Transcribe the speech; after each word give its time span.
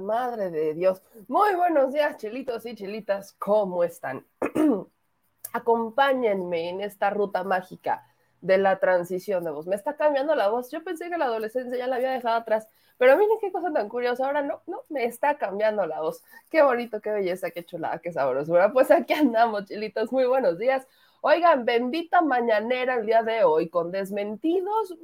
Madre 0.00 0.50
de 0.50 0.74
Dios. 0.74 1.02
Muy 1.28 1.54
buenos 1.54 1.92
días, 1.92 2.16
chelitos 2.16 2.64
y 2.66 2.74
chelitas. 2.74 3.32
¿Cómo 3.38 3.84
están? 3.84 4.26
Acompáñenme 5.52 6.70
en 6.70 6.80
esta 6.80 7.10
ruta 7.10 7.44
mágica 7.44 8.04
de 8.40 8.58
la 8.58 8.78
transición 8.80 9.44
de 9.44 9.50
voz. 9.50 9.66
Me 9.66 9.76
está 9.76 9.96
cambiando 9.96 10.34
la 10.34 10.48
voz. 10.48 10.70
Yo 10.70 10.82
pensé 10.82 11.10
que 11.10 11.18
la 11.18 11.26
adolescencia 11.26 11.76
ya 11.78 11.86
la 11.86 11.96
había 11.96 12.12
dejado 12.12 12.36
atrás, 12.36 12.66
pero 12.98 13.16
miren 13.16 13.38
qué 13.40 13.52
cosa 13.52 13.72
tan 13.72 13.88
curiosa. 13.88 14.26
Ahora 14.26 14.42
no, 14.42 14.62
no, 14.66 14.82
me 14.88 15.04
está 15.04 15.36
cambiando 15.36 15.86
la 15.86 16.00
voz. 16.00 16.22
Qué 16.50 16.62
bonito, 16.62 17.00
qué 17.00 17.10
belleza, 17.10 17.50
qué 17.50 17.64
chulada, 17.64 17.98
qué 18.00 18.12
sabrosura. 18.12 18.72
Pues 18.72 18.90
aquí 18.90 19.12
andamos, 19.12 19.66
chelitos. 19.66 20.10
Muy 20.12 20.24
buenos 20.26 20.58
días. 20.58 20.86
Oigan, 21.20 21.64
bendita 21.64 22.20
mañanera 22.20 22.96
el 22.96 23.06
día 23.06 23.22
de 23.22 23.44
hoy 23.44 23.68
con 23.68 23.90
desmentidos. 23.90 24.94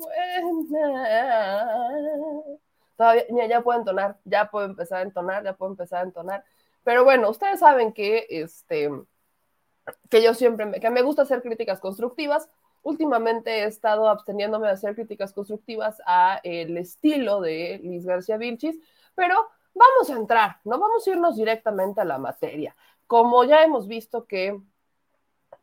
Todavía, 3.00 3.46
ya 3.48 3.62
puedo 3.62 3.78
entonar, 3.78 4.18
ya 4.26 4.50
puedo 4.50 4.66
empezar 4.66 4.98
a 4.98 5.02
entonar, 5.04 5.42
ya 5.42 5.54
puedo 5.54 5.72
empezar 5.72 6.00
a 6.00 6.02
entonar. 6.02 6.44
Pero 6.84 7.02
bueno, 7.02 7.30
ustedes 7.30 7.60
saben 7.60 7.94
que, 7.94 8.26
este, 8.28 8.90
que 10.10 10.22
yo 10.22 10.34
siempre, 10.34 10.66
me, 10.66 10.80
que 10.80 10.90
me 10.90 11.00
gusta 11.00 11.22
hacer 11.22 11.40
críticas 11.40 11.80
constructivas. 11.80 12.50
Últimamente 12.82 13.60
he 13.60 13.64
estado 13.64 14.06
absteniéndome 14.06 14.66
de 14.66 14.74
hacer 14.74 14.94
críticas 14.94 15.32
constructivas 15.32 16.02
a 16.04 16.40
el 16.44 16.76
estilo 16.76 17.40
de 17.40 17.80
Liz 17.82 18.04
García 18.04 18.36
Vilchis, 18.36 18.78
pero 19.14 19.48
vamos 19.72 20.10
a 20.10 20.16
entrar, 20.16 20.56
no 20.64 20.78
vamos 20.78 21.06
a 21.06 21.10
irnos 21.10 21.36
directamente 21.36 22.02
a 22.02 22.04
la 22.04 22.18
materia. 22.18 22.76
Como 23.06 23.44
ya 23.44 23.64
hemos 23.64 23.88
visto 23.88 24.26
que 24.26 24.60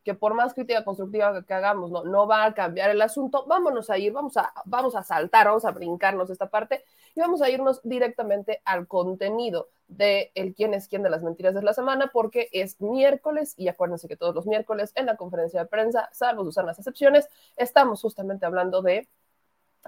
que 0.04 0.14
por 0.14 0.34
más 0.34 0.54
crítica 0.54 0.84
constructiva 0.84 1.44
que 1.44 1.54
hagamos, 1.54 1.92
no, 1.92 2.04
no 2.04 2.28
va 2.28 2.46
a 2.46 2.54
cambiar 2.54 2.90
el 2.90 3.02
asunto, 3.02 3.46
vámonos 3.48 3.90
a 3.90 3.98
ir, 3.98 4.14
vamos 4.14 4.38
a, 4.38 4.54
vamos 4.66 4.96
a 4.96 5.04
saltar, 5.04 5.48
vamos 5.48 5.66
a 5.66 5.72
brincarnos 5.72 6.30
esta 6.30 6.50
parte 6.50 6.84
y 7.16 7.20
vamos 7.20 7.42
a 7.42 7.50
irnos 7.50 7.82
directamente 7.84 8.62
al 8.64 8.88
contenido 8.88 9.70
de 9.88 10.32
el 10.36 10.54
quién 10.54 10.74
es 10.74 10.88
quién 10.88 11.04
de 11.04 11.10
las 11.10 11.24
mentiras 11.24 11.56
de 11.56 11.62
la 11.62 11.74
semana, 11.74 12.10
porque 12.14 12.50
es 12.52 12.80
miércoles 12.82 13.54
y 13.58 13.68
acuérdense 13.68 14.08
que 14.08 14.16
todos 14.16 14.36
los 14.36 14.46
miércoles 14.46 14.92
en 14.96 15.06
la 15.06 15.18
conferencia 15.18 15.62
de 15.62 15.66
prensa, 15.66 16.10
salvo 16.14 16.44
las 16.44 16.78
excepciones, 16.78 17.28
estamos 17.56 18.02
justamente 18.02 18.46
hablando 18.46 18.82
de 18.82 19.08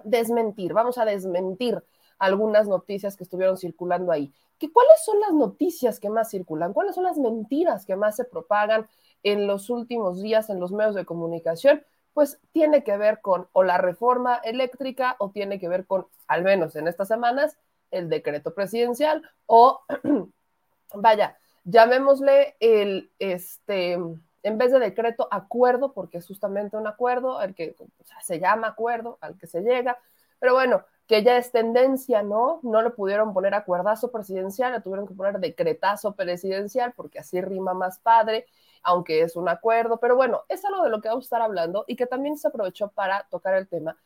desmentir, 0.03 0.73
vamos 0.73 0.97
a 0.97 1.05
desmentir 1.05 1.83
algunas 2.17 2.67
noticias 2.67 3.15
que 3.15 3.23
estuvieron 3.23 3.57
circulando 3.57 4.11
ahí. 4.11 4.31
¿Que, 4.57 4.71
¿Cuáles 4.71 5.03
son 5.05 5.19
las 5.21 5.33
noticias 5.33 5.99
que 5.99 6.09
más 6.09 6.29
circulan? 6.29 6.73
¿Cuáles 6.73 6.95
son 6.95 7.05
las 7.05 7.17
mentiras 7.17 7.85
que 7.85 7.95
más 7.95 8.17
se 8.17 8.25
propagan? 8.25 8.87
En 9.23 9.47
los 9.47 9.69
últimos 9.69 10.21
días 10.21 10.49
en 10.49 10.59
los 10.59 10.71
medios 10.71 10.95
de 10.95 11.05
comunicación, 11.05 11.83
pues 12.13 12.39
tiene 12.51 12.83
que 12.83 12.97
ver 12.97 13.21
con 13.21 13.47
o 13.53 13.63
la 13.63 13.77
reforma 13.77 14.35
eléctrica 14.43 15.15
o 15.19 15.31
tiene 15.31 15.59
que 15.59 15.69
ver 15.69 15.85
con, 15.85 16.07
al 16.27 16.43
menos 16.43 16.75
en 16.75 16.87
estas 16.87 17.07
semanas, 17.07 17.57
el 17.91 18.09
decreto 18.09 18.53
presidencial 18.53 19.23
o, 19.45 19.81
vaya, 20.93 21.37
llamémosle 21.63 22.55
el, 22.59 23.11
este, 23.19 23.93
en 23.93 24.57
vez 24.57 24.71
de 24.71 24.79
decreto, 24.79 25.27
acuerdo, 25.31 25.93
porque 25.93 26.17
es 26.17 26.27
justamente 26.27 26.77
un 26.77 26.87
acuerdo, 26.87 27.37
al 27.37 27.55
que 27.55 27.75
se 28.21 28.39
llama 28.39 28.67
acuerdo, 28.67 29.17
al 29.21 29.37
que 29.37 29.47
se 29.47 29.61
llega, 29.61 29.97
pero 30.39 30.53
bueno, 30.53 30.83
que 31.07 31.23
ya 31.23 31.37
es 31.37 31.51
tendencia, 31.51 32.21
¿no? 32.21 32.59
No 32.63 32.81
le 32.81 32.91
pudieron 32.91 33.33
poner 33.33 33.53
acuerdazo 33.55 34.11
presidencial, 34.11 34.73
le 34.73 34.81
tuvieron 34.81 35.07
que 35.07 35.15
poner 35.15 35.39
decretazo 35.39 36.15
presidencial, 36.15 36.93
porque 36.93 37.19
así 37.19 37.41
rima 37.41 37.73
más 37.73 37.99
padre, 37.99 38.45
aunque 38.83 39.21
es 39.23 39.35
un 39.35 39.49
acuerdo, 39.49 39.99
pero 39.99 40.15
bueno, 40.15 40.43
es 40.49 40.63
algo 40.65 40.83
de 40.83 40.89
lo 40.89 41.01
que 41.01 41.09
vamos 41.09 41.25
a 41.25 41.27
estar 41.27 41.41
hablando 41.41 41.83
y 41.87 41.95
que 41.95 42.05
también 42.05 42.37
se 42.37 42.47
aprovechó 42.47 42.89
para 42.91 43.27
tocar 43.29 43.55
el 43.55 43.67
tema, 43.67 43.97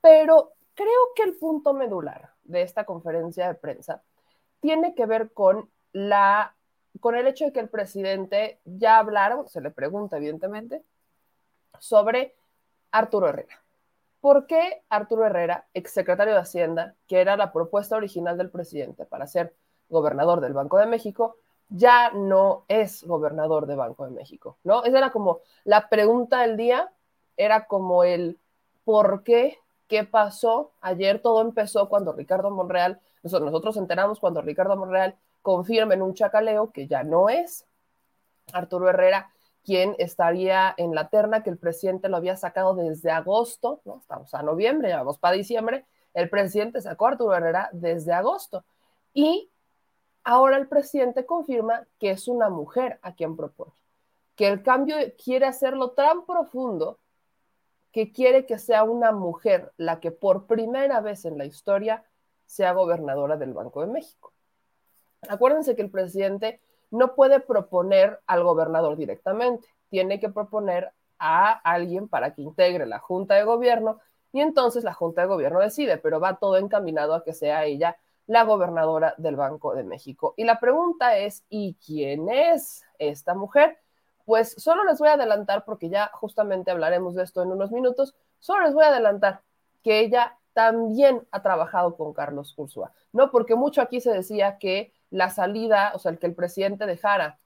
pero 0.00 0.52
creo 0.74 1.12
que 1.14 1.24
el 1.24 1.36
punto 1.36 1.74
medular 1.74 2.30
de 2.44 2.62
esta 2.62 2.84
conferencia 2.84 3.48
de 3.48 3.54
prensa 3.54 4.02
tiene 4.60 4.94
que 4.94 5.06
ver 5.06 5.32
con 5.32 5.70
la 5.92 6.54
con 7.00 7.14
el 7.14 7.26
hecho 7.26 7.44
de 7.44 7.52
que 7.52 7.60
el 7.60 7.68
presidente 7.68 8.60
ya 8.64 8.98
hablaron, 8.98 9.46
se 9.48 9.60
le 9.60 9.70
pregunta 9.70 10.16
evidentemente, 10.16 10.82
sobre 11.78 12.34
Arturo 12.90 13.28
Herrera. 13.28 13.65
¿Por 14.20 14.46
qué 14.46 14.82
Arturo 14.88 15.24
Herrera, 15.24 15.66
exsecretario 15.74 16.34
de 16.34 16.40
Hacienda, 16.40 16.94
que 17.06 17.20
era 17.20 17.36
la 17.36 17.52
propuesta 17.52 17.96
original 17.96 18.36
del 18.38 18.50
presidente 18.50 19.04
para 19.04 19.26
ser 19.26 19.54
gobernador 19.88 20.40
del 20.40 20.52
Banco 20.52 20.78
de 20.78 20.86
México, 20.86 21.36
ya 21.68 22.10
no 22.10 22.64
es 22.68 23.02
gobernador 23.04 23.66
de 23.66 23.76
Banco 23.76 24.04
de 24.04 24.12
México, 24.12 24.58
¿no? 24.64 24.84
Esa 24.84 24.98
era 24.98 25.10
como 25.10 25.40
la 25.64 25.88
pregunta 25.88 26.42
del 26.42 26.56
día, 26.56 26.92
era 27.36 27.66
como 27.66 28.04
el 28.04 28.38
por 28.84 29.22
qué, 29.24 29.58
qué 29.88 30.04
pasó. 30.04 30.72
Ayer 30.80 31.20
todo 31.20 31.40
empezó 31.42 31.88
cuando 31.88 32.12
Ricardo 32.12 32.50
Monreal, 32.50 33.00
nosotros, 33.22 33.50
nosotros 33.50 33.76
enteramos 33.76 34.20
cuando 34.20 34.42
Ricardo 34.42 34.76
Monreal 34.76 35.16
confirma 35.42 35.94
en 35.94 36.02
un 36.02 36.14
chacaleo 36.14 36.70
que 36.72 36.86
ya 36.86 37.02
no 37.02 37.28
es 37.28 37.66
Arturo 38.52 38.88
Herrera 38.88 39.32
quien 39.66 39.94
estaría 39.98 40.72
en 40.78 40.94
la 40.94 41.08
terna 41.10 41.42
que 41.42 41.50
el 41.50 41.58
presidente 41.58 42.08
lo 42.08 42.16
había 42.16 42.36
sacado 42.36 42.74
desde 42.74 43.10
agosto, 43.10 43.82
¿no? 43.84 43.98
Estamos 43.98 44.32
a 44.32 44.42
noviembre, 44.42 44.88
ya 44.88 44.98
vamos 44.98 45.18
para 45.18 45.36
diciembre, 45.36 45.84
el 46.14 46.30
presidente 46.30 46.80
sacó 46.80 47.06
a 47.06 47.10
Arturo 47.10 47.34
Herrera 47.34 47.68
desde 47.72 48.12
agosto. 48.12 48.64
Y 49.12 49.50
Ahora 50.28 50.56
el 50.56 50.66
presidente 50.66 51.24
confirma 51.24 51.86
que 52.00 52.10
es 52.10 52.26
una 52.26 52.50
mujer 52.50 52.98
a 53.02 53.14
quien 53.14 53.36
propone, 53.36 53.70
que 54.34 54.48
el 54.48 54.64
cambio 54.64 54.96
quiere 55.22 55.46
hacerlo 55.46 55.92
tan 55.92 56.26
profundo 56.26 56.98
que 57.92 58.10
quiere 58.10 58.44
que 58.44 58.58
sea 58.58 58.82
una 58.82 59.12
mujer 59.12 59.72
la 59.76 60.00
que 60.00 60.10
por 60.10 60.48
primera 60.48 61.00
vez 61.00 61.26
en 61.26 61.38
la 61.38 61.44
historia 61.44 62.02
sea 62.44 62.72
gobernadora 62.72 63.36
del 63.36 63.52
Banco 63.52 63.82
de 63.82 63.86
México. 63.86 64.32
Acuérdense 65.28 65.76
que 65.76 65.82
el 65.82 65.92
presidente 65.92 66.60
no 66.90 67.14
puede 67.14 67.40
proponer 67.40 68.20
al 68.26 68.42
gobernador 68.42 68.96
directamente, 68.96 69.66
tiene 69.88 70.20
que 70.20 70.28
proponer 70.28 70.92
a 71.18 71.52
alguien 71.52 72.08
para 72.08 72.34
que 72.34 72.42
integre 72.42 72.86
la 72.86 72.98
Junta 72.98 73.34
de 73.34 73.44
Gobierno 73.44 74.00
y 74.32 74.40
entonces 74.40 74.84
la 74.84 74.92
Junta 74.92 75.22
de 75.22 75.28
Gobierno 75.28 75.60
decide, 75.60 75.98
pero 75.98 76.20
va 76.20 76.36
todo 76.36 76.58
encaminado 76.58 77.14
a 77.14 77.24
que 77.24 77.32
sea 77.32 77.64
ella 77.64 77.96
la 78.26 78.42
gobernadora 78.42 79.14
del 79.18 79.36
Banco 79.36 79.74
de 79.74 79.84
México. 79.84 80.34
Y 80.36 80.44
la 80.44 80.58
pregunta 80.58 81.16
es, 81.16 81.44
¿y 81.48 81.76
quién 81.84 82.28
es 82.28 82.84
esta 82.98 83.34
mujer? 83.34 83.78
Pues 84.24 84.54
solo 84.58 84.84
les 84.84 84.98
voy 84.98 85.08
a 85.08 85.12
adelantar, 85.12 85.64
porque 85.64 85.88
ya 85.88 86.10
justamente 86.12 86.70
hablaremos 86.70 87.14
de 87.14 87.22
esto 87.22 87.42
en 87.42 87.52
unos 87.52 87.70
minutos, 87.70 88.14
solo 88.40 88.64
les 88.64 88.74
voy 88.74 88.84
a 88.84 88.88
adelantar 88.88 89.42
que 89.82 90.00
ella 90.00 90.36
también 90.52 91.26
ha 91.30 91.42
trabajado 91.42 91.96
con 91.96 92.12
Carlos 92.12 92.54
Ursúa, 92.56 92.92
¿no? 93.12 93.30
Porque 93.30 93.54
mucho 93.54 93.80
aquí 93.80 94.00
se 94.00 94.10
decía 94.10 94.58
que 94.58 94.92
la 95.10 95.30
salida, 95.30 95.92
o 95.94 95.98
sea, 95.98 96.12
el 96.12 96.18
que 96.18 96.26
el 96.26 96.34
presidente 96.34 96.86
dejara 96.86 97.38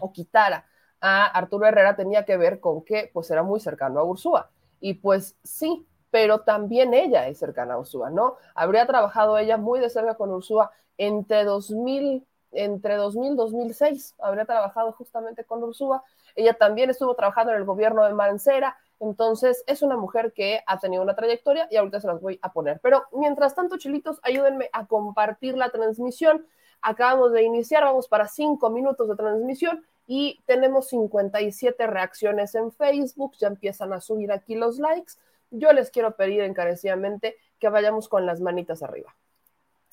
o 0.00 0.12
quitara 0.12 0.66
a 1.00 1.26
Arturo 1.26 1.66
Herrera 1.66 1.96
tenía 1.96 2.24
que 2.24 2.36
ver 2.36 2.60
con 2.60 2.82
que 2.84 3.10
pues 3.12 3.30
era 3.30 3.42
muy 3.42 3.60
cercano 3.60 4.00
a 4.00 4.04
Ursúa. 4.04 4.50
Y 4.80 4.94
pues 4.94 5.36
sí, 5.42 5.86
pero 6.10 6.40
también 6.40 6.94
ella 6.94 7.28
es 7.28 7.38
cercana 7.38 7.74
a 7.74 7.78
Ursúa, 7.78 8.10
¿no? 8.10 8.36
Habría 8.54 8.86
trabajado 8.86 9.36
ella 9.36 9.56
muy 9.56 9.80
de 9.80 9.90
cerca 9.90 10.14
con 10.14 10.30
Ursúa 10.30 10.70
entre 10.96 11.44
2000, 11.44 12.26
entre 12.52 12.94
2000 12.96 13.32
y 13.32 13.36
2006, 13.36 14.14
habría 14.18 14.44
trabajado 14.44 14.92
justamente 14.92 15.44
con 15.44 15.62
Ursúa. 15.62 16.04
Ella 16.36 16.54
también 16.54 16.90
estuvo 16.90 17.14
trabajando 17.14 17.52
en 17.52 17.58
el 17.58 17.64
gobierno 17.64 18.04
de 18.04 18.14
Mancera, 18.14 18.76
entonces 19.00 19.64
es 19.66 19.82
una 19.82 19.96
mujer 19.96 20.32
que 20.32 20.62
ha 20.66 20.78
tenido 20.78 21.02
una 21.02 21.14
trayectoria 21.14 21.68
y 21.70 21.76
ahorita 21.76 22.00
se 22.00 22.06
las 22.06 22.20
voy 22.20 22.38
a 22.42 22.52
poner. 22.52 22.80
Pero 22.80 23.04
mientras 23.12 23.54
tanto, 23.54 23.76
chilitos, 23.76 24.20
ayúdenme 24.22 24.70
a 24.72 24.86
compartir 24.86 25.56
la 25.56 25.70
transmisión. 25.70 26.46
Acabamos 26.84 27.32
de 27.32 27.42
iniciar, 27.42 27.82
vamos 27.82 28.08
para 28.08 28.28
cinco 28.28 28.70
minutos 28.70 29.08
de 29.08 29.16
transmisión 29.16 29.84
y 30.06 30.40
tenemos 30.46 30.88
57 30.88 31.86
reacciones 31.86 32.54
en 32.54 32.70
Facebook, 32.72 33.32
ya 33.38 33.48
empiezan 33.48 33.92
a 33.92 34.00
subir 34.00 34.30
aquí 34.30 34.54
los 34.54 34.78
likes 34.78 35.14
yo 35.56 35.72
les 35.72 35.90
quiero 35.90 36.16
pedir 36.16 36.40
encarecidamente 36.40 37.36
que 37.58 37.68
vayamos 37.68 38.08
con 38.08 38.26
las 38.26 38.40
manitas 38.40 38.82
arriba. 38.82 39.14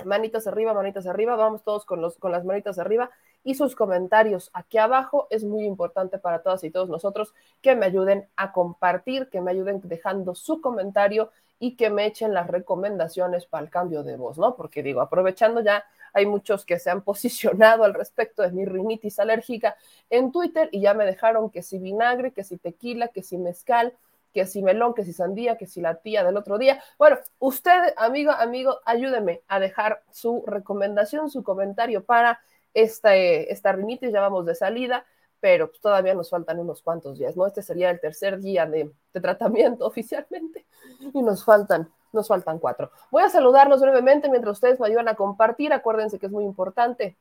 Manitas 0.03 0.47
arriba, 0.47 0.73
manitas 0.73 1.05
arriba, 1.05 1.35
vamos 1.35 1.63
todos 1.63 1.85
con, 1.85 2.01
los, 2.01 2.17
con 2.17 2.31
las 2.31 2.43
manitas 2.43 2.79
arriba 2.79 3.11
y 3.43 3.53
sus 3.53 3.75
comentarios 3.75 4.49
aquí 4.53 4.79
abajo. 4.79 5.27
Es 5.29 5.43
muy 5.43 5.65
importante 5.65 6.17
para 6.17 6.41
todas 6.41 6.63
y 6.63 6.71
todos 6.71 6.89
nosotros 6.89 7.35
que 7.61 7.75
me 7.75 7.85
ayuden 7.85 8.27
a 8.35 8.51
compartir, 8.51 9.29
que 9.29 9.41
me 9.41 9.51
ayuden 9.51 9.81
dejando 9.83 10.33
su 10.33 10.61
comentario 10.61 11.29
y 11.63 11.75
que 11.75 11.91
me 11.91 12.07
echen 12.07 12.33
las 12.33 12.47
recomendaciones 12.47 13.45
para 13.45 13.63
el 13.63 13.69
cambio 13.69 14.01
de 14.01 14.17
voz, 14.17 14.39
¿no? 14.39 14.55
Porque 14.55 14.81
digo, 14.81 14.99
aprovechando 14.99 15.61
ya, 15.61 15.85
hay 16.11 16.25
muchos 16.25 16.65
que 16.65 16.79
se 16.79 16.89
han 16.89 17.01
posicionado 17.03 17.83
al 17.83 17.93
respecto 17.93 18.41
de 18.41 18.51
mi 18.51 18.65
rinitis 18.65 19.19
alérgica 19.19 19.77
en 20.09 20.31
Twitter 20.31 20.69
y 20.71 20.81
ya 20.81 20.95
me 20.95 21.05
dejaron 21.05 21.51
que 21.51 21.61
si 21.61 21.77
vinagre, 21.77 22.33
que 22.33 22.43
si 22.43 22.57
tequila, 22.57 23.09
que 23.09 23.21
si 23.21 23.37
mezcal, 23.37 23.93
que 24.33 24.47
si 24.47 24.63
melón, 24.63 24.95
que 24.95 25.05
si 25.05 25.13
sandía, 25.13 25.55
que 25.55 25.67
si 25.67 25.81
la 25.81 26.01
tía 26.01 26.23
del 26.23 26.35
otro 26.35 26.57
día. 26.57 26.81
Bueno, 26.97 27.19
usted, 27.37 27.93
amigo, 27.95 28.31
amigo, 28.31 28.79
ayúdeme 28.85 29.43
a 29.47 29.59
dejar 29.59 30.01
su 30.09 30.43
recomendación, 30.47 31.29
su 31.29 31.43
comentario 31.43 32.03
para 32.03 32.39
esta, 32.73 33.15
esta 33.15 33.71
rinitis, 33.71 34.11
ya 34.11 34.21
vamos 34.21 34.47
de 34.47 34.55
salida, 34.55 35.05
pero 35.41 35.67
pues, 35.67 35.81
todavía 35.81 36.13
nos 36.13 36.29
faltan 36.29 36.59
unos 36.59 36.81
cuantos 36.81 37.17
días, 37.17 37.35
¿no? 37.35 37.45
Este 37.45 37.61
sería 37.61 37.89
el 37.89 37.99
tercer 37.99 38.39
día 38.39 38.65
de, 38.65 38.93
tratamiento 39.11 39.85
oficialmente 39.87 40.65
y 41.13 41.21
nos 41.21 41.43
faltan 41.43 41.91
nos 42.13 42.27
faltan 42.27 42.59
cuatro. 42.59 42.91
Voy 43.09 43.23
a 43.23 43.29
saludarlos 43.29 43.79
brevemente 43.79 44.29
mientras 44.29 44.57
ustedes 44.57 44.81
me 44.81 44.87
ayudan 44.87 45.07
a 45.07 45.15
compartir. 45.15 45.71
Acuérdense 45.71 46.19
que 46.19 46.25
es 46.25 46.31
muy 46.31 46.43
importante. 46.43 47.15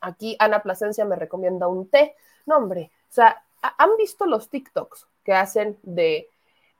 Aquí 0.00 0.34
Ana 0.40 0.60
Plasencia 0.60 1.04
me 1.04 1.14
recomienda 1.14 1.68
un 1.68 1.88
té. 1.88 2.16
No, 2.44 2.56
hombre, 2.56 2.90
o 3.08 3.12
sea, 3.12 3.44
¿han 3.62 3.96
visto 3.96 4.26
los 4.26 4.50
TikToks 4.50 5.06
que 5.22 5.34
hacen 5.34 5.78
de, 5.84 6.28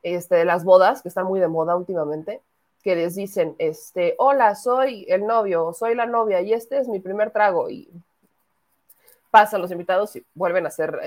este, 0.02 0.34
de 0.34 0.44
las 0.44 0.64
bodas, 0.64 1.00
que 1.00 1.08
están 1.08 1.26
muy 1.26 1.38
de 1.38 1.46
moda 1.46 1.76
últimamente? 1.76 2.42
Que 2.82 2.96
les 2.96 3.14
dicen, 3.14 3.54
este, 3.58 4.16
hola, 4.18 4.56
soy 4.56 5.06
el 5.08 5.24
novio, 5.24 5.72
soy 5.74 5.94
la 5.94 6.06
novia 6.06 6.40
y 6.40 6.52
este 6.52 6.78
es 6.78 6.88
mi 6.88 6.98
primer 6.98 7.30
trago. 7.30 7.70
Y 7.70 7.88
pasan 9.32 9.62
los 9.62 9.72
invitados 9.72 10.14
y 10.14 10.26
vuelven 10.34 10.66
a 10.66 10.68
hacer 10.68 11.00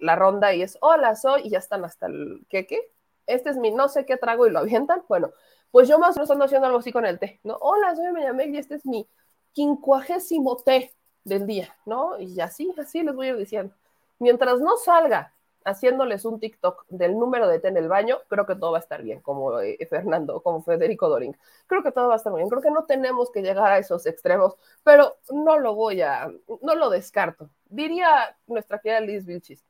la 0.00 0.16
ronda 0.16 0.54
y 0.54 0.62
es, 0.62 0.78
hola, 0.80 1.16
soy, 1.16 1.42
y 1.44 1.50
ya 1.50 1.58
están 1.58 1.84
hasta 1.84 2.06
el, 2.06 2.46
¿qué, 2.48 2.64
qué? 2.64 2.94
este 3.26 3.50
es 3.50 3.56
mi 3.56 3.70
no 3.70 3.88
sé 3.88 4.06
qué 4.06 4.16
trago 4.16 4.46
y 4.46 4.50
lo 4.50 4.60
avientan. 4.60 5.02
Bueno, 5.08 5.32
pues 5.70 5.88
yo 5.88 5.98
más 5.98 6.16
o 6.16 6.20
menos 6.20 6.46
haciendo 6.46 6.66
algo 6.66 6.78
así 6.78 6.92
con 6.92 7.04
el 7.04 7.18
té, 7.18 7.40
¿no? 7.42 7.56
Hola, 7.60 7.96
soy 7.96 8.12
Meñamel 8.12 8.54
y 8.54 8.58
este 8.58 8.76
es 8.76 8.86
mi 8.86 9.08
quincuagésimo 9.52 10.56
té 10.58 10.94
del 11.24 11.46
día, 11.46 11.76
¿no? 11.86 12.18
Y 12.20 12.40
así, 12.40 12.72
así 12.78 13.02
les 13.02 13.14
voy 13.14 13.26
a 13.26 13.30
ir 13.30 13.36
diciendo. 13.36 13.74
Mientras 14.18 14.60
no 14.60 14.76
salga 14.76 15.33
haciéndoles 15.64 16.24
un 16.24 16.38
TikTok 16.38 16.84
del 16.88 17.18
número 17.18 17.48
de 17.48 17.58
té 17.58 17.68
en 17.68 17.76
el 17.76 17.88
baño, 17.88 18.18
creo 18.28 18.46
que 18.46 18.54
todo 18.54 18.72
va 18.72 18.78
a 18.78 18.80
estar 18.80 19.02
bien, 19.02 19.20
como 19.20 19.60
eh, 19.60 19.78
Fernando, 19.88 20.42
como 20.42 20.62
Federico 20.62 21.08
Doring. 21.08 21.36
Creo 21.66 21.82
que 21.82 21.90
todo 21.90 22.08
va 22.08 22.14
a 22.14 22.16
estar 22.16 22.34
bien. 22.34 22.48
Creo 22.48 22.62
que 22.62 22.70
no 22.70 22.84
tenemos 22.84 23.30
que 23.30 23.42
llegar 23.42 23.72
a 23.72 23.78
esos 23.78 24.06
extremos, 24.06 24.56
pero 24.82 25.16
no 25.30 25.58
lo 25.58 25.74
voy 25.74 26.02
a, 26.02 26.30
no 26.62 26.74
lo 26.74 26.90
descarto. 26.90 27.50
Diría 27.66 28.36
nuestra 28.46 28.78
querida 28.78 29.00
Liz 29.00 29.24
Vilchis. 29.24 29.64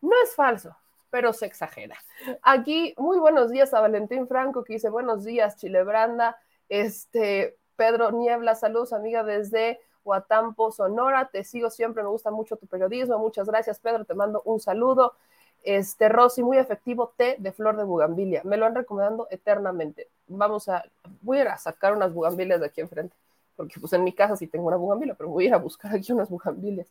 No 0.00 0.12
es 0.22 0.34
falso, 0.34 0.76
pero 1.10 1.32
se 1.32 1.46
exagera. 1.46 1.96
Aquí, 2.42 2.94
muy 2.98 3.18
buenos 3.18 3.50
días 3.50 3.72
a 3.72 3.80
Valentín 3.80 4.26
Franco, 4.28 4.64
que 4.64 4.74
dice 4.74 4.90
buenos 4.90 5.24
días, 5.24 5.56
Chilebranda. 5.56 6.38
Este, 6.68 7.56
Pedro 7.76 8.10
Niebla, 8.10 8.54
saludos, 8.54 8.92
amiga, 8.92 9.22
desde 9.22 9.80
Huatampo, 10.06 10.70
Sonora. 10.70 11.26
Te 11.26 11.44
sigo 11.44 11.70
siempre, 11.70 12.02
me 12.02 12.08
gusta 12.08 12.30
mucho 12.30 12.56
tu 12.56 12.66
periodismo. 12.66 13.18
Muchas 13.18 13.48
gracias, 13.48 13.80
Pedro. 13.80 14.04
Te 14.04 14.14
mando 14.14 14.42
un 14.44 14.60
saludo. 14.60 15.14
Este, 15.62 16.08
Rosy, 16.08 16.44
muy 16.44 16.58
efectivo, 16.58 17.12
té 17.16 17.36
de 17.38 17.50
flor 17.52 17.76
de 17.76 17.82
bugambilia. 17.82 18.40
Me 18.44 18.56
lo 18.56 18.66
han 18.66 18.74
recomendado 18.74 19.26
eternamente. 19.30 20.08
Vamos 20.28 20.68
a, 20.68 20.84
voy 21.22 21.38
a 21.38 21.40
ir 21.42 21.48
a 21.48 21.58
sacar 21.58 21.92
unas 21.92 22.14
bugambilias 22.14 22.60
de 22.60 22.66
aquí 22.66 22.80
enfrente, 22.80 23.16
porque 23.56 23.80
pues 23.80 23.92
en 23.92 24.04
mi 24.04 24.12
casa 24.12 24.36
sí 24.36 24.46
tengo 24.46 24.68
una 24.68 24.76
bugambilia, 24.76 25.14
pero 25.14 25.28
voy 25.28 25.44
a 25.44 25.48
ir 25.48 25.54
a 25.54 25.58
buscar 25.58 25.92
aquí 25.92 26.12
unas 26.12 26.30
bugambilias. 26.30 26.86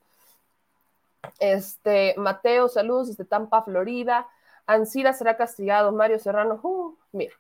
Este, 1.40 2.16
Mateo, 2.18 2.68
saludos 2.68 3.08
desde 3.08 3.24
Tampa, 3.24 3.62
Florida. 3.62 4.28
Ansira 4.68 5.14
será 5.14 5.38
castigado. 5.38 5.92
Mario 5.92 6.20
Serrano, 6.20 6.60
uh, 6.62 6.98
mira, 7.14 7.34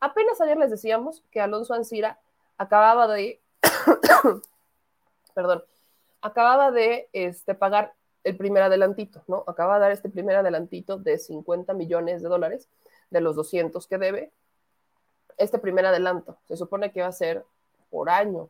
apenas 0.00 0.40
ayer 0.40 0.56
les 0.56 0.70
decíamos 0.70 1.22
que 1.30 1.40
Alonso 1.40 1.74
Ansira 1.74 2.18
acababa 2.56 3.06
de, 3.08 3.40
perdón, 5.34 5.64
acababa 6.22 6.70
de 6.70 7.08
este, 7.12 7.54
pagar 7.54 7.92
el 8.24 8.36
primer 8.36 8.62
adelantito, 8.62 9.22
¿no? 9.26 9.44
Acaba 9.46 9.74
de 9.74 9.80
dar 9.80 9.92
este 9.92 10.08
primer 10.08 10.36
adelantito 10.36 10.96
de 10.96 11.18
50 11.18 11.74
millones 11.74 12.22
de 12.22 12.28
dólares 12.28 12.68
de 13.10 13.20
los 13.20 13.36
200 13.36 13.86
que 13.86 13.98
debe. 13.98 14.32
Este 15.36 15.58
primer 15.58 15.84
adelanto 15.84 16.38
se 16.46 16.56
supone 16.56 16.92
que 16.92 17.02
va 17.02 17.08
a 17.08 17.12
ser 17.12 17.44
por 17.90 18.08
año. 18.08 18.48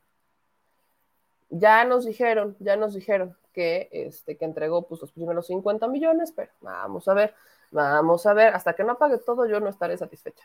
Ya 1.51 1.85
nos 1.85 2.05
dijeron, 2.05 2.57
ya 2.61 2.77
nos 2.77 2.95
dijeron 2.95 3.37
que, 3.53 3.89
este, 3.93 4.37
que 4.37 4.45
entregó 4.45 4.83
pues, 4.83 5.01
los 5.01 5.13
primeros 5.13 5.49
50 5.49 5.89
millones, 5.89 6.33
pero 6.33 6.53
vamos 6.61 7.09
a 7.09 7.15
ver, 7.15 7.35
vamos 7.71 8.27
a 8.27 8.35
ver, 8.35 8.55
hasta 8.55 8.75
que 8.75 8.85
no 8.85 8.97
pague 8.99 9.19
todo 9.19 9.47
yo 9.47 9.61
no 9.61 9.69
estaré 9.69 9.97
satisfecha. 9.99 10.45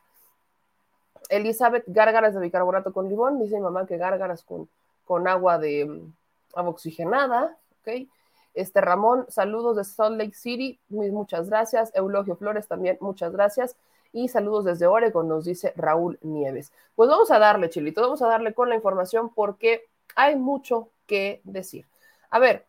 Elizabeth, 1.29 1.83
gárgaras 1.87 2.33
de 2.33 2.39
bicarbonato 2.39 2.91
con 2.91 3.07
limón, 3.07 3.39
dice 3.39 3.55
mi 3.55 3.61
mamá 3.61 3.85
que 3.85 3.97
gárgaras 3.97 4.43
con, 4.43 4.67
con 5.05 5.27
agua 5.27 5.59
de 5.59 6.09
agua 6.55 6.71
oxigenada, 6.71 7.57
¿ok? 7.81 8.07
Este 8.53 8.81
Ramón, 8.81 9.25
saludos 9.29 9.77
de 9.77 9.83
Salt 9.83 10.17
Lake 10.17 10.33
City, 10.33 10.79
muchas 10.89 11.49
gracias. 11.49 11.91
Eulogio 11.93 12.35
Flores 12.35 12.67
también, 12.67 12.97
muchas 12.99 13.31
gracias. 13.31 13.75
Y 14.11 14.27
saludos 14.27 14.65
desde 14.65 14.87
Oregon, 14.87 15.27
nos 15.27 15.45
dice 15.45 15.71
Raúl 15.75 16.17
Nieves. 16.21 16.71
Pues 16.95 17.09
vamos 17.09 17.29
a 17.31 17.39
darle, 17.39 17.69
Chilito, 17.69 18.01
vamos 18.01 18.21
a 18.21 18.27
darle 18.27 18.53
con 18.53 18.69
la 18.69 18.75
información 18.75 19.29
porque 19.33 19.85
hay 20.15 20.35
mucho 20.35 20.89
que 21.05 21.41
decir. 21.43 21.85
A 22.31 22.39
ver, 22.39 22.65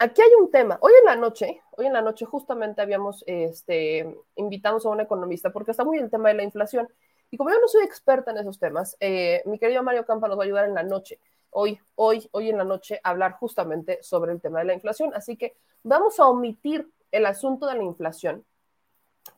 Aquí 0.00 0.22
hay 0.22 0.30
un 0.40 0.48
tema. 0.50 0.78
Hoy 0.80 0.92
en 1.00 1.06
la 1.06 1.16
noche, 1.16 1.60
hoy 1.72 1.86
en 1.86 1.92
la 1.92 2.00
noche 2.02 2.24
justamente 2.24 2.80
habíamos 2.80 3.24
este, 3.26 4.16
invitamos 4.36 4.86
a 4.86 4.90
un 4.90 5.00
economista 5.00 5.50
porque 5.50 5.72
está 5.72 5.84
muy 5.84 5.98
el 5.98 6.08
tema 6.08 6.28
de 6.28 6.36
la 6.36 6.44
inflación. 6.44 6.88
Y 7.32 7.36
como 7.36 7.50
yo 7.50 7.60
no 7.60 7.66
soy 7.66 7.84
experta 7.84 8.30
en 8.30 8.38
esos 8.38 8.60
temas, 8.60 8.96
eh, 9.00 9.42
mi 9.44 9.58
querido 9.58 9.82
Mario 9.82 10.06
Campa 10.06 10.28
nos 10.28 10.38
va 10.38 10.44
a 10.44 10.46
ayudar 10.46 10.66
en 10.66 10.74
la 10.74 10.84
noche, 10.84 11.18
hoy, 11.50 11.80
hoy, 11.94 12.28
hoy 12.32 12.50
en 12.50 12.58
la 12.58 12.64
noche, 12.64 13.00
hablar 13.02 13.32
justamente 13.32 14.02
sobre 14.02 14.32
el 14.32 14.40
tema 14.40 14.60
de 14.60 14.66
la 14.66 14.74
inflación. 14.74 15.14
Así 15.14 15.36
que 15.36 15.56
vamos 15.82 16.18
a 16.20 16.26
omitir 16.26 16.90
el 17.10 17.26
asunto 17.26 17.66
de 17.66 17.76
la 17.76 17.82
inflación 17.82 18.44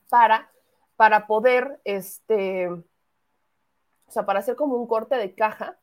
para, 0.09 0.50
para 0.97 1.26
poder, 1.26 1.81
este, 1.85 2.69
o 2.69 2.83
sea, 4.09 4.26
para 4.26 4.40
hacer 4.40 4.57
como 4.57 4.76
un 4.76 4.87
corte 4.87 5.17
de 5.17 5.35
caja 5.35 5.79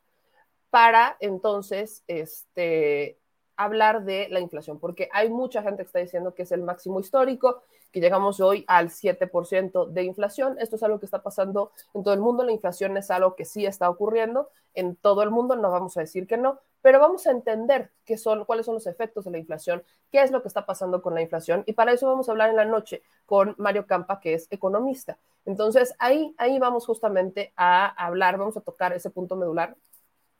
para 0.70 1.16
entonces, 1.20 2.04
este, 2.06 3.18
hablar 3.58 4.04
de 4.04 4.28
la 4.30 4.40
inflación, 4.40 4.78
porque 4.78 5.08
hay 5.12 5.28
mucha 5.28 5.62
gente 5.62 5.82
que 5.82 5.86
está 5.88 5.98
diciendo 5.98 6.34
que 6.34 6.44
es 6.44 6.52
el 6.52 6.62
máximo 6.62 7.00
histórico, 7.00 7.62
que 7.90 8.00
llegamos 8.00 8.40
hoy 8.40 8.64
al 8.68 8.90
7% 8.90 9.86
de 9.86 10.04
inflación. 10.04 10.56
Esto 10.60 10.76
es 10.76 10.82
algo 10.82 11.00
que 11.00 11.06
está 11.06 11.22
pasando 11.22 11.72
en 11.92 12.04
todo 12.04 12.14
el 12.14 12.20
mundo. 12.20 12.44
La 12.44 12.52
inflación 12.52 12.96
es 12.96 13.10
algo 13.10 13.34
que 13.34 13.44
sí 13.44 13.66
está 13.66 13.90
ocurriendo 13.90 14.48
en 14.74 14.94
todo 14.94 15.22
el 15.22 15.30
mundo, 15.30 15.56
no 15.56 15.72
vamos 15.72 15.96
a 15.96 16.00
decir 16.00 16.26
que 16.28 16.36
no, 16.36 16.60
pero 16.82 17.00
vamos 17.00 17.26
a 17.26 17.32
entender 17.32 17.90
qué 18.04 18.16
son, 18.16 18.44
cuáles 18.44 18.66
son 18.66 18.74
los 18.74 18.86
efectos 18.86 19.24
de 19.24 19.32
la 19.32 19.38
inflación, 19.38 19.82
qué 20.12 20.22
es 20.22 20.30
lo 20.30 20.40
que 20.40 20.48
está 20.48 20.66
pasando 20.66 21.02
con 21.02 21.14
la 21.14 21.22
inflación, 21.22 21.64
y 21.66 21.72
para 21.72 21.92
eso 21.92 22.06
vamos 22.06 22.28
a 22.28 22.32
hablar 22.32 22.50
en 22.50 22.56
la 22.56 22.64
noche 22.64 23.02
con 23.26 23.56
Mario 23.58 23.86
Campa, 23.86 24.20
que 24.20 24.34
es 24.34 24.46
economista. 24.50 25.18
Entonces, 25.44 25.94
ahí, 25.98 26.32
ahí 26.38 26.60
vamos 26.60 26.86
justamente 26.86 27.52
a 27.56 27.86
hablar, 27.88 28.38
vamos 28.38 28.56
a 28.56 28.60
tocar 28.60 28.92
ese 28.92 29.10
punto 29.10 29.34
medular 29.34 29.76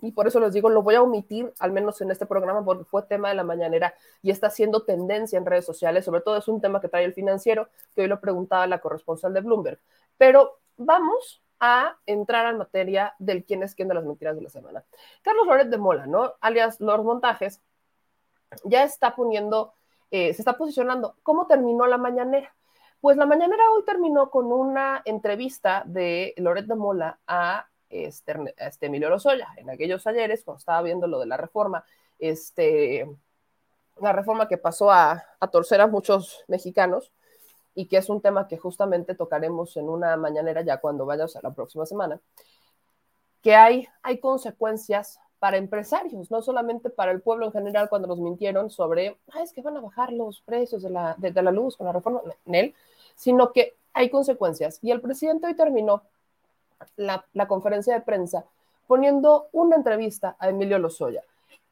y 0.01 0.13
por 0.13 0.27
eso 0.27 0.39
les 0.41 0.53
digo, 0.53 0.71
lo 0.71 0.83
voy 0.83 0.95
a 0.95 1.03
omitir, 1.03 1.53
al 1.59 1.73
menos 1.73 2.01
en 2.01 2.11
este 2.11 2.27
programa, 2.27 2.65
porque 2.65 2.85
fue 2.85 3.03
tema 3.03 3.29
de 3.29 3.35
la 3.35 3.45
mañanera 3.45 3.95
y 4.23 4.31
está 4.31 4.51
siendo 4.51 4.85
tendencia 4.85 5.39
en 5.39 5.47
redes 5.47 5.65
sociales, 5.65 6.05
sobre 6.05 6.21
todo 6.21 6.37
es 6.37 6.47
un 6.49 6.61
tema 6.61 6.81
que 6.81 6.89
trae 6.89 7.05
el 7.05 7.15
financiero, 7.15 7.69
que 7.95 8.03
hoy 8.03 8.09
lo 8.09 8.21
preguntaba 8.21 8.67
la 8.67 8.81
corresponsal 8.81 9.35
de 9.35 9.41
Bloomberg. 9.41 9.81
Pero 10.17 10.59
vamos 10.77 11.43
a 11.61 11.97
entrar 12.07 12.47
en 12.47 12.59
materia 12.59 13.15
del 13.19 13.45
quién 13.45 13.63
es 13.63 13.75
quién 13.75 13.89
de 13.89 13.95
las 13.95 14.05
mentiras 14.05 14.37
de 14.37 14.43
la 14.43 14.51
semana. 14.51 14.85
Carlos 15.23 15.47
Loret 15.47 15.69
de 15.69 15.79
Mola, 15.79 16.07
¿no? 16.07 16.35
Alias 16.41 16.81
Los 16.81 17.05
Montajes, 17.05 17.61
ya 18.65 18.85
está 18.85 19.15
poniendo, 19.17 19.75
eh, 20.11 20.33
se 20.35 20.43
está 20.43 20.57
posicionando. 20.57 21.17
¿Cómo 21.23 21.47
terminó 21.47 21.87
la 21.87 21.99
mañanera? 21.99 22.55
Pues 23.01 23.17
la 23.17 23.27
mañanera 23.27 23.63
hoy 23.73 23.85
terminó 23.85 24.31
con 24.31 24.47
una 24.53 25.03
entrevista 25.05 25.83
de 25.87 26.35
Loret 26.37 26.67
de 26.67 26.75
Mola 26.75 27.19
a 27.27 27.68
este, 27.91 28.55
este, 28.57 28.87
Emilio 28.87 29.09
Lozoya. 29.09 29.49
En 29.57 29.71
aquellos 29.71 30.07
ayeres, 30.07 30.45
cuando 30.45 30.59
estaba 30.59 30.83
viendo 30.83 31.07
lo 31.07 31.19
de 31.19 31.27
la 31.27 31.37
reforma, 31.37 31.85
este, 32.19 33.09
la 34.01 34.13
reforma 34.13 34.49
que 34.49 34.59
pasó 34.59 34.91
a, 34.91 35.25
torcer 35.51 35.81
a 35.81 35.87
muchos 35.87 36.45
mexicanos 36.49 37.13
y 37.75 37.87
que 37.87 37.97
es 37.97 38.09
un 38.09 38.21
tema 38.21 38.49
que 38.49 38.57
justamente 38.57 39.15
tocaremos 39.15 39.77
en 39.77 39.89
una 39.89 40.17
mañanera 40.17 40.63
ya 40.63 40.79
cuando 40.79 41.07
vayamos 41.07 41.37
a 41.37 41.41
la 41.43 41.53
próxima 41.53 41.87
semana, 41.87 42.21
que 43.43 43.55
hay, 43.55 43.87
hay 44.03 44.19
consecuencias 44.19 45.21
para 45.39 45.57
empresarios, 45.57 46.31
no 46.33 46.43
solamente 46.43 46.91
para 46.91 47.13
el 47.13 47.21
pueblo 47.21 47.47
en 47.47 47.53
general 47.53 47.89
cuando 47.89 48.09
nos 48.09 48.19
mintieron 48.19 48.71
sobre, 48.71 49.19
es 49.41 49.53
que 49.53 49.63
van 49.63 49.77
a 49.77 49.81
bajar 49.81 50.13
los 50.13 50.41
precios 50.41 50.83
de 50.83 50.91
la, 50.91 51.15
de, 51.19 51.31
la 51.31 51.53
luz 51.53 51.77
con 51.77 51.87
la 51.87 51.93
reforma 51.93 52.23
sino 53.15 53.53
que 53.53 53.77
hay 53.93 54.11
consecuencias. 54.11 54.79
Y 54.83 54.91
el 54.91 55.01
presidente 55.01 55.47
hoy 55.47 55.55
terminó 55.55 56.03
la, 56.97 57.49
conferencia 57.49 57.95
de 57.95 58.01
prensa 58.01 58.45
poniendo 58.87 59.49
una 59.53 59.77
entrevista 59.77 60.37
a 60.39 60.49
Emilio 60.49 60.79
Lozoya 60.79 61.23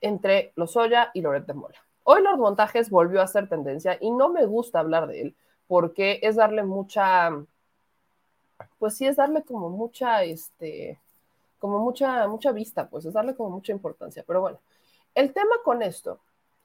entre 0.00 0.52
Lozoya 0.56 1.10
y 1.14 1.22
Loret 1.22 1.46
de 1.46 1.54
Mola. 1.54 1.78
Hoy 2.04 2.22
los 2.22 2.38
montajes 2.38 2.90
volvió 2.90 3.22
a 3.22 3.26
ser 3.26 3.48
tendencia 3.48 3.96
y 4.00 4.10
no 4.10 4.28
me 4.28 4.46
gusta 4.46 4.80
hablar 4.80 5.06
de 5.06 5.22
él 5.22 5.36
porque 5.66 6.20
es 6.22 6.36
darle 6.36 6.62
mucha, 6.62 7.30
pues 8.78 8.96
sí 8.96 9.06
es 9.06 9.16
darle 9.16 9.42
como 9.42 9.70
mucha, 9.70 10.22
este, 10.22 11.00
como 11.58 11.80
mucha, 11.80 12.28
mucha 12.28 12.52
vista, 12.52 12.88
pues 12.88 13.04
es 13.06 13.14
darle 13.14 13.34
como 13.34 13.50
mucha 13.50 13.72
importancia. 13.72 14.22
Pero 14.26 14.40
bueno, 14.40 14.60
el 15.14 15.32
tema 15.32 15.56
con 15.64 15.82
esto 15.82 16.20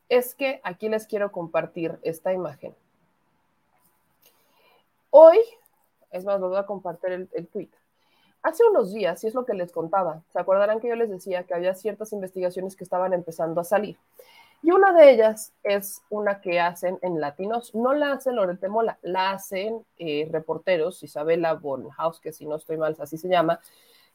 es 0.10 0.36
que 0.36 0.60
aquí 0.63 0.89
les 0.89 1.07
quiero 1.07 1.31
compartir 1.31 1.98
esta 2.03 2.33
imagen. 2.33 2.75
Hoy, 5.10 5.39
es 6.12 6.24
más, 6.25 6.39
les 6.39 6.50
voy 6.50 6.60
a 6.60 6.65
compartir 6.65 7.12
el, 7.13 7.29
el 7.33 7.48
tweet. 7.48 7.69
Hace 8.43 8.63
unos 8.65 8.91
días, 8.93 9.24
y 9.24 9.27
es 9.27 9.36
lo 9.36 9.45
que 9.45 9.53
les 9.53 9.71
contaba, 9.71 10.24
se 10.33 10.39
acordarán 10.39 10.79
que 10.79 10.88
yo 10.88 10.95
les 10.95 11.10
decía 11.10 11.43
que 11.43 11.53
había 11.53 11.75
ciertas 11.75 12.12
investigaciones 12.12 12.75
que 12.75 12.83
estaban 12.83 13.13
empezando 13.13 13.62
a 13.62 13.63
salir. 13.63 13.98
Y 14.63 14.71
una 14.71 14.93
de 14.93 15.12
ellas 15.12 15.53
es 15.63 16.03
una 16.10 16.39
que 16.39 16.60
hacen 16.60 17.00
en 17.01 17.19
Latinos. 17.19 17.74
No 17.74 17.93
la 17.93 18.13
hacen 18.13 18.36
Lorete 18.36 18.67
Mola, 18.67 19.00
la 19.01 19.31
hacen 19.31 19.83
eh, 19.98 20.27
reporteros, 20.31 21.01
Isabela 21.01 21.53
Bonhaus, 21.53 22.19
que 22.19 22.31
si 22.31 22.45
no 22.45 22.55
estoy 22.55 22.77
mal, 22.77 22.95
así 23.00 23.17
se 23.17 23.27
llama, 23.27 23.60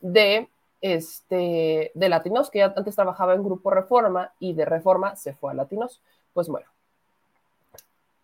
de, 0.00 0.48
este, 0.80 1.90
de 1.94 2.08
Latinos, 2.08 2.50
que 2.50 2.62
antes 2.62 2.94
trabajaba 2.94 3.34
en 3.34 3.44
Grupo 3.44 3.70
Reforma 3.70 4.32
y 4.38 4.54
de 4.54 4.64
Reforma 4.64 5.16
se 5.16 5.34
fue 5.34 5.50
a 5.50 5.54
Latinos. 5.54 6.00
Pues 6.32 6.48
bueno, 6.48 6.68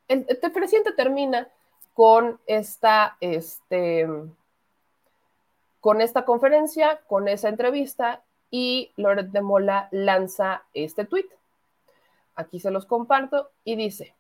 el, 0.07 0.27
el 0.29 0.53
presidente 0.53 0.93
termina 0.93 1.49
con 1.95 2.41
esta, 2.47 3.17
este, 3.21 4.09
con 5.83 6.01
esta 6.01 6.25
conferencia, 6.25 7.01
con 7.09 7.27
esa 7.27 7.49
entrevista, 7.49 8.23
y 8.53 8.93
Loret 8.97 9.31
de 9.31 9.41
Mola 9.41 9.89
lanza 9.91 10.63
este 10.75 11.05
tuit 11.05 11.27
Aquí 12.37 12.61
se 12.61 12.71
los 12.71 12.87
comparto 12.87 13.51
y 13.65 13.75
dice, 13.75 14.15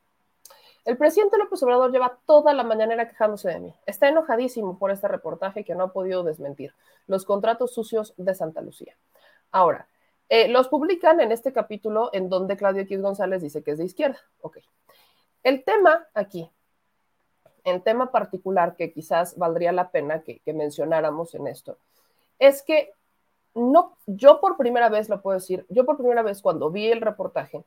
el 0.84 0.96
presidente 0.96 1.38
López 1.38 1.62
Obrador 1.62 1.92
lleva 1.92 2.18
toda 2.26 2.52
la 2.52 2.64
mañanera 2.64 3.08
quejándose 3.08 3.48
de 3.48 3.60
mí. 3.60 3.74
Está 3.86 4.08
enojadísimo 4.08 4.76
por 4.76 4.90
este 4.90 5.06
reportaje 5.06 5.64
que 5.64 5.76
no 5.76 5.84
ha 5.84 5.92
podido 5.92 6.24
desmentir. 6.24 6.74
Los 7.06 7.24
contratos 7.24 7.72
sucios 7.72 8.12
de 8.16 8.34
Santa 8.34 8.60
Lucía. 8.60 8.96
Ahora, 9.52 9.86
eh, 10.28 10.48
los 10.48 10.66
publican 10.66 11.20
en 11.20 11.30
este 11.30 11.52
capítulo 11.52 12.10
en 12.12 12.28
donde 12.28 12.56
Claudio 12.56 12.82
X 12.82 13.00
González 13.00 13.40
dice 13.40 13.62
que 13.62 13.70
es 13.70 13.78
de 13.78 13.84
izquierda. 13.84 14.18
Ok. 14.40 14.58
El 15.44 15.62
tema 15.62 16.08
aquí, 16.12 16.50
el 17.64 17.82
tema 17.82 18.10
particular 18.10 18.76
que 18.76 18.92
quizás 18.92 19.36
valdría 19.36 19.72
la 19.72 19.90
pena 19.90 20.22
que, 20.22 20.40
mencionáramos 20.52 21.34
en 21.34 21.46
esto, 21.46 21.78
es 22.38 22.62
que 22.62 22.92
no, 23.54 23.96
yo 24.06 24.40
por 24.40 24.56
primera 24.56 24.88
vez 24.88 25.08
lo 25.08 25.20
puedo 25.20 25.38
decir, 25.38 25.66
yo 25.68 25.84
por 25.84 25.96
primera 25.98 26.22
vez 26.22 26.42
cuando 26.42 26.70
vi 26.70 26.90
el 26.90 27.00
reportaje, 27.00 27.64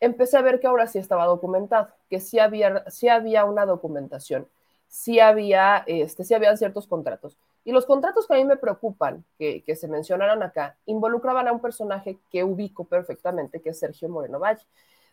empecé 0.00 0.36
a 0.36 0.42
ver 0.42 0.60
que 0.60 0.66
ahora 0.66 0.86
sí 0.86 0.98
estaba 0.98 1.26
documentado, 1.26 1.88
que 2.10 2.20
sí 2.20 2.38
había, 2.38 2.84
sí 2.90 3.08
había 3.08 3.44
una 3.44 3.66
documentación, 3.66 4.46
sí 4.88 5.20
había, 5.20 5.84
este, 5.86 6.24
sí 6.24 6.34
habían 6.34 6.58
ciertos 6.58 6.86
contratos. 6.86 7.36
Y 7.64 7.72
los 7.72 7.86
contratos 7.86 8.28
que 8.28 8.34
a 8.34 8.36
mí 8.36 8.44
me 8.44 8.56
preocupan, 8.56 9.24
que, 9.38 9.64
que, 9.64 9.74
se 9.74 9.88
mencionaron 9.88 10.42
acá, 10.42 10.76
involucraban 10.86 11.48
a 11.48 11.52
un 11.52 11.60
personaje 11.60 12.18
que 12.30 12.44
ubico 12.44 12.84
perfectamente, 12.84 13.60
que 13.60 13.70
es 13.70 13.78
Sergio 13.78 14.08
Moreno 14.08 14.38
Valle. 14.38 14.64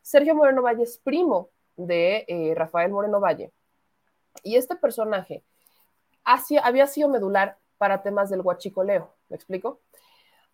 Sergio 0.04 0.36
Moreno 0.36 0.62
Valle 0.62 0.84
es 0.84 1.00
primo 1.00 1.50
de 1.76 2.26
eh, 2.28 2.54
Rafael 2.56 2.92
Moreno 2.92 3.20
Valle. 3.20 3.52
Y 4.42 4.56
este 4.56 4.76
personaje 4.76 5.44
había 6.24 6.88
sido 6.88 7.10
medular 7.10 7.58
para 7.78 8.02
temas 8.02 8.30
del 8.30 8.42
huachicoleo. 8.42 9.14
¿Me 9.30 9.36
explico? 9.36 9.82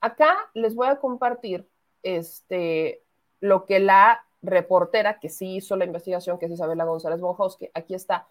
Acá 0.02 0.36
les 0.54 0.76
voy 0.76 0.88
a 0.88 1.00
compartir 1.00 1.68
este, 2.04 3.04
lo 3.40 3.66
que 3.66 3.80
la 3.80 4.26
reportera 4.42 5.20
que 5.20 5.30
sí 5.30 5.58
hizo 5.58 5.76
la 5.76 5.86
investigación, 5.86 6.40
que 6.40 6.46
es 6.46 6.52
Isabela 6.52 6.86
González 6.86 7.20
Bonjosque, 7.20 7.72
aquí 7.74 7.94
está, 7.94 8.28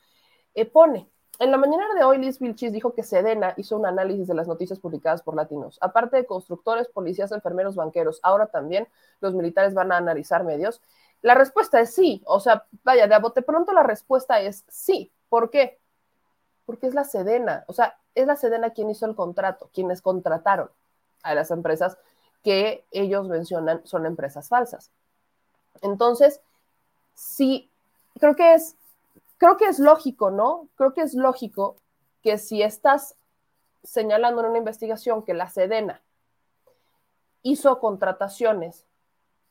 eh, 0.54 0.64
pone. 0.64 1.08
En 1.38 1.52
la 1.52 1.56
mañana 1.56 1.94
de 1.94 2.02
hoy, 2.02 2.18
Liz 2.18 2.40
Vilchis 2.40 2.72
dijo 2.72 2.94
que 2.94 3.04
Sedena 3.04 3.54
hizo 3.56 3.76
un 3.76 3.86
análisis 3.86 4.26
de 4.26 4.34
las 4.34 4.48
noticias 4.48 4.80
publicadas 4.80 5.22
por 5.22 5.36
Latinos. 5.36 5.78
Aparte 5.80 6.16
de 6.16 6.26
constructores, 6.26 6.88
policías, 6.88 7.30
enfermeros, 7.30 7.76
banqueros, 7.76 8.18
ahora 8.24 8.46
también 8.46 8.88
los 9.20 9.34
militares 9.34 9.72
van 9.72 9.92
a 9.92 9.98
analizar 9.98 10.42
medios. 10.42 10.82
La 11.22 11.34
respuesta 11.34 11.78
es 11.80 11.94
sí. 11.94 12.22
O 12.26 12.40
sea, 12.40 12.66
vaya, 12.82 13.06
de 13.06 13.14
a 13.14 13.20
bote 13.20 13.42
pronto 13.42 13.72
la 13.72 13.84
respuesta 13.84 14.40
es 14.40 14.64
sí. 14.66 15.12
¿Por 15.28 15.50
qué? 15.50 15.78
Porque 16.66 16.87
es 16.87 16.94
la 16.94 17.04
Sedena. 17.04 17.64
O 17.66 17.73
sea, 17.73 17.99
es 18.14 18.26
la 18.26 18.37
Sedena 18.37 18.70
quien 18.70 18.90
hizo 18.90 19.06
el 19.06 19.14
contrato, 19.14 19.70
quienes 19.73 20.02
contrataron 20.02 20.70
a 21.23 21.35
las 21.35 21.50
empresas 21.50 21.99
que 22.42 22.85
ellos 22.90 23.28
mencionan 23.28 23.80
son 23.85 24.06
empresas 24.06 24.49
falsas. 24.49 24.90
Entonces, 25.82 26.40
sí, 27.14 27.70
creo 28.18 28.37
que 28.37 28.54
es, 28.54 28.76
creo 29.38 29.56
que 29.56 29.66
es 29.66 29.78
lógico, 29.78 30.30
¿no? 30.30 30.68
Creo 30.76 30.94
que 30.94 31.02
es 31.02 31.14
lógico 31.14 31.76
que 32.23 32.38
si 32.38 32.62
estás 32.62 33.16
señalando 33.82 34.40
en 34.40 34.49
una 34.49 34.58
investigación 34.58 35.23
que 35.23 35.35
la 35.35 35.49
Sedena 35.49 36.02
hizo 37.42 37.78
contrataciones 37.78 38.85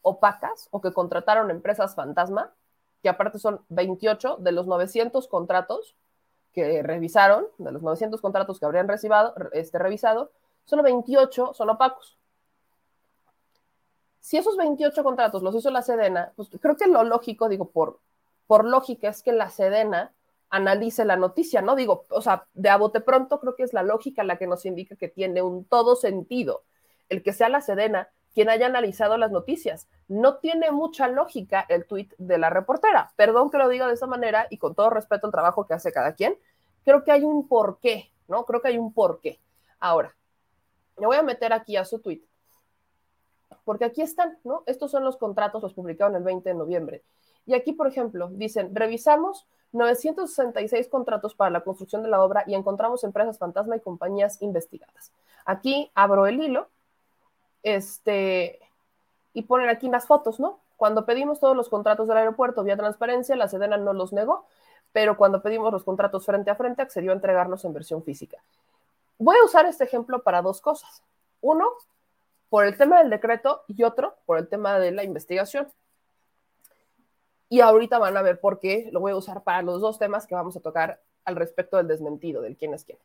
opacas 0.02 0.68
o 0.72 0.82
que 0.82 0.94
contrataron 0.94 1.52
empresas 1.52 1.96
fantasma, 1.96 2.54
que 3.02 3.10
aparte 3.10 3.40
son 3.40 3.62
28 3.70 4.38
de 4.40 4.52
los 4.52 4.68
900 4.68 5.28
contratos 5.28 5.96
que 6.54 6.82
revisaron, 6.82 7.48
de 7.58 7.72
los 7.72 7.82
900 7.82 8.20
contratos 8.22 8.60
que 8.60 8.66
habrían 8.66 8.88
recibido, 8.88 9.34
este, 9.54 9.78
revisado, 9.78 10.32
solo 10.66 10.84
28 10.84 11.54
son 11.54 11.70
opacos 11.70 12.18
si 14.28 14.36
esos 14.36 14.58
28 14.58 15.06
contratos 15.06 15.42
los 15.42 15.56
hizo 15.56 15.72
la 15.72 15.82
Sedena, 15.82 16.34
pues 16.36 16.50
creo 16.60 16.76
que 16.76 16.86
lo 16.88 17.06
lógico, 17.06 17.48
digo, 17.48 17.70
por, 17.70 18.02
por 18.46 18.66
lógica, 18.66 19.08
es 19.08 19.24
que 19.24 19.32
la 19.32 19.50
Sedena 19.50 20.12
analice 20.50 21.06
la 21.06 21.16
noticia, 21.16 21.62
¿no? 21.62 21.78
Digo, 21.78 22.04
o 22.10 22.22
sea, 22.22 22.46
de 22.54 22.70
a 22.70 22.78
pronto 22.78 23.40
creo 23.40 23.56
que 23.56 23.64
es 23.64 23.72
la 23.72 23.84
lógica 23.84 24.26
la 24.26 24.38
que 24.38 24.46
nos 24.46 24.66
indica 24.66 24.98
que 24.98 25.08
tiene 25.08 25.42
un 25.42 25.64
todo 25.64 25.96
sentido 25.96 26.64
el 27.08 27.24
que 27.24 27.32
sea 27.32 27.48
la 27.48 27.62
Sedena 27.62 28.10
quien 28.38 28.52
haya 28.52 28.68
analizado 28.68 29.18
las 29.18 29.32
noticias. 29.32 29.88
No 30.08 30.38
tiene 30.38 30.70
mucha 30.70 31.08
lógica 31.08 31.66
el 31.70 31.88
tuit 31.88 32.14
de 32.20 32.38
la 32.38 32.52
reportera. 32.52 33.12
Perdón 33.16 33.50
que 33.50 33.58
lo 33.58 33.68
diga 33.68 33.88
de 33.88 33.96
esa 33.96 34.06
manera 34.06 34.46
y 34.52 34.60
con 34.60 34.76
todo 34.76 34.92
respeto 34.92 35.26
al 35.26 35.32
trabajo 35.32 35.66
que 35.66 35.74
hace 35.74 35.92
cada 35.92 36.14
quien. 36.14 36.38
Creo 36.86 37.04
que 37.04 37.12
hay 37.12 37.24
un 37.24 37.48
porqué, 37.48 38.12
¿no? 38.28 38.46
Creo 38.46 38.62
que 38.62 38.68
hay 38.68 38.78
un 38.78 38.94
porqué. 38.94 39.40
Ahora, 39.80 40.16
me 40.98 41.08
voy 41.08 41.18
a 41.18 41.24
meter 41.24 41.52
aquí 41.52 41.78
a 41.78 41.84
su 41.84 41.98
tuit 41.98 42.24
porque 43.66 43.86
aquí 43.86 44.04
están, 44.04 44.38
¿no? 44.44 44.62
Estos 44.68 44.92
son 44.92 45.04
los 45.04 45.18
contratos, 45.18 45.64
los 45.64 45.74
publicaron 45.74 46.16
el 46.16 46.22
20 46.22 46.48
de 46.48 46.54
noviembre. 46.54 47.04
Y 47.48 47.56
aquí, 47.56 47.74
por 47.74 47.88
ejemplo, 47.88 48.30
dicen, 48.30 48.76
revisamos 48.76 49.48
966 49.72 50.88
contratos 50.90 51.34
para 51.34 51.50
la 51.50 51.62
construcción 51.62 52.04
de 52.04 52.10
la 52.10 52.24
obra 52.24 52.44
y 52.46 52.54
encontramos 52.54 53.04
empresas 53.04 53.40
fantasma 53.40 53.78
y 53.78 53.80
compañías 53.80 54.40
investigadas. 54.44 55.12
Aquí 55.44 55.90
abro 55.96 56.28
el 56.28 56.40
hilo, 56.40 56.68
este, 57.68 58.60
y 59.34 59.42
ponen 59.42 59.68
aquí 59.70 59.90
las 59.90 60.08
fotos, 60.08 60.40
¿no? 60.40 60.60
Cuando 60.78 61.06
pedimos 61.06 61.42
todos 61.42 61.56
los 61.56 61.68
contratos 61.68 62.08
del 62.08 62.18
aeropuerto 62.18 62.64
vía 62.64 62.78
transparencia, 62.78 63.36
la 63.36 63.50
Sedena 63.50 63.76
no 63.76 63.92
los 63.92 64.14
negó, 64.14 64.46
pero 64.94 65.18
cuando 65.18 65.42
pedimos 65.42 65.74
los 65.74 65.84
contratos 65.84 66.26
frente 66.26 66.50
a 66.50 66.56
frente, 66.56 66.82
accedió 66.82 67.12
a 67.12 67.16
entregarnos 67.16 67.66
en 67.66 67.74
versión 67.74 68.04
física. 68.04 68.42
Voy 69.18 69.36
a 69.38 69.44
usar 69.44 69.66
este 69.66 69.84
ejemplo 69.84 70.24
para 70.24 70.42
dos 70.42 70.62
cosas. 70.62 71.04
Uno, 71.42 71.68
por 72.50 72.66
el 72.66 72.78
tema 72.78 73.00
del 73.00 73.10
decreto 73.10 73.64
y 73.68 73.84
otro 73.84 74.16
por 74.26 74.38
el 74.38 74.48
tema 74.48 74.80
de 74.80 74.92
la 74.92 75.04
investigación. 75.04 75.68
Y 77.50 77.60
ahorita 77.60 78.00
van 78.00 78.16
a 78.16 78.22
ver 78.22 78.40
por 78.40 78.60
qué 78.60 78.90
lo 78.94 79.02
voy 79.02 79.12
a 79.12 79.18
usar 79.18 79.44
para 79.44 79.62
los 79.62 79.82
dos 79.82 80.00
temas 80.00 80.26
que 80.26 80.36
vamos 80.36 80.56
a 80.56 80.62
tocar 80.62 81.02
al 81.26 81.36
respecto 81.36 81.76
del 81.76 81.88
desmentido, 81.88 82.42
del 82.42 82.56
quién 82.56 82.74
es 82.74 82.86
quién. 82.86 82.98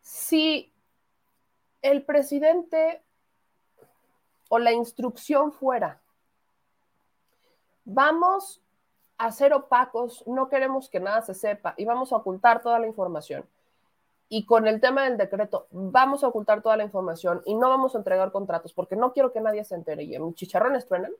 Si 0.00 0.72
el 1.82 2.02
presidente 2.02 3.02
o 4.50 4.58
la 4.58 4.72
instrucción 4.72 5.52
fuera, 5.52 6.00
vamos 7.84 8.60
a 9.16 9.30
ser 9.30 9.54
opacos, 9.54 10.22
no 10.26 10.48
queremos 10.48 10.90
que 10.90 11.00
nada 11.00 11.22
se 11.22 11.34
sepa 11.34 11.74
y 11.76 11.84
vamos 11.84 12.12
a 12.12 12.16
ocultar 12.16 12.60
toda 12.60 12.78
la 12.78 12.86
información 12.86 13.46
y 14.28 14.44
con 14.44 14.66
el 14.66 14.80
tema 14.80 15.04
del 15.04 15.16
decreto 15.16 15.66
vamos 15.70 16.24
a 16.24 16.28
ocultar 16.28 16.62
toda 16.62 16.76
la 16.76 16.84
información 16.84 17.42
y 17.46 17.54
no 17.54 17.68
vamos 17.68 17.94
a 17.94 17.98
entregar 17.98 18.32
contratos 18.32 18.72
porque 18.72 18.96
no 18.96 19.12
quiero 19.12 19.32
que 19.32 19.40
nadie 19.40 19.64
se 19.64 19.76
entere 19.76 20.02
y 20.02 20.16
en 20.16 20.34
chicharrones 20.34 20.86
truenan, 20.86 21.12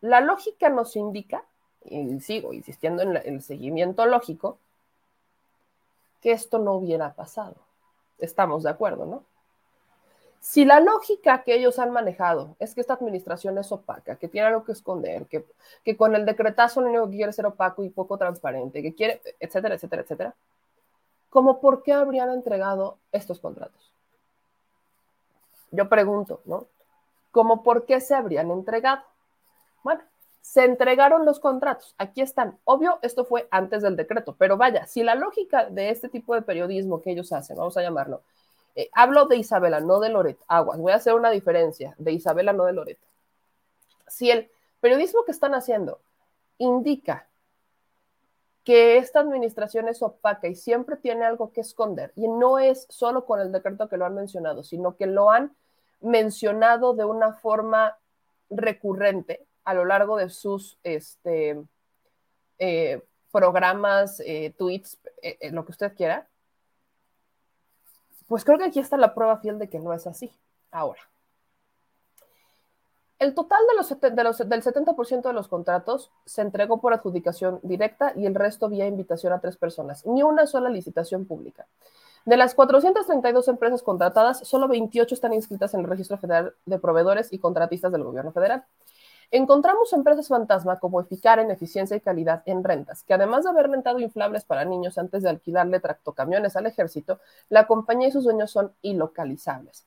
la 0.00 0.20
lógica 0.20 0.68
nos 0.68 0.94
indica, 0.94 1.44
y 1.84 2.20
sigo 2.20 2.52
insistiendo 2.52 3.02
en 3.02 3.16
el 3.16 3.42
seguimiento 3.42 4.06
lógico, 4.06 4.58
que 6.20 6.30
esto 6.32 6.58
no 6.58 6.74
hubiera 6.74 7.14
pasado. 7.14 7.56
Estamos 8.18 8.62
de 8.62 8.70
acuerdo, 8.70 9.06
¿no? 9.06 9.24
Si 10.40 10.64
la 10.64 10.80
lógica 10.80 11.42
que 11.44 11.54
ellos 11.54 11.78
han 11.78 11.90
manejado 11.92 12.56
es 12.58 12.74
que 12.74 12.80
esta 12.80 12.94
administración 12.94 13.58
es 13.58 13.70
opaca, 13.72 14.16
que 14.16 14.28
tiene 14.28 14.48
algo 14.48 14.64
que 14.64 14.72
esconder, 14.72 15.26
que, 15.26 15.44
que 15.84 15.96
con 15.96 16.14
el 16.14 16.26
decretazo 16.26 16.80
lo 16.80 16.88
único 16.88 17.10
que 17.10 17.16
quiere 17.16 17.32
ser 17.32 17.46
opaco 17.46 17.84
y 17.84 17.90
poco 17.90 18.18
transparente, 18.18 18.82
que 18.82 18.94
quiere, 18.94 19.20
etcétera, 19.40 19.74
etcétera, 19.76 20.02
etcétera, 20.02 20.34
como 21.30 21.60
por 21.60 21.82
qué 21.82 21.92
habrían 21.92 22.30
entregado 22.30 22.98
estos 23.12 23.40
contratos. 23.40 23.92
Yo 25.70 25.88
pregunto, 25.88 26.40
¿no? 26.44 26.66
¿Cómo 27.30 27.62
por 27.62 27.86
qué 27.86 28.00
se 28.00 28.14
habrían 28.14 28.50
entregado? 28.50 29.02
Bueno, 29.84 30.02
Se 30.40 30.64
entregaron 30.64 31.26
los 31.26 31.40
contratos, 31.40 31.94
aquí 31.98 32.22
están. 32.22 32.58
Obvio, 32.64 32.98
esto 33.02 33.24
fue 33.26 33.48
antes 33.50 33.82
del 33.82 33.96
decreto, 33.96 34.36
pero 34.38 34.56
vaya, 34.56 34.86
si 34.86 35.02
la 35.02 35.14
lógica 35.14 35.66
de 35.70 35.90
este 35.90 36.08
tipo 36.08 36.34
de 36.34 36.42
periodismo 36.42 37.02
que 37.02 37.10
ellos 37.12 37.32
hacen, 37.32 37.56
vamos 37.56 37.76
a 37.76 37.82
llamarlo, 37.82 38.22
eh, 38.78 38.90
hablo 38.92 39.24
de 39.24 39.36
Isabela, 39.36 39.80
no 39.80 39.98
de 39.98 40.08
Loret, 40.08 40.38
aguas, 40.46 40.78
voy 40.78 40.92
a 40.92 40.94
hacer 40.94 41.12
una 41.14 41.30
diferencia, 41.30 41.96
de 41.98 42.12
Isabela, 42.12 42.52
no 42.52 42.64
de 42.64 42.72
Loret. 42.72 42.98
Si 44.06 44.30
el 44.30 44.52
periodismo 44.78 45.24
que 45.24 45.32
están 45.32 45.52
haciendo 45.56 45.98
indica 46.58 47.26
que 48.62 48.98
esta 48.98 49.18
administración 49.18 49.88
es 49.88 50.00
opaca 50.00 50.46
y 50.46 50.54
siempre 50.54 50.94
tiene 50.94 51.24
algo 51.24 51.52
que 51.52 51.60
esconder, 51.60 52.12
y 52.14 52.28
no 52.28 52.60
es 52.60 52.86
solo 52.88 53.26
con 53.26 53.40
el 53.40 53.50
decreto 53.50 53.88
que 53.88 53.96
lo 53.96 54.06
han 54.06 54.14
mencionado, 54.14 54.62
sino 54.62 54.94
que 54.94 55.08
lo 55.08 55.32
han 55.32 55.56
mencionado 56.00 56.94
de 56.94 57.04
una 57.04 57.32
forma 57.32 57.98
recurrente 58.48 59.44
a 59.64 59.74
lo 59.74 59.86
largo 59.86 60.18
de 60.18 60.30
sus 60.30 60.78
este, 60.84 61.60
eh, 62.60 63.02
programas, 63.32 64.20
eh, 64.20 64.54
tweets, 64.56 64.98
lo 65.50 65.64
que 65.64 65.72
usted 65.72 65.96
quiera, 65.96 66.27
pues 68.28 68.44
creo 68.44 68.58
que 68.58 68.64
aquí 68.64 68.78
está 68.78 68.96
la 68.96 69.14
prueba 69.14 69.38
fiel 69.38 69.58
de 69.58 69.68
que 69.68 69.80
no 69.80 69.92
es 69.92 70.06
así. 70.06 70.30
Ahora, 70.70 71.00
el 73.18 73.34
total 73.34 73.58
de 73.68 73.76
los, 73.76 74.00
de 74.00 74.24
los, 74.24 74.38
del 74.38 74.62
70% 74.62 75.22
de 75.22 75.32
los 75.32 75.48
contratos 75.48 76.12
se 76.24 76.42
entregó 76.42 76.80
por 76.80 76.92
adjudicación 76.92 77.58
directa 77.62 78.12
y 78.14 78.26
el 78.26 78.34
resto 78.34 78.68
vía 78.68 78.86
invitación 78.86 79.32
a 79.32 79.40
tres 79.40 79.56
personas, 79.56 80.06
ni 80.06 80.22
una 80.22 80.46
sola 80.46 80.70
licitación 80.70 81.24
pública. 81.24 81.66
De 82.26 82.36
las 82.36 82.54
432 82.54 83.48
empresas 83.48 83.82
contratadas, 83.82 84.46
solo 84.46 84.68
28 84.68 85.14
están 85.14 85.32
inscritas 85.32 85.74
en 85.74 85.80
el 85.80 85.86
Registro 85.86 86.18
Federal 86.18 86.54
de 86.66 86.78
Proveedores 86.78 87.32
y 87.32 87.38
Contratistas 87.38 87.90
del 87.90 88.04
Gobierno 88.04 88.32
Federal. 88.32 88.64
Encontramos 89.30 89.92
empresas 89.92 90.28
fantasma 90.28 90.78
como 90.78 91.00
Eficar 91.00 91.38
en 91.38 91.50
eficiencia 91.50 91.96
y 91.96 92.00
calidad 92.00 92.42
en 92.46 92.64
rentas, 92.64 93.02
que 93.02 93.12
además 93.12 93.44
de 93.44 93.50
haber 93.50 93.68
rentado 93.68 93.98
inflables 93.98 94.44
para 94.44 94.64
niños 94.64 94.96
antes 94.96 95.22
de 95.22 95.28
alquilarle 95.28 95.80
tractocamiones 95.80 96.56
al 96.56 96.66
ejército, 96.66 97.20
la 97.50 97.66
compañía 97.66 98.08
y 98.08 98.12
sus 98.12 98.24
dueños 98.24 98.50
son 98.50 98.72
ilocalizables. 98.80 99.84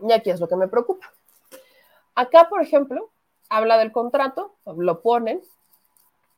Y 0.00 0.12
aquí 0.12 0.30
es 0.30 0.38
lo 0.38 0.48
que 0.48 0.56
me 0.56 0.68
preocupa. 0.68 1.12
Acá, 2.14 2.48
por 2.48 2.62
ejemplo, 2.62 3.10
habla 3.48 3.78
del 3.78 3.90
contrato, 3.90 4.54
lo 4.64 5.00
ponen, 5.02 5.42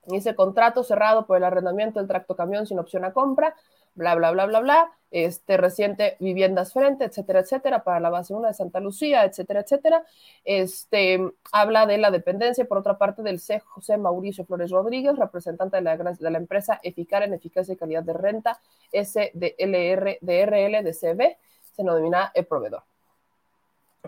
dice 0.06 0.35
contrato 0.35 0.83
cerrado 0.83 1.26
por 1.26 1.37
el 1.37 1.45
arrendamiento 1.45 1.99
del 1.99 2.09
tractocamión 2.09 2.66
sin 2.66 2.78
opción 2.78 3.04
a 3.04 3.12
compra, 3.12 3.54
bla, 3.97 4.15
bla, 4.15 4.31
bla, 4.31 4.47
bla, 4.47 4.61
bla, 4.61 4.93
este, 5.11 5.57
reciente 5.57 6.17
viviendas 6.21 6.73
frente, 6.73 7.05
etcétera, 7.05 7.41
etcétera, 7.41 7.83
para 7.83 7.99
la 7.99 8.11
base 8.11 8.35
1 8.35 8.47
de 8.47 8.55
Santa 8.55 8.79
Lucía, 8.79 9.25
etcétera, 9.25 9.61
etcétera. 9.61 10.05
Este, 10.45 11.19
habla 11.50 11.87
de 11.87 11.99
la 11.99 12.11
dependencia, 12.11 12.67
por 12.67 12.78
otra 12.78 12.99
parte, 12.99 13.23
del 13.23 13.41
C. 13.41 13.61
José 13.61 13.97
Mauricio 13.97 14.45
Flores 14.45 14.71
Rodríguez, 14.71 15.17
representante 15.17 15.78
de 15.78 15.82
la, 15.82 16.39
empresa 16.39 16.78
Eficar 16.82 17.23
en 17.23 17.35
eficacia 17.35 17.75
y 17.75 17.76
calidad 17.76 18.02
de 18.02 18.13
renta, 18.13 18.61
SDLR, 18.93 20.19
DRL, 20.21 20.85
DCB, 20.85 21.37
se 21.73 21.82
denomina 21.82 22.30
el 22.35 22.47
proveedor. 22.47 22.82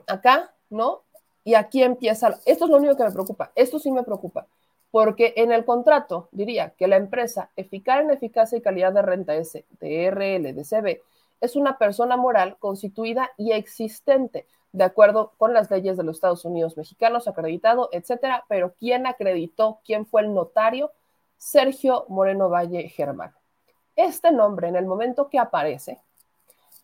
Acá, 0.07 0.53
¿no? 0.71 1.03
Y 1.43 1.55
aquí 1.55 1.83
empieza, 1.83 2.39
esto 2.45 2.65
es 2.67 2.71
lo 2.71 2.77
único 2.77 2.97
que 2.97 3.05
me 3.05 3.11
preocupa, 3.11 3.51
esto 3.55 3.79
sí 3.79 3.91
me 3.91 4.03
preocupa 4.03 4.47
porque 4.91 5.35
en 5.37 5.53
el 5.53 5.65
contrato 5.65 6.29
diría 6.33 6.71
que 6.71 6.89
la 6.89 6.97
empresa 6.97 7.51
eficaz 7.57 8.01
en 8.01 8.11
eficacia 8.11 8.59
y 8.59 8.63
calidad 8.63 8.93
de 8.93 9.03
renta 9.03 9.35
S, 9.35 9.65
DRL, 9.81 10.55
es 11.41 11.57
una 11.57 11.79
persona 11.79 12.17
moral 12.17 12.57
constituida 12.59 13.31
y 13.37 13.53
existente, 13.53 14.47
de 14.73 14.85
acuerdo 14.85 15.33
con 15.39 15.55
las 15.55 15.71
leyes 15.71 15.97
de 15.97 16.05
los 16.05 16.17
Estados 16.17 16.45
Unidos 16.45 16.77
mexicanos, 16.77 17.29
acreditado, 17.29 17.89
etcétera. 17.93 18.45
Pero 18.49 18.75
¿quién 18.79 19.07
acreditó? 19.07 19.81
¿Quién 19.85 20.05
fue 20.07 20.23
el 20.23 20.35
notario? 20.35 20.93
Sergio 21.37 22.05
Moreno 22.09 22.49
Valle 22.49 22.89
Germán. 22.89 23.33
Este 23.95 24.33
nombre, 24.33 24.69
en 24.69 24.77
el 24.77 24.87
momento 24.87 25.29
que 25.29 25.39
aparece, 25.39 26.01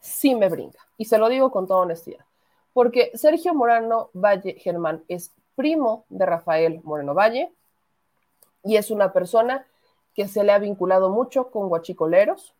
sí 0.01 0.35
me 0.35 0.49
brinca. 0.49 0.81
Y 0.97 1.07
se 1.07 1.19
lo 1.19 1.29
digo 1.29 1.51
con 1.51 1.67
toda 1.67 1.81
honestidad. 1.81 2.25
Porque 2.73 3.11
Sergio 3.15 3.55
Moreno 3.55 4.11
Valle 4.13 4.55
Germán 4.55 5.05
es 5.09 5.33
primo 5.55 6.05
de 6.09 6.27
Rafael 6.27 6.81
Moreno 6.85 7.15
Valle, 7.15 7.53
y 8.65 8.77
es 8.77 8.91
una 8.91 9.13
persona 9.13 9.67
que 10.15 10.27
se 10.27 10.43
le 10.43 10.53
ha 10.53 10.59
vinculado 10.59 11.11
mucho 11.11 11.51
con 11.51 11.69
guachicoleros, 11.69 12.55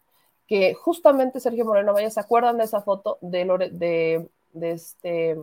que 0.47 0.75
justamente 0.75 1.41
Sergio 1.41 1.65
Moreno 1.65 1.95
Valle, 1.95 2.11
¿se 2.11 2.21
acuerdan 2.21 2.59
de 2.59 2.65
esa 2.65 2.83
foto 2.83 3.19
de, 3.23 4.29
de, 4.53 4.71
este, 4.71 5.39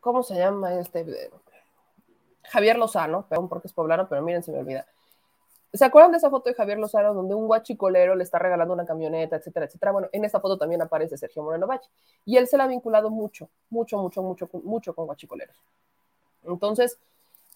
¿cómo 0.00 0.22
se 0.22 0.36
llama 0.36 0.74
este? 0.74 1.30
Javier 2.44 2.78
Lozano, 2.78 3.26
perdón 3.28 3.48
porque 3.48 3.68
es 3.68 3.74
poblano, 3.74 4.08
pero 4.08 4.22
miren, 4.22 4.42
se 4.42 4.52
me 4.52 4.58
olvida. 4.58 4.86
¿Se 5.70 5.84
acuerdan 5.84 6.12
de 6.12 6.16
esa 6.16 6.30
foto 6.30 6.48
de 6.48 6.54
Javier 6.54 6.78
Lozano 6.78 7.12
donde 7.12 7.34
un 7.34 7.46
guachicolero 7.46 8.14
le 8.14 8.24
está 8.24 8.38
regalando 8.38 8.72
una 8.72 8.86
camioneta, 8.86 9.36
etcétera, 9.36 9.66
etcétera? 9.66 9.92
Bueno, 9.92 10.08
en 10.12 10.24
esa 10.24 10.40
foto 10.40 10.56
también 10.56 10.80
aparece 10.80 11.18
Sergio 11.18 11.42
Moreno 11.42 11.66
Valle. 11.66 11.86
Y 12.24 12.38
él 12.38 12.46
se 12.46 12.56
le 12.56 12.62
ha 12.62 12.66
vinculado 12.66 13.10
mucho, 13.10 13.50
mucho, 13.68 13.98
mucho, 13.98 14.22
mucho, 14.22 14.48
mucho 14.64 14.94
con 14.94 15.04
guachicoleros. 15.04 15.56
Entonces, 16.44 16.98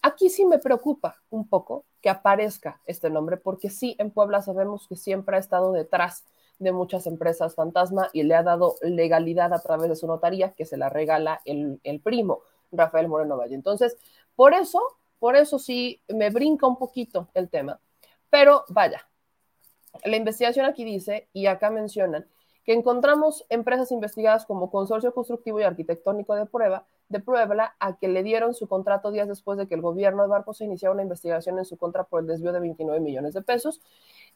Aquí 0.05 0.29
sí 0.29 0.45
me 0.45 0.59
preocupa 0.59 1.15
un 1.29 1.47
poco 1.47 1.85
que 2.01 2.09
aparezca 2.09 2.81
este 2.85 3.09
nombre, 3.09 3.37
porque 3.37 3.69
sí, 3.69 3.95
en 3.99 4.11
Puebla 4.11 4.41
sabemos 4.41 4.85
que 4.85 4.97
siempre 4.97 5.37
ha 5.37 5.39
estado 5.39 5.71
detrás 5.71 6.25
de 6.59 6.73
muchas 6.73 7.07
empresas 7.07 7.55
fantasma 7.55 8.09
y 8.11 8.23
le 8.23 8.35
ha 8.35 8.43
dado 8.43 8.75
legalidad 8.81 9.53
a 9.53 9.61
través 9.61 9.87
de 9.87 9.95
su 9.95 10.05
notaría 10.05 10.51
que 10.51 10.65
se 10.65 10.75
la 10.75 10.89
regala 10.89 11.39
el, 11.45 11.79
primo, 12.03 12.41
Rafael 12.73 13.07
Moreno 13.07 13.37
Valle. 13.37 13.55
Entonces, 13.55 13.95
por 14.35 14.53
eso, 14.53 14.81
por 15.19 15.37
eso 15.37 15.57
sí 15.57 16.01
me 16.09 16.29
brinca 16.31 16.67
un 16.67 16.77
poquito 16.77 17.29
el 17.33 17.49
tema. 17.49 17.79
Pero 18.29 18.65
vaya, 18.67 19.07
la 20.03 20.17
investigación 20.17 20.65
aquí 20.65 20.83
dice, 20.83 21.29
y 21.31 21.45
acá 21.45 21.69
mencionan, 21.69 22.27
que 22.65 22.73
encontramos 22.73 23.45
empresas 23.47 23.89
investigadas 23.93 24.45
como 24.45 24.69
Consorcio 24.69 25.13
Constructivo 25.13 25.61
y 25.61 25.63
Arquitectónico 25.63 26.35
de 26.35 26.45
Prueba, 26.45 26.87
de 27.09 27.19
Puebla 27.19 27.75
a 27.79 27.97
que 27.97 28.07
le 28.07 28.23
dieron 28.23 28.53
su 28.53 28.67
contrato 28.67 29.11
días 29.11 29.27
después 29.27 29.57
de 29.57 29.67
que 29.67 29.75
el 29.75 29.81
gobierno 29.81 30.23
de 30.23 30.29
Barcos 30.29 30.61
iniciara 30.61 30.93
una 30.93 31.03
investigación 31.03 31.59
en 31.59 31.65
su 31.65 31.77
contra 31.77 32.03
por 32.03 32.21
el 32.21 32.27
desvío 32.27 32.51
de 32.51 32.59
29 32.59 32.99
millones 32.99 33.33
de 33.33 33.41
pesos. 33.41 33.81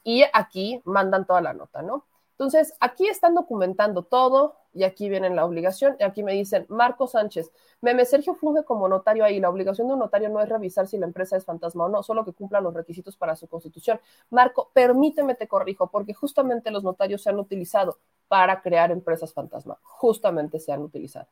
Y 0.04 0.24
aquí 0.34 0.82
mandan 0.86 1.26
toda 1.26 1.42
la 1.42 1.54
nota, 1.54 1.82
¿no? 1.82 2.06
Entonces, 2.38 2.76
aquí 2.80 3.08
están 3.08 3.34
documentando 3.34 4.04
todo 4.04 4.58
y 4.72 4.84
aquí 4.84 5.10
viene 5.10 5.32
la 5.32 5.44
obligación. 5.44 5.96
Y 6.00 6.04
aquí 6.04 6.22
me 6.22 6.34
dicen, 6.34 6.68
Marco 6.70 7.08
Sánchez, 7.08 7.52
Meme 7.82 8.06
Sergio 8.06 8.36
funge 8.36 8.64
como 8.64 8.88
notario 8.88 9.26
ahí. 9.26 9.40
La 9.40 9.50
obligación 9.50 9.88
de 9.88 9.94
un 9.94 10.00
notario 10.00 10.30
no 10.30 10.40
es 10.40 10.48
revisar 10.48 10.88
si 10.88 11.00
la 11.00 11.08
empresa 11.08 11.36
es 11.36 11.46
fantasma 11.46 11.86
o 11.86 11.90
no, 11.90 12.04
solo 12.04 12.24
que 12.24 12.34
cumpla 12.34 12.62
los 12.62 12.76
requisitos 12.76 13.18
para 13.18 13.36
su 13.36 13.48
constitución. 13.48 14.00
Marco, 14.30 14.70
permíteme 14.72 15.34
te 15.34 15.48
corrijo, 15.48 15.88
porque 15.88 16.14
justamente 16.14 16.70
los 16.70 16.84
notarios 16.84 17.24
se 17.24 17.32
han 17.32 17.40
utilizado 17.40 17.98
para 18.28 18.62
crear 18.62 18.92
empresas 18.92 19.34
fantasma. 19.34 19.80
Justamente 19.82 20.60
se 20.60 20.72
han 20.72 20.84
utilizado 20.84 21.28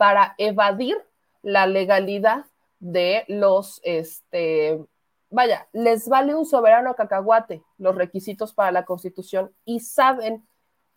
para 0.00 0.34
evadir 0.38 0.96
la 1.42 1.66
legalidad 1.66 2.46
de 2.78 3.26
los, 3.28 3.82
este, 3.84 4.82
vaya, 5.28 5.68
les 5.74 6.08
vale 6.08 6.34
un 6.34 6.46
soberano 6.46 6.94
cacahuate 6.94 7.62
los 7.76 7.94
requisitos 7.94 8.54
para 8.54 8.72
la 8.72 8.86
constitución 8.86 9.54
y 9.66 9.80
saben 9.80 10.42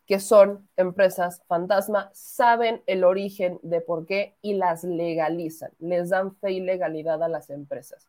que 0.06 0.22
son 0.22 0.70
empresas 0.78 1.44
fantasma, 1.50 2.12
saben 2.14 2.82
el 2.86 3.04
origen 3.04 3.60
de 3.62 3.82
por 3.82 4.06
qué 4.06 4.38
y 4.42 4.54
las 4.54 4.86
legalizan, 4.86 5.72
les 5.80 6.12
dan 6.12 6.38
fe 6.38 6.54
y 6.54 6.62
legalidad 6.62 7.22
a 7.24 7.28
las 7.28 7.50
empresas. 7.50 8.08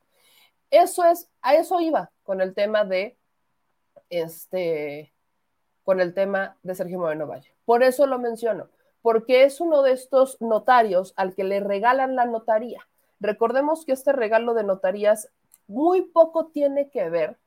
Eso 0.71 1.05
es, 1.05 1.29
a 1.43 1.57
eso 1.57 1.81
iba 1.81 2.13
con 2.23 2.41
el 2.41 2.55
tema 2.55 2.85
de, 2.85 3.17
este, 4.11 5.13
con 5.83 6.01
el 6.01 6.15
tema 6.15 6.57
de 6.63 6.77
Sergio 6.77 7.01
Moreno 7.01 7.27
Valle. 7.27 7.53
Por 7.65 7.83
eso 7.83 8.07
lo 8.07 8.21
menciono, 8.21 8.69
porque 9.05 9.45
es 9.45 9.61
uno 9.61 9.83
de 9.83 9.93
estos 9.93 10.41
notarios 10.41 11.13
al 11.17 11.35
que 11.35 11.45
le 11.45 11.61
regalan 11.61 12.17
la 12.17 12.25
notaría. 12.25 12.89
Recordemos 13.21 13.85
que 13.85 13.93
este 13.93 14.13
regalo 14.13 14.55
de 14.55 14.65
notarías 14.65 15.29
muy 15.67 16.01
poco 16.01 16.47
tiene 16.47 16.89
que 16.89 17.11
ver 17.11 17.39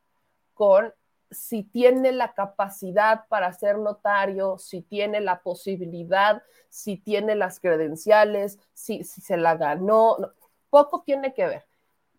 con 0.53 0.93
si 1.31 1.63
tiene 1.63 2.11
la 2.11 2.35
capacidad 2.35 3.25
para 3.27 3.51
ser 3.53 3.79
notario, 3.79 4.59
si 4.59 4.83
tiene 4.83 5.19
la 5.19 5.41
posibilidad, 5.41 6.43
si 6.69 6.95
tiene 6.95 7.33
las 7.33 7.59
credenciales, 7.59 8.59
si, 8.73 9.03
se 9.03 9.35
la 9.35 9.55
ganó. 9.55 10.15
poco 10.69 11.01
tiene 11.01 11.33
que 11.33 11.47
ver 11.47 11.65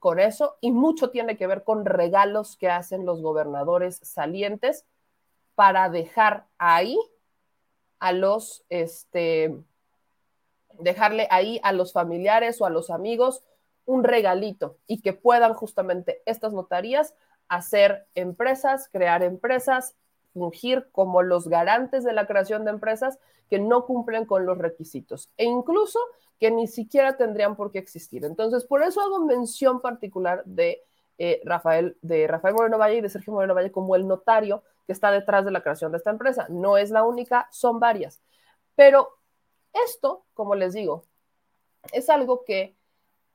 con 0.01 0.18
eso 0.18 0.57
y 0.61 0.72
mucho 0.72 1.11
tiene 1.11 1.37
que 1.37 1.46
ver 1.46 1.62
con 1.62 1.85
regalos 1.85 2.57
que 2.57 2.70
hacen 2.70 3.07
los 3.07 3.22
gobernadores 3.22 4.01
salientes 4.03 4.85
para 5.55 5.88
dejar 5.90 6.48
ahí 6.59 6.98
a 7.99 8.13
los, 8.13 8.65
este, 8.69 9.55
dejarle 10.79 11.27
ahí 11.31 11.61
a 11.63 11.73
los 11.73 11.93
familiares 11.93 12.61
o 12.61 12.67
a 12.67 12.71
los 12.71 12.91
amigos 12.91 13.43
un 13.85 14.05
regalito 14.05 14.77
y 14.87 15.01
que 15.01 15.13
puedan 15.13 15.55
justamente 15.55 16.23
estas 16.27 16.53
notarías 16.53 17.15
hacer 17.49 18.07
empresas, 18.15 18.89
crear 18.93 19.23
empresas, 19.23 19.97
fungir 20.35 20.89
como 20.93 21.23
los 21.23 21.49
garantes 21.49 22.05
de 22.05 22.13
la 22.13 22.27
creación 22.27 22.65
de 22.65 22.71
empresas 22.71 23.19
que 23.49 23.59
no 23.59 23.87
cumplen 23.87 24.27
con 24.27 24.45
los 24.45 24.59
requisitos 24.59 25.31
e 25.37 25.45
incluso 25.45 25.99
que 26.39 26.51
ni 26.51 26.67
siquiera 26.67 27.17
tendrían 27.17 27.57
por 27.57 27.73
qué 27.73 27.79
existir. 27.79 28.25
Entonces, 28.25 28.65
por 28.65 28.83
eso 28.83 29.01
hago 29.01 29.25
mención 29.25 29.81
particular 29.81 30.45
de 30.45 30.83
eh, 31.17 31.41
Rafael, 31.45 31.97
de 32.03 32.29
Rafael 32.29 32.55
Moreno 32.55 32.79
Valle 32.79 32.99
y 32.99 33.01
de 33.01 33.09
Sergio 33.09 33.33
Moreno 33.33 33.55
Valle 33.55 33.73
como 33.73 33.97
el 33.97 34.07
notario 34.07 34.63
que 34.88 34.94
está 34.94 35.11
detrás 35.11 35.44
de 35.44 35.51
la 35.51 35.61
creación 35.61 35.92
de 35.92 35.98
esta 35.98 36.09
empresa. 36.09 36.46
No 36.48 36.79
es 36.79 36.90
la 36.90 37.05
única, 37.05 37.46
son 37.53 37.79
varias. 37.79 38.22
Pero 38.74 39.18
esto, 39.85 40.24
como 40.33 40.55
les 40.55 40.72
digo, 40.72 41.05
es 41.92 42.09
algo 42.09 42.42
que, 42.42 42.74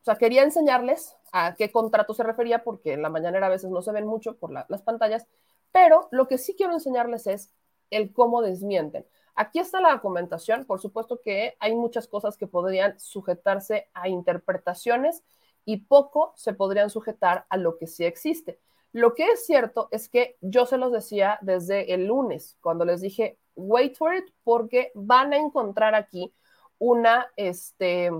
o 0.01 0.05
sea, 0.05 0.15
quería 0.15 0.41
enseñarles 0.41 1.15
a 1.31 1.53
qué 1.53 1.71
contrato 1.71 2.15
se 2.15 2.23
refería, 2.23 2.63
porque 2.63 2.93
en 2.93 3.03
la 3.03 3.09
mañanera 3.11 3.45
a 3.45 3.51
veces 3.51 3.69
no 3.69 3.83
se 3.83 3.91
ven 3.91 4.07
mucho 4.07 4.35
por 4.35 4.51
las 4.51 4.81
pantallas, 4.81 5.27
pero 5.71 6.07
lo 6.09 6.27
que 6.27 6.39
sí 6.39 6.55
quiero 6.57 6.73
enseñarles 6.73 7.27
es 7.27 7.53
el 7.91 8.11
cómo 8.13 8.41
desmienten. 8.41 9.05
Aquí 9.35 9.59
está 9.59 9.79
la 9.79 9.91
documentación, 9.91 10.65
por 10.65 10.81
supuesto 10.81 11.21
que 11.21 11.55
hay 11.59 11.75
muchas 11.75 12.07
cosas 12.07 12.35
que 12.35 12.47
podrían 12.47 12.99
sujetarse 12.99 13.91
a 13.93 14.09
interpretaciones 14.09 15.23
y 15.65 15.85
poco 15.85 16.33
se 16.35 16.53
podrían 16.53 16.89
sujetar 16.89 17.45
a 17.49 17.57
lo 17.57 17.77
que 17.77 17.85
sí 17.85 18.05
existe. 18.05 18.59
Lo 18.93 19.15
que 19.15 19.25
es 19.25 19.45
cierto 19.45 19.89
es 19.91 20.07
que 20.07 20.37
yo 20.39 20.65
se 20.67 20.77
los 20.77 20.91
decía 20.91 21.39
desde 21.41 21.93
el 21.93 22.05
lunes, 22.05 22.57
cuando 22.61 22.85
les 22.85 23.01
dije, 23.01 23.39
wait 23.55 23.95
for 23.95 24.15
it, 24.15 24.25
porque 24.43 24.91
van 24.93 25.33
a 25.33 25.37
encontrar 25.37 25.95
aquí 25.95 26.31
una, 26.77 27.27
este, 27.35 28.11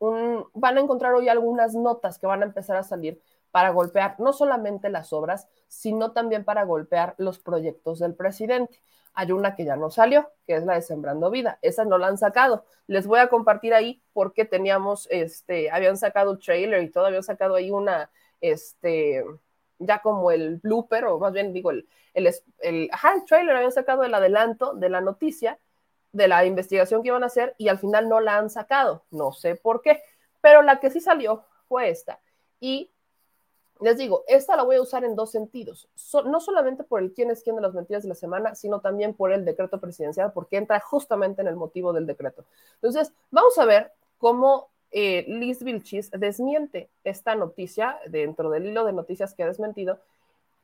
van 0.00 0.76
a 0.76 0.80
encontrar 0.80 1.14
hoy 1.14 1.28
algunas 1.28 1.74
notas 1.74 2.18
que 2.18 2.26
van 2.26 2.42
a 2.42 2.46
empezar 2.46 2.76
a 2.76 2.82
salir 2.82 3.20
para 3.52 3.70
golpear 3.70 4.16
no 4.18 4.32
solamente 4.32 4.90
las 4.90 5.12
obras, 5.12 5.48
sino 5.68 6.12
también 6.12 6.44
para 6.44 6.64
golpear 6.64 7.14
los 7.18 7.38
proyectos 7.38 8.00
del 8.00 8.14
presidente. 8.14 8.82
Hay 9.14 9.32
una 9.32 9.56
que 9.56 9.64
ya 9.64 9.76
no 9.76 9.90
salió, 9.90 10.30
que 10.46 10.56
es 10.56 10.64
la 10.64 10.74
de 10.74 10.82
Sembrando 10.82 11.30
Vida. 11.30 11.58
Esa 11.62 11.84
no 11.84 11.98
la 11.98 12.08
han 12.08 12.18
sacado. 12.18 12.64
Les 12.86 13.06
voy 13.06 13.20
a 13.20 13.28
compartir 13.28 13.74
ahí 13.74 14.02
porque 14.12 14.44
teníamos, 14.44 15.08
este, 15.10 15.70
habían 15.70 15.96
sacado 15.96 16.32
el 16.32 16.38
trailer 16.38 16.82
y 16.82 16.90
todo, 16.90 17.06
habían 17.06 17.22
sacado 17.22 17.54
ahí 17.54 17.70
una, 17.70 18.10
este, 18.40 19.24
ya 19.78 20.00
como 20.00 20.30
el 20.30 20.56
blooper, 20.56 21.06
o 21.06 21.18
más 21.18 21.32
bien 21.32 21.52
digo, 21.52 21.70
el, 21.70 21.88
el, 22.14 22.32
el, 22.60 22.88
ajá, 22.92 23.24
trailer, 23.26 23.56
habían 23.56 23.72
sacado 23.72 24.04
el 24.04 24.14
adelanto 24.14 24.74
de 24.74 24.88
la 24.88 25.00
noticia, 25.00 25.58
de 26.12 26.28
la 26.28 26.44
investigación 26.44 27.02
que 27.02 27.08
iban 27.08 27.22
a 27.22 27.26
hacer 27.26 27.54
y 27.58 27.68
al 27.68 27.78
final 27.78 28.08
no 28.08 28.20
la 28.20 28.38
han 28.38 28.50
sacado. 28.50 29.04
No 29.10 29.32
sé 29.32 29.56
por 29.56 29.82
qué, 29.82 30.02
pero 30.40 30.62
la 30.62 30.80
que 30.80 30.90
sí 30.90 31.00
salió 31.00 31.44
fue 31.68 31.90
esta. 31.90 32.20
Y 32.60 32.90
les 33.80 33.96
digo, 33.96 34.24
esta 34.26 34.56
la 34.56 34.64
voy 34.64 34.76
a 34.76 34.82
usar 34.82 35.04
en 35.04 35.14
dos 35.14 35.30
sentidos, 35.30 35.88
no 36.24 36.40
solamente 36.40 36.82
por 36.82 37.00
el 37.00 37.12
quién 37.12 37.30
es 37.30 37.42
quién 37.42 37.56
de 37.56 37.62
las 37.62 37.74
mentiras 37.74 38.02
de 38.02 38.08
la 38.08 38.14
semana, 38.16 38.54
sino 38.56 38.80
también 38.80 39.14
por 39.14 39.32
el 39.32 39.44
decreto 39.44 39.78
presidencial, 39.78 40.32
porque 40.32 40.56
entra 40.56 40.80
justamente 40.80 41.42
en 41.42 41.48
el 41.48 41.54
motivo 41.54 41.92
del 41.92 42.06
decreto. 42.06 42.44
Entonces, 42.74 43.12
vamos 43.30 43.56
a 43.58 43.64
ver 43.66 43.92
cómo 44.18 44.70
eh, 44.90 45.24
Liz 45.28 45.62
Vilchis 45.62 46.10
desmiente 46.10 46.88
esta 47.04 47.34
noticia 47.34 47.98
dentro 48.06 48.50
del 48.50 48.66
hilo 48.66 48.84
de 48.84 48.92
noticias 48.92 49.34
que 49.34 49.42
ha 49.42 49.46
desmentido 49.46 50.00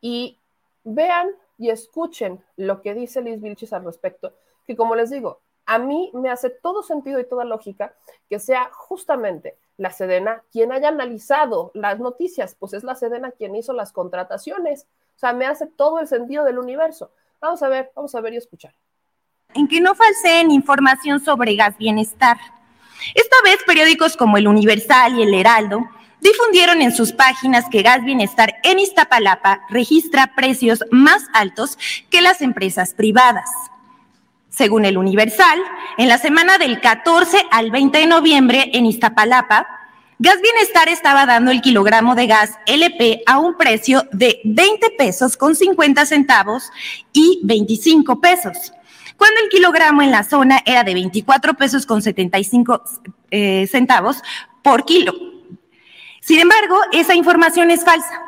y 0.00 0.38
vean 0.82 1.30
y 1.58 1.70
escuchen 1.70 2.42
lo 2.56 2.82
que 2.82 2.94
dice 2.94 3.22
Liz 3.22 3.40
Vilchis 3.40 3.72
al 3.72 3.84
respecto, 3.84 4.32
que 4.66 4.76
como 4.76 4.94
les 4.94 5.10
digo, 5.10 5.40
a 5.66 5.78
mí 5.78 6.10
me 6.14 6.30
hace 6.30 6.50
todo 6.50 6.82
sentido 6.82 7.20
y 7.20 7.28
toda 7.28 7.44
lógica 7.44 7.94
que 8.28 8.38
sea 8.38 8.70
justamente 8.72 9.56
la 9.76 9.90
Sedena 9.90 10.42
quien 10.52 10.72
haya 10.72 10.88
analizado 10.88 11.70
las 11.74 11.98
noticias, 11.98 12.54
pues 12.58 12.74
es 12.74 12.84
la 12.84 12.94
Sedena 12.94 13.30
quien 13.32 13.56
hizo 13.56 13.72
las 13.72 13.92
contrataciones. 13.92 14.87
O 15.16 15.18
sea, 15.18 15.32
me 15.32 15.46
hace 15.46 15.66
todo 15.66 16.00
el 16.00 16.06
sentido 16.06 16.44
del 16.44 16.58
universo. 16.58 17.12
Vamos 17.40 17.62
a 17.62 17.68
ver, 17.68 17.92
vamos 17.94 18.14
a 18.14 18.20
ver 18.20 18.34
y 18.34 18.37
escuchar. 18.37 18.74
En 19.54 19.68
que 19.68 19.80
no 19.80 19.94
falseen 19.94 20.50
información 20.50 21.20
sobre 21.20 21.54
gas 21.54 21.76
bienestar. 21.78 22.37
Esta 23.14 23.36
vez 23.44 23.58
periódicos 23.66 24.16
como 24.16 24.38
El 24.38 24.48
Universal 24.48 25.18
y 25.18 25.22
El 25.22 25.34
Heraldo 25.34 25.88
difundieron 26.20 26.80
en 26.80 26.94
sus 26.94 27.12
páginas 27.12 27.66
que 27.70 27.82
Gas 27.82 28.02
Bienestar 28.02 28.56
en 28.62 28.78
Iztapalapa 28.78 29.60
registra 29.68 30.34
precios 30.34 30.82
más 30.90 31.24
altos 31.34 31.78
que 32.10 32.22
las 32.22 32.40
empresas 32.40 32.94
privadas. 32.94 33.50
Según 34.48 34.84
el 34.84 34.96
Universal, 34.96 35.58
en 35.98 36.08
la 36.08 36.16
semana 36.16 36.56
del 36.58 36.80
14 36.80 37.44
al 37.50 37.70
20 37.70 37.98
de 37.98 38.06
noviembre 38.06 38.70
en 38.72 38.86
Iztapalapa, 38.86 39.66
Gas 40.20 40.40
Bienestar 40.40 40.88
estaba 40.88 41.26
dando 41.26 41.50
el 41.50 41.60
kilogramo 41.60 42.14
de 42.14 42.28
gas 42.28 42.52
LP 42.66 43.24
a 43.26 43.38
un 43.38 43.56
precio 43.56 44.06
de 44.12 44.40
20 44.44 44.90
pesos 44.96 45.36
con 45.36 45.56
50 45.56 46.06
centavos 46.06 46.70
y 47.12 47.40
25 47.42 48.20
pesos, 48.20 48.72
cuando 49.16 49.40
el 49.42 49.48
kilogramo 49.48 50.03
en 50.03 50.11
la 50.11 50.24
zona 50.24 50.62
era 50.64 50.85
de 50.85 50.94
24 50.94 51.55
pesos 51.55 51.87
con 51.87 52.03
75 52.03 52.83
eh, 53.31 53.66
centavos 53.70 54.22
por 54.62 54.85
kilo. 54.85 55.14
Sin 56.20 56.40
embargo, 56.40 56.77
esa 56.92 57.14
información 57.14 57.70
es 57.70 57.85
falsa. 57.85 58.20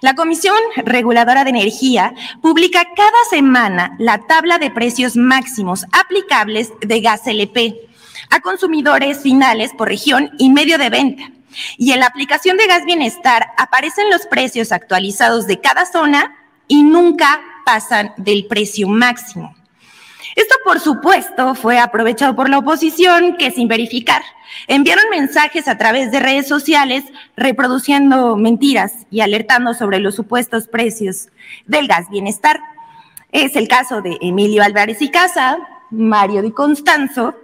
La 0.00 0.14
Comisión 0.14 0.56
Reguladora 0.76 1.44
de 1.44 1.50
Energía 1.50 2.14
publica 2.40 2.86
cada 2.96 3.24
semana 3.30 3.94
la 3.98 4.18
tabla 4.26 4.58
de 4.58 4.70
precios 4.70 5.16
máximos 5.16 5.84
aplicables 5.92 6.72
de 6.80 7.00
gas 7.00 7.26
LP 7.26 7.88
a 8.30 8.40
consumidores 8.40 9.20
finales 9.20 9.72
por 9.76 9.88
región 9.88 10.30
y 10.38 10.50
medio 10.50 10.78
de 10.78 10.90
venta. 10.90 11.30
Y 11.76 11.92
en 11.92 12.00
la 12.00 12.06
aplicación 12.06 12.56
de 12.56 12.66
gas 12.66 12.84
bienestar 12.84 13.48
aparecen 13.58 14.08
los 14.08 14.26
precios 14.26 14.72
actualizados 14.72 15.46
de 15.46 15.60
cada 15.60 15.84
zona 15.84 16.34
y 16.68 16.82
nunca 16.82 17.42
pasan 17.66 18.14
del 18.16 18.46
precio 18.46 18.88
máximo. 18.88 19.54
Esto, 20.34 20.54
por 20.64 20.80
supuesto, 20.80 21.54
fue 21.54 21.78
aprovechado 21.78 22.34
por 22.34 22.48
la 22.48 22.58
oposición 22.58 23.36
que, 23.36 23.50
sin 23.50 23.68
verificar, 23.68 24.22
enviaron 24.66 25.04
mensajes 25.10 25.68
a 25.68 25.76
través 25.76 26.10
de 26.10 26.20
redes 26.20 26.48
sociales 26.48 27.04
reproduciendo 27.36 28.36
mentiras 28.36 29.06
y 29.10 29.20
alertando 29.20 29.74
sobre 29.74 29.98
los 29.98 30.14
supuestos 30.14 30.68
precios 30.68 31.28
del 31.66 31.86
gas 31.86 32.08
bienestar. 32.10 32.60
Es 33.30 33.56
el 33.56 33.68
caso 33.68 34.02
de 34.02 34.18
Emilio 34.20 34.62
Álvarez 34.62 35.02
y 35.02 35.10
Casa, 35.10 35.58
Mario 35.90 36.42
Di 36.42 36.52
Constanzo 36.52 37.34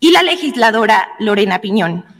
y 0.00 0.10
la 0.10 0.22
legisladora 0.22 1.08
Lorena 1.18 1.60
Piñón. 1.60 2.13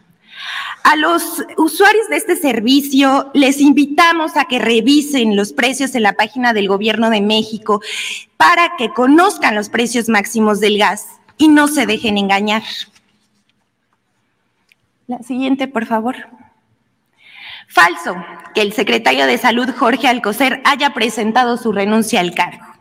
A 0.83 0.97
los 0.97 1.43
usuarios 1.57 2.09
de 2.09 2.17
este 2.17 2.37
servicio 2.37 3.31
les 3.33 3.61
invitamos 3.61 4.37
a 4.37 4.45
que 4.45 4.59
revisen 4.59 5.37
los 5.37 5.53
precios 5.53 5.95
en 5.95 6.03
la 6.03 6.13
página 6.13 6.53
del 6.53 6.69
Gobierno 6.69 7.11
de 7.11 7.21
México 7.21 7.81
para 8.37 8.77
que 8.77 8.91
conozcan 8.91 9.55
los 9.55 9.69
precios 9.71 10.09
máximos 10.09 10.61
del 10.61 10.79
gas 10.79 11.07
y 11.39 11.49
no 11.49 11.69
se 11.69 11.87
dejen 11.87 12.19
engañar. 12.19 12.63
La 15.07 15.19
siguiente, 15.23 15.69
por 15.69 15.87
favor. 15.87 16.17
Falso 17.69 18.15
que 18.55 18.63
el 18.63 18.73
secretario 18.73 19.27
de 19.27 19.39
Salud, 19.39 19.69
Jorge 19.77 20.07
Alcocer, 20.07 20.63
haya 20.65 20.95
presentado 20.95 21.57
su 21.57 21.73
renuncia 21.73 22.21
al 22.21 22.35
cargo. 22.35 22.74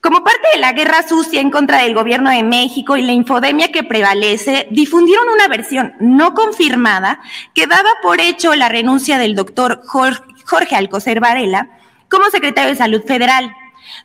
Como 0.00 0.24
parte 0.24 0.48
de 0.54 0.60
la 0.60 0.72
guerra 0.72 1.06
sucia 1.06 1.42
en 1.42 1.50
contra 1.50 1.82
del 1.82 1.92
gobierno 1.92 2.30
de 2.30 2.42
México 2.42 2.96
y 2.96 3.02
la 3.02 3.12
infodemia 3.12 3.70
que 3.70 3.82
prevalece, 3.82 4.66
difundieron 4.70 5.28
una 5.28 5.46
versión 5.46 5.92
no 6.00 6.32
confirmada 6.32 7.20
que 7.52 7.66
daba 7.66 7.90
por 8.02 8.18
hecho 8.18 8.54
la 8.54 8.70
renuncia 8.70 9.18
del 9.18 9.34
doctor 9.34 9.82
Jorge 9.84 10.74
Alcocer 10.74 11.20
Varela 11.20 11.68
como 12.08 12.30
secretario 12.30 12.70
de 12.70 12.76
Salud 12.76 13.02
Federal. 13.04 13.54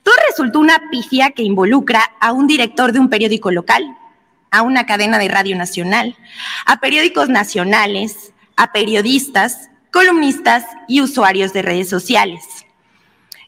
Todo 0.04 0.16
resultó 0.30 0.60
una 0.60 0.82
pifia 0.92 1.32
que 1.32 1.44
involucra 1.44 2.02
a 2.20 2.34
un 2.34 2.46
director 2.46 2.92
de 2.92 3.00
un 3.00 3.10
periódico 3.10 3.50
local, 3.52 3.98
a 4.52 4.64
una 4.64 4.86
cadena 4.86 5.18
de 5.18 5.30
radio 5.30 5.56
nacional, 5.56 6.18
a 6.66 6.82
periódicos 6.82 7.30
nacionales, 7.30 8.34
a 8.58 8.74
periodistas, 8.74 9.70
columnistas 9.94 10.66
y 10.90 11.00
usuarios 11.00 11.54
de 11.54 11.62
redes 11.62 11.88
sociales. 11.88 12.44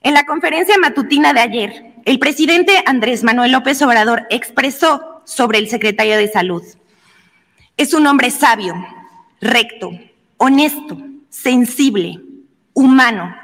En 0.01 0.13
la 0.13 0.25
conferencia 0.25 0.77
matutina 0.77 1.33
de 1.33 1.41
ayer, 1.41 1.93
el 2.07 2.19
presidente 2.19 2.81
Andrés 2.85 3.25
Manuel 3.25 3.51
López 3.51 3.81
Obrador 3.81 4.27
expresó 4.29 5.21
sobre 5.25 5.57
el 5.57 5.67
secretario 5.67 6.15
de 6.15 6.29
Salud. 6.29 6.63
Es 7.75 7.93
un 7.93 8.07
hombre 8.07 8.31
sabio, 8.31 8.75
recto, 9.41 9.91
honesto, 10.37 10.97
sensible, 11.29 12.21
humano. 12.73 13.35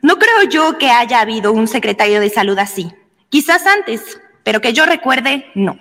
No 0.00 0.18
creo 0.18 0.44
yo 0.48 0.78
que 0.78 0.88
haya 0.88 1.20
habido 1.20 1.52
un 1.52 1.68
secretario 1.68 2.20
de 2.20 2.30
salud 2.30 2.58
así. 2.58 2.90
Quizás 3.28 3.66
antes, 3.66 4.18
pero 4.44 4.62
que 4.62 4.72
yo 4.72 4.86
recuerde, 4.86 5.50
no. 5.54 5.78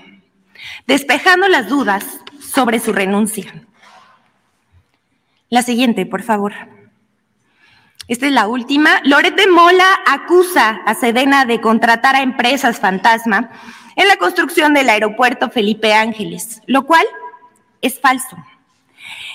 Despejando 0.88 1.48
las 1.48 1.70
dudas 1.70 2.06
sobre 2.42 2.82
su 2.82 2.92
renuncia. 2.92 3.64
La 5.50 5.62
siguiente, 5.62 6.06
por 6.06 6.24
favor. 6.24 6.54
Esta 8.10 8.26
es 8.26 8.32
la 8.32 8.48
última. 8.48 9.02
Loret 9.04 9.36
de 9.36 9.46
Mola 9.46 9.88
acusa 10.08 10.82
a 10.84 10.96
Sedena 10.96 11.46
de 11.46 11.62
contratar 11.62 12.16
a 12.16 12.24
empresas 12.24 12.80
fantasma 12.80 13.52
en 13.96 14.08
la 14.08 14.18
construcción 14.18 14.74
del 14.74 14.90
aeropuerto 14.90 15.52
Felipe 15.52 15.94
Ángeles, 15.94 16.60
lo 16.66 16.88
cual 16.88 17.06
es 17.84 18.00
falso. 18.00 18.36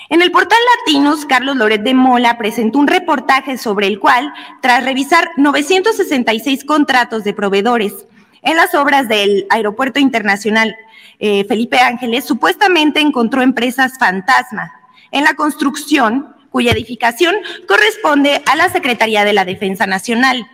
En 0.09 0.21
el 0.21 0.29
portal 0.29 0.57
Latinos, 0.77 1.25
Carlos 1.25 1.55
Loret 1.55 1.83
de 1.83 1.93
Mola 1.93 2.37
presentó 2.37 2.77
un 2.77 2.87
reportaje 2.87 3.57
sobre 3.57 3.87
el 3.87 3.97
cual, 3.97 4.33
tras 4.61 4.83
revisar 4.83 5.29
966 5.37 6.65
contratos 6.65 7.23
de 7.23 7.33
proveedores 7.33 7.93
en 8.41 8.57
las 8.57 8.75
obras 8.75 9.07
del 9.07 9.47
Aeropuerto 9.51 10.01
Internacional 10.01 10.75
eh, 11.19 11.45
Felipe 11.45 11.79
Ángeles, 11.79 12.25
supuestamente 12.25 12.99
encontró 12.99 13.41
empresas 13.41 13.97
fantasma 13.97 14.73
en 15.11 15.23
la 15.23 15.33
construcción, 15.35 16.34
cuya 16.55 16.71
edificación 16.71 17.35
corresponde 17.67 18.41
a 18.45 18.55
la 18.55 18.69
Secretaría 18.69 19.25
de 19.25 19.33
la 19.33 19.43
Defensa 19.43 19.87
Nacional. 19.87 20.47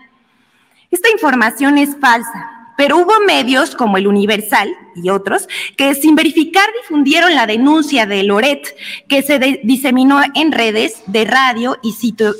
Esta 0.89 1.11
información 1.11 1.77
es 1.77 1.95
falsa 2.01 2.61
pero 2.75 2.97
hubo 2.97 3.13
medios 3.27 3.75
como 3.75 3.97
el 3.97 4.07
Universal 4.07 4.75
y 4.95 5.11
otros 5.11 5.47
que 5.77 5.93
sin 5.93 6.15
verificar 6.15 6.67
difundieron 6.81 7.35
la 7.35 7.45
denuncia 7.45 8.07
de 8.07 8.23
Loret 8.23 8.75
que 9.07 9.21
se 9.21 9.37
diseminó 9.61 10.19
en 10.33 10.51
redes 10.51 11.03
de 11.05 11.25
radio 11.25 11.77
y 11.83 11.91
sitios 11.91 12.37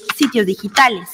digitales. 0.48 1.10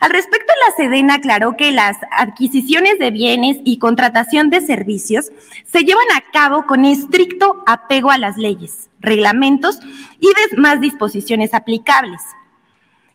Al 0.00 0.10
respecto, 0.10 0.52
la 0.66 0.76
Sedena 0.76 1.14
aclaró 1.14 1.56
que 1.56 1.70
las 1.72 1.96
adquisiciones 2.10 2.98
de 2.98 3.10
bienes 3.10 3.58
y 3.64 3.78
contratación 3.78 4.50
de 4.50 4.60
servicios 4.60 5.30
se 5.64 5.80
llevan 5.80 6.06
a 6.16 6.30
cabo 6.32 6.66
con 6.66 6.84
estricto 6.84 7.62
apego 7.66 8.10
a 8.10 8.18
las 8.18 8.36
leyes, 8.36 8.90
reglamentos 9.00 9.80
y 10.20 10.28
demás 10.50 10.80
disposiciones 10.80 11.54
aplicables. 11.54 12.20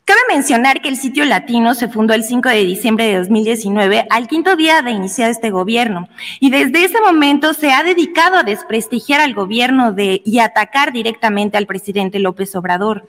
Cabe 0.05 0.19
mencionar 0.27 0.81
que 0.81 0.89
el 0.89 0.97
sitio 0.97 1.23
latino 1.23 1.75
se 1.75 1.87
fundó 1.87 2.13
el 2.13 2.25
5 2.25 2.49
de 2.49 2.65
diciembre 2.65 3.05
de 3.05 3.19
2019, 3.19 4.05
al 4.09 4.27
quinto 4.27 4.57
día 4.57 4.81
de 4.81 4.91
iniciar 4.91 5.29
este 5.29 5.49
gobierno, 5.49 6.09
y 6.41 6.49
desde 6.49 6.83
ese 6.83 6.99
momento 6.99 7.53
se 7.53 7.71
ha 7.71 7.83
dedicado 7.83 8.35
a 8.35 8.43
desprestigiar 8.43 9.21
al 9.21 9.33
gobierno 9.33 9.95
y 9.97 10.39
atacar 10.39 10.91
directamente 10.91 11.57
al 11.57 11.67
presidente 11.67 12.19
López 12.19 12.53
Obrador. 12.57 13.07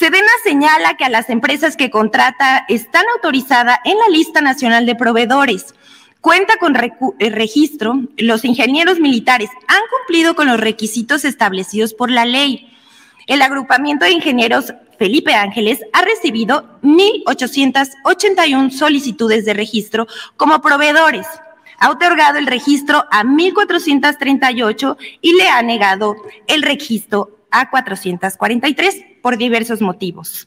Sedena 0.00 0.32
señala 0.42 0.96
que 0.96 1.04
a 1.04 1.10
las 1.10 1.28
empresas 1.28 1.76
que 1.76 1.90
contrata 1.90 2.64
están 2.70 3.04
autorizadas 3.14 3.80
en 3.84 3.98
la 3.98 4.08
lista 4.08 4.40
nacional 4.40 4.86
de 4.86 4.94
proveedores. 4.94 5.74
Cuenta 6.22 6.56
con 6.56 6.74
eh, 6.74 7.28
registro, 7.28 8.00
los 8.16 8.46
ingenieros 8.46 8.98
militares 8.98 9.50
han 9.68 9.82
cumplido 9.90 10.34
con 10.34 10.46
los 10.46 10.58
requisitos 10.58 11.26
establecidos 11.26 11.92
por 11.92 12.10
la 12.10 12.24
ley. 12.24 12.74
El 13.26 13.42
agrupamiento 13.42 14.06
de 14.06 14.12
ingenieros 14.12 14.72
Felipe 14.98 15.34
Ángeles 15.34 15.80
ha 15.92 16.00
recibido 16.00 16.80
1.881 16.80 18.70
solicitudes 18.70 19.44
de 19.44 19.52
registro 19.52 20.06
como 20.38 20.62
proveedores. 20.62 21.26
Ha 21.78 21.90
otorgado 21.90 22.38
el 22.38 22.46
registro 22.46 23.04
a 23.10 23.22
1.438 23.22 24.96
y 25.20 25.34
le 25.34 25.46
ha 25.48 25.60
negado 25.60 26.16
el 26.46 26.62
registro 26.62 27.36
a 27.50 27.68
443 27.68 29.09
por 29.22 29.36
diversos 29.36 29.80
motivos. 29.80 30.46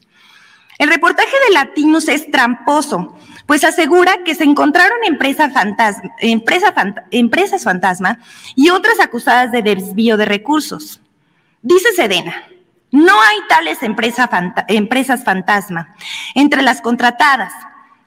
El 0.78 0.88
reportaje 0.88 1.36
de 1.48 1.54
Latinos 1.54 2.08
es 2.08 2.30
tramposo, 2.30 3.16
pues 3.46 3.62
asegura 3.62 4.24
que 4.24 4.34
se 4.34 4.44
encontraron 4.44 4.98
empresas 5.04 5.52
fantasma, 5.52 6.10
empresas 6.20 7.62
fantasma 7.62 8.18
y 8.56 8.70
otras 8.70 8.98
acusadas 9.00 9.52
de 9.52 9.62
desvío 9.62 10.16
de 10.16 10.24
recursos. 10.24 11.00
Dice 11.62 11.92
Sedena, 11.94 12.44
no 12.90 13.12
hay 13.12 13.38
tales 13.48 13.78
empresas 13.82 15.24
fantasma. 15.24 15.96
Entre 16.34 16.62
las 16.62 16.80
contratadas, 16.80 17.52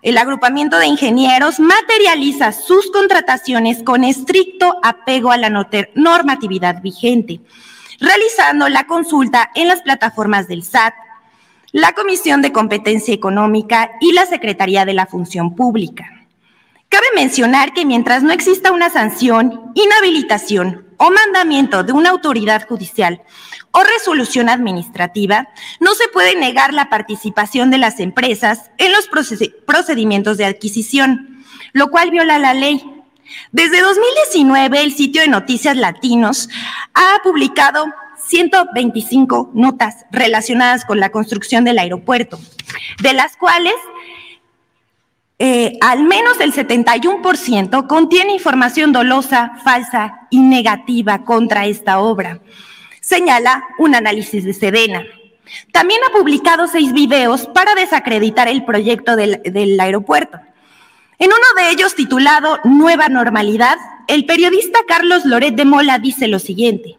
el 0.02 0.18
agrupamiento 0.18 0.78
de 0.78 0.88
ingenieros 0.88 1.60
materializa 1.60 2.52
sus 2.52 2.92
contrataciones 2.92 3.84
con 3.84 4.04
estricto 4.04 4.78
apego 4.84 5.32
a 5.32 5.38
la 5.38 5.50
normatividad 5.96 6.82
vigente, 6.82 7.42
realizando 8.00 8.70
la 8.70 8.86
consulta 8.86 9.52
en 9.56 9.68
las 9.68 9.82
plataformas 9.82 10.48
del 10.48 10.64
SAT, 10.64 10.94
la 11.72 11.94
Comisión 11.94 12.42
de 12.42 12.52
Competencia 12.52 13.14
Económica 13.14 13.92
y 14.00 14.14
la 14.14 14.26
Secretaría 14.26 14.86
de 14.86 14.94
la 14.94 15.06
Función 15.06 15.56
Pública. 15.56 16.18
Cabe 16.90 17.08
mencionar 17.16 17.74
que 17.74 17.86
mientras 17.86 18.24
no 18.24 18.32
exista 18.32 18.72
una 18.72 18.90
sanción, 18.90 19.72
inhabilitación 19.76 20.88
o 20.98 21.12
mandamiento 21.12 21.84
de 21.84 21.92
una 21.92 22.10
autoridad 22.12 22.66
judicial 22.68 23.22
o 23.72 23.84
resolución 23.84 24.48
administrativa, 24.48 25.50
no 25.82 25.94
se 25.96 26.08
puede 26.08 26.36
negar 26.36 26.74
la 26.74 26.90
participación 26.90 27.70
de 27.72 27.78
las 27.78 28.00
empresas 28.00 28.72
en 28.78 28.94
los 28.94 29.10
procedimientos 29.66 30.38
de 30.38 30.46
adquisición, 30.46 31.44
lo 31.74 31.90
cual 31.92 32.10
viola 32.10 32.40
la 32.40 32.54
ley. 32.54 32.97
Desde 33.52 33.82
2019, 33.82 34.82
el 34.82 34.94
sitio 34.94 35.22
de 35.22 35.28
Noticias 35.28 35.76
Latinos 35.76 36.50
ha 36.94 37.22
publicado 37.24 37.86
125 38.28 39.52
notas 39.54 40.06
relacionadas 40.12 40.86
con 40.86 41.00
la 41.00 41.10
construcción 41.10 41.64
del 41.64 41.80
aeropuerto, 41.80 42.40
de 43.02 43.14
las 43.14 43.38
cuales 43.38 43.76
eh, 45.40 45.78
al 45.82 46.04
menos 46.04 46.40
el 46.40 46.54
71% 46.54 47.88
contiene 47.88 48.34
información 48.34 48.92
dolosa, 48.92 49.54
falsa 49.64 50.28
y 50.30 50.40
negativa 50.40 51.24
contra 51.24 51.68
esta 51.68 52.00
obra 52.00 52.42
señala 53.08 53.64
un 53.78 53.96
análisis 53.96 54.44
de 54.44 54.54
Sedena. 54.54 55.06
También 55.72 56.02
ha 56.06 56.12
publicado 56.12 56.68
seis 56.68 56.92
videos 56.92 57.48
para 57.48 57.74
desacreditar 57.74 58.50
el 58.50 58.66
proyecto 58.66 59.16
del, 59.16 59.42
del 59.44 59.80
aeropuerto. 59.80 60.40
En 61.20 61.28
uno 61.28 61.62
de 61.62 61.72
ellos, 61.72 61.96
titulado 61.96 62.60
Nueva 62.64 63.10
Normalidad, 63.10 63.78
el 64.08 64.26
periodista 64.26 64.80
Carlos 64.88 65.26
Loret 65.26 65.56
de 65.56 65.66
Mola 65.66 65.98
dice 65.98 66.28
lo 66.28 66.38
siguiente. 66.38 66.98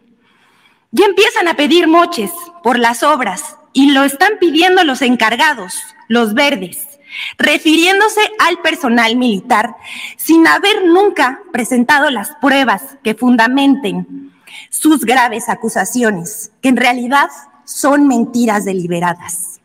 Ya 0.91 1.05
empiezan 1.05 1.47
a 1.47 1.55
pedir 1.55 1.87
moches 1.87 2.31
por 2.61 2.79
las 2.79 3.01
obras 3.03 3.55
y 3.71 3.91
lo 3.91 4.03
están 4.03 4.33
pidiendo 4.39 4.83
los 4.83 5.01
encargados, 5.01 5.75
los 6.09 6.33
verdes, 6.33 6.99
refiriéndose 7.37 8.19
al 8.39 8.57
personal 8.61 9.15
militar 9.15 9.75
sin 10.17 10.45
haber 10.47 10.85
nunca 10.85 11.41
presentado 11.53 12.09
las 12.09 12.31
pruebas 12.41 12.97
que 13.03 13.15
fundamenten 13.15 14.33
sus 14.69 15.05
graves 15.05 15.47
acusaciones, 15.47 16.51
que 16.61 16.69
en 16.69 16.77
realidad 16.77 17.29
son 17.63 18.07
mentiras 18.07 18.65
deliberadas. 18.65 19.61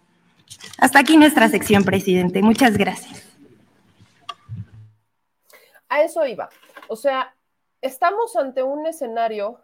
Hasta 0.78 1.00
aquí 1.00 1.16
nuestra 1.16 1.48
sección, 1.48 1.82
presidente. 1.82 2.42
Muchas 2.42 2.76
gracias. 2.76 3.23
A 5.94 6.02
eso 6.02 6.26
iba. 6.26 6.48
O 6.88 6.96
sea, 6.96 7.36
estamos 7.80 8.34
ante 8.34 8.64
un 8.64 8.84
escenario 8.84 9.60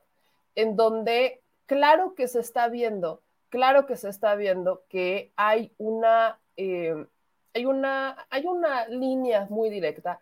en 0.54 0.76
donde 0.76 1.42
claro 1.66 2.14
que 2.14 2.28
se 2.28 2.38
está 2.38 2.68
viendo, 2.68 3.20
claro 3.48 3.84
que 3.84 3.96
se 3.96 4.10
está 4.10 4.36
viendo 4.36 4.84
que 4.88 5.32
hay 5.34 5.74
una, 5.76 6.38
eh, 6.56 7.04
hay 7.52 7.66
una, 7.66 8.28
hay 8.30 8.46
una 8.46 8.86
línea 8.86 9.48
muy 9.50 9.70
directa 9.70 10.20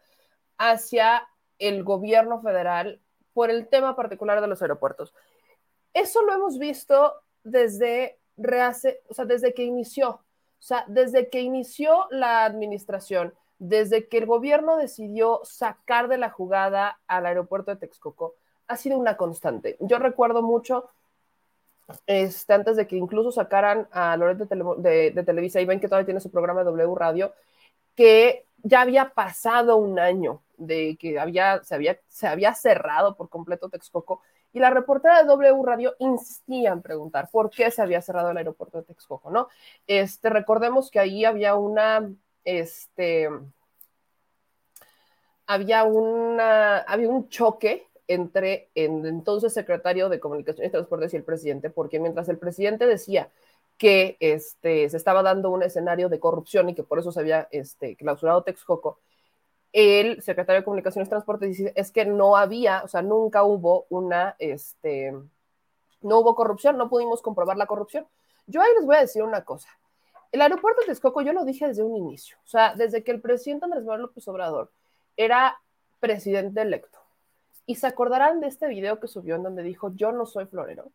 hacia 0.57 1.29
el 1.59 1.85
gobierno 1.85 2.41
federal 2.41 3.03
por 3.35 3.51
el 3.51 3.69
tema 3.69 3.95
particular 3.95 4.41
de 4.41 4.47
los 4.47 4.63
aeropuertos. 4.63 5.13
Eso 5.93 6.23
lo 6.23 6.33
hemos 6.33 6.59
visto 6.59 7.17
desde, 7.45 8.19
o 8.39 9.13
sea, 9.13 9.27
desde 9.27 9.53
que 9.53 9.65
inició, 9.65 10.09
o 10.09 10.23
sea, 10.59 10.87
desde 10.89 11.29
que 11.29 11.43
inició 11.43 12.07
la 12.09 12.47
administración, 12.47 13.35
desde 13.59 14.09
que 14.09 14.19
el 14.19 14.27
gobierno 14.27 14.77
decidió 14.77 15.41
sacar 15.45 16.09
de 16.09 16.19
la 16.19 16.31
jugada 16.31 17.01
al 17.07 17.27
aeropuerto 17.27 17.71
de 17.71 17.79
Texcoco, 17.79 18.35
ha 18.67 18.77
sido 18.77 18.99
una 18.99 19.17
constante. 19.17 19.77
Yo 19.81 19.99
recuerdo 19.99 20.43
mucho, 20.43 20.91
este, 22.07 22.53
antes 22.53 22.77
de 22.77 22.87
que 22.87 22.97
incluso 22.97 23.33
sacaran 23.33 23.89
a 23.91 24.17
Loret 24.17 24.39
de, 24.39 25.11
de, 25.11 25.23
Televisa, 25.23 25.61
y 25.61 25.65
ven 25.65 25.81
que 25.81 25.89
todavía 25.89 26.07
tiene 26.07 26.21
su 26.21 26.31
programa 26.31 26.61
de 26.61 26.67
W 26.67 26.95
Radio, 26.95 27.33
que 27.95 28.47
ya 28.63 28.83
había 28.83 29.11
pasado 29.11 29.77
un 29.77 29.99
año 29.99 30.43
de 30.57 30.97
que 31.01 31.19
había, 31.19 31.63
se, 31.65 31.75
había, 31.75 31.99
se 32.09 32.27
había 32.27 32.55
cerrado 32.55 33.17
por 33.17 33.29
completo 33.29 33.69
Texcoco 33.69 34.21
y 34.53 34.61
la 34.61 34.71
reportera 34.71 35.19
de 35.19 35.29
W 35.29 35.63
Radio 35.63 35.95
insistía 35.99 36.73
en 36.73 36.83
preguntar 36.83 37.29
por 37.31 37.51
qué 37.51 37.71
se 37.71 37.83
había 37.83 38.01
cerrado 38.01 38.31
el 38.31 38.37
aeropuerto 38.37 38.79
de 38.79 38.85
Texcoco, 38.85 39.31
¿no? 39.31 39.49
Este, 39.87 40.31
recordemos 40.31 40.91
que 40.91 41.01
ahí 41.01 41.25
había 41.25 41.55
una, 41.55 42.11
este, 42.49 43.29
había 45.47 45.85
una, 45.85 46.79
había 46.79 47.11
un 47.11 47.29
choque 47.29 47.87
entre 48.07 48.71
el 48.75 49.05
entonces 49.05 49.53
secretario 49.53 50.09
de 50.09 50.19
Comunicaciones 50.19 50.71
y 50.71 50.73
Transportes 50.73 51.13
y 51.13 51.19
el 51.19 51.25
presidente, 51.25 51.69
porque 51.69 52.01
mientras 52.01 52.31
el 52.31 52.39
presidente 52.39 52.87
decía 52.87 53.31
que 53.77 54.17
este, 54.21 54.89
se 54.89 54.97
estaba 54.97 55.23
dando 55.23 55.51
un 55.51 55.63
escenario 55.63 56.09
de 56.09 56.19
corrupción 56.19 56.71
y 56.71 56.75
que 56.75 56.85
por 56.85 56.99
eso 56.99 57.13
se 57.13 57.21
había 57.21 57.49
este, 57.51 57.97
clausurado 57.97 58.43
Texcoco, 58.45 58.99
el 59.75 60.23
secretario 60.23 60.63
de 60.63 60.65
Comunicaciones 60.65 61.09
y 61.09 61.11
Transportes 61.11 61.51
dice 61.51 61.73
es 61.77 61.93
que 61.93 62.07
no 62.07 62.37
había, 62.37 62.83
o 62.83 62.89
sea, 62.89 63.03
nunca 63.03 63.45
hubo 63.45 63.85
una, 63.91 64.37
este, 64.39 65.13
no 66.01 66.19
hubo 66.19 66.35
corrupción, 66.35 66.79
no 66.79 66.89
pudimos 66.89 67.21
comprobar 67.21 67.59
la 67.59 67.67
corrupción. 67.67 68.07
Yo 68.47 68.63
ahí 68.63 68.71
les 68.75 68.87
voy 68.87 68.97
a 68.97 69.01
decir 69.01 69.23
una 69.23 69.45
cosa. 69.45 69.69
El 70.31 70.43
aeropuerto 70.43 70.83
de 70.83 70.89
Texcoco, 70.89 71.23
yo 71.23 71.33
lo 71.33 71.45
dije 71.45 71.67
desde 71.67 71.83
un 71.83 71.97
inicio, 71.97 72.37
o 72.45 72.49
sea, 72.49 72.75
desde 72.75 73.03
que 73.03 73.13
el 73.13 73.21
presidente 73.21 73.65
Andrés 73.65 73.85
Manuel 73.85 74.03
López 74.03 74.29
Obrador 74.29 74.71
era 75.17 75.59
presidente 76.01 76.61
electo. 76.61 76.99
Y 77.67 77.77
se 77.77 77.87
acordarán 77.87 78.41
de 78.41 78.49
este 78.49 78.67
video 78.67 79.01
que 79.01 79.09
subió 79.09 79.37
en 79.37 79.43
donde 79.43 79.63
dijo, 79.63 79.93
yo 79.95 80.13
no 80.13 80.27
soy 80.27 80.47
florero. 80.47 80.91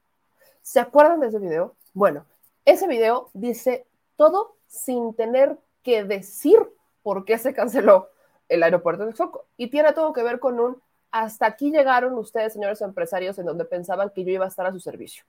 ¿Se 0.62 0.80
acuerdan 0.80 1.20
de 1.20 1.28
ese 1.28 1.40
video? 1.40 1.76
Bueno, 1.94 2.26
ese 2.66 2.88
video 2.88 3.30
dice 3.34 3.86
todo 4.16 4.56
sin 4.68 5.14
tener 5.14 5.58
que 5.84 6.04
decir 6.04 6.58
por 7.04 7.26
qué 7.26 7.38
se 7.38 7.54
canceló 7.54 8.10
el 8.50 8.64
aeropuerto 8.64 9.04
de 9.04 9.10
Texcoco. 9.10 9.46
Y 9.58 9.68
tiene 9.68 9.94
todo 9.94 10.14
que 10.14 10.24
ver 10.24 10.40
con 10.40 10.60
un, 10.60 10.82
hasta 11.12 11.46
aquí 11.46 11.72
llegaron 11.72 12.18
ustedes, 12.18 12.54
señores 12.54 12.82
empresarios, 12.82 13.38
en 13.38 13.46
donde 13.46 13.66
pensaban 13.66 14.10
que 14.10 14.24
yo 14.24 14.32
iba 14.32 14.46
a 14.46 14.48
estar 14.48 14.66
a 14.66 14.72
su 14.72 14.80
servicio. 14.80 15.26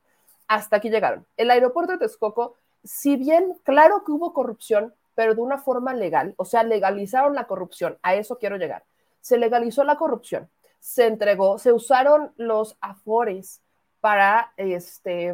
Hasta 0.46 0.76
aquí 0.76 0.88
llegaron. 0.88 1.26
El 1.36 1.50
aeropuerto 1.50 1.92
de 1.92 1.98
Texcoco, 1.98 2.54
si 2.84 3.16
bien 3.16 3.58
claro 3.64 4.04
que 4.04 4.12
hubo 4.12 4.32
corrupción, 4.32 4.94
pero 5.14 5.34
de 5.34 5.40
una 5.40 5.58
forma 5.58 5.94
legal, 5.94 6.34
o 6.36 6.44
sea, 6.44 6.62
legalizaron 6.62 7.34
la 7.34 7.46
corrupción, 7.46 7.98
a 8.02 8.14
eso 8.14 8.38
quiero 8.38 8.56
llegar. 8.56 8.84
Se 9.20 9.38
legalizó 9.38 9.84
la 9.84 9.96
corrupción, 9.96 10.50
se 10.80 11.06
entregó, 11.06 11.58
se 11.58 11.72
usaron 11.72 12.32
los 12.36 12.76
afores 12.80 13.62
para 14.00 14.52
este, 14.56 15.32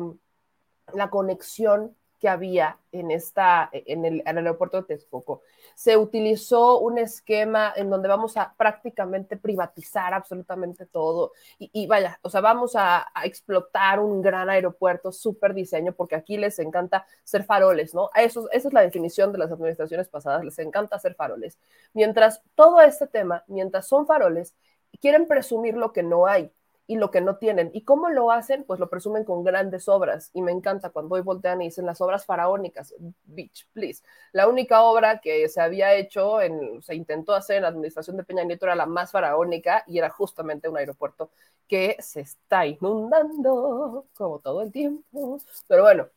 la 0.94 1.10
conexión 1.10 1.96
que 2.20 2.28
había 2.28 2.78
en, 2.92 3.10
esta, 3.10 3.68
en 3.72 4.04
el, 4.04 4.22
aeropuerto 4.24 4.76
de 4.76 4.86
Texcoco. 4.86 5.42
Se 5.80 5.96
utilizó 5.96 6.78
un 6.80 6.98
esquema 6.98 7.72
en 7.74 7.88
donde 7.88 8.06
vamos 8.06 8.36
a 8.36 8.52
prácticamente 8.54 9.38
privatizar 9.38 10.12
absolutamente 10.12 10.84
todo 10.84 11.32
y, 11.58 11.86
vaya, 11.86 12.18
o 12.20 12.28
sea, 12.28 12.42
vamos 12.42 12.72
a, 12.76 13.06
explotar 13.24 13.98
un 13.98 14.20
gran 14.20 14.50
aeropuerto, 14.50 15.10
súper 15.10 15.54
diseño, 15.54 15.94
porque 15.94 16.16
aquí 16.16 16.36
les 16.36 16.58
encanta 16.58 17.06
ser 17.24 17.44
faroles, 17.44 17.94
¿no? 17.94 18.10
Eso, 18.14 18.50
esa 18.50 18.68
es 18.68 18.74
la 18.74 18.82
definición 18.82 19.32
de 19.32 19.38
las 19.38 19.50
administraciones 19.50 20.06
pasadas, 20.08 20.44
les 20.44 20.58
encanta 20.58 20.98
ser 20.98 21.14
faroles. 21.14 21.58
Mientras 21.94 22.42
todo 22.54 22.82
este 22.82 23.06
tema, 23.06 23.42
mientras 23.46 23.88
son 23.88 24.06
faroles, 24.06 24.54
quieren 25.00 25.26
presumir 25.26 25.78
lo 25.78 25.94
que 25.94 26.02
no 26.02 26.26
hay 26.26 26.52
y 26.90 26.96
lo 26.96 27.12
que 27.12 27.20
no 27.20 27.36
tienen. 27.36 27.70
¿Y 27.72 27.84
cómo 27.84 28.08
lo 28.08 28.32
hacen? 28.32 28.64
Pues 28.64 28.80
lo 28.80 28.90
presumen 28.90 29.22
con 29.22 29.44
grandes 29.44 29.88
obras. 29.88 30.30
Y 30.34 30.42
me 30.42 30.50
encanta 30.50 30.90
cuando 30.90 31.14
hoy 31.14 31.20
voltean 31.20 31.62
y 31.62 31.66
dicen 31.66 31.86
las 31.86 32.00
obras 32.00 32.26
faraónicas. 32.26 32.92
Bitch, 33.22 33.68
please. 33.72 34.02
La 34.32 34.48
única 34.48 34.82
obra 34.82 35.20
que 35.20 35.48
se 35.48 35.60
había 35.60 35.94
hecho, 35.94 36.40
en, 36.42 36.82
se 36.82 36.96
intentó 36.96 37.32
hacer 37.32 37.58
en 37.58 37.62
la 37.62 37.68
administración 37.68 38.16
de 38.16 38.24
Peña 38.24 38.42
Nieto 38.42 38.66
era 38.66 38.74
la 38.74 38.86
más 38.86 39.12
faraónica 39.12 39.84
y 39.86 39.98
era 39.98 40.10
justamente 40.10 40.68
un 40.68 40.78
aeropuerto 40.78 41.30
que 41.68 41.96
se 42.00 42.22
está 42.22 42.66
inundando 42.66 44.06
como 44.16 44.40
todo 44.40 44.62
el 44.62 44.72
tiempo. 44.72 45.38
Pero 45.68 45.82
bueno, 45.84 46.08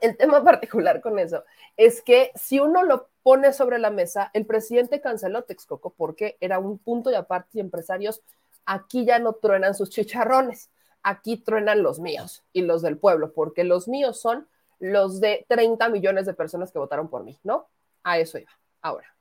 el 0.00 0.16
tema 0.16 0.42
particular 0.44 1.00
con 1.00 1.20
eso 1.20 1.44
es 1.76 2.02
que 2.02 2.32
si 2.34 2.58
uno 2.58 2.82
lo 2.82 3.08
pone 3.22 3.52
sobre 3.52 3.78
la 3.78 3.90
mesa, 3.90 4.32
el 4.34 4.46
presidente 4.46 5.00
canceló 5.00 5.44
Texcoco 5.44 5.90
porque 5.96 6.36
era 6.40 6.58
un 6.58 6.78
punto 6.78 7.08
de 7.10 7.18
aparte 7.18 7.50
y 7.58 7.60
empresarios 7.60 8.20
aquí 8.66 9.04
ya 9.04 9.18
no 9.18 9.34
truenan 9.34 9.74
sus 9.74 9.90
chicharrones, 9.90 10.70
aquí 11.02 11.36
truenan 11.36 11.82
los 11.82 12.00
míos 12.00 12.44
y 12.52 12.62
los 12.62 12.82
del 12.82 12.98
pueblo, 12.98 13.32
porque 13.32 13.64
los 13.64 13.88
míos 13.88 14.20
son 14.20 14.48
los 14.78 15.20
de 15.20 15.46
30 15.48 15.88
millones 15.88 16.26
de 16.26 16.34
personas 16.34 16.72
que 16.72 16.78
votaron 16.78 17.08
por 17.08 17.24
mí, 17.24 17.38
¿no? 17.44 17.68
A 18.02 18.18
eso 18.18 18.38
iba. 18.38 18.50
Ahora, 18.80 19.14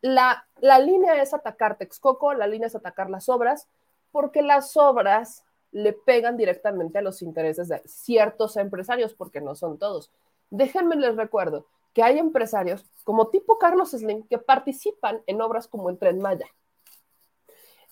la, 0.00 0.46
la 0.60 0.78
línea 0.78 1.20
es 1.20 1.34
atacar 1.34 1.76
Texcoco, 1.78 2.34
la 2.34 2.46
línea 2.46 2.68
es 2.68 2.76
atacar 2.76 3.10
las 3.10 3.28
obras, 3.28 3.68
porque 4.12 4.42
las 4.42 4.76
obras 4.76 5.44
le 5.72 5.92
pegan 5.92 6.36
directamente 6.36 6.98
a 6.98 7.02
los 7.02 7.22
intereses 7.22 7.68
de 7.68 7.82
ciertos 7.84 8.56
empresarios, 8.56 9.14
porque 9.14 9.40
no 9.40 9.56
son 9.56 9.78
todos. 9.78 10.12
Déjenme 10.50 10.94
les 10.94 11.16
recuerdo 11.16 11.66
que 11.92 12.02
hay 12.02 12.18
empresarios 12.18 12.84
como 13.02 13.30
tipo 13.30 13.58
Carlos 13.58 13.90
Slim 13.90 14.26
que 14.28 14.38
participan 14.38 15.22
en 15.26 15.40
obras 15.40 15.66
como 15.66 15.90
el 15.90 15.98
Tren 15.98 16.20
Maya. 16.20 16.46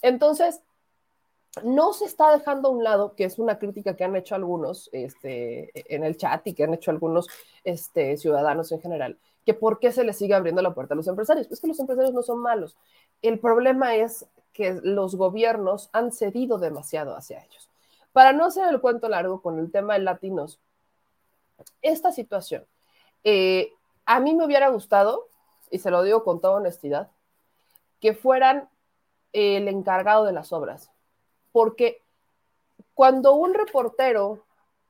Entonces, 0.00 0.60
no 1.62 1.92
se 1.92 2.06
está 2.06 2.30
dejando 2.36 2.68
a 2.68 2.72
un 2.72 2.82
lado, 2.82 3.14
que 3.14 3.24
es 3.24 3.38
una 3.38 3.58
crítica 3.58 3.94
que 3.94 4.04
han 4.04 4.16
hecho 4.16 4.34
algunos 4.34 4.88
este, 4.92 5.70
en 5.94 6.02
el 6.04 6.16
chat 6.16 6.46
y 6.46 6.54
que 6.54 6.64
han 6.64 6.72
hecho 6.72 6.90
algunos 6.90 7.28
este, 7.62 8.16
ciudadanos 8.16 8.72
en 8.72 8.80
general, 8.80 9.18
que 9.44 9.52
por 9.52 9.78
qué 9.78 9.92
se 9.92 10.04
les 10.04 10.16
sigue 10.16 10.34
abriendo 10.34 10.62
la 10.62 10.72
puerta 10.72 10.94
a 10.94 10.96
los 10.96 11.08
empresarios. 11.08 11.50
Es 11.50 11.60
que 11.60 11.66
los 11.66 11.78
empresarios 11.78 12.14
no 12.14 12.22
son 12.22 12.38
malos. 12.38 12.76
El 13.20 13.38
problema 13.38 13.96
es 13.96 14.26
que 14.54 14.80
los 14.82 15.14
gobiernos 15.14 15.90
han 15.92 16.10
cedido 16.10 16.58
demasiado 16.58 17.14
hacia 17.14 17.44
ellos. 17.44 17.68
Para 18.12 18.32
no 18.32 18.46
hacer 18.46 18.68
el 18.68 18.80
cuento 18.80 19.08
largo 19.08 19.42
con 19.42 19.58
el 19.58 19.70
tema 19.70 19.94
de 19.94 20.00
latinos, 20.00 20.58
esta 21.82 22.12
situación, 22.12 22.64
eh, 23.24 23.72
a 24.06 24.20
mí 24.20 24.34
me 24.34 24.44
hubiera 24.46 24.68
gustado, 24.68 25.28
y 25.70 25.78
se 25.78 25.90
lo 25.90 26.02
digo 26.02 26.24
con 26.24 26.40
toda 26.40 26.54
honestidad, 26.54 27.10
que 28.00 28.14
fueran 28.14 28.68
el 29.32 29.68
encargado 29.68 30.24
de 30.24 30.32
las 30.32 30.52
obras 30.52 30.90
porque 31.52 32.02
cuando 32.94 33.34
un 33.34 33.54
reportero 33.54 34.44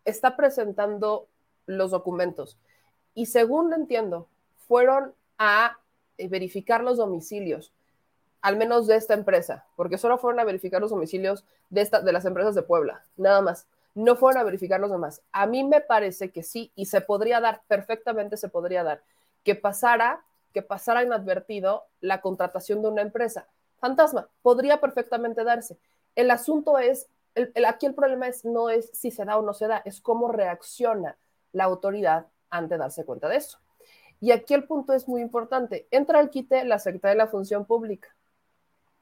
está 0.04 0.36
presentando 0.36 1.28
los 1.66 1.90
documentos 1.90 2.58
y 3.14 3.26
según 3.26 3.72
entiendo, 3.72 4.28
fueron 4.66 5.14
a 5.38 5.78
eh, 6.18 6.28
verificar 6.28 6.82
los 6.82 6.96
domicilios, 6.96 7.72
al 8.40 8.56
menos 8.56 8.86
de 8.86 8.96
esta 8.96 9.14
empresa, 9.14 9.66
porque 9.76 9.98
solo 9.98 10.18
fueron 10.18 10.40
a 10.40 10.44
verificar 10.44 10.80
los 10.80 10.90
domicilios 10.90 11.44
de, 11.70 11.82
esta, 11.82 12.00
de 12.00 12.12
las 12.12 12.24
empresas 12.24 12.54
de 12.54 12.62
Puebla, 12.62 13.02
nada 13.16 13.40
más. 13.40 13.66
No 13.94 14.16
fueron 14.16 14.40
a 14.40 14.44
verificar 14.44 14.80
los 14.80 14.90
demás. 14.90 15.20
A 15.32 15.46
mí 15.46 15.64
me 15.64 15.80
parece 15.82 16.30
que 16.30 16.42
sí, 16.42 16.72
y 16.74 16.86
se 16.86 17.02
podría 17.02 17.40
dar, 17.40 17.62
perfectamente 17.68 18.36
se 18.36 18.48
podría 18.48 18.82
dar, 18.82 19.02
que 19.44 19.54
pasara, 19.54 20.24
que 20.54 20.62
pasara 20.62 21.02
inadvertido 21.02 21.84
la 22.00 22.20
contratación 22.20 22.82
de 22.82 22.88
una 22.88 23.02
empresa. 23.02 23.46
Fantasma, 23.78 24.28
podría 24.42 24.80
perfectamente 24.80 25.44
darse. 25.44 25.76
El 26.14 26.30
asunto 26.30 26.78
es, 26.78 27.08
el, 27.34 27.64
aquí 27.64 27.86
el 27.86 27.94
problema 27.94 28.28
es, 28.28 28.44
no 28.44 28.70
es 28.70 28.90
si 28.92 29.10
se 29.10 29.24
da 29.24 29.38
o 29.38 29.42
no 29.42 29.54
se 29.54 29.66
da, 29.66 29.82
es 29.84 30.00
cómo 30.00 30.28
reacciona 30.28 31.16
la 31.52 31.64
autoridad 31.64 32.26
ante 32.50 32.76
darse 32.76 33.04
cuenta 33.04 33.28
de 33.28 33.36
eso. 33.36 33.58
Y 34.20 34.30
aquí 34.30 34.54
el 34.54 34.64
punto 34.64 34.92
es 34.92 35.08
muy 35.08 35.20
importante. 35.20 35.88
Entra 35.90 36.20
al 36.20 36.30
quite 36.30 36.64
la 36.64 36.78
Secretaría 36.78 37.14
de 37.14 37.24
la 37.24 37.26
Función 37.26 37.64
Pública. 37.64 38.14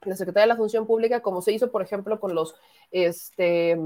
La 0.01 0.15
Secretaría 0.15 0.45
de 0.45 0.53
la 0.53 0.57
Función 0.57 0.87
Pública, 0.87 1.21
como 1.21 1.41
se 1.41 1.51
hizo, 1.51 1.71
por 1.71 1.83
ejemplo, 1.83 2.19
con 2.19 2.33
los, 2.33 2.55
este, 2.89 3.79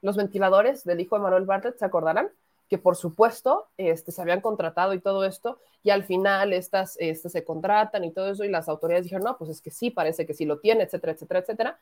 los 0.00 0.16
ventiladores 0.16 0.82
del 0.82 1.00
hijo 1.00 1.16
de 1.16 1.22
Manuel 1.22 1.44
Bartlett, 1.44 1.78
¿se 1.78 1.84
acordarán? 1.84 2.30
que 2.72 2.78
por 2.78 2.96
supuesto 2.96 3.68
este, 3.76 4.12
se 4.12 4.22
habían 4.22 4.40
contratado 4.40 4.94
y 4.94 4.98
todo 4.98 5.26
esto, 5.26 5.58
y 5.82 5.90
al 5.90 6.04
final 6.04 6.54
estas 6.54 6.96
este, 7.00 7.28
se 7.28 7.44
contratan 7.44 8.02
y 8.02 8.12
todo 8.12 8.30
eso, 8.30 8.44
y 8.44 8.48
las 8.48 8.66
autoridades 8.66 9.04
dijeron, 9.04 9.24
no, 9.24 9.36
pues 9.36 9.50
es 9.50 9.60
que 9.60 9.70
sí, 9.70 9.90
parece 9.90 10.24
que 10.24 10.32
sí 10.32 10.46
lo 10.46 10.58
tiene, 10.58 10.84
etcétera, 10.84 11.12
etcétera, 11.12 11.40
etcétera. 11.40 11.78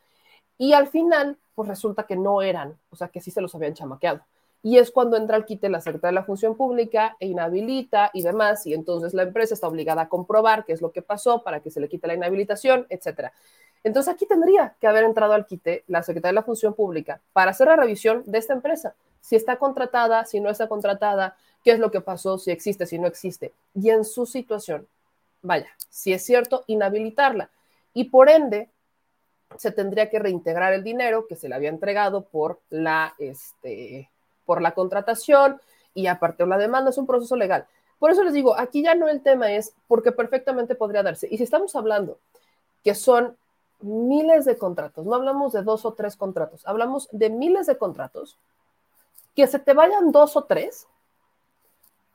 Y 0.61 0.75
al 0.75 0.89
final, 0.89 1.39
pues 1.55 1.71
resulta 1.71 2.03
que 2.03 2.17
no 2.17 2.43
eran, 2.43 2.77
o 2.91 2.97
sea, 2.97 3.09
que 3.09 3.23
sí 3.23 3.31
se 3.31 3.41
los 3.41 3.55
habían 3.55 3.73
chamaqueado. 3.73 4.21
Y 4.63 4.77
es 4.77 4.91
cuando 4.91 5.17
entra 5.17 5.37
al 5.37 5.47
quite 5.47 5.71
la 5.71 5.81
Secretaría 5.81 6.11
de 6.11 6.21
la 6.21 6.27
Función 6.27 6.55
Pública 6.55 7.17
e 7.19 7.29
inhabilita 7.29 8.11
y 8.13 8.21
demás, 8.21 8.67
y 8.67 8.75
entonces 8.75 9.15
la 9.15 9.23
empresa 9.23 9.55
está 9.55 9.69
obligada 9.69 10.03
a 10.03 10.09
comprobar 10.11 10.67
qué 10.67 10.75
es 10.75 10.83
lo 10.83 10.93
que 10.93 11.01
pasó 11.01 11.43
para 11.43 11.61
que 11.61 11.71
se 11.71 11.81
le 11.81 11.89
quite 11.89 12.07
la 12.07 12.13
inhabilitación, 12.13 12.85
etcétera. 12.91 13.33
Entonces 13.85 14.13
aquí 14.13 14.27
tendría 14.27 14.77
que 14.79 14.87
haber 14.87 15.05
entrado 15.05 15.33
al 15.33 15.47
quite 15.47 15.83
la 15.87 16.03
Secretaría 16.03 16.33
de 16.33 16.41
la 16.41 16.43
Función 16.43 16.75
Pública 16.75 17.23
para 17.33 17.53
hacer 17.53 17.69
la 17.69 17.77
revisión 17.77 18.23
de 18.27 18.37
esta 18.37 18.53
empresa, 18.53 18.95
si 19.23 19.37
está 19.37 19.57
contratada, 19.57 20.27
si 20.27 20.41
no 20.41 20.51
está 20.51 20.69
contratada, 20.69 21.39
qué 21.65 21.71
es 21.71 21.79
lo 21.79 21.91
que 21.91 22.03
pasó, 22.03 22.37
si 22.37 22.51
existe, 22.51 22.85
si 22.85 22.99
no 22.99 23.07
existe. 23.07 23.55
Y 23.75 23.89
en 23.89 24.05
su 24.05 24.27
situación, 24.27 24.87
vaya, 25.41 25.71
si 25.89 26.13
es 26.13 26.23
cierto, 26.23 26.65
inhabilitarla. 26.67 27.49
Y 27.95 28.11
por 28.11 28.29
ende, 28.29 28.69
se 29.57 29.73
tendría 29.73 30.11
que 30.11 30.19
reintegrar 30.19 30.73
el 30.73 30.85
dinero 30.85 31.27
que 31.27 31.37
se 31.37 31.49
le 31.49 31.55
había 31.55 31.69
entregado 31.69 32.23
por 32.23 32.61
la, 32.71 33.15
este, 33.19 34.11
por 34.47 34.63
la 34.63 34.73
contratación 34.73 35.61
y 35.95 36.07
aparte 36.07 36.45
de 36.45 36.49
la 36.49 36.59
demanda, 36.59 36.91
es 36.91 36.99
un 36.99 37.07
proceso 37.07 37.37
legal. 37.37 37.67
Por 37.99 38.11
eso 38.11 38.25
les 38.25 38.33
digo, 38.33 38.59
aquí 38.59 38.83
ya 38.83 38.95
no 38.95 39.09
el 39.09 39.23
tema 39.23 39.53
es 39.53 39.75
porque 39.87 40.13
perfectamente 40.13 40.75
podría 40.75 41.03
darse. 41.03 41.29
Y 41.31 41.37
si 41.37 41.45
estamos 41.45 41.75
hablando 41.77 42.19
que 42.83 42.95
son 42.95 43.37
miles 43.81 44.45
de 44.45 44.57
contratos, 44.57 45.05
no 45.05 45.15
hablamos 45.15 45.53
de 45.53 45.63
dos 45.63 45.85
o 45.85 45.93
tres 45.93 46.17
contratos, 46.17 46.67
hablamos 46.67 47.09
de 47.13 47.31
miles 47.31 47.67
de 47.67 47.77
contratos, 47.77 48.39
que 49.35 49.47
se 49.47 49.59
te 49.59 49.75
vayan 49.75 50.13
dos 50.13 50.37
o 50.37 50.45
tres, 50.45 50.87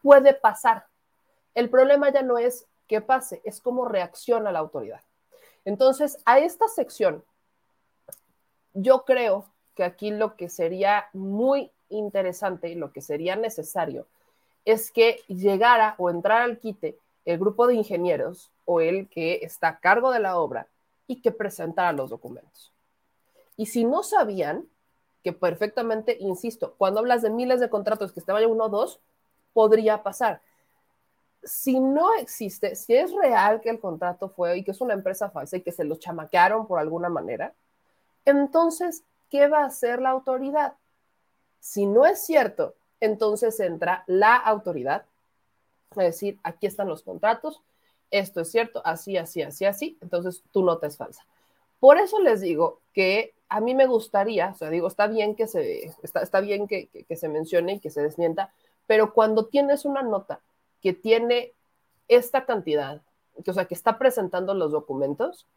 puede 0.01 0.33
pasar. 0.33 0.85
El 1.53 1.69
problema 1.69 2.11
ya 2.11 2.21
no 2.21 2.37
es 2.37 2.65
que 2.87 3.01
pase, 3.01 3.41
es 3.43 3.61
cómo 3.61 3.85
reacciona 3.85 4.51
la 4.51 4.59
autoridad. 4.59 5.01
Entonces, 5.65 6.19
a 6.25 6.39
esta 6.39 6.67
sección, 6.67 7.23
yo 8.73 9.03
creo 9.03 9.45
que 9.75 9.83
aquí 9.83 10.11
lo 10.11 10.35
que 10.35 10.47
sería 10.49 11.07
muy 11.13 11.71
interesante 11.89 12.69
y 12.69 12.75
lo 12.75 12.91
que 12.91 13.01
sería 13.01 13.35
necesario 13.35 14.07
es 14.63 14.91
que 14.91 15.21
llegara 15.27 15.95
o 15.97 16.09
entrara 16.09 16.43
al 16.43 16.59
quite 16.59 16.97
el 17.25 17.39
grupo 17.39 17.67
de 17.67 17.75
ingenieros 17.75 18.51
o 18.65 18.81
el 18.81 19.09
que 19.09 19.39
está 19.41 19.69
a 19.69 19.79
cargo 19.79 20.11
de 20.11 20.19
la 20.19 20.37
obra 20.37 20.67
y 21.07 21.21
que 21.21 21.31
presentara 21.31 21.91
los 21.91 22.09
documentos. 22.09 22.71
Y 23.57 23.67
si 23.67 23.83
no 23.83 24.03
sabían, 24.03 24.67
que 25.23 25.33
perfectamente, 25.33 26.17
insisto, 26.19 26.75
cuando 26.77 26.99
hablas 26.99 27.21
de 27.23 27.31
miles 27.31 27.59
de 27.59 27.69
contratos 27.69 28.11
que 28.11 28.21
te 28.21 28.31
vaya 28.31 28.47
uno 28.47 28.65
o 28.65 28.69
dos, 28.69 28.99
podría 29.53 30.03
pasar 30.03 30.41
si 31.45 31.79
no 31.79 32.15
existe, 32.15 32.75
si 32.75 32.95
es 32.95 33.13
real 33.13 33.61
que 33.61 33.69
el 33.69 33.79
contrato 33.79 34.29
fue 34.29 34.57
y 34.57 34.63
que 34.63 34.71
es 34.71 34.81
una 34.81 34.95
empresa 34.95 35.29
falsa 35.29 35.57
y 35.57 35.61
que 35.61 35.71
se 35.71 35.83
lo 35.83 35.95
chamaquearon 35.95 36.67
por 36.67 36.79
alguna 36.79 37.07
manera, 37.07 37.53
entonces, 38.25 39.03
¿qué 39.29 39.47
va 39.47 39.59
a 39.59 39.67
hacer 39.67 40.01
la 40.01 40.09
autoridad? 40.09 40.73
Si 41.59 41.85
no 41.85 42.05
es 42.05 42.25
cierto, 42.25 42.75
entonces 42.99 43.59
entra 43.59 44.03
la 44.07 44.35
autoridad 44.35 45.05
a 45.95 46.03
decir, 46.03 46.39
aquí 46.43 46.65
están 46.65 46.87
los 46.87 47.03
contratos, 47.03 47.61
esto 48.11 48.41
es 48.41 48.51
cierto, 48.51 48.81
así, 48.83 49.17
así, 49.17 49.41
así, 49.41 49.65
así, 49.65 49.97
entonces 50.01 50.43
tu 50.51 50.63
nota 50.63 50.87
es 50.87 50.97
falsa. 50.97 51.25
Por 51.79 51.97
eso 51.97 52.19
les 52.19 52.41
digo 52.41 52.81
que 52.93 53.35
a 53.49 53.59
mí 53.59 53.75
me 53.75 53.85
gustaría, 53.85 54.49
o 54.49 54.55
sea, 54.55 54.69
digo, 54.69 54.87
está 54.87 55.07
bien 55.07 55.35
que 55.35 55.47
se, 55.47 55.93
está, 56.01 56.21
está 56.21 56.39
bien 56.39 56.67
que, 56.67 56.87
que, 56.87 57.15
se 57.15 57.29
mencione 57.29 57.73
y 57.73 57.79
que 57.79 57.91
se 57.91 58.01
desmienta, 58.01 58.51
pero 58.87 59.13
cuando 59.13 59.45
tienes 59.45 59.85
una 59.85 60.01
nota 60.01 60.41
que 60.85 60.93
tiene 60.93 61.51
esta 62.07 62.45
cantidad, 62.45 63.01
que, 63.43 63.49
o 63.49 63.53
sea, 63.55 63.65
que 63.65 63.73
está 63.73 63.97
presentando 63.97 64.53
los 64.53 64.71
documentos, 64.71 65.47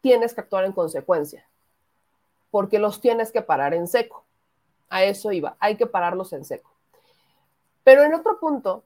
tienes 0.00 0.32
que 0.32 0.40
actuar 0.40 0.64
en 0.64 0.72
consecuencia, 0.72 1.46
porque 2.50 2.78
los 2.78 3.02
tienes 3.02 3.30
que 3.30 3.42
parar 3.42 3.74
en 3.74 3.86
seco. 3.86 4.24
A 4.88 5.04
eso 5.04 5.32
iba, 5.32 5.54
hay 5.60 5.76
que 5.76 5.86
pararlos 5.86 6.32
en 6.32 6.46
seco. 6.46 6.72
Pero 7.84 8.02
en 8.02 8.14
otro 8.14 8.40
punto, 8.40 8.84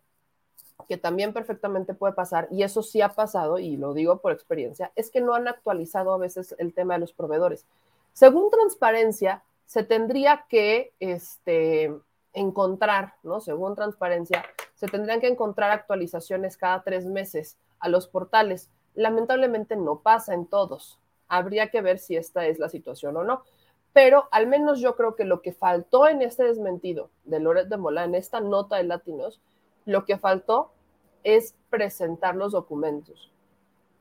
que 0.88 0.96
también 0.96 1.32
perfectamente 1.32 1.94
puede 1.94 2.14
pasar, 2.14 2.48
y 2.50 2.64
eso 2.64 2.82
sí 2.82 3.00
ha 3.00 3.10
pasado, 3.10 3.60
y 3.60 3.76
lo 3.76 3.94
digo 3.94 4.18
por 4.18 4.32
experiencia, 4.32 4.90
es 4.96 5.12
que 5.12 5.20
no 5.20 5.34
han 5.34 5.46
actualizado 5.46 6.12
a 6.12 6.18
veces 6.18 6.56
el 6.58 6.74
tema 6.74 6.94
de 6.94 7.00
los 7.02 7.12
proveedores. 7.12 7.66
Según 8.14 8.50
transparencia, 8.50 9.44
se 9.64 9.84
tendría 9.84 10.46
que 10.48 10.92
este, 10.98 11.94
encontrar, 12.34 13.14
¿no? 13.22 13.40
Según 13.40 13.74
transparencia, 13.74 14.44
se 14.74 14.88
tendrían 14.88 15.20
que 15.20 15.28
encontrar 15.28 15.70
actualizaciones 15.70 16.56
cada 16.56 16.82
tres 16.82 17.06
meses 17.06 17.56
a 17.78 17.88
los 17.88 18.06
portales. 18.06 18.70
Lamentablemente 18.94 19.76
no 19.76 20.00
pasa 20.00 20.34
en 20.34 20.46
todos. 20.46 21.00
Habría 21.28 21.70
que 21.70 21.80
ver 21.80 21.98
si 21.98 22.16
esta 22.16 22.46
es 22.46 22.58
la 22.58 22.68
situación 22.68 23.16
o 23.16 23.24
no. 23.24 23.42
Pero 23.92 24.28
al 24.32 24.48
menos 24.48 24.80
yo 24.80 24.96
creo 24.96 25.14
que 25.14 25.24
lo 25.24 25.40
que 25.40 25.52
faltó 25.52 26.08
en 26.08 26.20
este 26.20 26.44
desmentido 26.44 27.10
de 27.24 27.38
Loret 27.38 27.68
de 27.68 27.76
Mola, 27.76 28.04
en 28.04 28.16
esta 28.16 28.40
nota 28.40 28.76
de 28.76 28.84
Latinos, 28.84 29.40
lo 29.84 30.04
que 30.04 30.18
faltó 30.18 30.72
es 31.22 31.54
presentar 31.70 32.34
los 32.34 32.52
documentos 32.52 33.32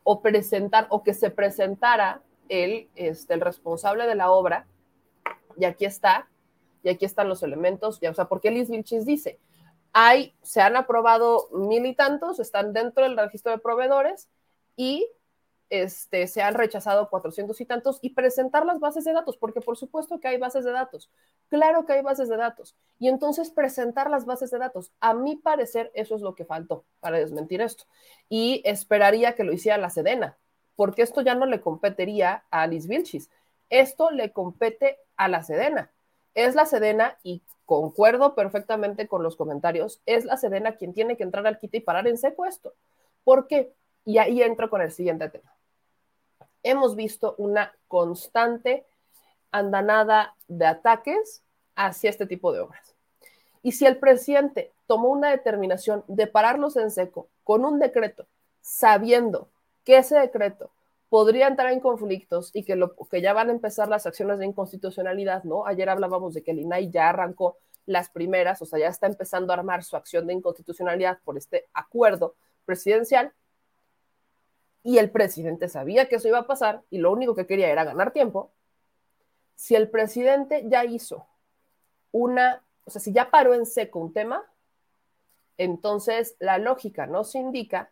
o 0.04 0.22
presentar 0.22 0.88
o 0.90 1.04
que 1.04 1.14
se 1.14 1.30
presentara 1.30 2.22
el, 2.50 2.90
este, 2.96 3.36
el 3.36 3.42
responsable 3.42 4.06
de 4.08 4.16
la 4.16 4.32
obra 4.32 4.66
y 5.58 5.66
aquí 5.66 5.86
está 5.86 6.28
y 6.84 6.90
aquí 6.90 7.06
están 7.06 7.30
los 7.30 7.42
elementos, 7.44 8.00
ya, 8.00 8.12
o 8.12 8.14
sea, 8.14 8.26
porque 8.26 8.52
Liz 8.52 8.70
Vilchis 8.70 9.06
dice, 9.06 9.40
hay, 9.94 10.36
se 10.42 10.62
han 10.62 10.76
aprobado 10.76 11.50
mil 11.52 11.86
y 11.86 11.96
tantos, 11.96 12.40
están 12.40 12.74
dentro 12.74 13.04
del 13.04 13.18
registro 13.18 13.52
de 13.52 13.60
proveedores 13.60 14.30
y 14.76 15.08
este, 15.70 16.28
se 16.28 16.42
han 16.42 16.56
rechazado 16.56 17.10
cuatrocientos 17.10 17.62
y 17.62 17.66
tantos 17.66 18.00
y 18.02 18.12
presentar 18.12 18.66
las 18.66 18.80
bases 18.80 19.06
de 19.06 19.14
datos, 19.14 19.38
porque 19.38 19.62
por 19.62 19.78
supuesto 19.78 20.20
que 20.20 20.28
hay 20.28 20.38
bases 20.38 20.66
de 20.66 20.72
datos, 20.72 21.10
claro 21.48 21.86
que 21.86 21.94
hay 21.94 22.02
bases 22.02 22.28
de 22.30 22.38
datos, 22.38 22.76
y 23.00 23.08
entonces 23.08 23.50
presentar 23.50 24.10
las 24.10 24.26
bases 24.26 24.52
de 24.52 24.60
datos. 24.60 24.92
A 25.00 25.14
mi 25.14 25.36
parecer, 25.36 25.92
eso 25.94 26.16
es 26.16 26.22
lo 26.22 26.36
que 26.36 26.46
faltó 26.46 26.86
para 27.00 27.18
desmentir 27.18 27.62
esto. 27.62 27.86
Y 28.30 28.62
esperaría 28.66 29.36
que 29.36 29.44
lo 29.44 29.54
hiciera 29.54 29.78
la 29.78 29.90
Sedena, 29.90 30.38
porque 30.76 31.02
esto 31.02 31.22
ya 31.22 31.36
no 31.36 31.46
le 31.46 31.62
competiría 31.62 32.46
a 32.52 32.64
Alice 32.64 32.88
Vilchis, 32.88 33.30
esto 33.70 34.12
le 34.12 34.32
compete 34.32 35.00
a 35.18 35.28
la 35.28 35.44
Sedena. 35.44 35.93
Es 36.36 36.56
la 36.56 36.66
Sedena, 36.66 37.18
y 37.24 37.42
concuerdo 37.66 38.36
perfectamente 38.36 39.08
con 39.08 39.24
los 39.24 39.36
comentarios, 39.36 40.02
es 40.06 40.26
la 40.26 40.38
Sedena 40.38 40.76
quien 40.76 40.94
tiene 40.94 41.18
que 41.18 41.24
entrar 41.24 41.48
al 41.48 41.60
quite 41.60 41.78
y 41.78 41.82
parar 41.82 42.08
en 42.08 42.18
seco 42.18 42.46
esto. 42.46 42.74
¿Por 43.24 43.48
qué? 43.48 43.74
Y 44.06 44.18
ahí 44.18 44.42
entro 44.42 44.70
con 44.70 44.82
el 44.82 44.92
siguiente 44.92 45.30
tema 45.30 45.54
hemos 46.64 46.96
visto 46.96 47.36
una 47.38 47.76
constante 47.88 48.86
andanada 49.52 50.36
de 50.48 50.66
ataques 50.66 51.44
hacia 51.76 52.10
este 52.10 52.26
tipo 52.26 52.52
de 52.52 52.62
obras. 52.62 52.96
Y 53.62 53.74
si 53.74 53.86
el 53.86 53.98
presidente 53.98 54.72
tomó 54.88 55.10
una 55.10 55.30
determinación 55.30 56.04
de 56.08 56.28
pararlos 56.28 56.76
en 56.78 56.90
seco 56.90 57.28
con 57.44 57.64
un 57.66 57.80
decreto, 57.80 58.26
sabiendo 58.62 59.50
que 59.84 59.98
ese 59.98 60.18
decreto 60.18 60.72
podría 61.14 61.46
entrar 61.46 61.72
en 61.72 61.80
conflictos 61.80 62.50
y 62.56 62.64
que, 62.64 62.76
lo, 62.76 62.96
que 62.96 63.22
ya 63.22 63.34
van 63.34 63.50
a 63.50 63.52
empezar 63.52 63.88
las 63.88 64.08
acciones 64.08 64.40
de 64.40 64.48
inconstitucionalidad, 64.48 65.44
¿no? 65.44 65.68
Ayer 65.68 65.88
hablábamos 65.88 66.34
de 66.34 66.42
que 66.42 66.50
el 66.50 66.58
INAI 66.58 66.90
ya 66.90 67.10
arrancó 67.10 67.60
las 67.86 68.10
primeras, 68.10 68.64
o 68.64 68.66
sea, 68.66 68.80
ya 68.80 68.88
está 68.88 69.06
empezando 69.06 69.54
a 69.54 69.58
armar 69.58 69.84
su 69.84 69.96
acción 69.96 70.26
de 70.26 70.34
inconstitucionalidad 70.34 71.20
por 71.24 71.38
este 71.38 71.70
acuerdo 71.72 72.34
presidencial 72.66 73.32
y 74.82 74.98
el 74.98 75.12
presidente 75.12 75.70
sabía 75.70 76.10
que 76.10 76.16
eso 76.16 76.30
iba 76.30 76.40
a 76.40 76.48
pasar 76.48 76.82
y 76.90 76.98
lo 76.98 77.12
único 77.12 77.36
que 77.36 77.46
quería 77.46 77.70
era 77.70 77.84
ganar 77.84 78.10
tiempo, 78.10 78.52
si 79.54 79.76
el 79.76 79.92
presidente 79.92 80.64
ya 80.66 80.84
hizo 80.84 81.28
una, 82.12 82.66
o 82.86 82.90
sea, 82.90 83.00
si 83.00 83.14
ya 83.14 83.30
paró 83.30 83.54
en 83.54 83.68
seco 83.68 84.00
un 84.00 84.14
tema, 84.14 84.44
entonces 85.60 86.36
la 86.40 86.58
lógica 86.58 87.06
nos 87.06 87.36
indica 87.36 87.92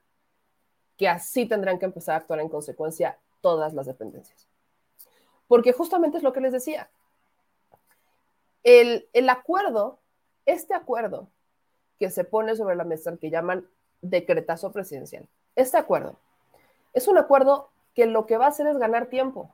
que 1.01 1.09
así 1.09 1.47
tendrán 1.47 1.79
que 1.79 1.85
empezar 1.85 2.13
a 2.13 2.17
actuar 2.19 2.41
en 2.41 2.47
consecuencia 2.47 3.17
todas 3.41 3.73
las 3.73 3.87
dependencias. 3.87 4.47
Porque 5.47 5.73
justamente 5.73 6.17
es 6.17 6.23
lo 6.23 6.31
que 6.31 6.41
les 6.41 6.53
decía. 6.53 6.91
El, 8.61 9.09
el 9.11 9.27
acuerdo, 9.27 9.97
este 10.45 10.75
acuerdo 10.75 11.27
que 11.97 12.11
se 12.11 12.23
pone 12.23 12.55
sobre 12.55 12.75
la 12.75 12.83
mesa, 12.83 13.17
que 13.17 13.31
llaman 13.31 13.67
decretazo 14.03 14.71
presidencial, 14.71 15.27
este 15.55 15.79
acuerdo 15.79 16.19
es 16.93 17.07
un 17.07 17.17
acuerdo 17.17 17.71
que 17.95 18.05
lo 18.05 18.27
que 18.27 18.37
va 18.37 18.45
a 18.45 18.49
hacer 18.49 18.67
es 18.67 18.77
ganar 18.77 19.07
tiempo. 19.07 19.49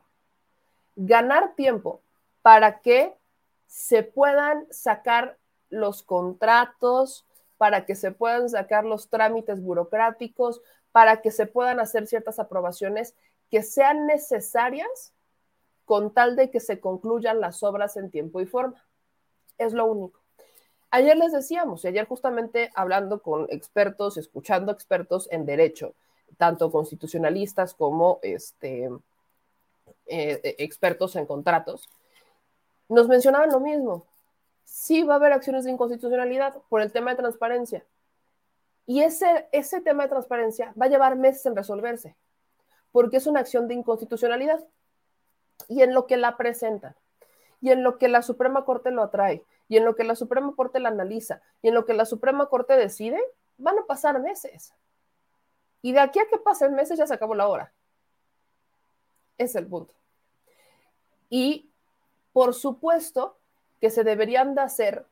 Ganar 0.97 1.55
tiempo 1.55 2.01
para 2.41 2.81
que 2.81 3.15
se 3.67 4.03
puedan 4.03 4.67
sacar 4.69 5.37
los 5.69 6.03
contratos, 6.03 7.25
para 7.57 7.85
que 7.85 7.95
se 7.95 8.11
puedan 8.11 8.49
sacar 8.49 8.83
los 8.83 9.07
trámites 9.07 9.61
burocráticos, 9.61 10.61
para 10.91 11.21
que 11.21 11.31
se 11.31 11.45
puedan 11.45 11.79
hacer 11.79 12.07
ciertas 12.07 12.39
aprobaciones 12.39 13.15
que 13.49 13.63
sean 13.63 14.05
necesarias 14.07 15.13
con 15.85 16.13
tal 16.13 16.35
de 16.35 16.49
que 16.49 16.59
se 16.59 16.79
concluyan 16.79 17.39
las 17.39 17.63
obras 17.63 17.95
en 17.97 18.11
tiempo 18.11 18.41
y 18.41 18.45
forma. 18.45 18.83
Es 19.57 19.73
lo 19.73 19.85
único. 19.85 20.19
Ayer 20.91 21.17
les 21.17 21.31
decíamos, 21.31 21.83
y 21.83 21.87
ayer 21.87 22.07
justamente 22.07 22.71
hablando 22.75 23.21
con 23.21 23.47
expertos, 23.49 24.17
escuchando 24.17 24.71
expertos 24.71 25.27
en 25.31 25.45
derecho, 25.45 25.95
tanto 26.37 26.71
constitucionalistas 26.71 27.73
como 27.73 28.19
este, 28.21 28.85
eh, 28.85 30.39
eh, 30.43 30.55
expertos 30.59 31.15
en 31.15 31.25
contratos, 31.25 31.89
nos 32.89 33.07
mencionaban 33.07 33.51
lo 33.51 33.59
mismo. 33.59 34.05
Sí 34.63 35.03
va 35.03 35.13
a 35.13 35.17
haber 35.17 35.33
acciones 35.33 35.65
de 35.65 35.71
inconstitucionalidad 35.71 36.55
por 36.69 36.81
el 36.81 36.91
tema 36.91 37.11
de 37.11 37.17
transparencia. 37.17 37.85
Y 38.87 39.03
ese, 39.03 39.47
ese 39.51 39.81
tema 39.81 40.03
de 40.03 40.09
transparencia 40.09 40.73
va 40.81 40.85
a 40.85 40.89
llevar 40.89 41.17
meses 41.17 41.45
en 41.45 41.55
resolverse, 41.55 42.15
porque 42.91 43.17
es 43.17 43.27
una 43.27 43.41
acción 43.41 43.67
de 43.67 43.73
inconstitucionalidad. 43.73 44.65
Y 45.67 45.81
en 45.81 45.93
lo 45.93 46.07
que 46.07 46.15
la 46.15 46.37
presentan, 46.37 46.95
y 47.59 47.71
en 47.71 47.83
lo 47.83 47.97
que 47.97 48.07
la 48.07 48.21
Suprema 48.21 48.63
Corte 48.63 48.89
lo 48.91 49.03
atrae, 49.03 49.43
y 49.67 49.75
en 49.75 49.83
lo 49.83 49.95
que 49.95 50.05
la 50.05 50.15
Suprema 50.15 50.55
Corte 50.55 50.79
la 50.79 50.89
analiza, 50.89 51.41
y 51.61 51.67
en 51.67 51.73
lo 51.73 51.85
que 51.85 51.93
la 51.93 52.05
Suprema 52.05 52.47
Corte 52.47 52.77
decide, 52.77 53.21
van 53.57 53.77
a 53.77 53.85
pasar 53.85 54.21
meses. 54.21 54.73
Y 55.81 55.91
de 55.91 55.99
aquí 55.99 56.19
a 56.19 56.27
que 56.27 56.37
pasen 56.37 56.73
meses 56.73 56.97
ya 56.97 57.05
se 57.05 57.13
acabó 57.13 57.35
la 57.35 57.47
hora. 57.47 57.73
Es 59.37 59.55
el 59.55 59.67
punto. 59.67 59.93
Y 61.29 61.69
por 62.31 62.53
supuesto 62.53 63.37
que 63.81 63.89
se 63.89 64.03
deberían 64.03 64.55
de 64.55 64.61
hacer 64.61 65.05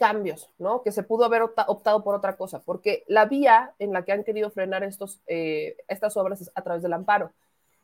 cambios, 0.00 0.48
¿no? 0.58 0.82
Que 0.82 0.92
se 0.92 1.02
pudo 1.02 1.26
haber 1.26 1.42
optado 1.42 2.02
por 2.02 2.14
otra 2.14 2.38
cosa, 2.38 2.62
porque 2.62 3.04
la 3.06 3.26
vía 3.26 3.74
en 3.78 3.92
la 3.92 4.02
que 4.02 4.12
han 4.12 4.24
querido 4.24 4.50
frenar 4.50 4.82
estos, 4.82 5.20
eh, 5.26 5.76
estas 5.88 6.16
obras 6.16 6.40
es 6.40 6.50
a 6.54 6.62
través 6.62 6.82
del 6.82 6.94
amparo. 6.94 7.32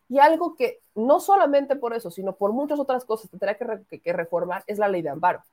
Y 0.08 0.18
algo 0.18 0.56
que 0.56 0.80
no 0.94 1.20
solamente 1.20 1.76
por 1.76 1.92
eso, 1.92 2.10
sino 2.10 2.34
por 2.34 2.54
muchas 2.54 2.80
otras 2.80 3.04
cosas 3.04 3.30
tendría 3.30 3.58
que, 3.58 4.00
que 4.00 4.12
reformar 4.14 4.64
es 4.66 4.78
la 4.78 4.88
ley 4.88 5.02
de 5.02 5.10
amparo. 5.10 5.44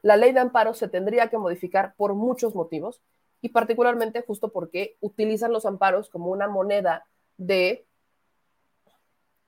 La 0.00 0.16
ley 0.16 0.30
de 0.30 0.38
amparo 0.38 0.74
se 0.74 0.86
tendría 0.86 1.28
que 1.28 1.38
modificar 1.38 1.94
por 1.96 2.14
muchos 2.14 2.54
motivos 2.54 3.00
y 3.40 3.48
particularmente 3.48 4.22
justo 4.22 4.52
porque 4.52 4.96
utilizan 5.00 5.52
los 5.52 5.66
amparos 5.66 6.08
como 6.08 6.30
una 6.30 6.46
moneda 6.46 7.04
de 7.36 7.84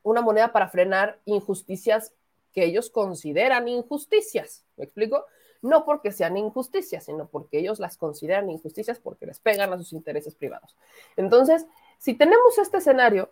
una 0.02 0.22
moneda 0.22 0.50
para 0.50 0.68
frenar 0.68 1.20
injusticias 1.24 2.12
que 2.52 2.64
ellos 2.64 2.90
consideran 2.90 3.68
injusticias. 3.68 4.64
¿Me 4.76 4.84
explico? 4.84 5.24
No 5.60 5.84
porque 5.84 6.12
sean 6.12 6.36
injusticias, 6.36 7.04
sino 7.04 7.26
porque 7.26 7.58
ellos 7.58 7.80
las 7.80 7.96
consideran 7.96 8.48
injusticias 8.50 8.98
porque 8.98 9.26
les 9.26 9.40
pegan 9.40 9.72
a 9.72 9.78
sus 9.78 9.92
intereses 9.92 10.34
privados. 10.34 10.76
Entonces, 11.16 11.66
si 11.98 12.14
tenemos 12.14 12.58
este 12.58 12.78
escenario, 12.78 13.30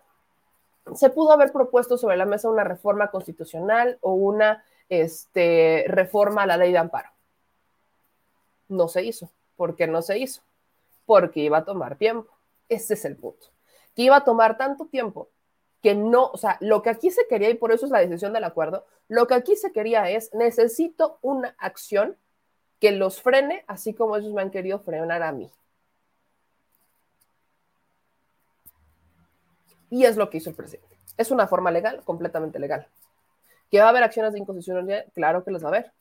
se 0.94 1.10
pudo 1.10 1.32
haber 1.32 1.52
propuesto 1.52 1.98
sobre 1.98 2.16
la 2.16 2.26
mesa 2.26 2.48
una 2.48 2.64
reforma 2.64 3.10
constitucional 3.10 3.98
o 4.00 4.14
una 4.14 4.64
este, 4.88 5.84
reforma 5.88 6.42
a 6.42 6.46
la 6.46 6.56
ley 6.56 6.72
de 6.72 6.78
amparo. 6.78 7.10
No 8.68 8.88
se 8.88 9.04
hizo. 9.04 9.30
¿Por 9.56 9.76
qué 9.76 9.86
no 9.86 10.02
se 10.02 10.18
hizo? 10.18 10.42
Porque 11.04 11.40
iba 11.40 11.58
a 11.58 11.64
tomar 11.64 11.96
tiempo. 11.96 12.32
Ese 12.68 12.94
es 12.94 13.04
el 13.04 13.16
punto. 13.16 13.46
Que 13.94 14.02
iba 14.02 14.16
a 14.16 14.24
tomar 14.24 14.56
tanto 14.56 14.86
tiempo 14.86 15.28
que 15.86 15.94
no, 15.94 16.30
o 16.32 16.36
sea, 16.36 16.56
lo 16.58 16.82
que 16.82 16.90
aquí 16.90 17.12
se 17.12 17.28
quería, 17.28 17.48
y 17.48 17.54
por 17.54 17.70
eso 17.70 17.86
es 17.86 17.92
la 17.92 18.00
decisión 18.00 18.32
del 18.32 18.42
acuerdo, 18.42 18.84
lo 19.06 19.28
que 19.28 19.34
aquí 19.34 19.54
se 19.54 19.70
quería 19.70 20.10
es, 20.10 20.34
necesito 20.34 21.20
una 21.22 21.54
acción 21.58 22.16
que 22.80 22.90
los 22.90 23.22
frene, 23.22 23.64
así 23.68 23.94
como 23.94 24.16
ellos 24.16 24.32
me 24.32 24.42
han 24.42 24.50
querido 24.50 24.80
frenar 24.80 25.22
a 25.22 25.30
mí. 25.30 25.48
Y 29.88 30.06
es 30.06 30.16
lo 30.16 30.28
que 30.28 30.38
hizo 30.38 30.50
el 30.50 30.56
presidente. 30.56 30.98
Es 31.16 31.30
una 31.30 31.46
forma 31.46 31.70
legal, 31.70 32.02
completamente 32.02 32.58
legal. 32.58 32.88
¿Que 33.70 33.78
va 33.78 33.86
a 33.86 33.90
haber 33.90 34.02
acciones 34.02 34.32
de 34.32 34.40
inconstitucionalidad? 34.40 35.04
Claro 35.14 35.44
que 35.44 35.52
las 35.52 35.62
va 35.62 35.66
a 35.66 35.70
haber. 35.70 35.92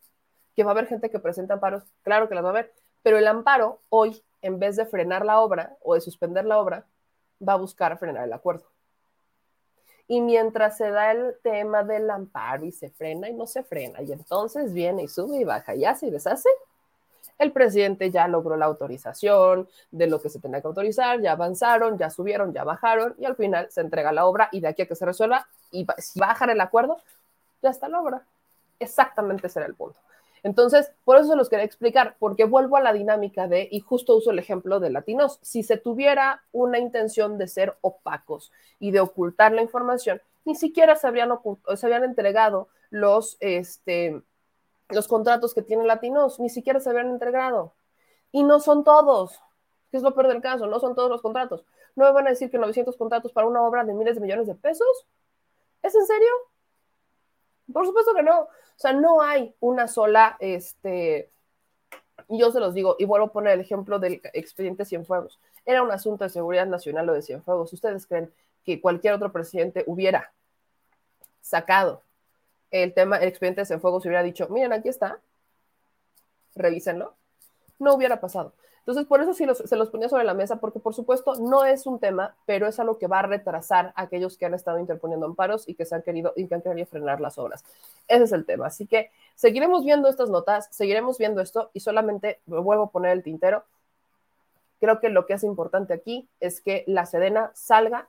¿Que 0.55 0.63
va 0.63 0.71
a 0.71 0.73
haber 0.73 0.87
gente 0.87 1.11
que 1.11 1.19
presenta 1.19 1.53
amparos? 1.53 1.83
Claro 2.01 2.27
que 2.27 2.33
las 2.33 2.43
va 2.43 2.47
a 2.47 2.53
haber. 2.53 2.73
Pero 3.03 3.19
el 3.19 3.27
amparo 3.27 3.81
hoy, 3.89 4.23
en 4.41 4.57
vez 4.57 4.77
de 4.77 4.87
frenar 4.87 5.23
la 5.23 5.41
obra 5.41 5.77
o 5.83 5.93
de 5.93 6.01
suspender 6.01 6.45
la 6.45 6.57
obra, 6.57 6.87
va 7.47 7.53
a 7.53 7.57
buscar 7.57 7.95
frenar 7.99 8.23
el 8.23 8.33
acuerdo. 8.33 8.65
Y 10.07 10.21
mientras 10.21 10.77
se 10.77 10.89
da 10.91 11.11
el 11.11 11.35
tema 11.41 11.83
del 11.83 12.09
amparo 12.09 12.65
y 12.65 12.71
se 12.71 12.89
frena 12.89 13.29
y 13.29 13.33
no 13.33 13.47
se 13.47 13.63
frena, 13.63 14.01
y 14.01 14.11
entonces 14.11 14.73
viene 14.73 15.03
y 15.03 15.07
sube 15.07 15.37
y 15.37 15.43
baja 15.43 15.73
y 15.75 15.85
hace 15.85 16.07
y 16.07 16.11
deshace, 16.11 16.49
el 17.37 17.51
presidente 17.51 18.11
ya 18.11 18.27
logró 18.27 18.55
la 18.55 18.65
autorización 18.65 19.67
de 19.91 20.07
lo 20.07 20.21
que 20.21 20.29
se 20.29 20.39
tenía 20.39 20.61
que 20.61 20.67
autorizar, 20.67 21.19
ya 21.21 21.33
avanzaron, 21.33 21.97
ya 21.97 22.09
subieron, 22.09 22.53
ya 22.53 22.63
bajaron 22.63 23.15
y 23.17 23.25
al 23.25 23.35
final 23.35 23.69
se 23.71 23.81
entrega 23.81 24.11
la 24.11 24.25
obra 24.25 24.47
y 24.51 24.61
de 24.61 24.67
aquí 24.67 24.83
a 24.83 24.85
que 24.85 24.95
se 24.95 25.05
resuelva 25.05 25.47
y 25.71 25.85
si 25.97 26.19
bajan 26.19 26.49
el 26.49 26.61
acuerdo, 26.61 26.97
ya 27.61 27.71
está 27.71 27.89
la 27.89 27.99
obra. 27.99 28.21
Exactamente 28.79 29.47
ese 29.47 29.59
era 29.59 29.67
el 29.67 29.75
punto. 29.75 29.99
Entonces, 30.45 30.91
por 31.03 31.17
eso 31.17 31.29
se 31.29 31.35
los 31.35 31.49
quería 31.49 31.65
explicar, 31.65 32.17
porque 32.19 32.45
vuelvo 32.45 32.77
a 32.77 32.81
la 32.81 32.93
dinámica 32.93 33.47
de, 33.47 33.67
y 33.71 33.79
justo 33.79 34.15
uso 34.15 34.29
el 34.29 34.37
ejemplo 34.37 34.79
de 34.79 34.91
Latinos, 34.91 35.39
si 35.41 35.63
se 35.63 35.75
tuviera 35.75 36.43
una 36.51 36.77
intención 36.77 37.39
de 37.39 37.47
ser 37.47 37.75
opacos 37.81 38.51
y 38.77 38.91
de 38.91 38.99
ocultar 38.99 39.53
la 39.53 39.63
información, 39.63 40.21
ni 40.45 40.53
siquiera 40.53 40.95
se 40.97 41.07
habían, 41.07 41.31
se 41.75 41.85
habían 41.87 42.03
entregado 42.03 42.67
los, 42.91 43.37
este, 43.39 44.21
los 44.89 45.07
contratos 45.07 45.55
que 45.55 45.63
tiene 45.63 45.83
Latinos, 45.83 46.39
ni 46.39 46.49
siquiera 46.49 46.79
se 46.79 46.91
habían 46.91 47.09
entregado. 47.09 47.73
Y 48.31 48.43
no 48.43 48.59
son 48.59 48.83
todos, 48.83 49.41
que 49.89 49.97
es 49.97 50.03
lo 50.03 50.13
peor 50.13 50.27
del 50.27 50.43
caso, 50.43 50.67
no 50.67 50.79
son 50.79 50.93
todos 50.93 51.09
los 51.09 51.23
contratos. 51.23 51.65
No 51.95 52.05
me 52.05 52.11
van 52.11 52.27
a 52.27 52.29
decir 52.29 52.51
que 52.51 52.59
900 52.59 52.95
contratos 52.97 53.31
para 53.31 53.47
una 53.47 53.63
obra 53.63 53.83
de 53.83 53.95
miles 53.95 54.13
de 54.13 54.21
millones 54.21 54.45
de 54.45 54.53
pesos. 54.53 55.07
¿Es 55.81 55.95
en 55.95 56.05
serio? 56.05 56.29
Por 57.73 57.87
supuesto 57.87 58.13
que 58.13 58.21
no. 58.21 58.47
O 58.75 58.79
sea, 58.79 58.93
no 58.93 59.21
hay 59.21 59.55
una 59.59 59.87
sola, 59.87 60.35
este, 60.39 61.29
yo 62.27 62.51
se 62.51 62.59
los 62.59 62.73
digo, 62.73 62.95
y 62.99 63.05
vuelvo 63.05 63.27
a 63.27 63.31
poner 63.31 63.53
el 63.53 63.61
ejemplo 63.61 63.99
del 63.99 64.21
expediente 64.33 64.85
Cienfuegos. 64.85 65.39
Era 65.65 65.81
un 65.81 65.91
asunto 65.91 66.23
de 66.23 66.29
seguridad 66.29 66.65
nacional 66.65 67.09
o 67.09 67.13
de 67.13 67.21
Cienfuegos. 67.21 67.71
¿Ustedes 67.73 68.05
creen 68.05 68.31
que 68.65 68.81
cualquier 68.81 69.13
otro 69.13 69.31
presidente 69.31 69.83
hubiera 69.87 70.31
sacado 71.41 72.01
el 72.71 72.93
tema, 72.93 73.17
el 73.17 73.29
expediente 73.29 73.61
de 73.61 73.65
Cienfuegos 73.65 74.03
y 74.03 74.09
hubiera 74.09 74.23
dicho, 74.23 74.47
miren, 74.49 74.73
aquí 74.73 74.89
está, 74.89 75.19
revísenlo? 76.55 77.15
No 77.79 77.93
hubiera 77.93 78.19
pasado. 78.19 78.53
Entonces, 78.85 79.07
por 79.07 79.19
eso 79.19 79.33
sí 79.33 79.47
se 79.65 79.75
los 79.77 79.89
ponía 79.89 80.09
sobre 80.09 80.25
la 80.25 80.35
mesa, 80.35 80.57
porque 80.57 80.77
por 80.77 80.93
supuesto 80.93 81.33
no 81.37 81.65
es 81.65 81.87
un 81.87 81.97
tema, 81.97 82.35
pero 82.45 82.67
es 82.67 82.79
algo 82.79 82.99
que 82.99 83.07
va 83.07 83.17
a 83.17 83.21
retrasar 83.23 83.93
a 83.95 84.03
aquellos 84.03 84.37
que 84.37 84.45
han 84.45 84.53
estado 84.53 84.77
interponiendo 84.77 85.25
amparos 85.25 85.67
y 85.67 85.73
que 85.73 85.85
se 85.85 85.95
han 85.95 86.03
querido 86.03 86.35
que 86.35 86.53
han 86.53 86.61
querido 86.61 86.85
frenar 86.85 87.19
las 87.19 87.39
obras. 87.39 87.63
Ese 88.07 88.25
es 88.25 88.31
el 88.31 88.45
tema. 88.45 88.67
Así 88.67 88.85
que 88.85 89.09
seguiremos 89.33 89.83
viendo 89.83 90.07
estas 90.07 90.29
notas, 90.29 90.67
seguiremos 90.69 91.17
viendo 91.17 91.41
esto 91.41 91.71
y 91.73 91.79
solamente 91.79 92.41
vuelvo 92.45 92.83
a 92.83 92.91
poner 92.91 93.13
el 93.13 93.23
tintero. 93.23 93.63
Creo 94.79 94.99
que 94.99 95.09
lo 95.09 95.25
que 95.25 95.33
es 95.33 95.43
importante 95.43 95.95
aquí 95.95 96.29
es 96.39 96.61
que 96.61 96.83
la 96.85 97.07
Sedena 97.07 97.49
salga, 97.55 98.07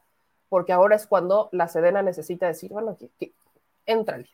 porque 0.50 0.74
ahora 0.74 0.96
es 0.96 1.06
cuando 1.06 1.48
la 1.52 1.68
Sedena 1.68 2.02
necesita 2.02 2.48
decir, 2.48 2.70
bueno, 2.70 2.90
aquí, 2.90 3.10
aquí 3.16 3.32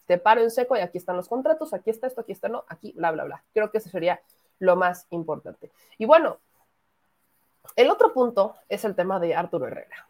te 0.07 0.19
paro 0.19 0.41
en 0.41 0.51
seco 0.51 0.77
y 0.77 0.81
aquí 0.81 0.99
están 0.99 1.17
los 1.17 1.29
contratos, 1.29 1.73
aquí 1.73 1.91
está 1.91 2.09
esto, 2.09 2.23
aquí 2.23 2.33
está 2.33 2.49
no, 2.49 2.65
aquí, 2.67 2.91
bla, 2.97 3.13
bla, 3.13 3.23
bla. 3.23 3.45
Creo 3.55 3.71
que 3.71 3.79
ese 3.79 3.91
sería 3.91 4.21
lo 4.63 4.77
más 4.77 5.07
importante. 5.11 5.71
Y 5.99 6.05
bueno, 6.05 6.39
el 7.75 7.91
otro 7.91 8.13
punto 8.13 8.55
es 8.69 8.85
el 8.85 8.95
tema 8.95 9.19
de 9.19 9.35
Arturo 9.35 9.67
Herrera. 9.67 10.07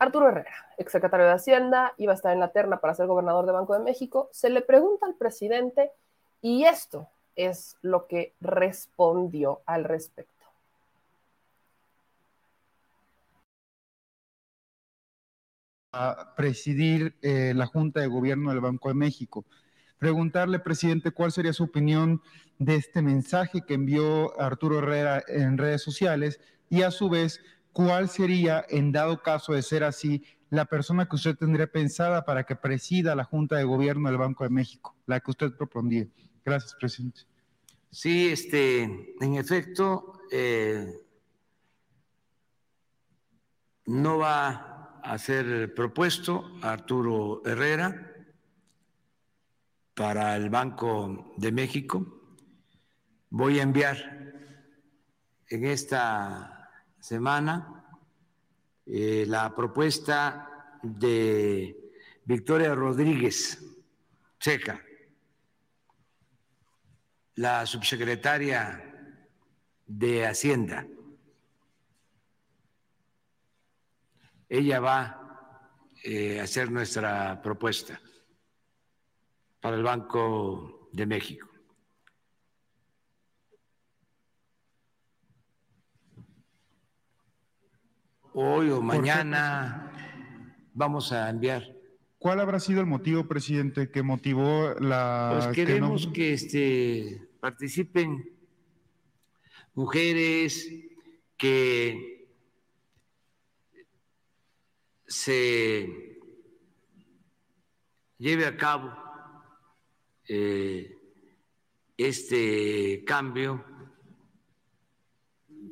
Arturo 0.00 0.28
Herrera, 0.28 0.52
exsecretario 0.76 1.26
de 1.26 1.32
Hacienda, 1.32 1.94
iba 1.96 2.12
a 2.12 2.16
estar 2.16 2.32
en 2.32 2.40
la 2.40 2.50
terna 2.50 2.80
para 2.80 2.94
ser 2.94 3.06
gobernador 3.06 3.46
de 3.46 3.52
Banco 3.52 3.74
de 3.74 3.84
México. 3.84 4.28
Se 4.32 4.50
le 4.50 4.62
pregunta 4.62 5.06
al 5.06 5.14
presidente 5.14 5.92
y 6.42 6.64
esto 6.64 7.08
es 7.36 7.76
lo 7.82 8.08
que 8.08 8.34
respondió 8.40 9.60
al 9.64 9.84
respecto. 9.84 10.32
A 15.92 16.34
presidir 16.36 17.16
eh, 17.22 17.52
la 17.54 17.66
Junta 17.66 18.00
de 18.00 18.08
Gobierno 18.08 18.50
del 18.50 18.60
Banco 18.60 18.88
de 18.88 18.94
México 18.94 19.44
preguntarle, 19.98 20.58
presidente, 20.58 21.10
cuál 21.10 21.32
sería 21.32 21.52
su 21.52 21.64
opinión 21.64 22.22
de 22.58 22.76
este 22.76 23.02
mensaje 23.02 23.62
que 23.66 23.74
envió 23.74 24.38
Arturo 24.40 24.78
Herrera 24.78 25.22
en 25.26 25.58
redes 25.58 25.82
sociales 25.82 26.40
y 26.70 26.82
a 26.82 26.90
su 26.90 27.08
vez, 27.08 27.40
cuál 27.72 28.08
sería, 28.08 28.64
en 28.68 28.92
dado 28.92 29.22
caso 29.22 29.52
de 29.52 29.62
ser 29.62 29.84
así, 29.84 30.24
la 30.50 30.64
persona 30.64 31.08
que 31.08 31.16
usted 31.16 31.36
tendría 31.36 31.66
pensada 31.66 32.24
para 32.24 32.44
que 32.44 32.56
presida 32.56 33.14
la 33.14 33.24
Junta 33.24 33.56
de 33.56 33.64
Gobierno 33.64 34.08
del 34.08 34.18
Banco 34.18 34.44
de 34.44 34.50
México, 34.50 34.96
la 35.06 35.20
que 35.20 35.30
usted 35.30 35.52
propondría. 35.52 36.06
Gracias, 36.44 36.74
presidente. 36.74 37.20
Sí, 37.90 38.28
este, 38.28 38.82
en 38.82 39.34
efecto, 39.34 40.20
eh, 40.30 40.86
no 43.86 44.18
va 44.18 45.00
a 45.02 45.18
ser 45.18 45.74
propuesto 45.74 46.50
Arturo 46.62 47.42
Herrera 47.44 48.17
para 49.98 50.36
el 50.36 50.48
Banco 50.48 51.34
de 51.36 51.50
México. 51.50 52.06
Voy 53.30 53.58
a 53.58 53.64
enviar 53.64 53.96
en 55.48 55.64
esta 55.64 56.70
semana 57.00 57.84
eh, 58.86 59.24
la 59.26 59.52
propuesta 59.52 60.78
de 60.84 61.90
Victoria 62.24 62.76
Rodríguez 62.76 63.60
Checa, 64.38 64.80
la 67.34 67.66
subsecretaria 67.66 69.10
de 69.84 70.26
Hacienda. 70.28 70.86
Ella 74.48 74.78
va 74.78 75.90
eh, 76.04 76.38
a 76.38 76.44
hacer 76.44 76.70
nuestra 76.70 77.42
propuesta 77.42 78.00
para 79.60 79.76
el 79.76 79.82
Banco 79.82 80.88
de 80.92 81.06
México. 81.06 81.48
Hoy 88.32 88.70
o 88.70 88.80
mañana 88.80 89.90
vamos 90.72 91.12
a 91.12 91.28
enviar. 91.28 91.74
¿Cuál 92.18 92.40
habrá 92.40 92.60
sido 92.60 92.80
el 92.80 92.86
motivo, 92.86 93.26
presidente, 93.26 93.90
que 93.90 94.02
motivó 94.02 94.74
la... 94.78 95.30
Pues 95.34 95.54
queremos 95.54 96.06
que, 96.06 96.12
que 96.12 96.32
este, 96.32 97.28
participen 97.40 98.38
mujeres 99.74 100.68
que 101.36 102.28
se 105.06 106.18
lleve 108.18 108.46
a 108.46 108.56
cabo 108.56 109.07
eh, 110.28 110.96
este 111.96 113.02
cambio, 113.04 113.64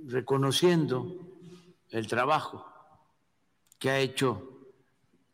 reconociendo 0.07 1.28
el 1.90 2.07
trabajo 2.07 2.66
que 3.78 3.90
ha 3.90 4.00
hecho 4.00 4.72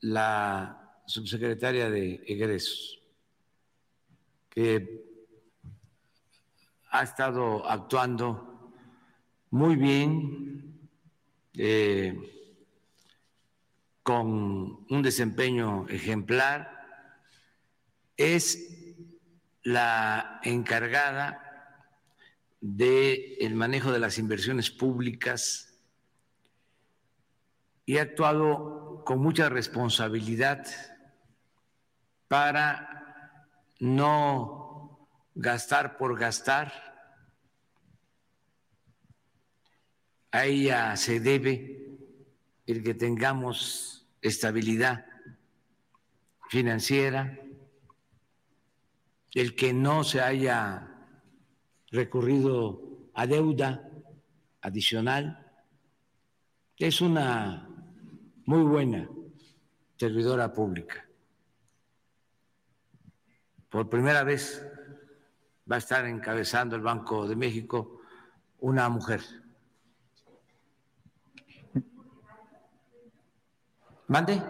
la 0.00 1.02
subsecretaria 1.06 1.88
de 1.88 2.22
egresos, 2.26 3.00
que 4.50 5.06
ha 6.90 7.02
estado 7.02 7.66
actuando 7.68 8.72
muy 9.50 9.76
bien, 9.76 10.90
eh, 11.54 12.32
con 14.02 14.84
un 14.90 15.02
desempeño 15.02 15.86
ejemplar, 15.88 16.80
es 18.16 18.81
la 19.62 20.40
encargada 20.42 21.42
del 22.60 23.54
manejo 23.54 23.92
de 23.92 23.98
las 23.98 24.18
inversiones 24.18 24.70
públicas 24.70 25.72
y 27.84 27.98
ha 27.98 28.02
actuado 28.02 29.02
con 29.04 29.20
mucha 29.20 29.48
responsabilidad 29.48 30.66
para 32.28 33.48
no 33.80 35.08
gastar 35.34 35.96
por 35.96 36.18
gastar. 36.18 36.72
A 40.30 40.46
ella 40.46 40.96
se 40.96 41.20
debe 41.20 41.98
el 42.66 42.82
que 42.82 42.94
tengamos 42.94 44.06
estabilidad 44.22 45.04
financiera 46.48 47.41
el 49.34 49.54
que 49.54 49.72
no 49.72 50.04
se 50.04 50.20
haya 50.20 50.88
recurrido 51.90 53.10
a 53.14 53.26
deuda 53.26 53.88
adicional. 54.60 55.50
Es 56.76 57.00
una 57.00 57.68
muy 58.46 58.62
buena 58.62 59.08
servidora 59.96 60.52
pública. 60.52 61.06
Por 63.68 63.88
primera 63.88 64.22
vez 64.24 64.66
va 65.70 65.76
a 65.76 65.78
estar 65.78 66.04
encabezando 66.06 66.76
el 66.76 66.82
Banco 66.82 67.26
de 67.26 67.36
México 67.36 68.00
una 68.58 68.88
mujer. 68.88 69.22
¿Mande? 74.08 74.42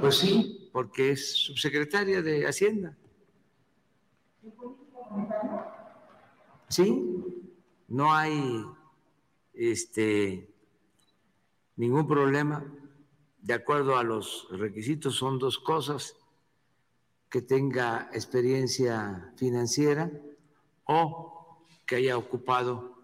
Pues 0.00 0.16
sí, 0.16 0.70
porque 0.72 1.12
es 1.12 1.32
subsecretaria 1.32 2.22
de 2.22 2.46
Hacienda. 2.46 2.96
Sí, 6.68 7.24
no 7.88 8.12
hay 8.12 8.64
este 9.54 10.54
ningún 11.76 12.06
problema. 12.06 12.64
De 13.40 13.54
acuerdo 13.54 13.96
a 13.96 14.02
los 14.02 14.46
requisitos, 14.50 15.16
son 15.16 15.38
dos 15.38 15.58
cosas: 15.58 16.16
que 17.28 17.42
tenga 17.42 18.10
experiencia 18.12 19.32
financiera 19.36 20.10
o 20.84 21.64
que 21.86 21.96
haya 21.96 22.16
ocupado 22.16 22.96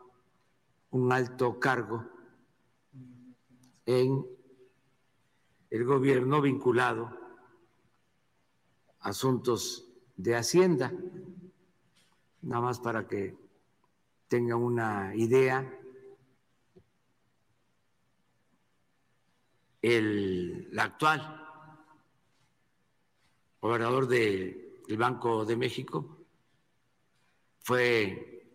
un 0.90 1.12
alto 1.12 1.58
cargo 1.58 2.04
en 3.86 4.33
el 5.74 5.84
gobierno 5.84 6.40
vinculado 6.40 7.10
a 9.00 9.08
asuntos 9.08 9.84
de 10.14 10.36
Hacienda. 10.36 10.92
Nada 12.42 12.62
más 12.62 12.78
para 12.78 13.08
que 13.08 13.36
tengan 14.28 14.62
una 14.62 15.16
idea. 15.16 15.68
El, 19.82 20.70
actual 20.78 21.42
gobernador 23.60 24.06
del 24.06 24.96
Banco 24.96 25.44
de 25.44 25.56
México 25.56 26.24
fue 27.58 28.46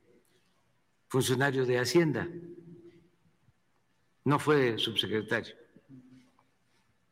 funcionario 1.09 1.65
de 1.65 1.79
Hacienda, 1.79 2.29
no 4.23 4.39
fue 4.39 4.77
subsecretario 4.77 5.58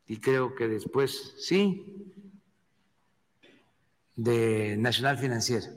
y 0.08 0.16
creo 0.16 0.54
que 0.54 0.66
después 0.66 1.34
sí, 1.36 1.84
de 4.16 4.76
Nacional 4.78 5.18
Financiera. 5.18 5.68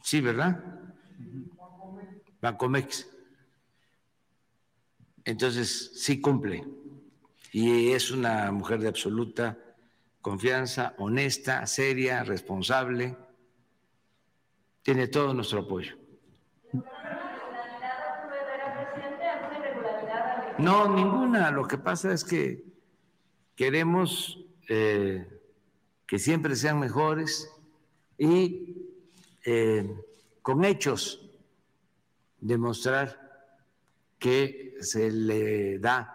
Sí, 0.00 0.20
¿verdad? 0.20 0.64
Bancomex. 2.40 3.08
Entonces, 5.24 5.90
sí 5.94 6.20
cumple. 6.20 6.64
Y 7.50 7.90
es 7.90 8.10
una 8.10 8.52
mujer 8.52 8.80
de 8.80 8.88
absoluta 8.88 9.58
confianza, 10.20 10.94
honesta, 10.98 11.66
seria, 11.66 12.22
responsable. 12.22 13.16
Tiene 14.82 15.08
todo 15.08 15.34
nuestro 15.34 15.60
apoyo. 15.60 16.03
No, 20.58 20.88
ninguna. 20.88 21.50
Lo 21.50 21.66
que 21.66 21.78
pasa 21.78 22.12
es 22.12 22.24
que 22.24 22.64
queremos 23.56 24.38
eh, 24.68 25.26
que 26.06 26.18
siempre 26.18 26.54
sean 26.54 26.78
mejores 26.78 27.50
y 28.16 28.88
eh, 29.44 29.94
con 30.42 30.64
hechos 30.64 31.28
demostrar 32.40 33.20
que 34.18 34.76
se 34.80 35.10
le 35.10 35.78
da 35.78 36.10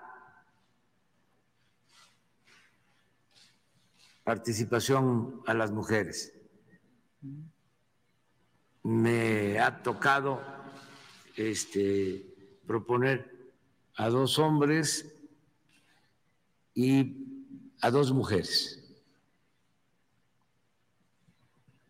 participación 4.23 5.41
a 5.47 5.53
las 5.53 5.71
mujeres. 5.71 6.33
Me 8.83 9.59
ha 9.59 9.83
tocado 9.83 10.41
este, 11.35 12.61
proponer 12.65 13.38
a 13.99 14.07
dos 14.07 14.39
hombres 14.39 15.13
y 16.73 17.17
a 17.81 17.91
dos 17.91 18.13
mujeres. 18.13 18.77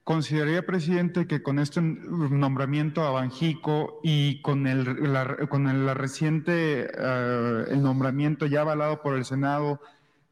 ¿Consideraría, 0.04 0.66
presidente, 0.66 1.28
que 1.28 1.44
con 1.44 1.60
este 1.60 1.82
nombramiento 1.82 3.04
a 3.04 3.12
Banjico 3.12 4.00
y 4.04 4.42
con 4.42 4.66
el, 4.66 5.08
con 5.50 5.68
el 5.68 5.94
reciente 5.94 6.90
uh, 6.98 7.72
el 7.72 7.84
nombramiento 7.84 8.48
ya 8.48 8.62
avalado 8.62 9.04
por 9.04 9.16
el 9.16 9.24
Senado 9.24 9.80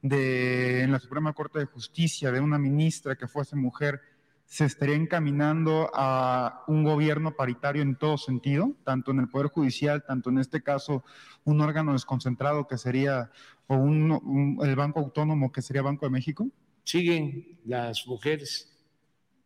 de, 0.02 0.82
en 0.82 0.92
la 0.92 0.98
Suprema 0.98 1.34
Corte 1.34 1.60
de 1.60 1.66
Justicia 1.66 2.32
de 2.32 2.40
una 2.40 2.58
ministra 2.58 3.16
que 3.16 3.28
fuese 3.28 3.56
mujer, 3.56 4.02
se 4.48 4.64
estaría 4.64 4.96
encaminando 4.96 5.92
a 5.94 6.64
un 6.68 6.86
gobierno 6.86 7.36
paritario 7.36 7.82
en 7.82 7.98
todo 7.98 8.18
sentido, 8.18 8.72
tanto 8.86 9.12
en 9.12 9.20
el 9.20 9.28
Poder 9.28 9.48
Judicial, 9.48 10.06
tanto 10.08 10.30
en 10.30 10.38
este 10.38 10.64
caso 10.64 11.04
un 11.44 11.60
órgano 11.60 11.92
desconcentrado 11.92 12.66
que 12.66 12.78
sería, 12.78 13.30
o 13.68 13.76
un, 13.76 14.58
el 14.64 14.76
Banco 14.78 15.02
Autónomo 15.02 15.52
que 15.52 15.62
sería 15.62 15.82
Banco 15.82 16.06
de 16.06 16.12
México? 16.12 16.48
Siguen 16.86 17.60
las 17.66 18.08
mujeres 18.08 18.74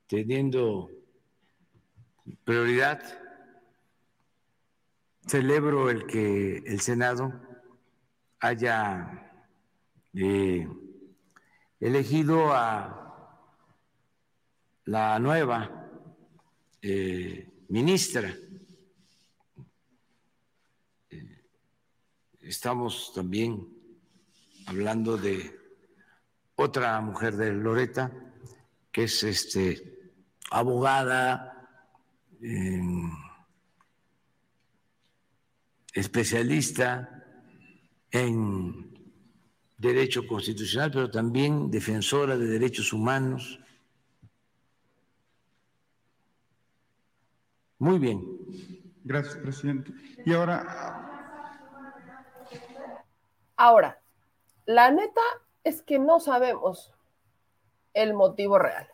teniendo 0.05 0.91
prioridad. 2.43 3.01
Celebro 5.25 5.89
el 5.89 6.05
que 6.05 6.57
el 6.57 6.79
Senado 6.79 7.33
haya 8.39 9.31
eh, 10.13 10.67
elegido 11.79 12.53
a 12.53 13.00
la 14.85 15.19
nueva 15.19 15.89
eh, 16.81 17.47
ministra. 17.69 18.33
Eh, 21.09 21.43
estamos 22.41 23.11
también 23.13 23.67
hablando 24.65 25.17
de 25.17 25.59
otra 26.55 26.99
mujer 27.01 27.35
de 27.35 27.53
Loreta, 27.53 28.11
que 28.91 29.03
es 29.03 29.23
este, 29.23 30.11
abogada, 30.49 31.47
especialista 35.93 37.23
en 38.09 38.91
derecho 39.77 40.27
constitucional, 40.27 40.91
pero 40.91 41.09
también 41.09 41.71
defensora 41.71 42.37
de 42.37 42.47
derechos 42.47 42.93
humanos 42.93 43.60
Muy 47.81 47.97
bien. 47.97 48.23
Gracias, 49.03 49.37
presidente. 49.37 49.91
Y 50.23 50.33
ahora... 50.33 51.09
Ahora, 53.57 53.99
la 54.67 54.91
neta 54.91 55.21
es 55.63 55.81
que 55.81 55.97
no 55.97 56.19
sabemos 56.19 56.93
el 57.95 58.13
motivo 58.13 58.59
real. 58.59 58.87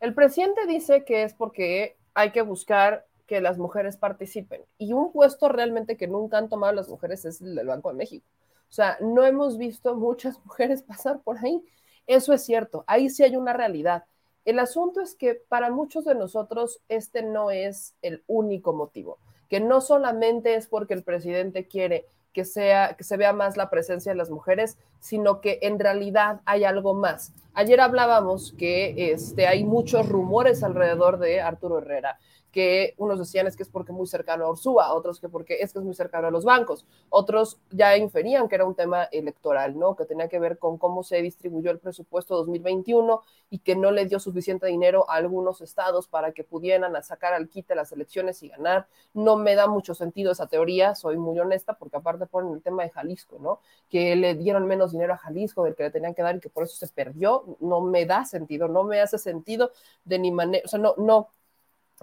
El 0.00 0.14
presidente 0.14 0.66
dice 0.66 1.04
que 1.04 1.24
es 1.24 1.34
porque 1.34 1.98
hay 2.14 2.32
que 2.32 2.40
buscar 2.40 3.06
que 3.26 3.42
las 3.42 3.58
mujeres 3.58 3.98
participen. 3.98 4.62
Y 4.78 4.94
un 4.94 5.12
puesto 5.12 5.50
realmente 5.50 5.98
que 5.98 6.08
nunca 6.08 6.38
han 6.38 6.48
tomado 6.48 6.72
las 6.72 6.88
mujeres 6.88 7.26
es 7.26 7.42
el 7.42 7.54
del 7.54 7.66
Banco 7.66 7.90
de 7.90 7.98
México. 7.98 8.26
O 8.70 8.72
sea, 8.72 8.96
no 9.02 9.26
hemos 9.26 9.58
visto 9.58 9.94
muchas 9.94 10.38
mujeres 10.46 10.82
pasar 10.82 11.20
por 11.20 11.36
ahí. 11.44 11.62
Eso 12.06 12.32
es 12.32 12.42
cierto, 12.46 12.82
ahí 12.86 13.10
sí 13.10 13.24
hay 13.24 13.36
una 13.36 13.52
realidad. 13.52 14.06
El 14.46 14.60
asunto 14.60 15.00
es 15.00 15.16
que 15.16 15.34
para 15.34 15.70
muchos 15.70 16.04
de 16.04 16.14
nosotros 16.14 16.80
este 16.88 17.22
no 17.22 17.50
es 17.50 17.94
el 18.00 18.22
único 18.28 18.72
motivo, 18.72 19.18
que 19.48 19.58
no 19.58 19.80
solamente 19.80 20.54
es 20.54 20.68
porque 20.68 20.94
el 20.94 21.02
presidente 21.02 21.66
quiere 21.66 22.06
que 22.32 22.44
sea 22.44 22.94
que 22.96 23.02
se 23.02 23.16
vea 23.16 23.32
más 23.32 23.56
la 23.56 23.70
presencia 23.70 24.12
de 24.12 24.16
las 24.18 24.30
mujeres, 24.30 24.78
sino 25.00 25.40
que 25.40 25.58
en 25.62 25.80
realidad 25.80 26.42
hay 26.44 26.62
algo 26.62 26.94
más. 26.94 27.32
Ayer 27.54 27.80
hablábamos 27.80 28.52
que 28.56 29.10
este, 29.10 29.48
hay 29.48 29.64
muchos 29.64 30.08
rumores 30.08 30.62
alrededor 30.62 31.18
de 31.18 31.40
Arturo 31.40 31.78
Herrera 31.78 32.16
que 32.52 32.94
unos 32.98 33.18
decían 33.18 33.46
es 33.46 33.56
que 33.56 33.62
es 33.62 33.68
porque 33.68 33.92
muy 33.92 34.06
cercano 34.06 34.44
a 34.44 34.50
Ursúa, 34.50 34.94
otros 34.94 35.20
que 35.20 35.28
porque 35.28 35.58
es 35.60 35.72
que 35.72 35.78
es 35.78 35.84
muy 35.84 35.94
cercano 35.94 36.28
a 36.28 36.30
los 36.30 36.44
bancos, 36.44 36.86
otros 37.10 37.58
ya 37.70 37.96
inferían 37.96 38.48
que 38.48 38.54
era 38.54 38.64
un 38.64 38.74
tema 38.74 39.04
electoral, 39.04 39.78
¿no? 39.78 39.94
Que 39.94 40.04
tenía 40.06 40.28
que 40.28 40.38
ver 40.38 40.58
con 40.58 40.78
cómo 40.78 41.02
se 41.02 41.20
distribuyó 41.22 41.70
el 41.70 41.78
presupuesto 41.78 42.36
2021 42.36 43.22
y 43.50 43.58
que 43.58 43.76
no 43.76 43.90
le 43.90 44.06
dio 44.06 44.18
suficiente 44.18 44.66
dinero 44.66 45.08
a 45.10 45.14
algunos 45.14 45.60
estados 45.60 46.08
para 46.08 46.32
que 46.32 46.44
pudieran 46.44 47.00
sacar 47.02 47.34
al 47.34 47.48
quite 47.48 47.74
las 47.74 47.92
elecciones 47.92 48.42
y 48.42 48.48
ganar. 48.48 48.88
No 49.14 49.36
me 49.36 49.54
da 49.54 49.66
mucho 49.66 49.94
sentido 49.94 50.32
esa 50.32 50.46
teoría, 50.46 50.94
soy 50.94 51.16
muy 51.16 51.38
honesta, 51.38 51.74
porque 51.74 51.96
aparte 51.96 52.26
ponen 52.26 52.54
el 52.54 52.62
tema 52.62 52.82
de 52.82 52.90
Jalisco, 52.90 53.38
¿no? 53.40 53.60
Que 53.88 54.16
le 54.16 54.34
dieron 54.34 54.66
menos 54.66 54.92
dinero 54.92 55.14
a 55.14 55.18
Jalisco 55.18 55.64
del 55.64 55.74
que 55.74 55.84
le 55.84 55.90
tenían 55.90 56.14
que 56.14 56.22
dar 56.22 56.36
y 56.36 56.40
que 56.40 56.50
por 56.50 56.64
eso 56.64 56.76
se 56.76 56.88
perdió, 56.88 57.56
no 57.60 57.80
me 57.80 58.06
da 58.06 58.24
sentido, 58.24 58.68
no 58.68 58.84
me 58.84 59.00
hace 59.00 59.18
sentido 59.18 59.70
de 60.04 60.18
ni 60.18 60.30
manera, 60.30 60.62
o 60.64 60.68
sea, 60.68 60.78
no, 60.78 60.94
no, 60.96 61.28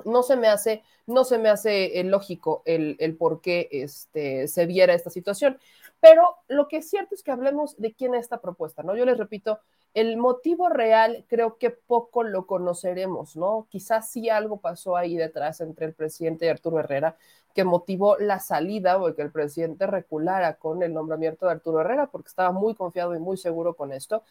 no 0.05 0.23
se 0.23 0.35
me 0.35 0.47
hace, 0.47 0.83
no 1.07 1.23
se 1.23 1.37
me 1.37 1.49
hace 1.49 1.99
eh, 1.99 2.03
lógico 2.03 2.63
el, 2.65 2.95
el, 2.99 3.15
por 3.15 3.41
qué 3.41 3.67
este, 3.71 4.47
se 4.47 4.65
viera 4.65 4.93
esta 4.93 5.09
situación. 5.09 5.57
Pero 6.03 6.35
lo 6.49 6.67
que 6.67 6.79
es 6.79 6.89
cierto 6.89 7.15
es 7.15 7.23
que 7.23 7.31
hablemos 7.31 7.77
de 7.77 7.93
quién 7.93 8.13
es 8.13 8.23
esta 8.23 8.41
propuesta, 8.41 8.83
¿no? 8.83 8.93
Yo 8.93 9.05
les 9.05 9.17
repito, 9.17 9.59
el 9.93 10.17
motivo 10.17 10.67
real 10.67 11.23
creo 11.29 11.57
que 11.57 11.69
poco 11.69 12.23
lo 12.23 12.45
conoceremos, 12.45 13.37
¿no? 13.37 13.67
Quizás 13.69 14.11
sí 14.11 14.29
algo 14.29 14.57
pasó 14.57 14.97
ahí 14.97 15.15
detrás 15.15 15.61
entre 15.61 15.85
el 15.85 15.93
presidente 15.93 16.45
y 16.45 16.49
Arturo 16.49 16.79
Herrera 16.79 17.15
que 17.55 17.63
motivó 17.63 18.17
la 18.17 18.41
salida 18.41 18.97
o 18.97 19.15
que 19.15 19.21
el 19.21 19.31
presidente 19.31 19.87
reculara 19.87 20.55
con 20.55 20.83
el 20.83 20.93
nombramiento 20.93 21.45
de 21.45 21.53
Arturo 21.53 21.79
Herrera 21.79 22.07
porque 22.07 22.27
estaba 22.27 22.51
muy 22.51 22.75
confiado 22.75 23.15
y 23.15 23.19
muy 23.19 23.37
seguro 23.37 23.73
con 23.73 23.93
esto 23.93 24.23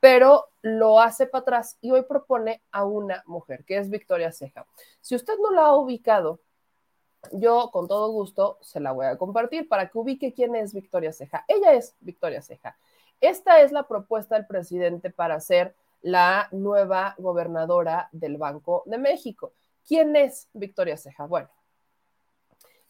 pero 0.00 0.46
lo 0.62 1.00
hace 1.00 1.26
para 1.26 1.42
atrás 1.42 1.76
y 1.80 1.90
hoy 1.90 2.02
propone 2.02 2.62
a 2.70 2.84
una 2.84 3.22
mujer, 3.26 3.64
que 3.64 3.78
es 3.78 3.90
Victoria 3.90 4.30
Ceja. 4.30 4.64
Si 5.00 5.16
usted 5.16 5.34
no 5.42 5.50
la 5.50 5.66
ha 5.66 5.76
ubicado, 5.76 6.40
yo 7.32 7.70
con 7.70 7.88
todo 7.88 8.10
gusto 8.10 8.58
se 8.60 8.80
la 8.80 8.92
voy 8.92 9.06
a 9.06 9.16
compartir 9.16 9.68
para 9.68 9.88
que 9.88 9.98
ubique 9.98 10.32
quién 10.32 10.54
es 10.54 10.72
Victoria 10.72 11.12
Ceja. 11.12 11.44
Ella 11.48 11.74
es 11.74 11.94
Victoria 12.00 12.42
Ceja. 12.42 12.78
Esta 13.20 13.60
es 13.60 13.72
la 13.72 13.88
propuesta 13.88 14.36
del 14.36 14.46
presidente 14.46 15.10
para 15.10 15.40
ser 15.40 15.74
la 16.00 16.48
nueva 16.52 17.14
gobernadora 17.18 18.08
del 18.12 18.36
Banco 18.36 18.82
de 18.86 18.98
México. 18.98 19.52
¿Quién 19.86 20.14
es 20.16 20.48
Victoria 20.52 20.96
Ceja? 20.96 21.26
Bueno, 21.26 21.48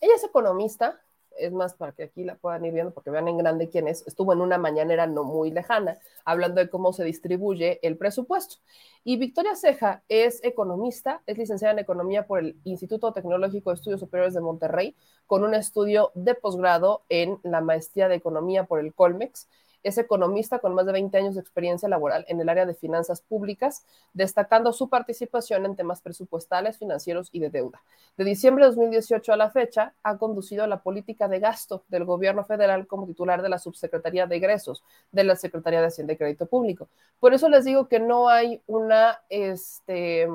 ella 0.00 0.14
es 0.14 0.24
economista, 0.24 1.00
es 1.38 1.52
más 1.52 1.74
para 1.74 1.92
que 1.92 2.04
aquí 2.04 2.24
la 2.24 2.36
puedan 2.36 2.64
ir 2.64 2.72
viendo 2.72 2.92
porque 2.92 3.10
vean 3.10 3.28
en 3.28 3.38
grande 3.38 3.68
quién 3.68 3.88
es, 3.88 4.06
estuvo 4.06 4.32
en 4.32 4.40
una 4.40 4.58
mañanera 4.58 5.06
no 5.06 5.24
muy 5.24 5.50
lejana 5.50 5.98
hablando 6.24 6.60
de 6.60 6.68
cómo 6.68 6.92
se 6.92 7.04
distribuye 7.04 7.78
el 7.82 7.96
presupuesto. 7.96 8.56
Y 9.04 9.16
Victoria 9.16 9.54
Ceja 9.54 10.02
es 10.08 10.44
economista, 10.44 11.22
es 11.26 11.38
licenciada 11.38 11.72
en 11.72 11.78
economía 11.78 12.26
por 12.26 12.40
el 12.40 12.56
Instituto 12.64 13.12
Tecnológico 13.12 13.70
de 13.70 13.76
Estudios 13.76 14.00
Superiores 14.00 14.34
de 14.34 14.40
Monterrey, 14.40 14.96
con 15.26 15.44
un 15.44 15.54
estudio 15.54 16.10
de 16.14 16.34
posgrado 16.34 17.04
en 17.08 17.38
la 17.42 17.60
maestría 17.60 18.08
de 18.08 18.16
economía 18.16 18.64
por 18.64 18.80
el 18.80 18.92
Colmex 18.94 19.48
es 19.82 19.98
economista 19.98 20.58
con 20.58 20.74
más 20.74 20.86
de 20.86 20.92
20 20.92 21.16
años 21.18 21.34
de 21.34 21.40
experiencia 21.40 21.88
laboral 21.88 22.24
en 22.28 22.40
el 22.40 22.48
área 22.48 22.66
de 22.66 22.74
finanzas 22.74 23.20
públicas, 23.20 23.84
destacando 24.12 24.72
su 24.72 24.88
participación 24.88 25.64
en 25.64 25.76
temas 25.76 26.00
presupuestales, 26.00 26.78
financieros 26.78 27.28
y 27.32 27.40
de 27.40 27.50
deuda. 27.50 27.82
De 28.16 28.24
diciembre 28.24 28.64
de 28.64 28.70
2018 28.70 29.32
a 29.32 29.36
la 29.36 29.50
fecha, 29.50 29.94
ha 30.02 30.18
conducido 30.18 30.66
la 30.66 30.82
política 30.82 31.28
de 31.28 31.40
gasto 31.40 31.84
del 31.88 32.04
gobierno 32.04 32.44
federal 32.44 32.86
como 32.86 33.06
titular 33.06 33.42
de 33.42 33.48
la 33.48 33.58
Subsecretaría 33.58 34.26
de 34.26 34.36
Egresos 34.36 34.82
de 35.12 35.24
la 35.24 35.36
Secretaría 35.36 35.80
de 35.80 35.86
Hacienda 35.86 36.12
y 36.12 36.16
Crédito 36.16 36.46
Público. 36.46 36.88
Por 37.20 37.34
eso 37.34 37.48
les 37.48 37.64
digo 37.64 37.88
que 37.88 38.00
no 38.00 38.28
hay 38.28 38.62
una, 38.66 39.20
este, 39.28 40.26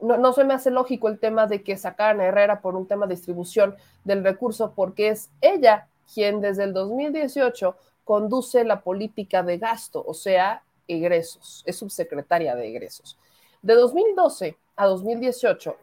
no, 0.00 0.16
no, 0.16 0.32
se 0.32 0.44
me 0.44 0.54
hace 0.54 0.70
lógico 0.70 1.08
el 1.08 1.18
tema 1.18 1.46
de 1.46 1.62
que 1.62 1.76
sacaran 1.76 2.20
a 2.20 2.26
Herrera 2.26 2.60
por 2.60 2.76
un 2.76 2.86
tema 2.86 3.06
de 3.06 3.14
distribución 3.14 3.76
del 4.04 4.24
recurso, 4.24 4.72
porque 4.74 5.08
es 5.08 5.30
ella 5.40 5.88
quien 6.12 6.40
desde 6.40 6.64
el 6.64 6.72
2018 6.72 7.76
conduce 8.04 8.64
la 8.64 8.80
política 8.82 9.42
de 9.42 9.58
gasto, 9.58 10.02
o 10.06 10.14
sea, 10.14 10.62
egresos, 10.88 11.62
es 11.66 11.76
subsecretaria 11.76 12.54
de 12.54 12.68
egresos. 12.68 13.18
De 13.62 13.74
2012 13.74 14.56
a 14.76 14.86
2018, 14.86 15.76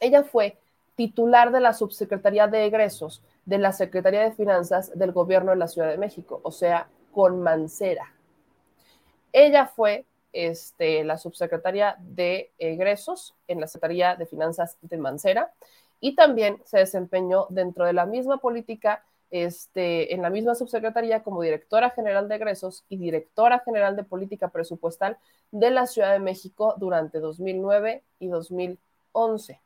ella 0.00 0.24
fue 0.24 0.58
titular 0.96 1.52
de 1.52 1.60
la 1.60 1.72
subsecretaría 1.72 2.48
de 2.48 2.66
egresos 2.66 3.22
de 3.44 3.58
la 3.58 3.72
Secretaría 3.72 4.22
de 4.22 4.32
Finanzas 4.32 4.96
del 4.98 5.12
Gobierno 5.12 5.52
de 5.52 5.58
la 5.58 5.68
Ciudad 5.68 5.88
de 5.88 5.98
México, 5.98 6.40
o 6.42 6.50
sea, 6.50 6.88
con 7.12 7.42
Mancera. 7.42 8.12
Ella 9.32 9.66
fue 9.66 10.04
este, 10.32 11.04
la 11.04 11.16
subsecretaria 11.16 11.96
de 12.00 12.50
egresos 12.58 13.34
en 13.46 13.60
la 13.60 13.66
Secretaría 13.66 14.16
de 14.16 14.26
Finanzas 14.26 14.76
de 14.82 14.96
Mancera 14.98 15.52
y 16.00 16.14
también 16.14 16.60
se 16.64 16.78
desempeñó 16.78 17.46
dentro 17.48 17.86
de 17.86 17.92
la 17.92 18.06
misma 18.06 18.38
política 18.38 19.04
este, 19.30 20.14
en 20.14 20.22
la 20.22 20.30
misma 20.30 20.54
subsecretaría 20.54 21.22
como 21.22 21.42
directora 21.42 21.90
general 21.90 22.28
de 22.28 22.36
egresos 22.36 22.84
y 22.88 22.96
directora 22.96 23.60
general 23.60 23.96
de 23.96 24.04
política 24.04 24.48
presupuestal 24.48 25.18
de 25.50 25.70
la 25.70 25.86
Ciudad 25.86 26.12
de 26.12 26.20
México 26.20 26.74
durante 26.78 27.18
2009 27.18 28.04
y 28.18 28.28
2011. 28.28 29.60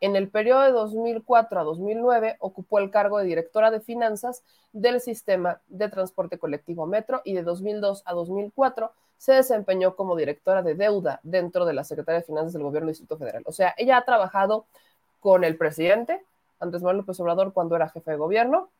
En 0.00 0.16
el 0.16 0.30
periodo 0.30 0.62
de 0.62 0.72
2004 0.72 1.60
a 1.60 1.64
2009 1.64 2.36
ocupó 2.40 2.78
el 2.78 2.90
cargo 2.90 3.18
de 3.18 3.26
directora 3.26 3.70
de 3.70 3.80
finanzas 3.80 4.42
del 4.72 5.00
sistema 5.00 5.60
de 5.68 5.88
transporte 5.88 6.38
colectivo 6.38 6.86
Metro 6.86 7.20
y 7.24 7.34
de 7.34 7.42
2002 7.42 8.02
a 8.06 8.14
2004 8.14 8.92
se 9.18 9.34
desempeñó 9.34 9.96
como 9.96 10.16
directora 10.16 10.62
de 10.62 10.74
deuda 10.74 11.20
dentro 11.22 11.66
de 11.66 11.74
la 11.74 11.84
Secretaría 11.84 12.20
de 12.20 12.26
Finanzas 12.26 12.54
del 12.54 12.62
Gobierno 12.62 12.86
del 12.86 12.94
Distrito 12.94 13.18
Federal. 13.18 13.42
O 13.44 13.52
sea, 13.52 13.74
ella 13.76 13.98
ha 13.98 14.04
trabajado 14.06 14.64
con 15.20 15.44
el 15.44 15.58
presidente 15.58 16.24
Andrés 16.60 16.82
Manuel 16.82 16.98
López 16.98 17.18
Obrador 17.20 17.52
cuando 17.52 17.74
era 17.76 17.88
jefe 17.88 18.12
de 18.12 18.16
gobierno, 18.16 18.70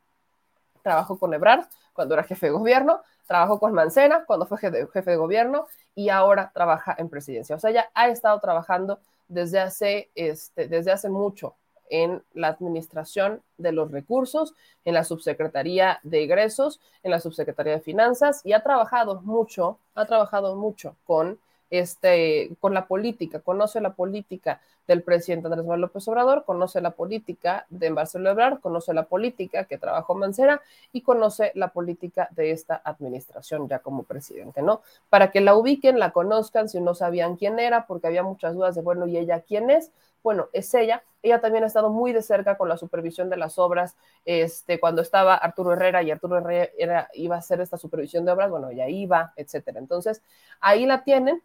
trabajó 0.83 1.19
con 1.19 1.35
Ebrard 1.35 1.67
cuando 1.93 2.15
era 2.15 2.23
jefe 2.25 2.47
de 2.47 2.53
gobierno, 2.53 3.01
trabajó 3.27 3.59
con 3.59 3.73
Mancena 3.73 4.25
cuando 4.25 4.47
fue 4.47 4.59
jefe 4.59 5.11
de 5.11 5.17
gobierno 5.17 5.67
y 5.95 6.09
ahora 6.09 6.51
trabaja 6.55 6.95
en 6.99 7.09
presidencia. 7.09 7.57
O 7.57 7.59
sea, 7.59 7.71
ya 7.71 7.91
ha 7.95 8.09
estado 8.09 8.39
trabajando 8.41 9.01
desde 9.29 9.61
hace, 9.61 10.11
este, 10.15 10.69
desde 10.69 10.93
hace 10.93 11.09
mucho 11.09 11.55
en 11.91 12.23
la 12.33 12.49
administración 12.49 13.43
de 13.59 13.73
los 13.73 13.91
recursos, 13.91 14.55
en 14.85 14.95
la 14.95 15.05
subsecretaría 15.05 16.01
de 16.03 16.23
egresos, 16.23 16.81
en 17.03 17.11
la 17.11 17.21
subsecretaría 17.21 17.75
de 17.75 17.81
finanzas 17.81 18.41
y 18.45 18.53
ha 18.53 18.63
trabajado 18.63 19.21
mucho, 19.23 19.79
ha 19.95 20.07
trabajado 20.07 20.57
mucho 20.57 20.97
con 21.05 21.39
este, 21.71 22.51
con 22.61 22.75
la 22.75 22.87
política, 22.87 23.41
conoce 23.41 23.81
la 23.81 23.95
política 23.95 24.61
del 24.87 25.03
presidente 25.03 25.47
Andrés 25.47 25.65
Manuel 25.65 25.83
López 25.83 26.07
Obrador, 26.09 26.45
conoce 26.45 26.81
la 26.81 26.91
política 26.91 27.65
de 27.71 27.91
Marcelo 27.91 28.29
Ebrard, 28.31 28.59
conoce 28.61 28.93
la 28.93 29.05
política 29.05 29.65
que 29.65 29.79
trabajó 29.79 30.15
Mancera 30.15 30.61
y 30.93 31.03
conoce 31.03 31.53
la 31.55 31.69
política 31.69 32.29
de 32.33 32.51
esta 32.51 32.81
administración 32.85 33.69
ya 33.69 33.79
como 33.79 34.03
presidente, 34.03 34.63
¿no? 34.63 34.83
Para 35.09 35.31
que 35.31 35.41
la 35.41 35.55
ubiquen, 35.55 36.01
la 36.01 36.11
conozcan, 36.11 36.69
si 36.69 36.81
no 36.81 36.95
sabían 36.95 37.37
quién 37.37 37.61
era, 37.61 37.87
porque 37.87 38.09
había 38.09 38.25
muchas 38.25 38.55
dudas 38.55 38.75
de, 38.75 38.83
bueno, 38.83 39.07
¿y 39.07 39.17
ella 39.17 39.41
quién 39.41 39.71
es? 39.71 39.93
Bueno, 40.23 40.49
es 40.53 40.75
ella. 40.75 41.03
Ella 41.23 41.41
también 41.41 41.65
ha 41.65 41.67
estado 41.67 41.91
muy 41.91 42.13
de 42.13 42.23
cerca 42.23 42.57
con 42.57 42.69
la 42.69 42.77
supervisión 42.77 43.31
de 43.31 43.37
las 43.37 43.59
obras. 43.59 43.97
Este, 44.25 44.81
cuando 44.81 45.03
estaba 45.03 45.35
Arturo 45.35 45.73
Herrera 45.73 46.03
y 46.03 46.11
Arturo 46.11 46.39
Herrera 46.39 47.09
iba 47.15 47.37
a 47.37 47.39
hacer 47.39 47.61
esta 47.61 47.77
supervisión 47.79 48.25
de 48.25 48.33
obras, 48.33 48.51
bueno, 48.51 48.71
ella 48.71 48.89
iba, 48.89 49.33
etcétera. 49.37 49.79
Entonces, 49.79 50.23
ahí 50.61 50.85
la 50.85 51.05
tienen 51.05 51.43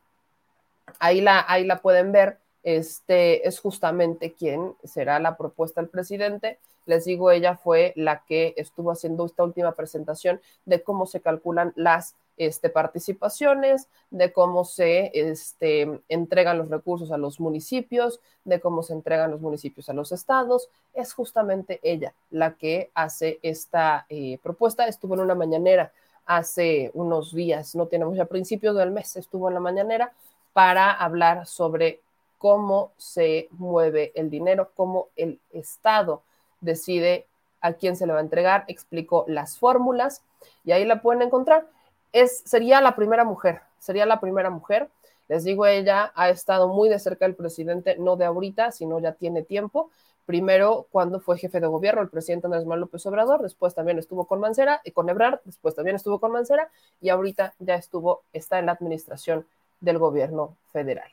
ahí 0.99 1.21
la, 1.21 1.45
ahí 1.47 1.65
la 1.65 1.81
pueden 1.81 2.11
ver, 2.11 2.39
este 2.63 3.47
es 3.47 3.59
justamente 3.59 4.33
quien 4.33 4.73
será 4.83 5.19
la 5.19 5.37
propuesta 5.37 5.81
del 5.81 5.89
presidente. 5.89 6.57
Les 6.85 7.05
digo, 7.05 7.31
ella 7.31 7.55
fue 7.55 7.93
la 7.95 8.23
que 8.25 8.53
estuvo 8.57 8.91
haciendo 8.91 9.25
esta 9.25 9.43
última 9.43 9.73
presentación 9.73 10.41
de 10.65 10.81
cómo 10.81 11.05
se 11.05 11.19
calculan 11.19 11.73
las 11.75 12.15
este, 12.37 12.69
participaciones, 12.69 13.87
de 14.11 14.33
cómo 14.33 14.65
se 14.65 15.11
este, 15.13 16.01
entregan 16.09 16.57
los 16.57 16.69
recursos 16.69 17.11
a 17.11 17.17
los 17.17 17.39
municipios, 17.39 18.19
de 18.43 18.59
cómo 18.59 18.83
se 18.83 18.93
entregan 18.93 19.31
los 19.31 19.41
municipios 19.41 19.89
a 19.89 19.93
los 19.93 20.11
estados. 20.11 20.69
Es 20.93 21.13
justamente 21.13 21.79
ella 21.83 22.13
la 22.29 22.55
que 22.55 22.91
hace 22.93 23.39
esta 23.41 24.05
eh, 24.09 24.39
propuesta. 24.43 24.87
Estuvo 24.87 25.13
en 25.13 25.21
una 25.21 25.35
mañanera 25.35 25.91
hace 26.25 26.91
unos 26.95 27.33
días, 27.33 27.75
no 27.75 27.85
tenemos 27.85 28.17
ya 28.17 28.25
principios 28.25 28.75
del 28.75 28.91
mes, 28.91 29.15
estuvo 29.15 29.47
en 29.47 29.53
la 29.53 29.59
mañanera 29.59 30.11
para 30.55 30.93
hablar 30.93 31.47
sobre 31.47 31.99
cómo 32.37 32.93
se 32.95 33.49
mueve 33.51 34.13
el 34.15 34.29
dinero, 34.29 34.71
cómo 34.73 35.09
el 35.17 35.37
Estado 35.51 36.21
decide 36.61 37.25
a 37.59 37.73
quién 37.73 37.97
se 37.97 38.07
le 38.07 38.13
va 38.13 38.19
a 38.19 38.21
entregar, 38.21 38.63
explicó 38.69 39.25
las 39.27 39.57
fórmulas 39.57 40.21
y 40.63 40.71
ahí 40.71 40.85
la 40.85 41.01
pueden 41.01 41.23
encontrar. 41.23 41.67
Es, 42.13 42.41
sería 42.45 42.79
la 42.79 42.95
primera 42.95 43.25
mujer, 43.25 43.63
sería 43.79 44.05
la 44.05 44.21
primera 44.21 44.49
mujer. 44.49 44.87
Les 45.27 45.43
digo, 45.43 45.65
ella 45.65 46.13
ha 46.15 46.29
estado 46.29 46.69
muy 46.69 46.87
de 46.87 46.99
cerca 46.99 47.25
del 47.25 47.35
presidente, 47.35 47.97
no 47.97 48.15
de 48.15 48.23
ahorita, 48.23 48.71
sino 48.71 48.99
ya 48.99 49.11
tiene 49.11 49.43
tiempo, 49.43 49.89
Primero, 50.25 50.87
cuando 50.89 51.19
fue 51.19 51.37
jefe 51.37 51.59
de 51.59 51.67
gobierno, 51.67 52.01
el 52.01 52.09
presidente 52.09 52.47
Andrés 52.47 52.63
Manuel 52.63 52.79
López 52.81 53.05
Obrador, 53.05 53.43
después 53.43 53.75
también 53.75 53.99
estuvo 53.99 54.25
con 54.25 54.39
Mancera 54.39 54.81
y 54.83 54.89
con 54.89 55.07
Ebrard, 55.07 55.39
después 55.43 55.75
también 55.75 55.97
estuvo 55.97 56.19
con 56.19 56.31
Mancera 56.31 56.71
y 56.99 57.09
ahorita 57.09 57.53
ya 57.59 57.75
estuvo, 57.75 58.23
está 58.33 58.57
en 58.57 58.65
la 58.65 58.71
administración 58.71 59.45
del 59.79 59.97
gobierno 59.99 60.55
federal. 60.71 61.09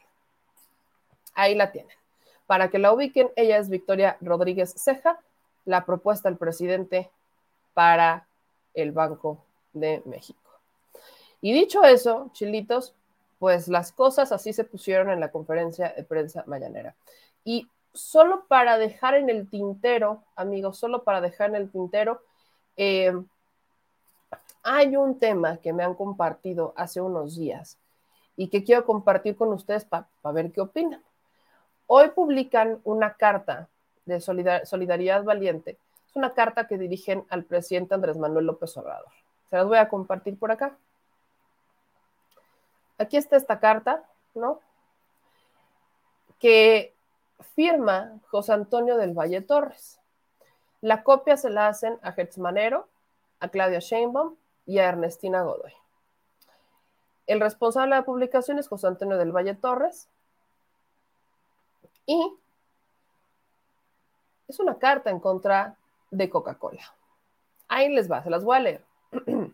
Ahí 1.34 1.54
la 1.54 1.72
tienen. 1.72 1.96
Para 2.46 2.68
que 2.70 2.78
la 2.78 2.92
ubiquen, 2.92 3.30
ella 3.36 3.58
es 3.58 3.68
Victoria 3.68 4.16
Rodríguez 4.20 4.74
Ceja, 4.76 5.18
la 5.64 5.84
propuesta 5.84 6.28
del 6.28 6.38
presidente 6.38 7.10
para 7.74 8.26
el 8.74 8.92
Banco 8.92 9.44
de 9.72 10.02
México. 10.04 10.38
Y 11.40 11.52
dicho 11.52 11.84
eso, 11.84 12.30
chilitos, 12.32 12.94
pues 13.38 13.68
las 13.68 13.92
cosas 13.92 14.32
así 14.32 14.52
se 14.52 14.64
pusieron 14.64 15.10
en 15.10 15.20
la 15.20 15.30
conferencia 15.30 15.92
de 15.96 16.04
prensa 16.04 16.44
mañanera. 16.46 16.94
Y 17.44 17.68
solo 17.92 18.44
para 18.46 18.78
dejar 18.78 19.14
en 19.14 19.28
el 19.28 19.48
tintero, 19.48 20.22
amigos, 20.36 20.78
solo 20.78 21.02
para 21.02 21.20
dejar 21.20 21.50
en 21.50 21.56
el 21.56 21.70
tintero, 21.70 22.22
eh, 22.76 23.12
hay 24.62 24.96
un 24.96 25.18
tema 25.18 25.56
que 25.56 25.72
me 25.72 25.82
han 25.82 25.94
compartido 25.94 26.72
hace 26.76 27.00
unos 27.00 27.36
días 27.36 27.78
y 28.36 28.48
que 28.48 28.64
quiero 28.64 28.84
compartir 28.84 29.36
con 29.36 29.52
ustedes 29.52 29.84
para 29.84 30.06
ver 30.32 30.52
qué 30.52 30.60
opinan. 30.60 31.02
Hoy 31.86 32.10
publican 32.10 32.80
una 32.84 33.14
carta 33.14 33.68
de 34.06 34.20
Solidaridad 34.20 35.24
Valiente. 35.24 35.78
Es 36.08 36.16
una 36.16 36.32
carta 36.34 36.66
que 36.66 36.78
dirigen 36.78 37.24
al 37.28 37.44
presidente 37.44 37.94
Andrés 37.94 38.16
Manuel 38.16 38.46
López 38.46 38.76
Obrador. 38.76 39.12
Se 39.50 39.56
las 39.56 39.66
voy 39.66 39.78
a 39.78 39.88
compartir 39.88 40.38
por 40.38 40.50
acá. 40.50 40.76
Aquí 42.98 43.16
está 43.16 43.36
esta 43.36 43.60
carta, 43.60 44.02
¿no? 44.34 44.60
Que 46.38 46.94
firma 47.54 48.18
José 48.30 48.52
Antonio 48.52 48.96
del 48.96 49.12
Valle 49.12 49.40
Torres. 49.42 50.00
La 50.80 51.02
copia 51.02 51.36
se 51.36 51.50
la 51.50 51.68
hacen 51.68 51.98
a 52.02 52.10
Hertz 52.16 52.38
Manero, 52.38 52.88
a 53.40 53.48
Claudia 53.48 53.78
Sheinbaum 53.78 54.36
y 54.66 54.78
a 54.78 54.88
Ernestina 54.88 55.42
Godoy. 55.42 55.72
El 57.26 57.40
responsable 57.40 57.94
de 57.94 58.00
la 58.00 58.04
publicación 58.04 58.58
es 58.58 58.68
José 58.68 58.86
Antonio 58.88 59.16
del 59.16 59.32
Valle 59.32 59.54
Torres 59.54 60.08
y 62.06 62.34
es 64.48 64.58
una 64.60 64.78
carta 64.78 65.10
en 65.10 65.20
contra 65.20 65.76
de 66.10 66.28
Coca-Cola. 66.28 66.82
Ahí 67.68 67.88
les 67.88 68.10
va, 68.10 68.22
se 68.22 68.30
las 68.30 68.44
voy 68.44 68.56
a 68.56 68.60
leer. 68.60 68.84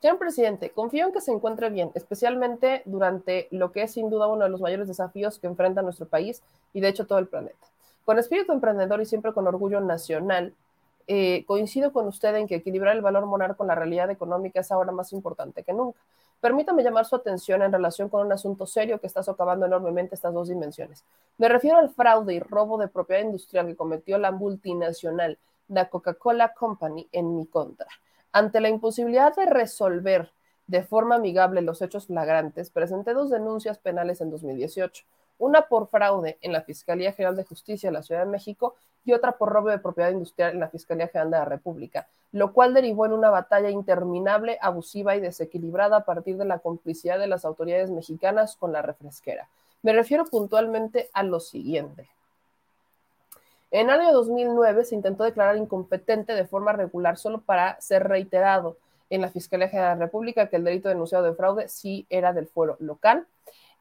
Señor 0.00 0.18
presidente, 0.18 0.70
confío 0.70 1.06
en 1.06 1.12
que 1.12 1.22
se 1.22 1.32
encuentre 1.32 1.70
bien, 1.70 1.90
especialmente 1.94 2.82
durante 2.84 3.48
lo 3.50 3.72
que 3.72 3.84
es 3.84 3.92
sin 3.92 4.10
duda 4.10 4.26
uno 4.26 4.44
de 4.44 4.50
los 4.50 4.60
mayores 4.60 4.86
desafíos 4.86 5.38
que 5.38 5.46
enfrenta 5.46 5.80
nuestro 5.80 6.06
país 6.06 6.42
y 6.74 6.80
de 6.80 6.88
hecho 6.88 7.06
todo 7.06 7.18
el 7.18 7.28
planeta. 7.28 7.66
Con 8.04 8.18
espíritu 8.18 8.52
emprendedor 8.52 9.00
y 9.00 9.06
siempre 9.06 9.32
con 9.32 9.46
orgullo 9.46 9.80
nacional, 9.80 10.52
eh, 11.06 11.44
coincido 11.46 11.92
con 11.92 12.06
usted 12.06 12.34
en 12.36 12.46
que 12.46 12.56
equilibrar 12.56 12.96
el 12.96 13.02
valor 13.02 13.26
moral 13.26 13.56
con 13.56 13.66
la 13.66 13.74
realidad 13.74 14.10
económica 14.10 14.60
es 14.60 14.72
ahora 14.72 14.92
más 14.92 15.12
importante 15.12 15.62
que 15.62 15.72
nunca. 15.72 16.00
Permítame 16.40 16.82
llamar 16.82 17.06
su 17.06 17.16
atención 17.16 17.62
en 17.62 17.72
relación 17.72 18.08
con 18.08 18.26
un 18.26 18.32
asunto 18.32 18.66
serio 18.66 19.00
que 19.00 19.06
está 19.06 19.22
socavando 19.22 19.64
enormemente 19.66 20.14
estas 20.14 20.34
dos 20.34 20.48
dimensiones. 20.48 21.04
Me 21.38 21.48
refiero 21.48 21.78
al 21.78 21.90
fraude 21.90 22.34
y 22.34 22.40
robo 22.40 22.76
de 22.76 22.88
propiedad 22.88 23.22
industrial 23.22 23.66
que 23.66 23.76
cometió 23.76 24.18
la 24.18 24.30
multinacional, 24.30 25.38
la 25.68 25.88
Coca-Cola 25.88 26.52
Company, 26.52 27.08
en 27.12 27.34
mi 27.36 27.46
contra. 27.46 27.88
Ante 28.32 28.60
la 28.60 28.68
imposibilidad 28.68 29.34
de 29.34 29.46
resolver 29.46 30.32
de 30.66 30.82
forma 30.82 31.14
amigable 31.14 31.62
los 31.62 31.80
hechos 31.82 32.08
flagrantes, 32.08 32.70
presenté 32.70 33.14
dos 33.14 33.30
denuncias 33.30 33.78
penales 33.78 34.20
en 34.20 34.30
2018, 34.30 35.04
una 35.38 35.62
por 35.62 35.88
fraude 35.88 36.38
en 36.40 36.52
la 36.52 36.62
Fiscalía 36.62 37.12
General 37.12 37.36
de 37.36 37.44
Justicia 37.44 37.88
de 37.88 37.94
la 37.94 38.02
Ciudad 38.02 38.24
de 38.24 38.30
México 38.30 38.74
y 39.04 39.12
otra 39.12 39.32
por 39.32 39.50
robo 39.50 39.68
de 39.68 39.78
propiedad 39.78 40.10
industrial 40.10 40.52
en 40.52 40.60
la 40.60 40.68
Fiscalía 40.68 41.08
General 41.08 41.30
de 41.30 41.38
la 41.38 41.44
República, 41.44 42.06
lo 42.32 42.52
cual 42.52 42.72
derivó 42.72 43.06
en 43.06 43.12
una 43.12 43.30
batalla 43.30 43.70
interminable, 43.70 44.58
abusiva 44.60 45.16
y 45.16 45.20
desequilibrada 45.20 45.98
a 45.98 46.04
partir 46.04 46.36
de 46.36 46.44
la 46.44 46.58
complicidad 46.58 47.18
de 47.18 47.26
las 47.26 47.44
autoridades 47.44 47.90
mexicanas 47.90 48.56
con 48.56 48.72
la 48.72 48.82
refresquera. 48.82 49.48
Me 49.82 49.92
refiero 49.92 50.24
puntualmente 50.24 51.10
a 51.12 51.22
lo 51.22 51.40
siguiente. 51.40 52.08
En 53.70 53.90
el 53.90 54.00
año 54.00 54.12
2009 54.12 54.84
se 54.84 54.94
intentó 54.94 55.24
declarar 55.24 55.56
incompetente 55.56 56.32
de 56.32 56.46
forma 56.46 56.72
regular 56.72 57.18
solo 57.18 57.40
para 57.40 57.80
ser 57.80 58.04
reiterado 58.04 58.76
en 59.10 59.20
la 59.20 59.28
Fiscalía 59.28 59.68
General 59.68 59.94
de 59.94 60.00
la 60.00 60.06
República 60.06 60.48
que 60.48 60.56
el 60.56 60.64
delito 60.64 60.88
denunciado 60.88 61.24
de 61.24 61.34
fraude 61.34 61.68
sí 61.68 62.06
era 62.08 62.32
del 62.32 62.46
fuero 62.46 62.76
local. 62.80 63.26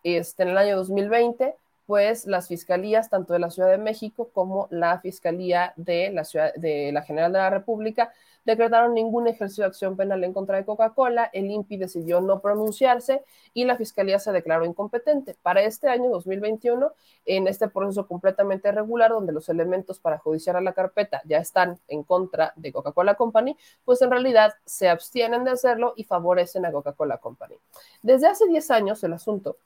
Este, 0.04 0.44
en 0.44 0.50
el 0.50 0.58
año 0.58 0.76
2020, 0.78 1.56
pues 1.86 2.26
las 2.26 2.48
fiscalías, 2.48 3.10
tanto 3.10 3.34
de 3.34 3.40
la 3.40 3.50
Ciudad 3.50 3.70
de 3.70 3.78
México 3.78 4.30
como 4.34 4.68
la 4.70 5.00
Fiscalía 5.00 5.74
de 5.76 6.12
la, 6.12 6.24
Ciudad, 6.24 6.54
de 6.56 6.92
la 6.92 7.02
General 7.04 7.32
de 7.32 7.40
la 7.40 7.50
República, 7.50 8.14
decretaron 8.46 8.94
ningún 8.94 9.28
ejercicio 9.28 9.64
de 9.64 9.70
acción 9.70 9.96
penal 9.96 10.24
en 10.24 10.34
contra 10.34 10.58
de 10.58 10.66
Coca-Cola, 10.66 11.30
el 11.34 11.50
INPI 11.50 11.78
decidió 11.78 12.22
no 12.22 12.42
pronunciarse 12.42 13.24
y 13.54 13.66
la 13.66 13.78
Fiscalía 13.78 14.20
se 14.20 14.32
declaró 14.32 14.66
incompetente. 14.66 15.36
Para 15.42 15.62
este 15.62 15.88
año 15.88 16.10
2021, 16.10 16.92
en 17.26 17.48
este 17.48 17.70
proceso 17.70 18.08
completamente 18.08 18.72
regular, 18.72 19.12
donde 19.12 19.32
los 19.32 19.48
elementos 19.50 20.00
para 20.00 20.18
judiciar 20.18 20.58
a 20.58 20.62
la 20.62 20.74
carpeta 20.74 21.22
ya 21.26 21.38
están 21.38 21.80
en 21.88 22.04
contra 22.04 22.54
de 22.56 22.72
Coca-Cola 22.72 23.16
Company, 23.16 23.58
pues 23.86 24.02
en 24.02 24.12
realidad 24.12 24.54
se 24.66 24.90
abstienen 24.90 25.44
de 25.44 25.52
hacerlo 25.52 25.94
y 25.96 26.04
favorecen 26.04 26.66
a 26.66 26.72
Coca-Cola 26.72 27.18
Company. 27.18 27.56
Desde 28.02 28.28
hace 28.28 28.48
10 28.48 28.72
años 28.72 29.04
el 29.04 29.14
asunto 29.14 29.58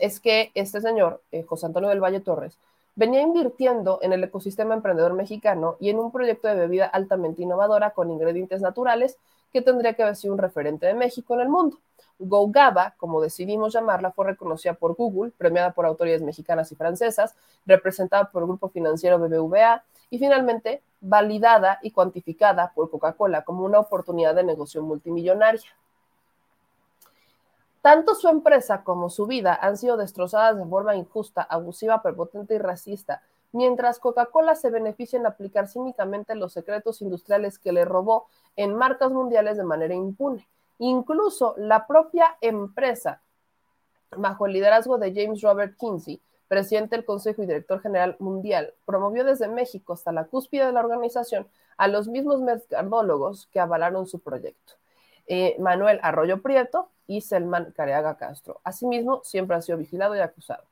es 0.00 0.20
que 0.20 0.50
este 0.54 0.80
señor, 0.80 1.22
eh, 1.32 1.42
José 1.42 1.66
Antonio 1.66 1.88
del 1.88 2.02
Valle 2.02 2.20
Torres, 2.20 2.58
venía 2.94 3.20
invirtiendo 3.20 3.98
en 4.02 4.12
el 4.12 4.24
ecosistema 4.24 4.74
emprendedor 4.74 5.14
mexicano 5.14 5.76
y 5.80 5.90
en 5.90 5.98
un 5.98 6.10
proyecto 6.10 6.48
de 6.48 6.54
bebida 6.54 6.86
altamente 6.86 7.42
innovadora 7.42 7.90
con 7.90 8.10
ingredientes 8.10 8.60
naturales 8.62 9.18
que 9.52 9.62
tendría 9.62 9.94
que 9.94 10.02
haber 10.02 10.16
sido 10.16 10.34
un 10.34 10.38
referente 10.38 10.86
de 10.86 10.94
México 10.94 11.34
en 11.34 11.40
el 11.40 11.48
mundo. 11.48 11.78
GoGaba, 12.18 12.94
como 12.96 13.20
decidimos 13.20 13.74
llamarla, 13.74 14.10
fue 14.10 14.26
reconocida 14.26 14.74
por 14.74 14.94
Google, 14.94 15.32
premiada 15.36 15.72
por 15.72 15.84
autoridades 15.84 16.22
mexicanas 16.22 16.72
y 16.72 16.74
francesas, 16.74 17.34
representada 17.66 18.30
por 18.30 18.42
el 18.42 18.48
grupo 18.48 18.68
financiero 18.68 19.18
BBVA 19.18 19.84
y 20.08 20.18
finalmente 20.18 20.82
validada 21.00 21.78
y 21.82 21.90
cuantificada 21.90 22.72
por 22.74 22.90
Coca-Cola 22.90 23.44
como 23.44 23.64
una 23.64 23.78
oportunidad 23.78 24.34
de 24.34 24.44
negocio 24.44 24.82
multimillonaria. 24.82 25.60
Tanto 27.86 28.16
su 28.16 28.26
empresa 28.26 28.82
como 28.82 29.10
su 29.10 29.28
vida 29.28 29.56
han 29.62 29.76
sido 29.76 29.96
destrozadas 29.96 30.58
de 30.58 30.66
forma 30.66 30.96
injusta, 30.96 31.42
abusiva, 31.42 32.02
prepotente 32.02 32.56
y 32.56 32.58
racista, 32.58 33.22
mientras 33.52 34.00
Coca-Cola 34.00 34.56
se 34.56 34.70
beneficia 34.70 35.20
en 35.20 35.24
aplicar 35.24 35.68
cínicamente 35.68 36.34
los 36.34 36.52
secretos 36.52 37.00
industriales 37.00 37.60
que 37.60 37.70
le 37.70 37.84
robó 37.84 38.26
en 38.56 38.74
marcas 38.74 39.12
mundiales 39.12 39.56
de 39.56 39.62
manera 39.62 39.94
impune. 39.94 40.48
Incluso 40.80 41.54
la 41.58 41.86
propia 41.86 42.36
empresa, 42.40 43.22
bajo 44.10 44.46
el 44.46 44.54
liderazgo 44.54 44.98
de 44.98 45.14
James 45.14 45.40
Robert 45.42 45.76
Kinsey, 45.78 46.20
presidente 46.48 46.96
del 46.96 47.04
Consejo 47.04 47.44
y 47.44 47.46
director 47.46 47.80
general 47.80 48.16
mundial, 48.18 48.74
promovió 48.84 49.22
desde 49.22 49.46
México 49.46 49.92
hasta 49.92 50.10
la 50.10 50.24
cúspide 50.24 50.66
de 50.66 50.72
la 50.72 50.80
organización 50.80 51.46
a 51.76 51.86
los 51.86 52.08
mismos 52.08 52.40
mercadólogos 52.42 53.46
que 53.46 53.60
avalaron 53.60 54.08
su 54.08 54.18
proyecto. 54.18 54.72
Eh, 55.28 55.54
Manuel 55.60 56.00
Arroyo 56.02 56.42
Prieto, 56.42 56.90
y 57.06 57.20
Selman 57.20 57.72
Careaga 57.72 58.16
Castro. 58.16 58.60
Asimismo, 58.64 59.22
siempre 59.24 59.56
ha 59.56 59.62
sido 59.62 59.78
vigilado 59.78 60.16
y 60.16 60.20
acusado. 60.20 60.64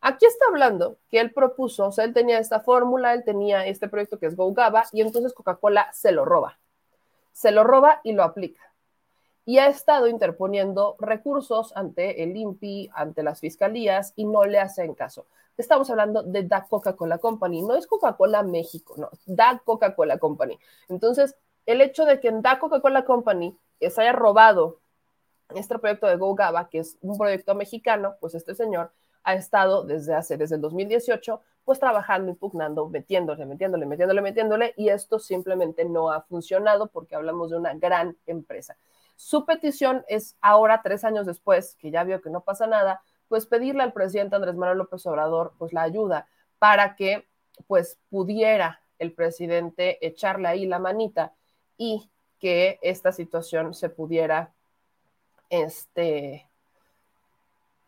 Aquí 0.00 0.26
está 0.26 0.46
hablando 0.48 0.98
que 1.08 1.20
él 1.20 1.32
propuso, 1.32 1.86
o 1.86 1.92
sea, 1.92 2.04
él 2.04 2.12
tenía 2.12 2.38
esta 2.38 2.60
fórmula, 2.60 3.14
él 3.14 3.24
tenía 3.24 3.66
este 3.66 3.88
proyecto 3.88 4.18
que 4.18 4.26
es 4.26 4.36
GoGaba, 4.36 4.84
y 4.92 5.00
entonces 5.00 5.32
Coca-Cola 5.32 5.92
se 5.92 6.12
lo 6.12 6.24
roba. 6.24 6.58
Se 7.32 7.50
lo 7.50 7.64
roba 7.64 8.00
y 8.04 8.12
lo 8.12 8.22
aplica. 8.22 8.62
Y 9.44 9.58
ha 9.58 9.68
estado 9.68 10.08
interponiendo 10.08 10.96
recursos 10.98 11.74
ante 11.76 12.22
el 12.22 12.36
INPI, 12.36 12.90
ante 12.94 13.22
las 13.22 13.40
fiscalías, 13.40 14.12
y 14.16 14.26
no 14.26 14.44
le 14.44 14.58
hacen 14.58 14.94
caso. 14.94 15.26
Estamos 15.56 15.88
hablando 15.88 16.22
de 16.22 16.42
Da 16.42 16.66
Coca-Cola 16.68 17.18
Company, 17.18 17.62
no 17.62 17.74
es 17.74 17.86
Coca-Cola 17.86 18.42
México, 18.42 18.94
no, 18.98 19.08
Da 19.24 19.60
Coca-Cola 19.64 20.18
Company. 20.18 20.58
Entonces, 20.88 21.34
el 21.64 21.80
hecho 21.80 22.04
de 22.04 22.20
que 22.20 22.28
en 22.28 22.42
Da 22.42 22.58
Coca-Cola 22.58 23.04
Company 23.04 23.56
se 23.80 24.00
haya 24.00 24.12
robado 24.12 24.80
este 25.54 25.78
proyecto 25.78 26.06
de 26.06 26.16
GoGaba, 26.16 26.68
que 26.68 26.80
es 26.80 26.96
un 27.00 27.16
proyecto 27.16 27.54
mexicano, 27.54 28.16
pues 28.20 28.34
este 28.34 28.54
señor 28.54 28.92
ha 29.22 29.34
estado 29.34 29.84
desde 29.84 30.14
hace, 30.14 30.36
desde 30.36 30.56
el 30.56 30.60
2018, 30.60 31.40
pues 31.64 31.80
trabajando, 31.80 32.30
impugnando, 32.30 32.88
metiéndole, 32.88 33.44
metiéndole, 33.44 33.86
metiéndole, 33.86 34.22
metiéndole, 34.22 34.74
y 34.76 34.88
esto 34.88 35.18
simplemente 35.18 35.84
no 35.84 36.12
ha 36.12 36.22
funcionado 36.22 36.88
porque 36.88 37.16
hablamos 37.16 37.50
de 37.50 37.56
una 37.56 37.74
gran 37.74 38.16
empresa. 38.26 38.76
Su 39.16 39.44
petición 39.44 40.04
es 40.08 40.36
ahora, 40.40 40.80
tres 40.82 41.02
años 41.04 41.26
después, 41.26 41.74
que 41.76 41.90
ya 41.90 42.04
vio 42.04 42.20
que 42.20 42.30
no 42.30 42.42
pasa 42.42 42.66
nada, 42.66 43.02
pues 43.28 43.46
pedirle 43.46 43.82
al 43.82 43.92
presidente 43.92 44.36
Andrés 44.36 44.54
Manuel 44.54 44.78
López 44.78 45.04
Obrador, 45.06 45.54
pues 45.58 45.72
la 45.72 45.82
ayuda 45.82 46.28
para 46.58 46.94
que, 46.94 47.26
pues 47.66 47.98
pudiera 48.10 48.80
el 48.98 49.12
presidente 49.12 49.98
echarle 50.06 50.48
ahí 50.48 50.66
la 50.66 50.78
manita 50.78 51.34
y 51.76 52.10
que 52.38 52.78
esta 52.82 53.12
situación 53.12 53.74
se 53.74 53.88
pudiera 53.88 54.52
este, 55.50 56.48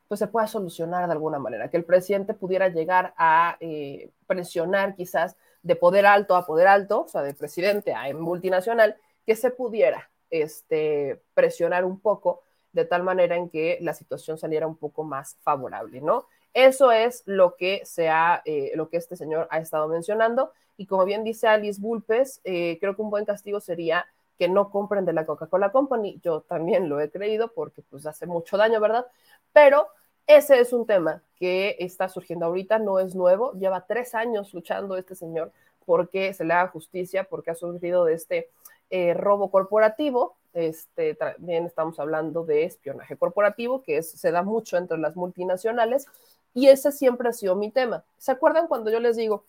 pues 0.09 0.21
se 0.21 0.27
pueda 0.27 0.47
solucionar 0.47 1.07
de 1.07 1.13
alguna 1.13 1.39
manera, 1.39 1.69
que 1.69 1.77
el 1.77 1.85
presidente 1.85 2.35
pudiera 2.35 2.69
llegar 2.69 3.15
a 3.17 3.57
eh, 3.61 4.11
presionar 4.27 4.95
quizás 4.95 5.37
de 5.63 5.77
poder 5.77 6.07
alto 6.07 6.35
a 6.35 6.47
poder 6.47 6.67
alto, 6.67 7.03
o 7.03 7.09
sea, 7.09 7.23
de 7.23 7.35
presidente 7.35 7.93
a 7.93 8.13
multinacional, 8.15 8.97
que 9.27 9.37
se 9.37 9.51
pudiera 9.51 10.11
este, 10.31 11.21
presionar 11.35 11.85
un 11.85 12.01
poco 12.01 12.43
de 12.73 12.85
tal 12.85 13.03
manera 13.03 13.37
en 13.37 13.51
que 13.51 13.79
la 13.81 13.93
situación 13.95 14.39
saliera 14.39 14.67
un 14.67 14.77
poco 14.77 15.05
más 15.05 15.37
favorable, 15.43 16.01
¿no? 16.01 16.27
Eso 16.55 16.93
es 16.93 17.23
lo 17.27 17.57
que, 17.57 17.83
se 17.85 18.09
eh, 18.45 18.73
lo 18.75 18.89
que 18.89 18.97
este 18.97 19.17
señor 19.17 19.47
ha 19.51 19.59
estado 19.59 19.89
mencionando. 19.89 20.53
Y 20.77 20.87
como 20.87 21.05
bien 21.05 21.25
dice 21.25 21.47
Alice 21.47 21.81
Bulpes, 21.81 22.41
eh, 22.45 22.79
creo 22.81 22.97
que 22.97 23.03
un 23.03 23.11
buen 23.11 23.25
castigo 23.25 23.61
sería 23.61 24.07
que 24.39 24.49
no 24.49 24.71
compren 24.71 25.05
de 25.05 25.13
la 25.13 25.27
Coca-Cola 25.27 25.73
Company. 25.73 26.21
Yo 26.23 26.43
también 26.43 26.89
lo 26.89 27.01
he 27.01 27.11
creído 27.11 27.53
porque 27.53 27.83
pues 27.83 28.07
hace 28.07 28.27
mucho 28.27 28.57
daño, 28.57 28.81
¿verdad? 28.81 29.07
Pero 29.53 29.89
ese 30.27 30.61
es 30.61 30.73
un 30.73 30.87
tema 30.87 31.23
que 31.37 31.77
está 31.81 32.09
surgiendo 32.09 32.47
ahorita, 32.47 32.79
no 32.79 33.01
es 33.01 33.15
nuevo, 33.15 33.53
lleva 33.55 33.87
tres 33.87 34.15
años 34.15 34.53
luchando 34.55 34.97
este 34.97 35.15
señor 35.15 35.53
porque 35.89 36.35
se 36.35 36.45
le 36.45 36.53
haga 36.53 36.69
justicia, 36.69 37.25
porque 37.25 37.51
ha 37.51 37.55
sufrido 37.55 38.05
de 38.05 38.13
este 38.13 38.51
eh, 38.91 39.15
robo 39.15 39.51
corporativo. 39.51 40.37
Este, 40.53 41.15
también 41.15 41.65
estamos 41.65 41.99
hablando 41.99 42.45
de 42.45 42.65
espionaje 42.65 43.17
corporativo, 43.17 43.83
que 43.83 44.03
se 44.03 44.31
da 44.31 44.43
mucho 44.43 44.77
entre 44.77 44.99
las 44.99 45.17
multinacionales, 45.17 46.07
y 46.53 46.69
ese 46.69 46.93
siempre 46.93 47.31
ha 47.31 47.33
sido 47.33 47.57
mi 47.57 47.71
tema. 47.71 48.05
¿Se 48.19 48.33
acuerdan 48.33 48.67
cuando 48.67 48.91
yo 48.91 49.01
les 49.01 49.17
digo 49.17 49.45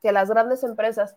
que 0.00 0.12
las 0.12 0.30
grandes 0.30 0.62
empresas 0.62 1.16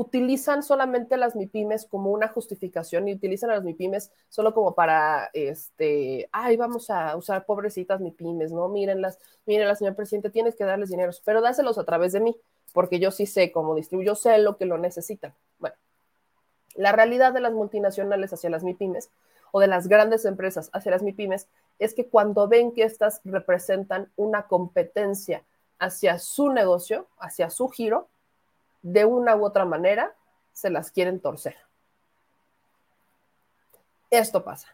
utilizan 0.00 0.62
solamente 0.62 1.18
las 1.18 1.36
MIPIMES 1.36 1.84
como 1.84 2.10
una 2.10 2.26
justificación 2.26 3.06
y 3.06 3.12
utilizan 3.12 3.50
a 3.50 3.56
las 3.56 3.64
MIPIMES 3.64 4.10
solo 4.30 4.54
como 4.54 4.74
para, 4.74 5.28
este, 5.34 6.26
ay, 6.32 6.56
vamos 6.56 6.88
a 6.88 7.14
usar 7.16 7.44
pobrecitas 7.44 8.00
MIPIMES, 8.00 8.50
¿no? 8.50 8.70
Mírenlas, 8.70 9.18
mírenlas, 9.44 9.78
señor 9.78 9.96
presidente, 9.96 10.30
tienes 10.30 10.56
que 10.56 10.64
darles 10.64 10.88
dinero, 10.88 11.12
pero 11.22 11.42
dáselos 11.42 11.76
a 11.76 11.84
través 11.84 12.12
de 12.12 12.20
mí, 12.20 12.34
porque 12.72 12.98
yo 12.98 13.10
sí 13.10 13.26
sé 13.26 13.52
cómo 13.52 13.74
distribuyo, 13.74 14.12
yo 14.12 14.14
sé 14.14 14.38
lo 14.38 14.56
que 14.56 14.64
lo 14.64 14.78
necesitan. 14.78 15.34
Bueno, 15.58 15.76
la 16.76 16.92
realidad 16.92 17.34
de 17.34 17.40
las 17.40 17.52
multinacionales 17.52 18.32
hacia 18.32 18.48
las 18.48 18.64
MIPIMES 18.64 19.10
o 19.52 19.60
de 19.60 19.66
las 19.66 19.86
grandes 19.86 20.24
empresas 20.24 20.70
hacia 20.72 20.92
las 20.92 21.02
MIPIMES 21.02 21.46
es 21.78 21.92
que 21.92 22.08
cuando 22.08 22.48
ven 22.48 22.72
que 22.72 22.84
estas 22.84 23.20
representan 23.22 24.10
una 24.16 24.46
competencia 24.46 25.44
hacia 25.78 26.18
su 26.18 26.48
negocio, 26.50 27.06
hacia 27.18 27.50
su 27.50 27.68
giro, 27.68 28.08
de 28.82 29.04
una 29.04 29.36
u 29.36 29.44
otra 29.44 29.64
manera 29.64 30.14
se 30.52 30.70
las 30.70 30.90
quieren 30.90 31.20
torcer. 31.20 31.56
Esto 34.10 34.44
pasa. 34.44 34.68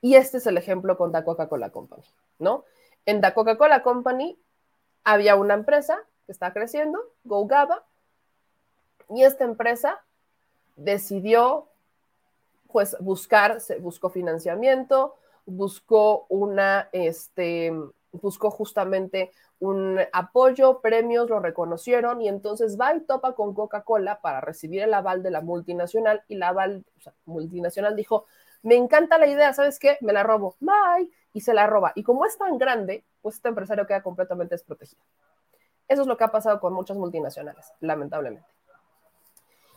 Y 0.00 0.14
este 0.14 0.38
es 0.38 0.46
el 0.46 0.56
ejemplo 0.56 0.96
con 0.96 1.12
la 1.12 1.24
Coca-Cola 1.24 1.70
Company, 1.70 2.04
¿no? 2.38 2.64
En 3.06 3.20
la 3.20 3.34
Coca-Cola 3.34 3.82
Company 3.82 4.38
había 5.04 5.36
una 5.36 5.54
empresa 5.54 5.98
que 6.26 6.32
está 6.32 6.52
creciendo, 6.52 7.00
GoGaba, 7.24 7.84
y 9.08 9.22
esta 9.22 9.44
empresa 9.44 10.00
decidió 10.76 11.68
pues 12.72 12.96
buscar, 13.00 13.58
buscó 13.80 14.10
financiamiento, 14.10 15.16
buscó 15.46 16.26
una, 16.28 16.88
este, 16.92 17.72
buscó 18.20 18.50
justamente 18.50 19.32
un 19.58 19.98
apoyo, 20.12 20.80
premios, 20.80 21.30
lo 21.30 21.40
reconocieron 21.40 22.20
y 22.20 22.28
entonces 22.28 22.78
va 22.78 22.94
y 22.94 23.00
topa 23.00 23.34
con 23.34 23.54
Coca-Cola 23.54 24.20
para 24.20 24.40
recibir 24.40 24.82
el 24.82 24.94
aval 24.94 25.22
de 25.22 25.30
la 25.30 25.40
multinacional 25.40 26.22
y 26.28 26.36
la 26.36 26.48
aval, 26.48 26.84
multinacional 27.24 27.96
dijo, 27.96 28.26
me 28.62 28.74
encanta 28.74 29.18
la 29.18 29.26
idea, 29.26 29.52
¿sabes 29.52 29.78
qué? 29.78 29.98
Me 30.00 30.12
la 30.12 30.22
robo, 30.22 30.56
bye, 30.60 31.10
y 31.32 31.40
se 31.40 31.54
la 31.54 31.66
roba. 31.66 31.92
Y 31.94 32.02
como 32.02 32.26
es 32.26 32.36
tan 32.36 32.58
grande, 32.58 33.04
pues 33.22 33.36
este 33.36 33.48
empresario 33.48 33.86
queda 33.86 34.02
completamente 34.02 34.54
desprotegido. 34.54 35.02
Eso 35.88 36.02
es 36.02 36.08
lo 36.08 36.16
que 36.16 36.24
ha 36.24 36.32
pasado 36.32 36.60
con 36.60 36.72
muchas 36.72 36.96
multinacionales, 36.96 37.72
lamentablemente. 37.80 38.48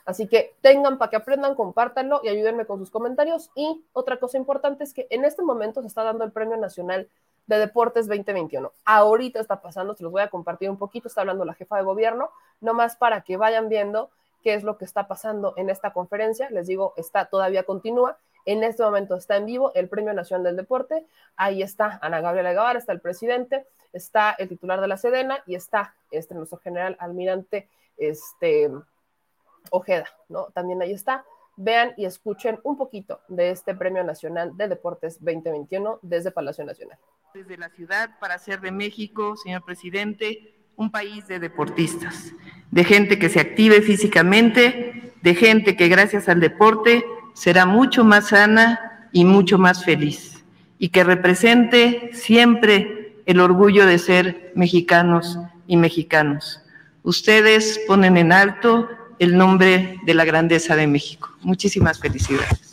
Así 0.05 0.27
que 0.27 0.55
tengan 0.61 0.97
para 0.97 1.11
que 1.11 1.17
aprendan, 1.17 1.53
compártanlo 1.53 2.21
y 2.23 2.29
ayúdenme 2.29 2.65
con 2.65 2.79
sus 2.79 2.89
comentarios. 2.89 3.51
Y 3.53 3.85
otra 3.93 4.17
cosa 4.17 4.37
importante 4.37 4.83
es 4.83 4.91
que 4.91 5.05
en 5.11 5.23
este 5.23 5.43
momento 5.43 5.81
se 5.81 5.87
está 5.87 6.03
dando 6.03 6.23
el 6.23 6.31
Premio 6.31 6.57
Nacional 6.57 7.07
de 7.49 7.57
Deportes 7.57 8.07
2021. 8.07 8.71
Ahorita 8.85 9.39
está 9.39 9.59
pasando, 9.59 9.95
se 9.95 10.03
los 10.03 10.11
voy 10.11 10.21
a 10.21 10.29
compartir 10.29 10.69
un 10.69 10.77
poquito, 10.77 11.07
está 11.07 11.21
hablando 11.21 11.45
la 11.45 11.55
jefa 11.55 11.77
de 11.77 11.83
gobierno, 11.83 12.29
nomás 12.61 12.95
para 12.95 13.21
que 13.21 13.37
vayan 13.37 13.69
viendo 13.69 14.11
qué 14.43 14.53
es 14.53 14.63
lo 14.63 14.77
que 14.77 14.85
está 14.85 15.07
pasando 15.07 15.55
en 15.57 15.71
esta 15.71 15.91
conferencia. 15.91 16.47
Les 16.51 16.67
digo, 16.67 16.93
está 16.95 17.25
todavía 17.25 17.63
continúa. 17.63 18.17
En 18.45 18.63
este 18.63 18.83
momento 18.83 19.15
está 19.15 19.35
en 19.35 19.47
vivo 19.47 19.71
el 19.73 19.89
Premio 19.89 20.13
Nacional 20.13 20.43
del 20.43 20.57
Deporte. 20.57 21.07
Ahí 21.35 21.63
está 21.63 21.97
Ana 22.03 22.21
Gabriela 22.21 22.51
Guevara, 22.51 22.77
está 22.77 22.93
el 22.93 23.01
presidente, 23.01 23.65
está 23.93 24.35
el 24.37 24.47
titular 24.47 24.79
de 24.79 24.87
la 24.87 24.97
Sedena 24.97 25.43
y 25.47 25.55
está 25.55 25.95
este 26.11 26.35
nuestro 26.35 26.59
general 26.59 26.97
almirante 26.99 27.67
este 27.97 28.69
Ojeda, 29.71 30.05
¿no? 30.29 30.45
También 30.53 30.83
ahí 30.83 30.93
está. 30.93 31.25
Vean 31.57 31.93
y 31.97 32.05
escuchen 32.05 32.59
un 32.63 32.77
poquito 32.77 33.21
de 33.27 33.49
este 33.49 33.73
Premio 33.73 34.03
Nacional 34.03 34.55
de 34.55 34.67
Deportes 34.67 35.15
2021 35.19 35.99
desde 36.03 36.29
Palacio 36.31 36.63
Nacional 36.63 36.99
desde 37.33 37.57
la 37.57 37.69
ciudad 37.69 38.17
para 38.19 38.35
hacer 38.35 38.59
de 38.61 38.71
México, 38.71 39.35
señor 39.37 39.63
presidente, 39.63 40.55
un 40.75 40.89
país 40.89 41.27
de 41.27 41.39
deportistas, 41.39 42.33
de 42.71 42.83
gente 42.83 43.19
que 43.19 43.29
se 43.29 43.39
active 43.39 43.81
físicamente, 43.81 45.13
de 45.21 45.35
gente 45.35 45.75
que 45.75 45.89
gracias 45.89 46.27
al 46.27 46.39
deporte 46.39 47.05
será 47.33 47.65
mucho 47.65 48.03
más 48.03 48.29
sana 48.29 49.09
y 49.11 49.25
mucho 49.25 49.57
más 49.57 49.83
feliz, 49.83 50.43
y 50.79 50.89
que 50.89 51.03
represente 51.03 52.09
siempre 52.13 53.21
el 53.25 53.39
orgullo 53.39 53.85
de 53.85 53.99
ser 53.99 54.51
mexicanos 54.55 55.37
y 55.67 55.77
mexicanos. 55.77 56.61
Ustedes 57.03 57.79
ponen 57.87 58.17
en 58.17 58.31
alto 58.31 58.89
el 59.19 59.37
nombre 59.37 59.99
de 60.03 60.13
la 60.13 60.25
grandeza 60.25 60.75
de 60.75 60.87
México. 60.87 61.29
Muchísimas 61.41 61.99
felicidades. 61.99 62.68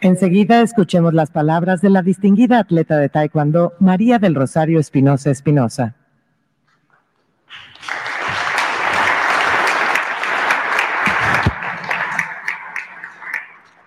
Enseguida 0.00 0.60
escuchemos 0.60 1.12
las 1.12 1.32
palabras 1.32 1.80
de 1.80 1.90
la 1.90 2.02
distinguida 2.02 2.60
atleta 2.60 2.96
de 2.98 3.08
Taekwondo, 3.08 3.74
María 3.80 4.20
del 4.20 4.36
Rosario 4.36 4.78
Espinosa 4.78 5.32
Espinosa. 5.32 5.96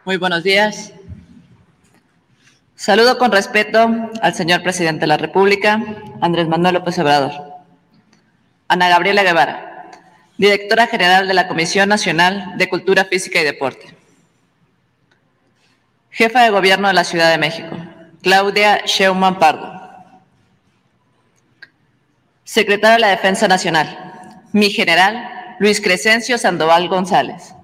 Muy 0.03 0.18
buenos 0.18 0.43
días. 0.43 0.91
Saludo 2.76 3.18
con 3.18 3.32
respeto 3.32 4.09
al 4.22 4.34
señor 4.34 4.64
presidente 4.64 5.01
de 5.01 5.07
la 5.07 5.18
República, 5.18 5.82
Andrés 6.20 6.49
Manuel 6.49 6.74
López 6.74 6.99
Obrador. 6.99 7.32
Ana 8.68 8.89
Gabriela 8.89 9.24
Guevara, 9.24 9.89
directora 10.38 10.88
general 10.88 11.30
de 11.30 11.36
la 11.36 11.47
Comisión 11.47 11.88
Nacional 11.88 12.57
de 12.57 12.68
Cultura 12.68 13.05
Física 13.05 13.39
y 13.39 13.45
Deporte. 13.45 14.01
Jefa 16.14 16.43
de 16.43 16.49
Gobierno 16.49 16.89
de 16.89 16.93
la 16.93 17.05
Ciudad 17.05 17.32
de 17.32 17.38
México, 17.38 17.74
Claudia 18.22 18.82
Sheinbaum 18.86 19.39
Pardo. 19.39 19.80
Secretaria 22.43 22.95
de 22.95 22.99
la 22.99 23.07
Defensa 23.07 23.47
Nacional, 23.47 24.43
mi 24.51 24.70
general 24.72 25.55
Luis 25.59 25.80
Crescencio 25.80 26.38
Sandoval 26.38 26.89
González. 26.89 27.55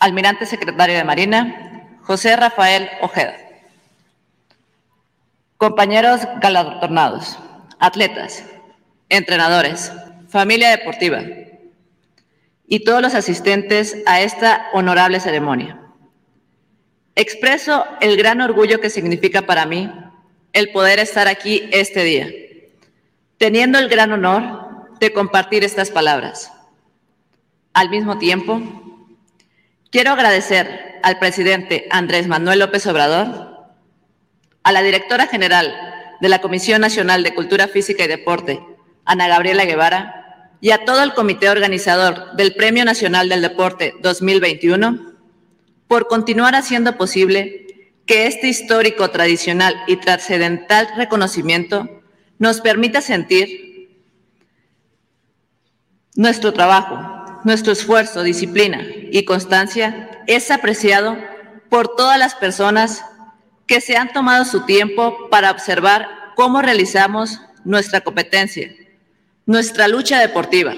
Almirante 0.00 0.44
Secretario 0.44 0.96
de 0.96 1.04
Marina, 1.04 1.86
José 2.02 2.34
Rafael 2.34 2.90
Ojeda. 3.00 3.36
Compañeros 5.58 6.22
galardonados, 6.40 7.38
atletas, 7.78 8.42
entrenadores, 9.08 9.92
familia 10.28 10.70
deportiva 10.70 11.20
y 12.66 12.82
todos 12.82 13.00
los 13.00 13.14
asistentes 13.14 13.98
a 14.04 14.20
esta 14.20 14.66
honorable 14.72 15.20
ceremonia. 15.20 15.81
Expreso 17.14 17.84
el 18.00 18.16
gran 18.16 18.40
orgullo 18.40 18.80
que 18.80 18.88
significa 18.88 19.42
para 19.42 19.66
mí 19.66 19.90
el 20.52 20.70
poder 20.70 20.98
estar 20.98 21.28
aquí 21.28 21.68
este 21.72 22.04
día, 22.04 22.30
teniendo 23.36 23.78
el 23.78 23.88
gran 23.88 24.12
honor 24.12 24.88
de 24.98 25.12
compartir 25.12 25.62
estas 25.62 25.90
palabras. 25.90 26.52
Al 27.74 27.90
mismo 27.90 28.18
tiempo, 28.18 28.62
quiero 29.90 30.12
agradecer 30.12 31.00
al 31.02 31.18
presidente 31.18 31.86
Andrés 31.90 32.28
Manuel 32.28 32.60
López 32.60 32.86
Obrador, 32.86 33.52
a 34.62 34.72
la 34.72 34.82
directora 34.82 35.26
general 35.26 35.74
de 36.20 36.28
la 36.28 36.40
Comisión 36.40 36.80
Nacional 36.80 37.22
de 37.24 37.34
Cultura 37.34 37.68
Física 37.68 38.04
y 38.04 38.08
Deporte, 38.08 38.62
Ana 39.04 39.28
Gabriela 39.28 39.64
Guevara, 39.64 40.50
y 40.60 40.70
a 40.70 40.84
todo 40.84 41.02
el 41.02 41.12
comité 41.12 41.50
organizador 41.50 42.36
del 42.36 42.54
Premio 42.54 42.84
Nacional 42.84 43.28
del 43.28 43.42
Deporte 43.42 43.94
2021 44.00 45.11
por 45.92 46.08
continuar 46.08 46.54
haciendo 46.54 46.96
posible 46.96 47.66
que 48.06 48.26
este 48.26 48.48
histórico, 48.48 49.10
tradicional 49.10 49.76
y 49.86 49.96
trascendental 49.96 50.88
reconocimiento 50.96 51.86
nos 52.38 52.62
permita 52.62 53.02
sentir 53.02 53.90
nuestro 56.16 56.54
trabajo, 56.54 57.42
nuestro 57.44 57.74
esfuerzo, 57.74 58.22
disciplina 58.22 58.80
y 59.10 59.26
constancia 59.26 60.22
es 60.26 60.50
apreciado 60.50 61.18
por 61.68 61.94
todas 61.94 62.18
las 62.18 62.36
personas 62.36 63.04
que 63.66 63.82
se 63.82 63.98
han 63.98 64.14
tomado 64.14 64.46
su 64.46 64.64
tiempo 64.64 65.28
para 65.28 65.50
observar 65.50 66.08
cómo 66.36 66.62
realizamos 66.62 67.38
nuestra 67.66 68.00
competencia, 68.00 68.74
nuestra 69.44 69.88
lucha 69.88 70.18
deportiva. 70.20 70.72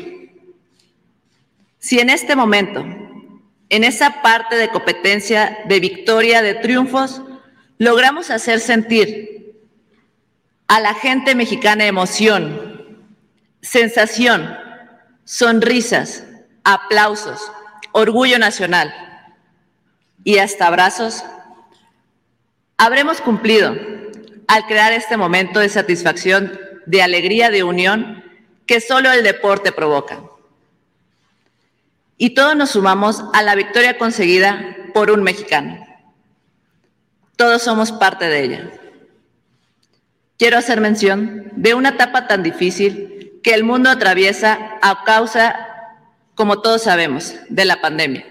Si 1.78 2.00
en 2.00 2.10
este 2.10 2.34
momento, 2.34 2.84
en 3.74 3.82
esa 3.82 4.22
parte 4.22 4.54
de 4.54 4.68
competencia, 4.68 5.58
de 5.66 5.80
victoria, 5.80 6.42
de 6.42 6.54
triunfos, 6.54 7.22
logramos 7.76 8.30
hacer 8.30 8.60
sentir 8.60 9.64
a 10.68 10.78
la 10.78 10.94
gente 10.94 11.34
mexicana 11.34 11.84
emoción, 11.84 13.04
sensación, 13.62 14.56
sonrisas, 15.24 16.22
aplausos, 16.62 17.50
orgullo 17.90 18.38
nacional 18.38 18.94
y 20.22 20.38
hasta 20.38 20.68
abrazos, 20.68 21.24
habremos 22.78 23.20
cumplido 23.20 23.74
al 24.46 24.66
crear 24.66 24.92
este 24.92 25.16
momento 25.16 25.58
de 25.58 25.68
satisfacción, 25.68 26.60
de 26.86 27.02
alegría, 27.02 27.50
de 27.50 27.64
unión 27.64 28.22
que 28.66 28.80
solo 28.80 29.10
el 29.10 29.24
deporte 29.24 29.72
provoca 29.72 30.22
y 32.16 32.30
todos 32.30 32.56
nos 32.56 32.70
sumamos 32.70 33.24
a 33.32 33.42
la 33.42 33.54
victoria 33.54 33.98
conseguida 33.98 34.76
por 34.92 35.10
un 35.10 35.22
mexicano. 35.22 35.84
Todos 37.36 37.62
somos 37.62 37.90
parte 37.90 38.26
de 38.26 38.44
ella. 38.44 38.70
Quiero 40.38 40.58
hacer 40.58 40.80
mención 40.80 41.50
de 41.56 41.74
una 41.74 41.90
etapa 41.90 42.26
tan 42.26 42.42
difícil 42.42 43.40
que 43.42 43.54
el 43.54 43.64
mundo 43.64 43.90
atraviesa 43.90 44.78
a 44.82 45.04
causa, 45.04 45.56
como 46.34 46.60
todos 46.60 46.82
sabemos, 46.82 47.34
de 47.48 47.64
la 47.64 47.80
pandemia. 47.80 48.24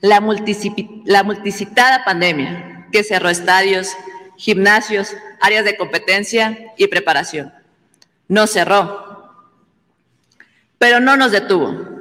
La, 0.00 0.20
multicitada 0.20 2.04
pandemia 2.04 2.88
que 2.92 3.04
cerró 3.04 3.30
estadios, 3.30 3.88
gimnasios, 4.36 5.14
áreas 5.40 5.64
de 5.64 5.76
competencia 5.76 6.72
y 6.76 6.86
preparación. 6.88 7.52
No 8.28 8.46
cerró, 8.46 9.32
pero 10.78 11.00
no 11.00 11.16
nos 11.16 11.32
detuvo 11.32 11.93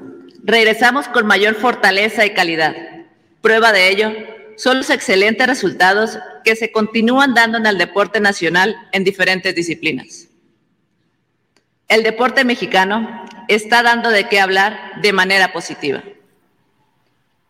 regresamos 0.43 1.07
con 1.07 1.25
mayor 1.25 1.55
fortaleza 1.55 2.25
y 2.25 2.33
calidad. 2.33 2.75
Prueba 3.41 3.71
de 3.71 3.89
ello 3.89 4.11
son 4.57 4.77
los 4.77 4.89
excelentes 4.89 5.47
resultados 5.47 6.19
que 6.43 6.55
se 6.55 6.71
continúan 6.71 7.33
dando 7.33 7.57
en 7.57 7.65
el 7.65 7.77
deporte 7.77 8.19
nacional 8.19 8.75
en 8.91 9.03
diferentes 9.03 9.55
disciplinas. 9.55 10.27
El 11.87 12.03
deporte 12.03 12.43
mexicano 12.43 13.25
está 13.47 13.83
dando 13.83 14.09
de 14.09 14.27
qué 14.27 14.39
hablar 14.39 15.01
de 15.01 15.13
manera 15.13 15.53
positiva. 15.53 16.03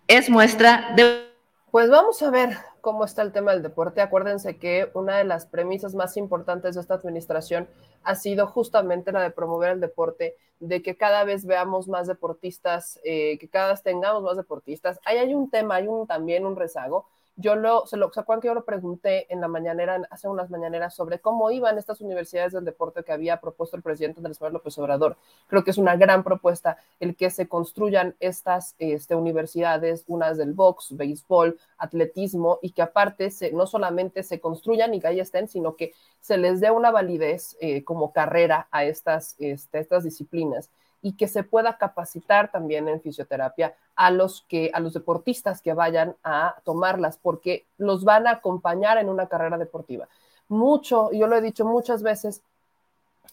Es 0.08 0.30
muestra 0.30 0.91
de... 0.96 1.30
Pues 1.72 1.89
vamos 1.89 2.22
a 2.22 2.30
ver 2.30 2.58
cómo 2.84 3.06
está 3.06 3.22
el 3.22 3.32
tema 3.32 3.54
del 3.54 3.64
deporte. 3.64 4.02
Acuérdense 4.02 4.58
que 4.58 4.92
una 4.94 5.18
de 5.18 5.24
las 5.24 5.46
premisas 5.46 5.96
más 5.96 6.18
importantes 6.18 6.76
de 6.76 6.82
esta 6.82 6.96
administración 6.96 7.70
ha 8.04 8.16
sido 8.16 8.46
justamente 8.46 9.14
la 9.14 9.22
de 9.22 9.32
promover 9.32 9.72
el 9.72 9.80
deporte, 9.80 10.36
de 10.60 10.82
que 10.82 10.98
cada 10.98 11.24
vez 11.24 11.46
veamos 11.46 11.88
más 11.88 12.08
deportistas, 12.08 13.00
eh, 13.06 13.38
que 13.40 13.48
cada 13.48 13.70
vez 13.70 13.84
tengamos 13.84 14.22
más 14.22 14.36
deportistas. 14.36 15.00
Ahí 15.06 15.18
hay 15.18 15.34
un 15.34 15.50
tema, 15.50 15.76
hay 15.76 15.88
un, 15.88 16.06
también 16.08 16.46
un 16.46 16.58
rezago 16.58 17.08
yo 17.36 17.56
lo, 17.56 17.86
se 17.88 17.98
lo, 17.98 18.12
¿se 18.14 18.22
que 18.24 18.48
yo 18.48 18.54
lo 18.54 18.64
pregunté 18.64 19.32
en 19.34 19.42
la 19.42 19.48
mañanera, 19.48 20.02
hace 20.12 20.28
unas 20.28 20.50
mañaneras, 20.50 20.94
sobre 20.94 21.20
cómo 21.20 21.50
iban 21.50 21.78
estas 21.78 22.00
universidades 22.02 22.54
del 22.54 22.66
deporte 22.66 23.04
que 23.04 23.12
había 23.12 23.42
propuesto 23.42 23.76
el 23.76 23.82
presidente 23.84 24.20
Andrés 24.20 24.40
Manuel 24.40 24.54
López 24.54 24.78
Obrador? 24.78 25.18
Creo 25.48 25.64
que 25.64 25.72
es 25.72 25.78
una 25.78 25.96
gran 25.96 26.24
propuesta 26.24 26.78
el 27.00 27.16
que 27.16 27.32
se 27.32 27.48
construyan 27.48 28.16
estas 28.20 28.76
este, 28.78 29.16
universidades, 29.16 30.04
unas 30.08 30.38
del 30.38 30.54
box, 30.54 30.96
béisbol, 30.96 31.60
atletismo, 31.78 32.60
y 32.62 32.72
que 32.72 32.84
aparte 32.84 33.32
se, 33.32 33.52
no 33.52 33.66
solamente 33.66 34.22
se 34.24 34.40
construyan 34.40 34.94
y 34.94 35.02
que 35.02 35.08
ahí 35.08 35.20
estén, 35.20 35.48
sino 35.48 35.76
que 35.76 35.94
se 36.20 36.38
les 36.38 36.62
dé 36.62 36.70
una 36.70 36.92
validez 36.92 37.58
eh, 37.60 37.84
como 37.84 38.14
carrera 38.14 38.68
a 38.70 38.86
estas, 38.86 39.36
este, 39.40 39.80
estas 39.80 40.04
disciplinas 40.04 40.70
y 41.04 41.14
que 41.14 41.28
se 41.28 41.43
pueda 41.43 41.78
capacitar 41.78 42.49
también 42.49 42.88
en 42.88 43.01
fisioterapia 43.01 43.76
a 43.95 44.10
los 44.10 44.45
que 44.47 44.72
a 44.74 44.80
los 44.80 44.93
deportistas 44.93 45.62
que 45.62 45.74
vayan 45.74 46.16
a 46.24 46.56
tomarlas 46.64 47.18
porque 47.18 47.66
los 47.78 48.06
van 48.06 48.26
a 48.26 48.32
acompañar 48.32 48.97
en 48.97 49.10
una 49.10 49.28
carrera 49.28 49.58
deportiva. 49.58 50.08
Mucho, 50.47 51.12
yo 51.12 51.28
lo 51.28 51.36
he 51.36 51.41
dicho 51.41 51.66
muchas 51.66 52.04
veces, 52.04 52.41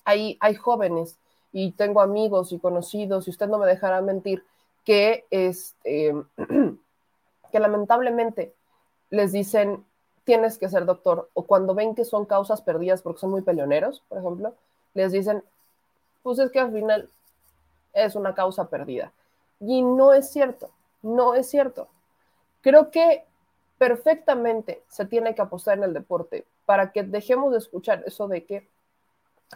hay, 0.05 0.37
hay 0.41 0.57
jóvenes 0.57 1.17
y 1.53 1.71
tengo 1.73 2.01
amigos 2.01 2.53
y 2.53 2.59
conocidos, 2.59 3.27
y 3.27 3.31
usted 3.31 3.49
no 3.49 3.59
me 3.59 3.67
dejará 3.67 4.01
mentir, 4.01 4.45
que, 4.85 5.27
este, 5.31 6.15
que 7.53 7.61
lamentablemente 7.61 8.53
les 9.11 9.33
dicen 9.33 9.85
tienes 10.25 10.59
que 10.59 10.69
ser 10.69 10.85
doctor, 10.87 11.29
o 11.35 11.45
cuando 11.45 11.75
ven 11.75 11.95
que 11.95 12.05
son 12.05 12.25
causas 12.25 12.63
perdidas 12.63 13.03
porque 13.03 13.21
son 13.21 13.31
muy 13.31 13.43
peleoneros, 13.43 14.03
por 14.09 14.19
ejemplo, 14.19 14.55
les 14.95 15.13
dicen, 15.13 15.43
pues 16.23 16.39
es 16.39 16.51
que 16.51 16.61
al 16.61 16.73
final 16.73 17.09
es 17.93 18.15
una 18.15 18.35
causa 18.35 18.69
perdida. 18.69 19.13
Y 19.61 19.83
no 19.83 20.13
es 20.13 20.31
cierto, 20.31 20.71
no 21.03 21.35
es 21.35 21.49
cierto. 21.49 21.89
Creo 22.63 22.91
que 22.91 23.25
perfectamente 23.79 24.83
se 24.89 25.07
tiene 25.07 25.35
que 25.35 25.43
apostar 25.43 25.79
en 25.79 25.85
el 25.85 25.95
deporte 25.95 26.47
para 26.67 26.93
que 26.93 27.03
dejemos 27.03 27.53
de 27.53 27.59
escuchar 27.59 28.03
eso 28.07 28.29
de 28.29 28.45
que 28.45 28.69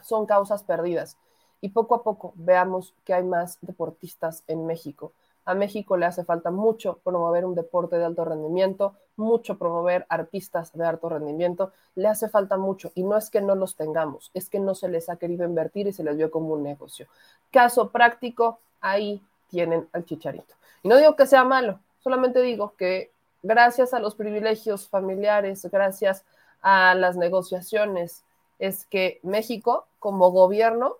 son 0.03 0.27
causas 0.27 0.63
perdidas 0.63 1.17
y 1.61 1.71
poco 1.71 1.95
a 1.95 2.03
poco 2.03 2.33
veamos 2.37 2.95
que 3.05 3.15
hay 3.15 3.23
más 3.23 3.59
deportistas 3.61 4.45
en 4.47 4.67
México. 4.67 5.13
A 5.45 5.55
México 5.55 5.97
le 5.97 6.07
hace 6.07 6.25
falta 6.25 6.51
mucho 6.51 6.99
promover 7.05 7.45
un 7.45 7.55
deporte 7.55 7.97
de 7.97 8.05
alto 8.05 8.25
rendimiento, 8.25 8.95
mucho 9.17 9.59
promover 9.59 10.07
artistas 10.09 10.73
de 10.73 10.85
alto 10.85 11.09
rendimiento, 11.09 11.73
le 11.95 12.09
hace 12.09 12.29
falta 12.29 12.57
mucho 12.57 12.91
y 12.95 13.03
no 13.03 13.17
es 13.17 13.31
que 13.31 13.41
no 13.41 13.55
los 13.55 13.77
tengamos, 13.77 14.31
es 14.35 14.49
que 14.49 14.59
no 14.59 14.75
se 14.75 14.89
les 14.89 15.09
ha 15.09 15.17
querido 15.17 15.45
invertir 15.45 15.87
y 15.87 15.93
se 15.93 16.05
les 16.05 16.17
vio 16.17 16.31
como 16.31 16.55
un 16.55 16.63
negocio. 16.63 17.07
Caso 17.51 17.91
práctico, 17.91 18.59
ahí 18.81 19.23
tienen 19.49 19.89
al 19.93 20.05
chicharito. 20.05 20.55
Y 20.83 20.89
no 20.89 20.97
digo 20.97 21.17
que 21.17 21.27
sea 21.27 21.45
malo, 21.45 21.79
solamente 22.01 22.41
digo 22.41 22.75
que 22.77 23.11
gracias 23.43 23.95
a 23.95 24.01
los 24.01 24.15
privilegios 24.15 24.89
familiares, 24.89 25.65
gracias 25.71 26.25
a 26.63 26.95
las 26.95 27.17
negociaciones, 27.17 28.25
es 28.59 28.87
que 28.87 29.21
México 29.23 29.87
como 29.99 30.31
gobierno 30.31 30.97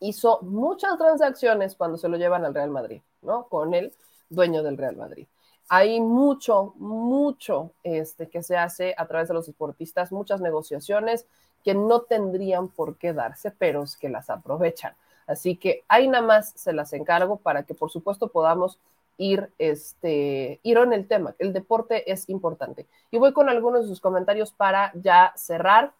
hizo 0.00 0.40
muchas 0.42 0.96
transacciones 0.98 1.74
cuando 1.74 1.98
se 1.98 2.08
lo 2.08 2.16
llevan 2.16 2.44
al 2.44 2.54
Real 2.54 2.70
Madrid. 2.70 3.00
Con 3.48 3.74
el 3.74 3.92
dueño 4.28 4.62
del 4.62 4.76
Real 4.76 4.96
Madrid. 4.96 5.26
Hay 5.68 6.00
mucho, 6.00 6.74
mucho 6.76 7.72
este, 7.82 8.28
que 8.28 8.42
se 8.42 8.56
hace 8.56 8.94
a 8.96 9.06
través 9.06 9.28
de 9.28 9.34
los 9.34 9.46
deportistas, 9.46 10.12
muchas 10.12 10.40
negociaciones 10.40 11.26
que 11.64 11.74
no 11.74 12.02
tendrían 12.02 12.68
por 12.68 12.96
qué 12.96 13.12
darse, 13.12 13.50
pero 13.50 13.82
es 13.82 13.96
que 13.96 14.08
las 14.08 14.30
aprovechan. 14.30 14.94
Así 15.26 15.56
que 15.56 15.82
ahí 15.88 16.06
nada 16.06 16.24
más 16.24 16.52
se 16.54 16.72
las 16.72 16.92
encargo 16.92 17.38
para 17.38 17.64
que 17.64 17.74
por 17.74 17.90
supuesto 17.90 18.28
podamos 18.28 18.78
ir, 19.18 19.50
este, 19.58 20.60
ir 20.62 20.78
en 20.78 20.92
el 20.92 21.08
tema. 21.08 21.34
El 21.40 21.52
deporte 21.52 22.10
es 22.10 22.28
importante. 22.28 22.86
Y 23.10 23.18
voy 23.18 23.32
con 23.32 23.48
algunos 23.48 23.82
de 23.82 23.88
sus 23.88 24.00
comentarios 24.00 24.52
para 24.52 24.92
ya 24.94 25.32
cerrar 25.36 25.92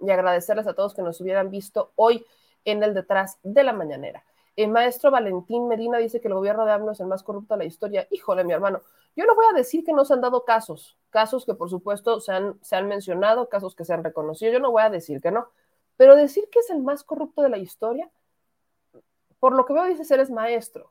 y 0.00 0.10
agradecerles 0.10 0.66
a 0.68 0.74
todos 0.74 0.94
que 0.94 1.02
nos 1.02 1.20
hubieran 1.20 1.50
visto 1.50 1.90
hoy 1.96 2.24
en 2.64 2.82
el 2.82 2.94
detrás 2.94 3.38
de 3.42 3.64
la 3.64 3.72
mañanera. 3.72 4.22
El 4.58 4.70
maestro 4.72 5.12
Valentín 5.12 5.68
Medina 5.68 5.98
dice 5.98 6.20
que 6.20 6.26
el 6.26 6.34
gobierno 6.34 6.66
de 6.66 6.72
AMLO 6.72 6.90
es 6.90 6.98
el 6.98 7.06
más 7.06 7.22
corrupto 7.22 7.54
de 7.54 7.58
la 7.58 7.64
historia. 7.64 8.08
Híjole, 8.10 8.42
mi 8.42 8.52
hermano, 8.52 8.82
yo 9.14 9.24
no 9.24 9.36
voy 9.36 9.46
a 9.48 9.56
decir 9.56 9.84
que 9.84 9.92
no 9.92 10.04
se 10.04 10.14
han 10.14 10.20
dado 10.20 10.44
casos, 10.44 10.98
casos 11.10 11.46
que 11.46 11.54
por 11.54 11.70
supuesto 11.70 12.18
se 12.18 12.32
han, 12.32 12.88
mencionado, 12.88 13.48
casos 13.48 13.76
que 13.76 13.84
se 13.84 13.94
han 13.94 14.02
reconocido, 14.02 14.52
yo 14.52 14.58
no 14.58 14.72
voy 14.72 14.82
a 14.82 14.90
decir 14.90 15.20
que 15.20 15.30
no, 15.30 15.46
pero 15.96 16.16
decir 16.16 16.48
que 16.50 16.58
es 16.58 16.70
el 16.70 16.82
más 16.82 17.04
corrupto 17.04 17.40
de 17.42 17.50
la 17.50 17.58
historia, 17.58 18.10
por 19.38 19.54
lo 19.54 19.64
que 19.64 19.74
veo 19.74 19.84
dices 19.84 20.10
eres 20.10 20.28
maestro. 20.28 20.90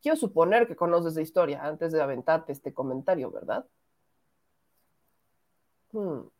Quiero 0.00 0.16
suponer 0.16 0.66
que 0.66 0.76
conoces 0.76 1.14
de 1.14 1.20
historia 1.20 1.62
antes 1.62 1.92
de 1.92 2.00
aventarte 2.00 2.52
este 2.52 2.72
comentario, 2.72 3.30
¿verdad? 3.30 3.66
Hmm. 5.92 6.30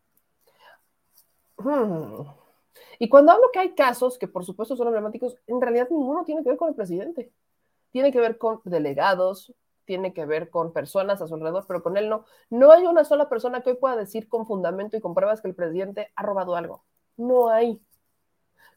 Hmm. 1.59 2.45
Y 2.98 3.09
cuando 3.09 3.32
hablo 3.32 3.51
que 3.52 3.59
hay 3.59 3.74
casos 3.74 4.18
que 4.18 4.28
por 4.28 4.44
supuesto 4.44 4.77
son 4.77 4.89
emblemáticos, 4.89 5.36
en 5.47 5.60
realidad 5.60 5.89
ninguno 5.90 6.24
tiene 6.24 6.43
que 6.43 6.51
ver 6.51 6.59
con 6.59 6.68
el 6.68 6.74
presidente. 6.74 7.32
Tiene 7.93 8.12
que 8.12 8.20
ver 8.20 8.39
con 8.39 8.60
delegados, 8.64 9.55
tiene 9.85 10.12
que 10.12 10.27
ver 10.27 10.51
con 10.51 10.73
personas 10.73 11.23
a 11.23 11.27
su 11.27 11.35
alrededor, 11.35 11.64
pero 11.66 11.82
con 11.82 11.97
él 11.97 12.09
no. 12.09 12.24
No 12.51 12.73
hay 12.73 12.86
una 12.86 13.05
sola 13.05 13.28
persona 13.28 13.62
que 13.62 13.70
hoy 13.70 13.77
pueda 13.77 13.97
decir 13.97 14.28
con 14.28 14.47
fundamento 14.47 14.97
y 14.97 15.01
con 15.01 15.14
pruebas 15.14 15.40
que 15.40 15.48
el 15.48 15.55
presidente 15.55 16.12
ha 16.14 16.23
robado 16.23 16.56
algo. 16.56 16.85
No 17.16 17.48
hay. 17.48 17.81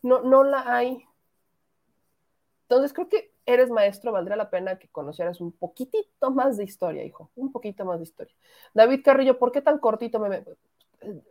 No, 0.02 0.22
no 0.22 0.44
la 0.44 0.76
hay. 0.76 1.04
Entonces 2.64 2.94
creo 2.94 3.10
que 3.10 3.34
eres 3.46 3.72
maestro, 3.72 4.12
valdría 4.12 4.36
la 4.36 4.50
pena 4.52 4.78
que 4.78 4.88
conocieras 4.90 5.42
un 5.42 5.52
poquitito 5.52 6.30
más 6.32 6.56
de 6.58 6.64
historia, 6.64 7.04
hijo, 7.04 7.32
un 7.36 7.52
poquito 7.52 7.84
más 7.84 7.98
de 7.98 8.04
historia. 8.04 8.36
David 8.76 9.02
Carrillo, 9.04 9.40
¿por 9.40 9.52
qué 9.52 9.62
tan 9.62 9.80
cortito 9.80 10.20
me... 10.20 10.46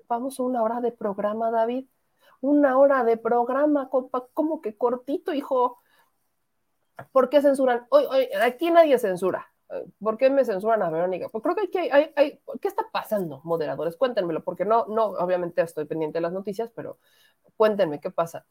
Vamos 0.09 0.41
a 0.41 0.43
una 0.43 0.63
hora 0.63 0.81
de 0.81 0.91
programa, 0.91 1.51
David 1.51 1.87
una 2.41 2.79
hora 2.79 3.05
de 3.05 3.17
programa, 3.17 3.89
compa, 3.89 4.27
como 4.35 4.61
que 4.61 4.77
cortito, 4.77 5.33
hijo. 5.35 5.79
¿Por 7.13 7.29
qué 7.29 7.43
censuran? 7.43 7.87
Hoy, 7.91 8.05
hoy, 8.11 8.29
aquí 8.41 8.71
nadie 8.71 8.99
censura. 8.99 9.53
¿Por 10.01 10.17
qué 10.17 10.31
me 10.31 10.45
censuran 10.45 10.83
a 10.83 10.91
Verónica? 10.91 11.29
Pues 11.29 11.43
creo 11.43 11.55
que 11.71 11.93
hay, 11.93 12.41
¿qué 12.61 12.69
está 12.69 12.87
pasando, 12.91 13.43
moderadores? 13.45 13.97
Cuéntenmelo, 13.97 14.43
porque 14.43 14.65
no, 14.65 14.87
no, 14.87 15.07
obviamente 15.07 15.61
estoy 15.61 15.85
pendiente 15.85 16.19
de 16.19 16.23
las 16.23 16.33
noticias, 16.33 16.71
pero 16.75 16.99
cuéntenme 17.57 18.01
qué 18.01 18.11
pasa. 18.11 18.47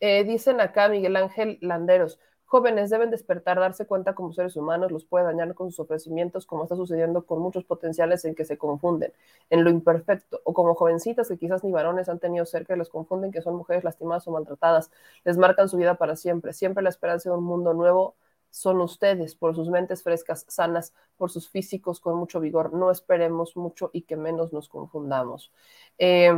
Eh, 0.00 0.24
dicen 0.24 0.60
acá 0.60 0.88
Miguel 0.88 1.14
Ángel 1.16 1.58
Landeros, 1.60 2.18
jóvenes 2.46 2.90
deben 2.90 3.10
despertar, 3.10 3.58
darse 3.58 3.86
cuenta 3.86 4.14
como 4.14 4.32
seres 4.32 4.56
humanos, 4.56 4.92
los 4.92 5.04
puede 5.04 5.24
dañar 5.24 5.54
con 5.54 5.70
sus 5.70 5.80
ofrecimientos, 5.80 6.46
como 6.46 6.64
está 6.64 6.76
sucediendo 6.76 7.24
con 7.26 7.40
muchos 7.40 7.64
potenciales 7.64 8.24
en 8.24 8.34
que 8.34 8.44
se 8.44 8.58
confunden 8.58 9.12
en 9.50 9.64
lo 9.64 9.70
imperfecto, 9.70 10.40
o 10.44 10.52
como 10.54 10.74
jovencitas 10.74 11.28
que 11.28 11.38
quizás 11.38 11.64
ni 11.64 11.72
varones 11.72 12.08
han 12.08 12.18
tenido 12.18 12.44
cerca 12.44 12.74
y 12.74 12.78
les 12.78 12.88
confunden 12.88 13.32
que 13.32 13.42
son 13.42 13.56
mujeres 13.56 13.84
lastimadas 13.84 14.26
o 14.28 14.32
maltratadas, 14.32 14.90
les 15.24 15.38
marcan 15.38 15.68
su 15.68 15.76
vida 15.76 15.94
para 15.94 16.16
siempre, 16.16 16.52
siempre 16.52 16.82
la 16.82 16.90
esperanza 16.90 17.30
de 17.30 17.36
un 17.36 17.44
mundo 17.44 17.74
nuevo 17.74 18.16
son 18.50 18.80
ustedes, 18.82 19.34
por 19.34 19.56
sus 19.56 19.70
mentes 19.70 20.02
frescas, 20.02 20.44
sanas, 20.48 20.92
por 21.16 21.30
sus 21.30 21.48
físicos 21.48 22.00
con 22.00 22.16
mucho 22.16 22.38
vigor. 22.38 22.72
No 22.74 22.90
esperemos 22.90 23.56
mucho 23.56 23.90
y 23.94 24.02
que 24.02 24.16
menos 24.16 24.52
nos 24.52 24.68
confundamos. 24.68 25.50
Eh, 25.98 26.32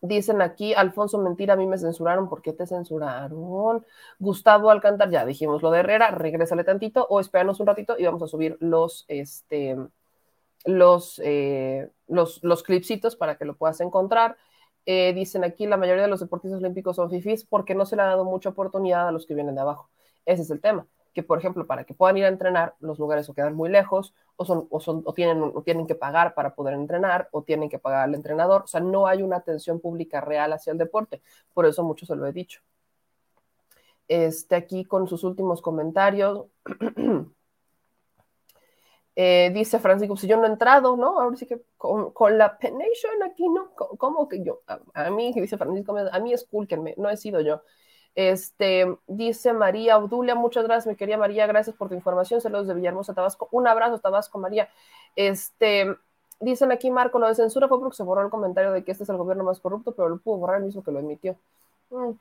dicen 0.00 0.42
aquí, 0.42 0.74
Alfonso, 0.74 1.18
mentira, 1.18 1.54
a 1.54 1.56
mí 1.56 1.66
me 1.66 1.78
censuraron. 1.78 2.28
¿Por 2.28 2.42
qué 2.42 2.52
te 2.52 2.66
censuraron? 2.66 3.84
Gustavo 4.18 4.70
Alcántar, 4.70 5.10
ya 5.10 5.24
dijimos 5.24 5.62
lo 5.62 5.70
de 5.70 5.80
Herrera, 5.80 6.10
regrésale 6.10 6.64
tantito 6.64 7.06
o 7.08 7.20
espéranos 7.20 7.60
un 7.60 7.66
ratito 7.66 7.96
y 7.98 8.04
vamos 8.04 8.22
a 8.22 8.28
subir 8.28 8.56
los, 8.60 9.04
este, 9.08 9.76
los, 10.64 11.20
eh, 11.24 11.90
los, 12.08 12.42
los 12.42 12.62
clipsitos 12.62 13.16
para 13.16 13.36
que 13.36 13.44
lo 13.44 13.56
puedas 13.56 13.80
encontrar. 13.80 14.36
Eh, 14.86 15.12
dicen 15.14 15.44
aquí, 15.44 15.66
la 15.66 15.76
mayoría 15.76 16.02
de 16.04 16.08
los 16.08 16.20
deportistas 16.20 16.60
olímpicos 16.60 16.96
son 16.96 17.10
fifís 17.10 17.44
porque 17.44 17.74
no 17.74 17.86
se 17.86 17.96
le 17.96 18.02
ha 18.02 18.06
dado 18.06 18.24
mucha 18.24 18.50
oportunidad 18.50 19.08
a 19.08 19.12
los 19.12 19.26
que 19.26 19.34
vienen 19.34 19.54
de 19.54 19.60
abajo. 19.60 19.90
Ese 20.26 20.42
es 20.42 20.50
el 20.50 20.60
tema. 20.60 20.86
Que, 21.12 21.22
por 21.22 21.38
ejemplo, 21.38 21.66
para 21.66 21.84
que 21.84 21.94
puedan 21.94 22.16
ir 22.16 22.24
a 22.24 22.28
entrenar, 22.28 22.74
los 22.80 22.98
lugares 22.98 23.28
o 23.28 23.34
quedan 23.34 23.54
muy 23.54 23.68
lejos, 23.68 24.14
o, 24.36 24.44
son, 24.44 24.66
o, 24.70 24.80
son, 24.80 25.02
o, 25.04 25.12
tienen, 25.12 25.42
o 25.42 25.62
tienen 25.62 25.86
que 25.86 25.94
pagar 25.94 26.34
para 26.34 26.54
poder 26.54 26.74
entrenar, 26.74 27.28
o 27.32 27.42
tienen 27.42 27.68
que 27.68 27.78
pagar 27.78 28.04
al 28.04 28.14
entrenador. 28.14 28.62
O 28.62 28.66
sea, 28.66 28.80
no 28.80 29.06
hay 29.06 29.22
una 29.22 29.36
atención 29.36 29.80
pública 29.80 30.20
real 30.20 30.52
hacia 30.52 30.72
el 30.72 30.78
deporte. 30.78 31.20
Por 31.52 31.66
eso 31.66 31.82
mucho 31.82 32.06
se 32.06 32.16
lo 32.16 32.26
he 32.26 32.32
dicho. 32.32 32.60
Este, 34.08 34.56
aquí 34.56 34.84
con 34.84 35.06
sus 35.06 35.24
últimos 35.24 35.62
comentarios. 35.62 36.46
Eh, 39.16 39.50
dice 39.52 39.78
Francisco, 39.80 40.16
si 40.16 40.26
yo 40.26 40.38
no 40.38 40.44
he 40.44 40.48
entrado, 40.48 40.96
¿no? 40.96 41.20
Ahora 41.20 41.36
sí 41.36 41.44
que 41.44 41.60
con, 41.76 42.38
la 42.38 42.56
penation 42.56 43.22
aquí, 43.22 43.46
¿no? 43.50 43.74
¿Cómo 43.74 44.28
que 44.28 44.42
yo? 44.42 44.62
A, 44.66 44.80
a, 44.94 45.10
mí, 45.10 45.32
dice 45.34 45.58
Francisco, 45.58 45.94
a 45.94 46.18
mí 46.20 46.32
es 46.32 46.48
no 46.96 47.10
he 47.10 47.16
sido 47.18 47.40
yo. 47.42 47.60
Este, 48.14 48.86
dice 49.06 49.52
María 49.52 49.94
Audulia, 49.94 50.34
muchas 50.34 50.64
gracias, 50.64 50.86
mi 50.86 50.96
querida 50.96 51.16
María, 51.16 51.46
gracias 51.46 51.76
por 51.76 51.88
tu 51.88 51.94
información. 51.94 52.40
Saludos 52.40 52.66
de 52.66 52.74
Villahermosa, 52.74 53.14
Tabasco. 53.14 53.48
Un 53.52 53.66
abrazo, 53.66 53.98
Tabasco, 53.98 54.38
María. 54.38 54.68
Este, 55.16 55.96
dicen 56.40 56.72
aquí, 56.72 56.90
Marco, 56.90 57.18
lo 57.18 57.28
de 57.28 57.34
censura 57.34 57.68
fue 57.68 57.78
porque 57.80 57.96
se 57.96 58.02
borró 58.02 58.22
el 58.22 58.30
comentario 58.30 58.72
de 58.72 58.84
que 58.84 58.92
este 58.92 59.04
es 59.04 59.10
el 59.10 59.16
gobierno 59.16 59.44
más 59.44 59.60
corrupto, 59.60 59.92
pero 59.92 60.08
lo 60.08 60.18
pudo 60.18 60.38
borrar 60.38 60.58
el 60.58 60.64
mismo 60.64 60.82
que 60.82 60.92
lo 60.92 60.98
emitió. 60.98 61.36
Mm. 61.90 62.12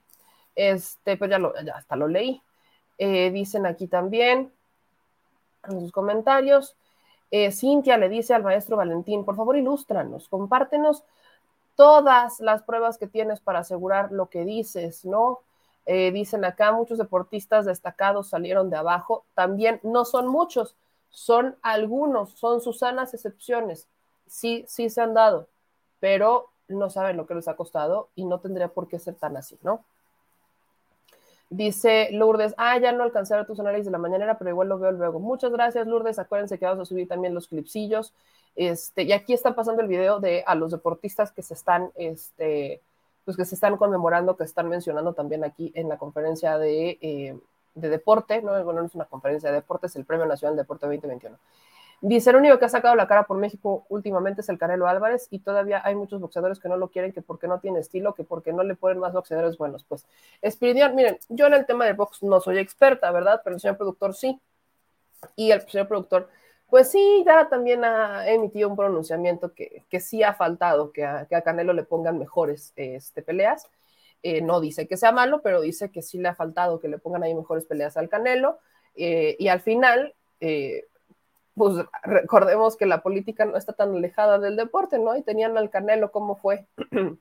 Este, 0.55 1.17
pues 1.17 1.29
ya, 1.29 1.39
lo, 1.39 1.53
ya 1.63 1.75
hasta 1.75 1.95
lo 1.95 2.07
leí. 2.07 2.41
Eh, 2.97 3.31
dicen 3.31 3.65
aquí 3.65 3.87
también, 3.87 4.51
en 5.69 5.79
sus 5.79 5.91
comentarios, 5.91 6.75
eh, 7.31 7.51
Cintia 7.51 7.97
le 7.97 8.09
dice 8.09 8.33
al 8.33 8.43
maestro 8.43 8.77
Valentín, 8.77 9.23
por 9.23 9.35
favor, 9.35 9.55
ilústranos, 9.57 10.27
compártenos 10.27 11.03
todas 11.75 12.39
las 12.41 12.63
pruebas 12.63 12.97
que 12.97 13.07
tienes 13.07 13.39
para 13.39 13.59
asegurar 13.59 14.11
lo 14.11 14.29
que 14.29 14.43
dices, 14.43 15.05
¿no? 15.05 15.39
Eh, 15.91 16.11
dicen 16.11 16.45
acá, 16.45 16.71
muchos 16.71 16.99
deportistas 16.99 17.65
destacados 17.65 18.29
salieron 18.29 18.69
de 18.69 18.77
abajo. 18.77 19.25
También 19.33 19.79
no 19.81 20.05
son 20.05 20.27
muchos, 20.27 20.75
son 21.09 21.55
algunos, 21.63 22.29
son 22.33 22.61
Susanas 22.61 23.15
excepciones. 23.15 23.87
Sí, 24.27 24.65
sí 24.67 24.91
se 24.91 25.01
han 25.01 25.15
dado, 25.15 25.47
pero 25.99 26.49
no 26.67 26.91
saben 26.91 27.17
lo 27.17 27.25
que 27.25 27.33
les 27.33 27.47
ha 27.47 27.55
costado 27.55 28.09
y 28.13 28.25
no 28.25 28.39
tendría 28.39 28.67
por 28.67 28.87
qué 28.87 28.99
ser 28.99 29.15
tan 29.15 29.35
así, 29.35 29.57
¿no? 29.63 29.83
Dice 31.49 32.09
Lourdes, 32.11 32.53
ah, 32.57 32.77
ya 32.77 32.91
no 32.91 33.01
alcancé 33.01 33.33
a 33.33 33.37
ver 33.37 33.47
tus 33.47 33.59
análisis 33.59 33.85
de 33.85 33.91
la 33.91 33.97
mañanera, 33.97 34.37
pero 34.37 34.51
igual 34.51 34.69
lo 34.69 34.77
veo 34.77 34.91
luego. 34.91 35.19
Muchas 35.19 35.51
gracias, 35.51 35.87
Lourdes. 35.87 36.19
Acuérdense 36.19 36.59
que 36.59 36.65
vamos 36.65 36.81
a 36.81 36.85
subir 36.85 37.07
también 37.07 37.33
los 37.33 37.47
clipsillos. 37.47 38.13
Este, 38.55 39.01
y 39.01 39.11
aquí 39.11 39.33
está 39.33 39.55
pasando 39.55 39.81
el 39.81 39.87
video 39.87 40.19
de 40.19 40.43
a 40.45 40.53
los 40.53 40.69
deportistas 40.69 41.31
que 41.31 41.41
se 41.41 41.55
están, 41.55 41.91
este, 41.95 42.79
pues 43.25 43.37
que 43.37 43.45
se 43.45 43.55
están 43.55 43.77
conmemorando, 43.77 44.37
que 44.37 44.43
están 44.43 44.69
mencionando 44.69 45.13
también 45.13 45.43
aquí 45.43 45.71
en 45.75 45.89
la 45.89 45.97
conferencia 45.97 46.57
de, 46.57 46.97
eh, 47.01 47.37
de 47.75 47.89
deporte, 47.89 48.41
¿no? 48.41 48.51
Bueno, 48.63 48.81
no 48.81 48.87
es 48.87 48.95
una 48.95 49.05
conferencia 49.05 49.49
de 49.49 49.55
deporte, 49.55 49.87
es 49.87 49.95
el 49.95 50.05
Premio 50.05 50.25
Nacional 50.25 50.55
de 50.55 50.63
Deporte 50.63 50.85
2021. 50.85 51.37
Dice, 52.01 52.29
el 52.29 52.37
único 52.37 52.57
que 52.57 52.65
ha 52.65 52.69
sacado 52.69 52.95
la 52.95 53.07
cara 53.07 53.23
por 53.23 53.37
México 53.37 53.85
últimamente 53.89 54.39
es 54.39 54.47
el 54.47 54.57
Canelo 54.57 54.87
Álvarez 54.87 55.27
y 55.31 55.39
todavía 55.39 55.81
hay 55.83 55.95
muchos 55.95 56.21
boxeadores 56.21 56.59
que 56.59 56.69
no 56.69 56.77
lo 56.77 56.87
quieren, 56.87 57.11
que 57.11 57.21
porque 57.21 57.47
no 57.47 57.59
tiene 57.59 57.79
estilo, 57.79 58.13
que 58.13 58.23
porque 58.23 58.53
no 58.53 58.63
le 58.63 58.75
ponen 58.75 58.99
más 58.99 59.11
boxeadores 59.11 59.57
buenos. 59.57 59.83
Pues, 59.83 60.05
Espiridion, 60.41 60.95
miren, 60.95 61.19
yo 61.27 61.47
en 61.47 61.55
el 61.55 61.65
tema 61.65 61.85
del 61.85 61.95
box 61.95 62.23
no 62.23 62.39
soy 62.39 62.57
experta, 62.57 63.11
¿verdad? 63.11 63.41
Pero 63.43 63.55
el 63.55 63.59
señor 63.59 63.75
productor 63.75 64.15
sí. 64.15 64.39
Y 65.35 65.51
el 65.51 65.61
señor 65.69 65.89
productor 65.89 66.29
pues 66.69 66.91
sí, 66.91 67.23
ya 67.25 67.49
también 67.49 67.83
ha 67.83 68.27
emitido 68.29 68.69
un 68.69 68.75
pronunciamiento 68.75 69.53
que, 69.53 69.83
que 69.89 69.99
sí 69.99 70.21
ha 70.23 70.33
faltado, 70.33 70.91
que 70.91 71.03
a, 71.05 71.25
que 71.25 71.35
a, 71.35 71.41
Canelo 71.41 71.73
le 71.73 71.83
pongan 71.83 72.19
mejores 72.19 72.73
este, 72.75 73.21
peleas. 73.23 73.67
Eh, 74.21 74.41
no 74.41 74.59
dice 74.59 74.87
que 74.87 74.97
sea 74.97 75.11
malo, 75.11 75.41
pero 75.41 75.61
dice 75.61 75.91
que 75.91 76.01
sí 76.01 76.19
le 76.19 76.27
ha 76.27 76.35
faltado 76.35 76.79
que 76.79 76.89
le 76.89 76.99
pongan 76.99 77.23
ahí 77.23 77.33
mejores 77.33 77.65
peleas 77.65 77.97
al 77.97 78.09
Canelo. 78.09 78.59
Eh, 78.95 79.35
y 79.39 79.47
al 79.47 79.61
final, 79.61 80.13
eh, 80.41 80.85
pues 81.55 81.85
recordemos 82.03 82.77
que 82.77 82.85
la 82.85 83.01
política 83.01 83.45
no 83.45 83.57
está 83.57 83.73
tan 83.73 83.95
alejada 83.95 84.39
del 84.39 84.55
deporte, 84.55 84.99
¿no? 84.99 85.15
Y 85.15 85.23
tenían 85.23 85.57
al 85.57 85.69
Canelo 85.71 86.11
como 86.11 86.35
fue 86.35 86.67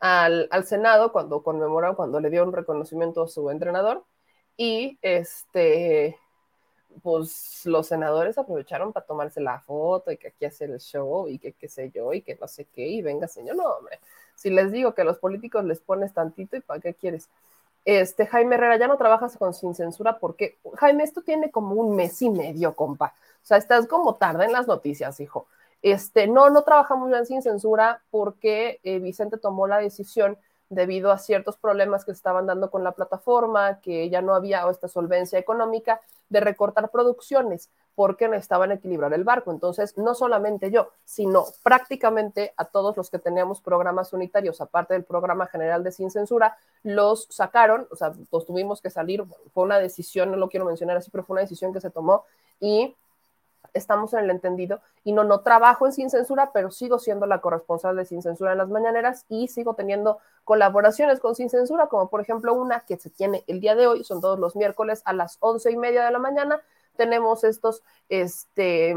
al, 0.00 0.48
al, 0.50 0.64
Senado 0.66 1.12
cuando 1.12 1.42
conmemoró, 1.42 1.96
cuando 1.96 2.20
le 2.20 2.30
dio 2.30 2.44
un 2.44 2.52
reconocimiento 2.52 3.22
a 3.22 3.28
su 3.28 3.48
entrenador. 3.50 4.04
Y 4.58 4.98
este 5.02 6.18
pues 7.02 7.62
los 7.64 7.86
senadores 7.86 8.38
aprovecharon 8.38 8.92
para 8.92 9.06
tomarse 9.06 9.40
la 9.40 9.60
foto 9.60 10.10
y 10.10 10.16
que 10.16 10.28
aquí 10.28 10.44
hacer 10.44 10.70
el 10.70 10.80
show 10.80 11.28
y 11.28 11.38
que 11.38 11.52
qué 11.52 11.68
sé 11.68 11.90
yo 11.90 12.12
y 12.12 12.22
que 12.22 12.36
no 12.36 12.48
sé 12.48 12.66
qué 12.66 12.86
y 12.86 13.02
venga 13.02 13.28
señor, 13.28 13.56
no 13.56 13.64
hombre, 13.64 14.00
si 14.34 14.50
les 14.50 14.72
digo 14.72 14.94
que 14.94 15.04
los 15.04 15.18
políticos 15.18 15.64
les 15.64 15.80
pones 15.80 16.12
tantito 16.12 16.56
y 16.56 16.60
para 16.60 16.80
qué 16.80 16.94
quieres. 16.94 17.28
Este 17.84 18.26
Jaime 18.26 18.56
Herrera, 18.56 18.76
ya 18.78 18.88
no 18.88 18.96
trabajas 18.96 19.36
con 19.36 19.54
sin 19.54 19.74
censura 19.74 20.18
porque 20.18 20.58
Jaime, 20.74 21.04
esto 21.04 21.22
tiene 21.22 21.50
como 21.50 21.74
un 21.76 21.94
mes 21.94 22.20
y 22.22 22.30
medio, 22.30 22.74
compa. 22.74 23.14
O 23.42 23.46
sea, 23.46 23.58
estás 23.58 23.86
como 23.86 24.16
tarde 24.16 24.44
en 24.44 24.52
las 24.52 24.66
noticias, 24.66 25.20
hijo. 25.20 25.46
Este, 25.82 26.26
no, 26.26 26.50
no 26.50 26.62
trabajamos 26.62 27.10
ya 27.12 27.24
sin 27.24 27.42
censura 27.42 28.02
porque 28.10 28.80
eh, 28.82 28.98
Vicente 28.98 29.38
tomó 29.38 29.68
la 29.68 29.78
decisión 29.78 30.36
debido 30.68 31.12
a 31.12 31.18
ciertos 31.18 31.56
problemas 31.56 32.04
que 32.04 32.12
se 32.12 32.16
estaban 32.16 32.46
dando 32.46 32.70
con 32.70 32.82
la 32.82 32.92
plataforma, 32.92 33.80
que 33.80 34.10
ya 34.10 34.20
no 34.20 34.34
había 34.34 34.68
esta 34.68 34.88
solvencia 34.88 35.38
económica 35.38 36.00
de 36.28 36.40
recortar 36.40 36.90
producciones 36.90 37.70
porque 37.94 38.28
necesitaban 38.28 38.72
equilibrar 38.72 39.14
el 39.14 39.24
barco. 39.24 39.50
Entonces, 39.50 39.96
no 39.96 40.14
solamente 40.14 40.70
yo, 40.70 40.90
sino 41.04 41.46
prácticamente 41.62 42.52
a 42.56 42.66
todos 42.66 42.96
los 42.96 43.10
que 43.10 43.18
teníamos 43.18 43.60
programas 43.60 44.12
unitarios, 44.12 44.60
aparte 44.60 44.94
del 44.94 45.04
programa 45.04 45.46
general 45.46 45.82
de 45.82 45.92
Sin 45.92 46.10
Censura, 46.10 46.58
los 46.82 47.26
sacaron, 47.30 47.88
o 47.90 47.96
sea, 47.96 48.12
pues 48.28 48.44
tuvimos 48.44 48.82
que 48.82 48.90
salir, 48.90 49.24
fue 49.54 49.64
una 49.64 49.78
decisión, 49.78 50.30
no 50.30 50.36
lo 50.36 50.48
quiero 50.48 50.66
mencionar 50.66 50.96
así, 50.98 51.10
pero 51.10 51.24
fue 51.24 51.34
una 51.34 51.42
decisión 51.42 51.72
que 51.72 51.80
se 51.80 51.90
tomó 51.90 52.24
y 52.60 52.94
estamos 53.76 54.12
en 54.14 54.20
el 54.20 54.30
entendido 54.30 54.80
y 55.04 55.12
no, 55.12 55.24
no 55.24 55.40
trabajo 55.40 55.86
en 55.86 55.92
Sin 55.92 56.10
Censura, 56.10 56.50
pero 56.52 56.70
sigo 56.70 56.98
siendo 56.98 57.26
la 57.26 57.40
corresponsal 57.40 57.96
de 57.96 58.04
Sin 58.04 58.22
Censura 58.22 58.52
en 58.52 58.58
las 58.58 58.68
mañaneras 58.68 59.24
y 59.28 59.48
sigo 59.48 59.74
teniendo 59.74 60.18
colaboraciones 60.44 61.20
con 61.20 61.34
Sin 61.34 61.50
Censura, 61.50 61.88
como 61.88 62.08
por 62.08 62.20
ejemplo 62.20 62.54
una 62.54 62.80
que 62.80 62.96
se 62.96 63.10
tiene 63.10 63.44
el 63.46 63.60
día 63.60 63.74
de 63.74 63.86
hoy, 63.86 64.04
son 64.04 64.20
todos 64.20 64.38
los 64.38 64.56
miércoles 64.56 65.02
a 65.04 65.12
las 65.12 65.38
once 65.40 65.70
y 65.70 65.76
media 65.76 66.04
de 66.04 66.10
la 66.10 66.18
mañana, 66.18 66.60
tenemos 66.96 67.44
estos, 67.44 67.82
este, 68.08 68.96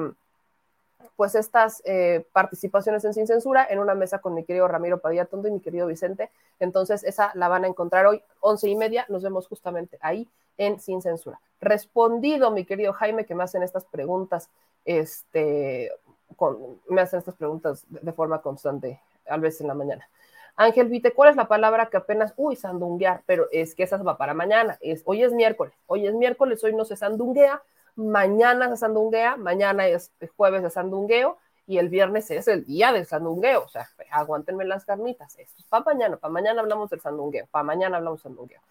pues 1.16 1.36
estas 1.36 1.82
eh, 1.86 2.26
participaciones 2.32 3.04
en 3.06 3.14
Sin 3.14 3.28
Censura 3.28 3.68
en 3.70 3.80
una 3.80 3.94
mesa 3.94 4.20
con 4.20 4.34
mi 4.34 4.44
querido 4.44 4.68
Ramiro 4.68 5.00
Padilla 5.00 5.26
Tondo 5.26 5.48
y 5.48 5.52
mi 5.52 5.60
querido 5.60 5.88
Vicente. 5.88 6.30
Entonces, 6.60 7.04
esa 7.04 7.32
la 7.36 7.48
van 7.48 7.66
a 7.66 7.68
encontrar 7.68 8.06
hoy, 8.06 8.24
once 8.40 8.70
y 8.70 8.76
media. 8.76 9.06
Nos 9.10 9.24
vemos 9.24 9.48
justamente 9.48 9.98
ahí 10.02 10.30
en 10.58 10.80
Sin 10.80 11.02
Censura. 11.02 11.40
Respondido, 11.62 12.52
mi 12.52 12.66
querido 12.66 12.94
Jaime, 12.94 13.26
que 13.26 13.36
me 13.36 13.44
hacen 13.44 13.64
estas 13.64 13.86
preguntas, 13.86 14.50
este, 14.86 15.92
con, 16.36 16.80
me 16.90 17.02
hacen 17.02 17.20
estas 17.20 17.36
preguntas 17.36 17.86
de, 17.90 18.14
forma 18.14 18.42
constante, 18.42 19.02
a 19.28 19.38
veces 19.38 19.62
en 19.62 19.68
la 19.68 19.74
mañana. 19.74 20.08
Ángel 20.56 20.90
Vite, 20.90 21.14
¿cuál 21.14 21.30
es 21.30 21.36
la 21.36 21.48
palabra 21.48 21.90
que 21.90 21.98
apenas, 21.98 22.34
uy, 22.36 22.56
sandunguear? 22.56 23.24
Pero 23.26 23.48
es 23.52 23.76
que 23.76 23.84
esa 23.84 23.98
va 23.98 24.18
para 24.18 24.34
mañana. 24.34 24.78
Hoy 25.06 25.24
es 25.24 25.32
miércoles, 25.32 25.74
hoy 25.88 26.06
es 26.06 26.14
miércoles, 26.14 26.64
hoy 26.64 26.74
no 26.74 26.84
se 26.84 26.98
sandunguea, 26.98 27.62
mañana 27.96 28.68
se 28.70 28.78
sandunguea, 28.78 29.38
mañana 29.38 29.88
es 29.88 30.12
jueves 30.36 30.64
de 30.64 30.70
sandungueo 30.70 31.38
y 31.70 31.78
el 31.78 31.88
viernes 31.88 32.32
es 32.32 32.48
el 32.48 32.66
día 32.66 32.92
del 32.92 33.06
sandungueo. 33.06 33.64
O 33.64 33.70
sea, 33.70 33.88
aguántenme 34.12 34.66
las 34.66 34.86
carnitas. 34.86 35.38
Esto 35.38 35.60
es 35.60 35.66
para 35.68 35.86
mañana, 35.86 36.18
para 36.18 36.32
mañana 36.32 36.62
hablamos 36.62 36.90
del 36.90 37.00
sandungueo, 37.00 37.46
para 37.52 37.64
mañana 37.64 37.98
hablamos 37.98 38.24
del 38.24 38.32
sandungueo. 38.32 38.62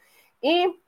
Y 0.41 0.81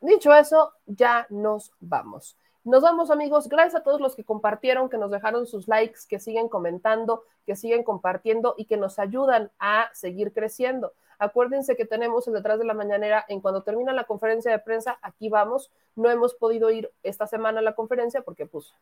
dicho 0.00 0.32
eso, 0.32 0.72
ya 0.86 1.26
nos 1.30 1.72
vamos. 1.80 2.36
Nos 2.64 2.82
vamos 2.82 3.10
amigos, 3.10 3.48
gracias 3.48 3.76
a 3.76 3.82
todos 3.84 4.00
los 4.00 4.16
que 4.16 4.24
compartieron, 4.24 4.88
que 4.88 4.98
nos 4.98 5.10
dejaron 5.10 5.46
sus 5.46 5.68
likes, 5.68 6.00
que 6.08 6.18
siguen 6.20 6.48
comentando, 6.48 7.22
que 7.46 7.56
siguen 7.56 7.84
compartiendo 7.84 8.54
y 8.58 8.66
que 8.66 8.76
nos 8.76 8.98
ayudan 8.98 9.50
a 9.58 9.88
seguir 9.94 10.32
creciendo. 10.32 10.92
Acuérdense 11.18 11.76
que 11.76 11.84
tenemos 11.84 12.28
el 12.28 12.34
detrás 12.34 12.58
de 12.58 12.64
la 12.64 12.74
mañanera 12.74 13.24
en 13.28 13.40
cuando 13.40 13.62
termina 13.62 13.92
la 13.92 14.04
conferencia 14.04 14.52
de 14.52 14.58
prensa, 14.58 14.98
aquí 15.02 15.28
vamos. 15.28 15.70
No 15.96 16.10
hemos 16.10 16.34
podido 16.34 16.70
ir 16.70 16.92
esta 17.02 17.26
semana 17.26 17.60
a 17.60 17.62
la 17.62 17.74
conferencia 17.74 18.22
porque 18.22 18.46
pues 18.46 18.74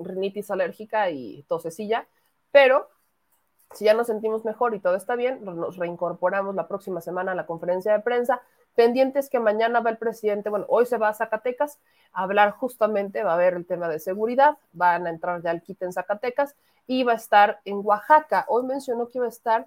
rinitis 0.00 0.50
alérgica 0.50 1.10
y 1.10 1.42
tosecilla, 1.48 2.06
pero 2.50 2.88
si 3.72 3.84
ya 3.86 3.94
nos 3.94 4.06
sentimos 4.06 4.44
mejor 4.44 4.74
y 4.74 4.80
todo 4.80 4.96
está 4.96 5.16
bien, 5.16 5.44
nos 5.44 5.76
reincorporamos 5.76 6.54
la 6.54 6.68
próxima 6.68 7.00
semana 7.00 7.32
a 7.32 7.34
la 7.34 7.46
conferencia 7.46 7.92
de 7.92 8.00
prensa. 8.00 8.42
Pendientes 8.74 9.28
que 9.28 9.38
mañana 9.38 9.80
va 9.80 9.90
el 9.90 9.98
presidente, 9.98 10.48
bueno, 10.48 10.66
hoy 10.68 10.86
se 10.86 10.96
va 10.96 11.08
a 11.08 11.14
Zacatecas 11.14 11.78
a 12.12 12.22
hablar 12.22 12.52
justamente, 12.52 13.22
va 13.22 13.32
a 13.32 13.34
haber 13.34 13.54
el 13.54 13.66
tema 13.66 13.88
de 13.88 13.98
seguridad, 13.98 14.56
van 14.72 15.06
a 15.06 15.10
entrar 15.10 15.42
ya 15.42 15.50
al 15.50 15.62
kit 15.62 15.82
en 15.82 15.92
Zacatecas 15.92 16.54
y 16.86 17.04
va 17.04 17.12
a 17.12 17.16
estar 17.16 17.60
en 17.64 17.80
Oaxaca. 17.84 18.44
Hoy 18.48 18.64
mencionó 18.64 19.08
que 19.08 19.18
iba 19.18 19.26
a 19.26 19.30
estar 19.30 19.66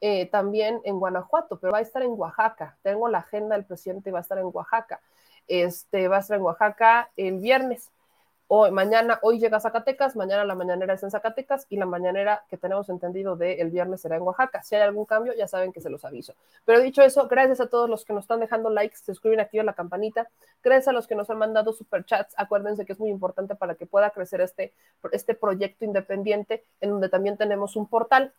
eh, 0.00 0.26
también 0.26 0.80
en 0.84 0.98
Guanajuato, 0.98 1.58
pero 1.58 1.72
va 1.72 1.78
a 1.78 1.82
estar 1.82 2.02
en 2.02 2.12
Oaxaca. 2.12 2.76
Tengo 2.82 3.08
la 3.08 3.18
agenda 3.18 3.56
del 3.56 3.64
presidente 3.64 4.10
y 4.10 4.12
va 4.12 4.18
a 4.18 4.22
estar 4.22 4.38
en 4.38 4.50
Oaxaca. 4.52 5.00
Este 5.48 6.08
va 6.08 6.16
a 6.16 6.20
estar 6.20 6.36
en 6.36 6.42
Oaxaca 6.42 7.10
el 7.16 7.38
viernes 7.38 7.90
hoy, 8.56 8.70
mañana, 8.70 9.18
hoy 9.22 9.40
llega 9.40 9.56
a 9.56 9.60
Zacatecas, 9.60 10.14
mañana 10.14 10.44
la 10.44 10.54
mañanera 10.54 10.94
es 10.94 11.02
en 11.02 11.10
Zacatecas 11.10 11.66
y 11.70 11.76
la 11.76 11.86
mañanera 11.86 12.44
que 12.48 12.56
tenemos 12.56 12.88
entendido 12.88 13.34
de 13.34 13.54
el 13.54 13.70
viernes 13.70 14.00
será 14.00 14.14
en 14.16 14.22
Oaxaca. 14.22 14.62
Si 14.62 14.76
hay 14.76 14.82
algún 14.82 15.06
cambio, 15.06 15.32
ya 15.34 15.48
saben 15.48 15.72
que 15.72 15.80
se 15.80 15.90
los 15.90 16.04
aviso. 16.04 16.34
Pero 16.64 16.78
dicho 16.80 17.02
eso, 17.02 17.26
gracias 17.26 17.60
a 17.60 17.66
todos 17.66 17.90
los 17.90 18.04
que 18.04 18.12
nos 18.12 18.22
están 18.24 18.38
dejando 18.38 18.70
likes, 18.70 18.98
se 18.98 19.06
suscriben, 19.06 19.40
activan 19.40 19.66
la 19.66 19.72
campanita. 19.72 20.28
Gracias 20.62 20.86
a 20.88 20.92
los 20.92 21.08
que 21.08 21.16
nos 21.16 21.28
han 21.30 21.38
mandado 21.38 21.72
superchats. 21.72 22.32
Acuérdense 22.36 22.86
que 22.86 22.92
es 22.92 23.00
muy 23.00 23.10
importante 23.10 23.56
para 23.56 23.74
que 23.74 23.86
pueda 23.86 24.10
crecer 24.10 24.40
este, 24.40 24.72
este 25.10 25.34
proyecto 25.34 25.84
independiente, 25.84 26.64
en 26.80 26.90
donde 26.90 27.08
también 27.08 27.36
tenemos 27.36 27.74
un 27.74 27.86
portal 27.86 28.32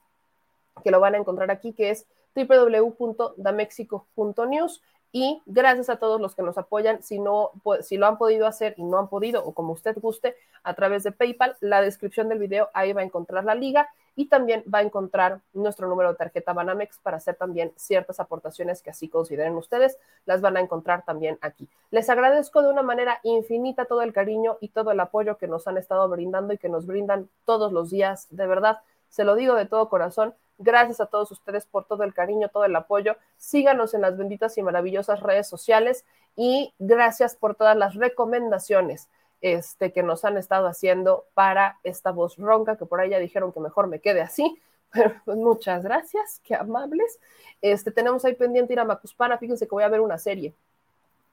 que 0.83 0.91
lo 0.91 1.01
van 1.01 1.15
a 1.15 1.17
encontrar 1.17 1.51
aquí, 1.51 1.73
que 1.73 1.89
es 1.89 2.05
www.damexico.news 2.35 4.81
y 5.15 5.41
gracias 5.45 5.89
a 5.89 5.95
todos 5.95 6.19
los 6.19 6.35
que 6.35 6.41
nos 6.41 6.57
apoyan, 6.57 7.01
si, 7.01 7.19
no, 7.19 7.51
si 7.79 7.95
lo 7.95 8.05
han 8.05 8.17
podido 8.17 8.47
hacer 8.47 8.73
y 8.75 8.83
no 8.83 8.97
han 8.97 9.07
podido, 9.07 9.45
o 9.45 9.53
como 9.53 9.71
usted 9.71 9.95
guste, 9.97 10.35
a 10.61 10.73
través 10.73 11.03
de 11.03 11.13
PayPal, 11.13 11.55
la 11.61 11.79
descripción 11.79 12.27
del 12.27 12.37
video, 12.37 12.69
ahí 12.73 12.91
va 12.91 12.99
a 12.99 13.05
encontrar 13.05 13.45
la 13.45 13.55
liga 13.55 13.87
y 14.17 14.25
también 14.25 14.65
va 14.67 14.79
a 14.79 14.81
encontrar 14.81 15.39
nuestro 15.53 15.87
número 15.87 16.09
de 16.09 16.17
tarjeta 16.17 16.51
Banamex 16.51 16.99
para 16.99 17.15
hacer 17.15 17.35
también 17.35 17.71
ciertas 17.77 18.19
aportaciones 18.19 18.81
que 18.81 18.89
así 18.89 19.07
consideren 19.07 19.55
ustedes, 19.55 19.97
las 20.25 20.41
van 20.41 20.57
a 20.57 20.59
encontrar 20.59 21.05
también 21.05 21.37
aquí. 21.39 21.69
Les 21.91 22.09
agradezco 22.09 22.61
de 22.61 22.67
una 22.67 22.83
manera 22.83 23.21
infinita 23.23 23.85
todo 23.85 24.01
el 24.01 24.11
cariño 24.11 24.57
y 24.59 24.67
todo 24.67 24.91
el 24.91 24.99
apoyo 24.99 25.37
que 25.37 25.47
nos 25.47 25.65
han 25.65 25.77
estado 25.77 26.09
brindando 26.09 26.53
y 26.53 26.57
que 26.57 26.67
nos 26.67 26.87
brindan 26.87 27.29
todos 27.45 27.71
los 27.71 27.89
días, 27.89 28.27
de 28.31 28.47
verdad, 28.47 28.79
se 29.07 29.23
lo 29.23 29.35
digo 29.35 29.55
de 29.55 29.65
todo 29.65 29.87
corazón 29.87 30.35
Gracias 30.57 31.01
a 31.01 31.07
todos 31.07 31.31
ustedes 31.31 31.65
por 31.65 31.85
todo 31.85 32.03
el 32.03 32.13
cariño, 32.13 32.49
todo 32.49 32.65
el 32.65 32.75
apoyo. 32.75 33.17
Síganos 33.37 33.93
en 33.93 34.01
las 34.01 34.17
benditas 34.17 34.57
y 34.57 34.63
maravillosas 34.63 35.19
redes 35.19 35.47
sociales 35.47 36.05
y 36.35 36.73
gracias 36.79 37.35
por 37.35 37.55
todas 37.55 37.75
las 37.75 37.95
recomendaciones 37.95 39.09
este, 39.41 39.91
que 39.91 40.01
nos 40.01 40.23
han 40.23 40.37
estado 40.37 40.67
haciendo 40.67 41.25
para 41.33 41.77
esta 41.83 42.11
voz 42.11 42.37
ronca, 42.37 42.77
que 42.77 42.85
por 42.85 43.01
ahí 43.01 43.09
ya 43.09 43.19
dijeron 43.19 43.51
que 43.51 43.59
mejor 43.59 43.87
me 43.87 43.99
quede 43.99 44.21
así. 44.21 44.59
Pero 44.93 45.13
pues 45.25 45.37
muchas 45.37 45.83
gracias, 45.83 46.41
qué 46.45 46.55
amables. 46.55 47.19
Este, 47.61 47.91
tenemos 47.91 48.23
ahí 48.23 48.33
pendiente 48.33 48.73
ir 48.73 48.79
a 48.79 48.85
Macuspana. 48.85 49.37
Fíjense 49.37 49.67
que 49.67 49.75
voy 49.75 49.83
a 49.83 49.89
ver 49.89 49.99
una 49.99 50.17
serie 50.17 50.53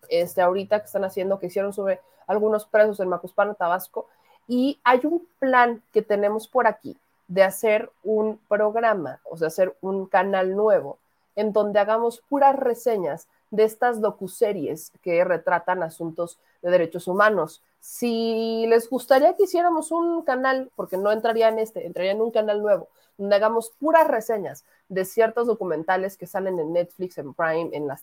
este, 0.09 0.43
ahorita 0.43 0.81
que 0.81 0.86
están 0.86 1.05
haciendo, 1.05 1.39
que 1.39 1.47
hicieron 1.47 1.73
sobre 1.73 2.01
algunos 2.27 2.66
presos 2.66 2.99
en 2.99 3.09
Macuspana, 3.09 3.55
Tabasco. 3.55 4.09
Y 4.49 4.81
hay 4.82 5.01
un 5.05 5.27
plan 5.39 5.81
que 5.93 6.03
tenemos 6.03 6.49
por 6.49 6.66
aquí 6.66 6.97
de 7.32 7.42
hacer 7.42 7.90
un 8.04 8.38
programa, 8.46 9.20
o 9.24 9.38
sea, 9.38 9.48
hacer 9.48 9.74
un 9.80 10.04
canal 10.04 10.54
nuevo 10.54 10.98
en 11.34 11.54
donde 11.54 11.80
hagamos 11.80 12.22
puras 12.28 12.54
reseñas 12.56 13.26
de 13.50 13.64
estas 13.64 14.02
docuseries 14.02 14.92
que 15.00 15.24
retratan 15.24 15.82
asuntos 15.82 16.38
de 16.60 16.70
derechos 16.70 17.09
humanos. 17.09 17.62
Si 17.80 18.66
les 18.68 18.90
gustaría 18.90 19.34
que 19.34 19.44
hiciéramos 19.44 19.92
un 19.92 20.22
canal, 20.22 20.70
porque 20.76 20.98
no 20.98 21.10
entraría 21.10 21.48
en 21.48 21.59
este, 21.59 21.86
entraría 21.86 22.12
en 22.12 22.20
un 22.20 22.30
canal 22.30 22.60
nuevo, 22.60 22.88
donde 23.16 23.36
hagamos 23.36 23.70
puras 23.80 24.09
reseñas 24.09 24.66
de 24.90 25.06
ciertos 25.06 25.46
documentales 25.46 26.18
que 26.18 26.26
salen 26.26 26.59
en 26.59 26.74
Netflix, 26.74 27.16
en 27.16 27.32
Prime, 27.32 27.70
en 27.72 27.86
las 27.86 28.02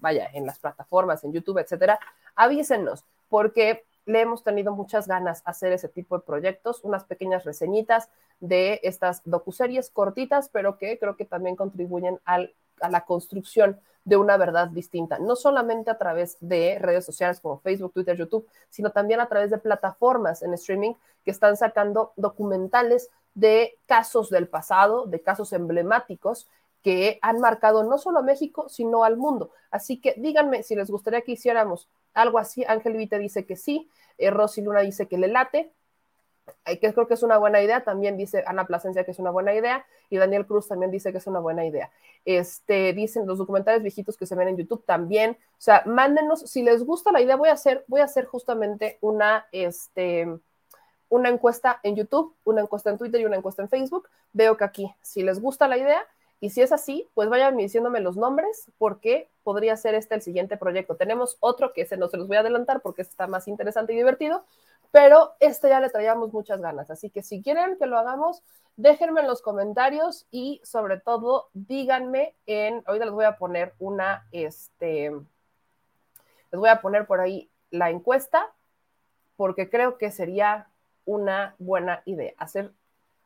vaya, 0.00 0.30
en 0.32 0.46
las 0.46 0.60
plataformas, 0.60 1.24
en 1.24 1.32
YouTube, 1.32 1.58
etcétera, 1.58 1.98
avísenos, 2.36 3.04
porque 3.28 3.84
le 4.06 4.20
hemos 4.20 4.42
tenido 4.42 4.72
muchas 4.72 5.06
ganas 5.06 5.42
hacer 5.44 5.72
ese 5.72 5.88
tipo 5.88 6.16
de 6.16 6.24
proyectos, 6.24 6.80
unas 6.82 7.04
pequeñas 7.04 7.44
reseñitas 7.44 8.08
de 8.40 8.80
estas 8.82 9.22
docuseries 9.24 9.90
cortitas, 9.90 10.48
pero 10.48 10.76
que 10.78 10.98
creo 10.98 11.16
que 11.16 11.24
también 11.24 11.56
contribuyen 11.56 12.20
a 12.24 12.38
la 12.88 13.04
construcción 13.04 13.80
de 14.04 14.16
una 14.16 14.36
verdad 14.36 14.68
distinta, 14.68 15.18
no 15.18 15.36
solamente 15.36 15.90
a 15.90 15.98
través 15.98 16.36
de 16.40 16.78
redes 16.80 17.04
sociales 17.04 17.40
como 17.40 17.60
Facebook, 17.60 17.92
Twitter, 17.92 18.16
YouTube, 18.16 18.48
sino 18.68 18.90
también 18.90 19.20
a 19.20 19.28
través 19.28 19.50
de 19.50 19.58
plataformas 19.58 20.42
en 20.42 20.54
streaming 20.54 20.94
que 21.24 21.30
están 21.30 21.56
sacando 21.56 22.12
documentales 22.16 23.10
de 23.34 23.78
casos 23.86 24.28
del 24.28 24.48
pasado, 24.48 25.06
de 25.06 25.22
casos 25.22 25.52
emblemáticos 25.52 26.48
que 26.82 27.18
han 27.22 27.40
marcado 27.40 27.84
no 27.84 27.98
solo 27.98 28.20
a 28.20 28.22
México, 28.22 28.68
sino 28.68 29.04
al 29.04 29.16
mundo. 29.16 29.50
Así 29.70 30.00
que 30.00 30.14
díganme 30.16 30.62
si 30.62 30.74
les 30.74 30.90
gustaría 30.90 31.22
que 31.22 31.32
hiciéramos 31.32 31.88
algo 32.14 32.38
así. 32.38 32.64
Ángel 32.66 32.96
Vite 32.96 33.18
dice 33.18 33.46
que 33.46 33.56
sí, 33.56 33.88
eh, 34.18 34.30
Rosy 34.30 34.62
Luna 34.62 34.80
dice 34.80 35.06
que 35.06 35.18
le 35.18 35.28
late, 35.28 35.72
que 36.64 36.92
creo 36.92 37.06
que 37.06 37.14
es 37.14 37.22
una 37.22 37.38
buena 37.38 37.62
idea, 37.62 37.84
también 37.84 38.16
dice 38.16 38.42
Ana 38.46 38.66
Plasencia 38.66 39.04
que 39.04 39.12
es 39.12 39.18
una 39.18 39.30
buena 39.30 39.54
idea, 39.54 39.86
y 40.10 40.16
Daniel 40.16 40.46
Cruz 40.46 40.68
también 40.68 40.90
dice 40.90 41.12
que 41.12 41.18
es 41.18 41.26
una 41.26 41.38
buena 41.38 41.64
idea. 41.64 41.90
Este, 42.24 42.92
dicen 42.92 43.26
los 43.26 43.38
documentales 43.38 43.82
viejitos 43.82 44.16
que 44.16 44.26
se 44.26 44.34
ven 44.34 44.48
en 44.48 44.56
YouTube 44.56 44.84
también, 44.84 45.32
o 45.52 45.60
sea, 45.60 45.82
mándenos, 45.86 46.40
si 46.40 46.62
les 46.62 46.84
gusta 46.84 47.12
la 47.12 47.20
idea, 47.20 47.36
voy 47.36 47.48
a 47.48 47.52
hacer, 47.52 47.84
voy 47.86 48.00
a 48.00 48.04
hacer 48.04 48.26
justamente 48.26 48.98
una, 49.00 49.46
este, 49.52 50.28
una 51.08 51.28
encuesta 51.28 51.78
en 51.82 51.96
YouTube, 51.96 52.34
una 52.44 52.62
encuesta 52.62 52.90
en 52.90 52.98
Twitter 52.98 53.20
y 53.20 53.24
una 53.24 53.36
encuesta 53.36 53.62
en 53.62 53.68
Facebook. 53.68 54.08
Veo 54.32 54.56
que 54.56 54.64
aquí, 54.64 54.94
si 55.02 55.22
les 55.22 55.40
gusta 55.40 55.68
la 55.68 55.76
idea, 55.76 56.02
y 56.42 56.50
si 56.50 56.60
es 56.60 56.72
así, 56.72 57.08
pues 57.14 57.28
vayan 57.28 57.56
diciéndome 57.56 58.00
los 58.00 58.16
nombres 58.16 58.68
porque 58.76 59.30
podría 59.44 59.76
ser 59.76 59.94
este 59.94 60.16
el 60.16 60.22
siguiente 60.22 60.56
proyecto. 60.56 60.96
Tenemos 60.96 61.36
otro 61.38 61.72
que 61.72 61.86
se, 61.86 61.96
no 61.96 62.08
se 62.08 62.16
los 62.16 62.26
voy 62.26 62.36
a 62.36 62.40
adelantar 62.40 62.80
porque 62.82 63.02
está 63.02 63.28
más 63.28 63.46
interesante 63.46 63.92
y 63.92 63.96
divertido, 63.96 64.44
pero 64.90 65.34
este 65.38 65.68
ya 65.68 65.78
le 65.78 65.88
traíamos 65.88 66.32
muchas 66.32 66.60
ganas. 66.60 66.90
Así 66.90 67.10
que 67.10 67.22
si 67.22 67.42
quieren 67.42 67.78
que 67.78 67.86
lo 67.86 67.96
hagamos, 67.96 68.42
déjenme 68.74 69.20
en 69.20 69.28
los 69.28 69.40
comentarios 69.40 70.26
y 70.32 70.60
sobre 70.64 70.98
todo 70.98 71.48
díganme 71.52 72.34
en, 72.46 72.82
ahorita 72.86 73.04
les 73.04 73.14
voy 73.14 73.24
a 73.24 73.36
poner 73.36 73.74
una, 73.78 74.26
este, 74.32 75.12
les 75.12 76.60
voy 76.60 76.70
a 76.70 76.80
poner 76.80 77.06
por 77.06 77.20
ahí 77.20 77.52
la 77.70 77.90
encuesta 77.90 78.52
porque 79.36 79.70
creo 79.70 79.96
que 79.96 80.10
sería 80.10 80.66
una 81.04 81.54
buena 81.60 82.02
idea 82.04 82.32
hacer 82.36 82.72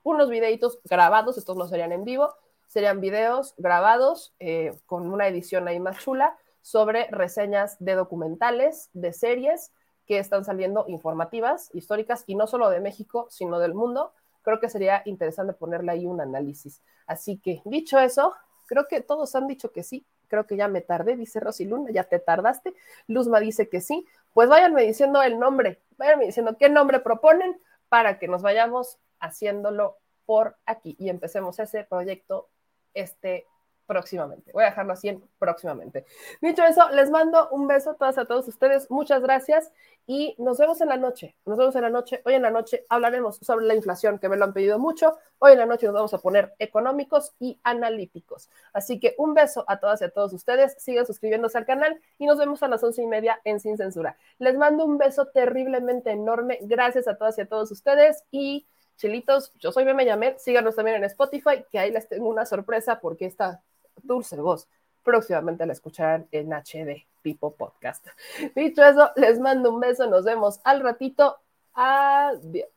unos 0.03 0.29
videitos 0.29 0.81
grabados, 0.85 1.39
estos 1.39 1.57
no 1.57 1.67
serían 1.67 1.93
en 1.93 2.05
vivo, 2.05 2.35
serían 2.67 3.01
videos 3.01 3.55
grabados 3.57 4.35
eh, 4.39 4.73
con 4.87 5.11
una 5.13 5.29
edición 5.29 5.69
ahí 5.69 5.81
más 5.81 5.99
chula 5.99 6.37
sobre 6.63 7.07
reseñas 7.11 7.77
de 7.79 7.95
documentales, 7.95 8.91
de 8.93 9.13
series 9.13 9.73
que 10.07 10.19
están 10.19 10.45
saliendo 10.45 10.85
informativas, 10.89 11.71
históricas, 11.75 12.25
y 12.27 12.35
no 12.35 12.47
solo 12.47 12.71
de 12.71 12.81
México, 12.81 13.27
sino 13.31 13.59
del 13.59 13.75
mundo. 13.75 14.13
Creo 14.43 14.61
que 14.61 14.69
sería 14.69 15.03
interesante 15.05 15.53
ponerle 15.53 15.93
ahí 15.93 16.07
un 16.07 16.21
análisis. 16.21 16.83
Así 17.07 17.39
que, 17.39 17.63
dicho 17.65 17.99
eso, 17.99 18.35
creo 18.67 18.87
que 18.89 19.01
todos 19.01 19.35
han 19.35 19.47
dicho 19.47 19.73
que 19.73 19.83
sí. 19.83 20.07
Creo 20.29 20.47
que 20.47 20.57
ya 20.57 20.69
me 20.69 20.81
tardé, 20.81 21.17
dice 21.17 21.41
Rosy 21.41 21.65
Luna, 21.67 21.91
ya 21.93 22.05
te 22.05 22.19
tardaste. 22.19 22.75
Luzma 23.07 23.41
dice 23.41 23.69
que 23.69 23.81
sí. 23.81 24.07
Pues 24.33 24.49
váyanme 24.49 24.83
diciendo 24.83 25.23
el 25.23 25.39
nombre, 25.39 25.81
váyanme 25.99 26.27
diciendo 26.27 26.57
qué 26.59 26.69
nombre 26.69 27.01
proponen 27.01 27.61
para 27.89 28.19
que 28.19 28.29
nos 28.29 28.43
vayamos 28.43 28.99
haciéndolo 29.21 29.99
por 30.25 30.57
aquí 30.67 30.97
y 30.99 31.09
empecemos 31.09 31.59
ese 31.59 31.85
proyecto 31.85 32.49
este 32.97 33.47
próximamente. 33.87 34.53
Voy 34.53 34.65
a 34.65 34.67
dejarlo 34.67 34.93
así 34.93 35.09
en 35.09 35.23
próximamente. 35.39 36.05
Dicho 36.41 36.63
eso, 36.65 36.89
les 36.91 37.11
mando 37.11 37.49
un 37.51 37.67
beso 37.67 37.91
a 37.91 37.95
todas 37.95 38.19
a 38.19 38.25
todos 38.25 38.49
ustedes. 38.49 38.91
Muchas 38.91 39.23
gracias 39.23 39.73
y 40.07 40.35
nos 40.39 40.59
vemos 40.59 40.81
en 40.81 40.89
la 40.89 40.97
noche. 40.97 41.37
Nos 41.47 41.57
vemos 41.57 41.75
en 41.77 41.83
la 41.83 41.91
noche. 41.91 42.21
Hoy 42.25 42.35
en 42.35 42.43
la 42.43 42.51
noche 42.51 42.85
hablaremos 42.89 43.37
sobre 43.37 43.67
la 43.67 43.75
inflación, 43.75 44.19
que 44.19 44.29
me 44.29 44.37
lo 44.37 44.45
han 44.45 44.53
pedido 44.53 44.79
mucho. 44.79 45.17
Hoy 45.39 45.53
en 45.53 45.59
la 45.59 45.67
noche 45.67 45.87
nos 45.87 45.95
vamos 45.95 46.15
a 46.15 46.19
poner 46.19 46.55
económicos 46.59 47.35
y 47.39 47.59
analíticos. 47.63 48.51
Así 48.73 48.99
que 48.99 49.15
un 49.19 49.35
beso 49.35 49.65
a 49.69 49.79
todas 49.79 50.01
y 50.03 50.05
a 50.05 50.11
todos 50.11 50.33
ustedes. 50.33 50.75
Sigan 50.79 51.07
suscribiéndose 51.07 51.57
al 51.57 51.67
canal 51.67 52.01
y 52.19 52.27
nos 52.27 52.39
vemos 52.39 52.63
a 52.63 52.69
las 52.69 52.83
once 52.83 53.03
y 53.03 53.07
media 53.07 53.41
en 53.45 53.61
Sin 53.61 53.77
Censura. 53.77 54.19
Les 54.39 54.57
mando 54.57 54.85
un 54.85 54.99
beso 54.99 55.27
terriblemente 55.27 56.11
enorme. 56.11 56.59
Gracias 56.63 57.07
a 57.09 57.17
todas 57.17 57.39
y 57.39 57.43
a 57.43 57.47
todos 57.47 57.71
ustedes 57.71 58.25
y 58.31 58.67
Chilitos, 58.97 59.53
yo 59.59 59.73
soy 59.73 59.85
Meme 59.85 60.07
Yamel, 60.07 60.39
síganos 60.39 60.75
también 60.75 60.97
en 60.97 61.05
Spotify, 61.05 61.65
que 61.71 61.79
ahí 61.79 61.91
les 61.91 62.09
tengo 62.09 62.29
una 62.29 62.47
sorpresa 62.47 62.99
porque 62.99 63.27
esta 63.27 63.63
dulce 64.03 64.37
voz 64.37 64.69
próximamente 65.03 65.65
la 65.67 65.73
escucharán 65.73 66.27
en 66.33 66.53
HD. 66.53 67.07
tipo 67.23 67.55
podcast. 67.55 68.07
Dicho 68.57 68.85
eso, 68.85 69.11
les 69.17 69.39
mando 69.39 69.73
un 69.73 69.81
beso, 69.81 70.07
nos 70.09 70.25
vemos 70.25 70.61
al 70.65 70.81
ratito. 70.81 71.39
Adiós. 71.75 72.71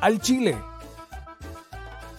Al 0.00 0.20
Chile. 0.20 0.73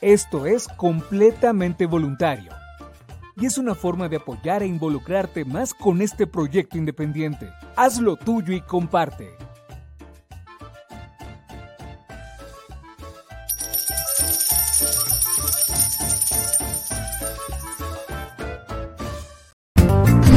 esto 0.00 0.46
es 0.46 0.68
completamente 0.68 1.86
voluntario. 1.86 2.52
Y 3.36 3.46
es 3.46 3.58
una 3.58 3.74
forma 3.74 4.08
de 4.08 4.16
apoyar 4.16 4.62
e 4.62 4.66
involucrarte 4.66 5.44
más 5.44 5.74
con 5.74 6.00
este 6.00 6.26
proyecto 6.26 6.78
independiente. 6.78 7.50
Hazlo 7.76 8.16
tuyo 8.16 8.54
y 8.54 8.60
comparte. 8.60 9.36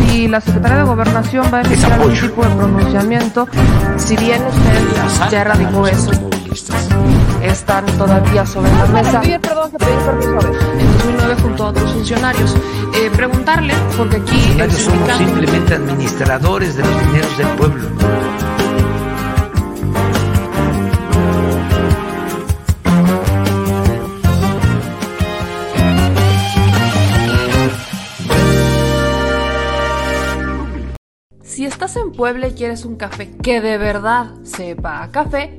Si 0.09 0.27
la 0.27 0.41
Secretaría 0.41 0.79
de 0.79 0.83
Gobernación 0.83 1.45
va 1.53 1.59
a 1.59 1.61
emitir 1.61 1.85
algún 1.85 2.13
tipo 2.13 2.43
de 2.43 2.55
pronunciamiento, 2.55 3.47
si 3.95 4.17
bien 4.17 4.41
usted 4.45 5.31
ya 5.31 5.41
erradicó 5.41 5.87
eso, 5.87 6.11
están 7.51 7.85
todavía 7.97 8.45
sobre 8.45 8.71
la 8.71 8.85
mesa. 8.87 9.21
Pedir 9.21 9.39
perdón, 9.39 9.71
pedir 9.71 9.97
permiso. 9.99 10.39
En 10.79 10.93
2009 10.93 11.35
junto 11.41 11.63
a 11.65 11.67
otros 11.69 11.93
funcionarios. 11.93 12.55
Eh, 12.95 13.11
preguntarle, 13.15 13.73
porque 13.97 14.17
aquí 14.17 14.35
el 14.51 14.57
Nosotros 14.57 14.81
somos 14.81 15.17
simplemente 15.17 15.75
administradores 15.75 16.75
de 16.75 16.83
los 16.83 17.05
dineros 17.05 17.37
del 17.37 17.47
pueblo. 17.49 17.89
Si 31.59 31.65
estás 31.65 31.97
en 31.97 32.13
Puebla 32.13 32.47
y 32.47 32.53
quieres 32.53 32.85
un 32.85 32.95
café 32.95 33.35
que 33.43 33.59
de 33.59 33.77
verdad 33.77 34.27
sepa 34.43 35.03
a 35.03 35.11
café, 35.11 35.58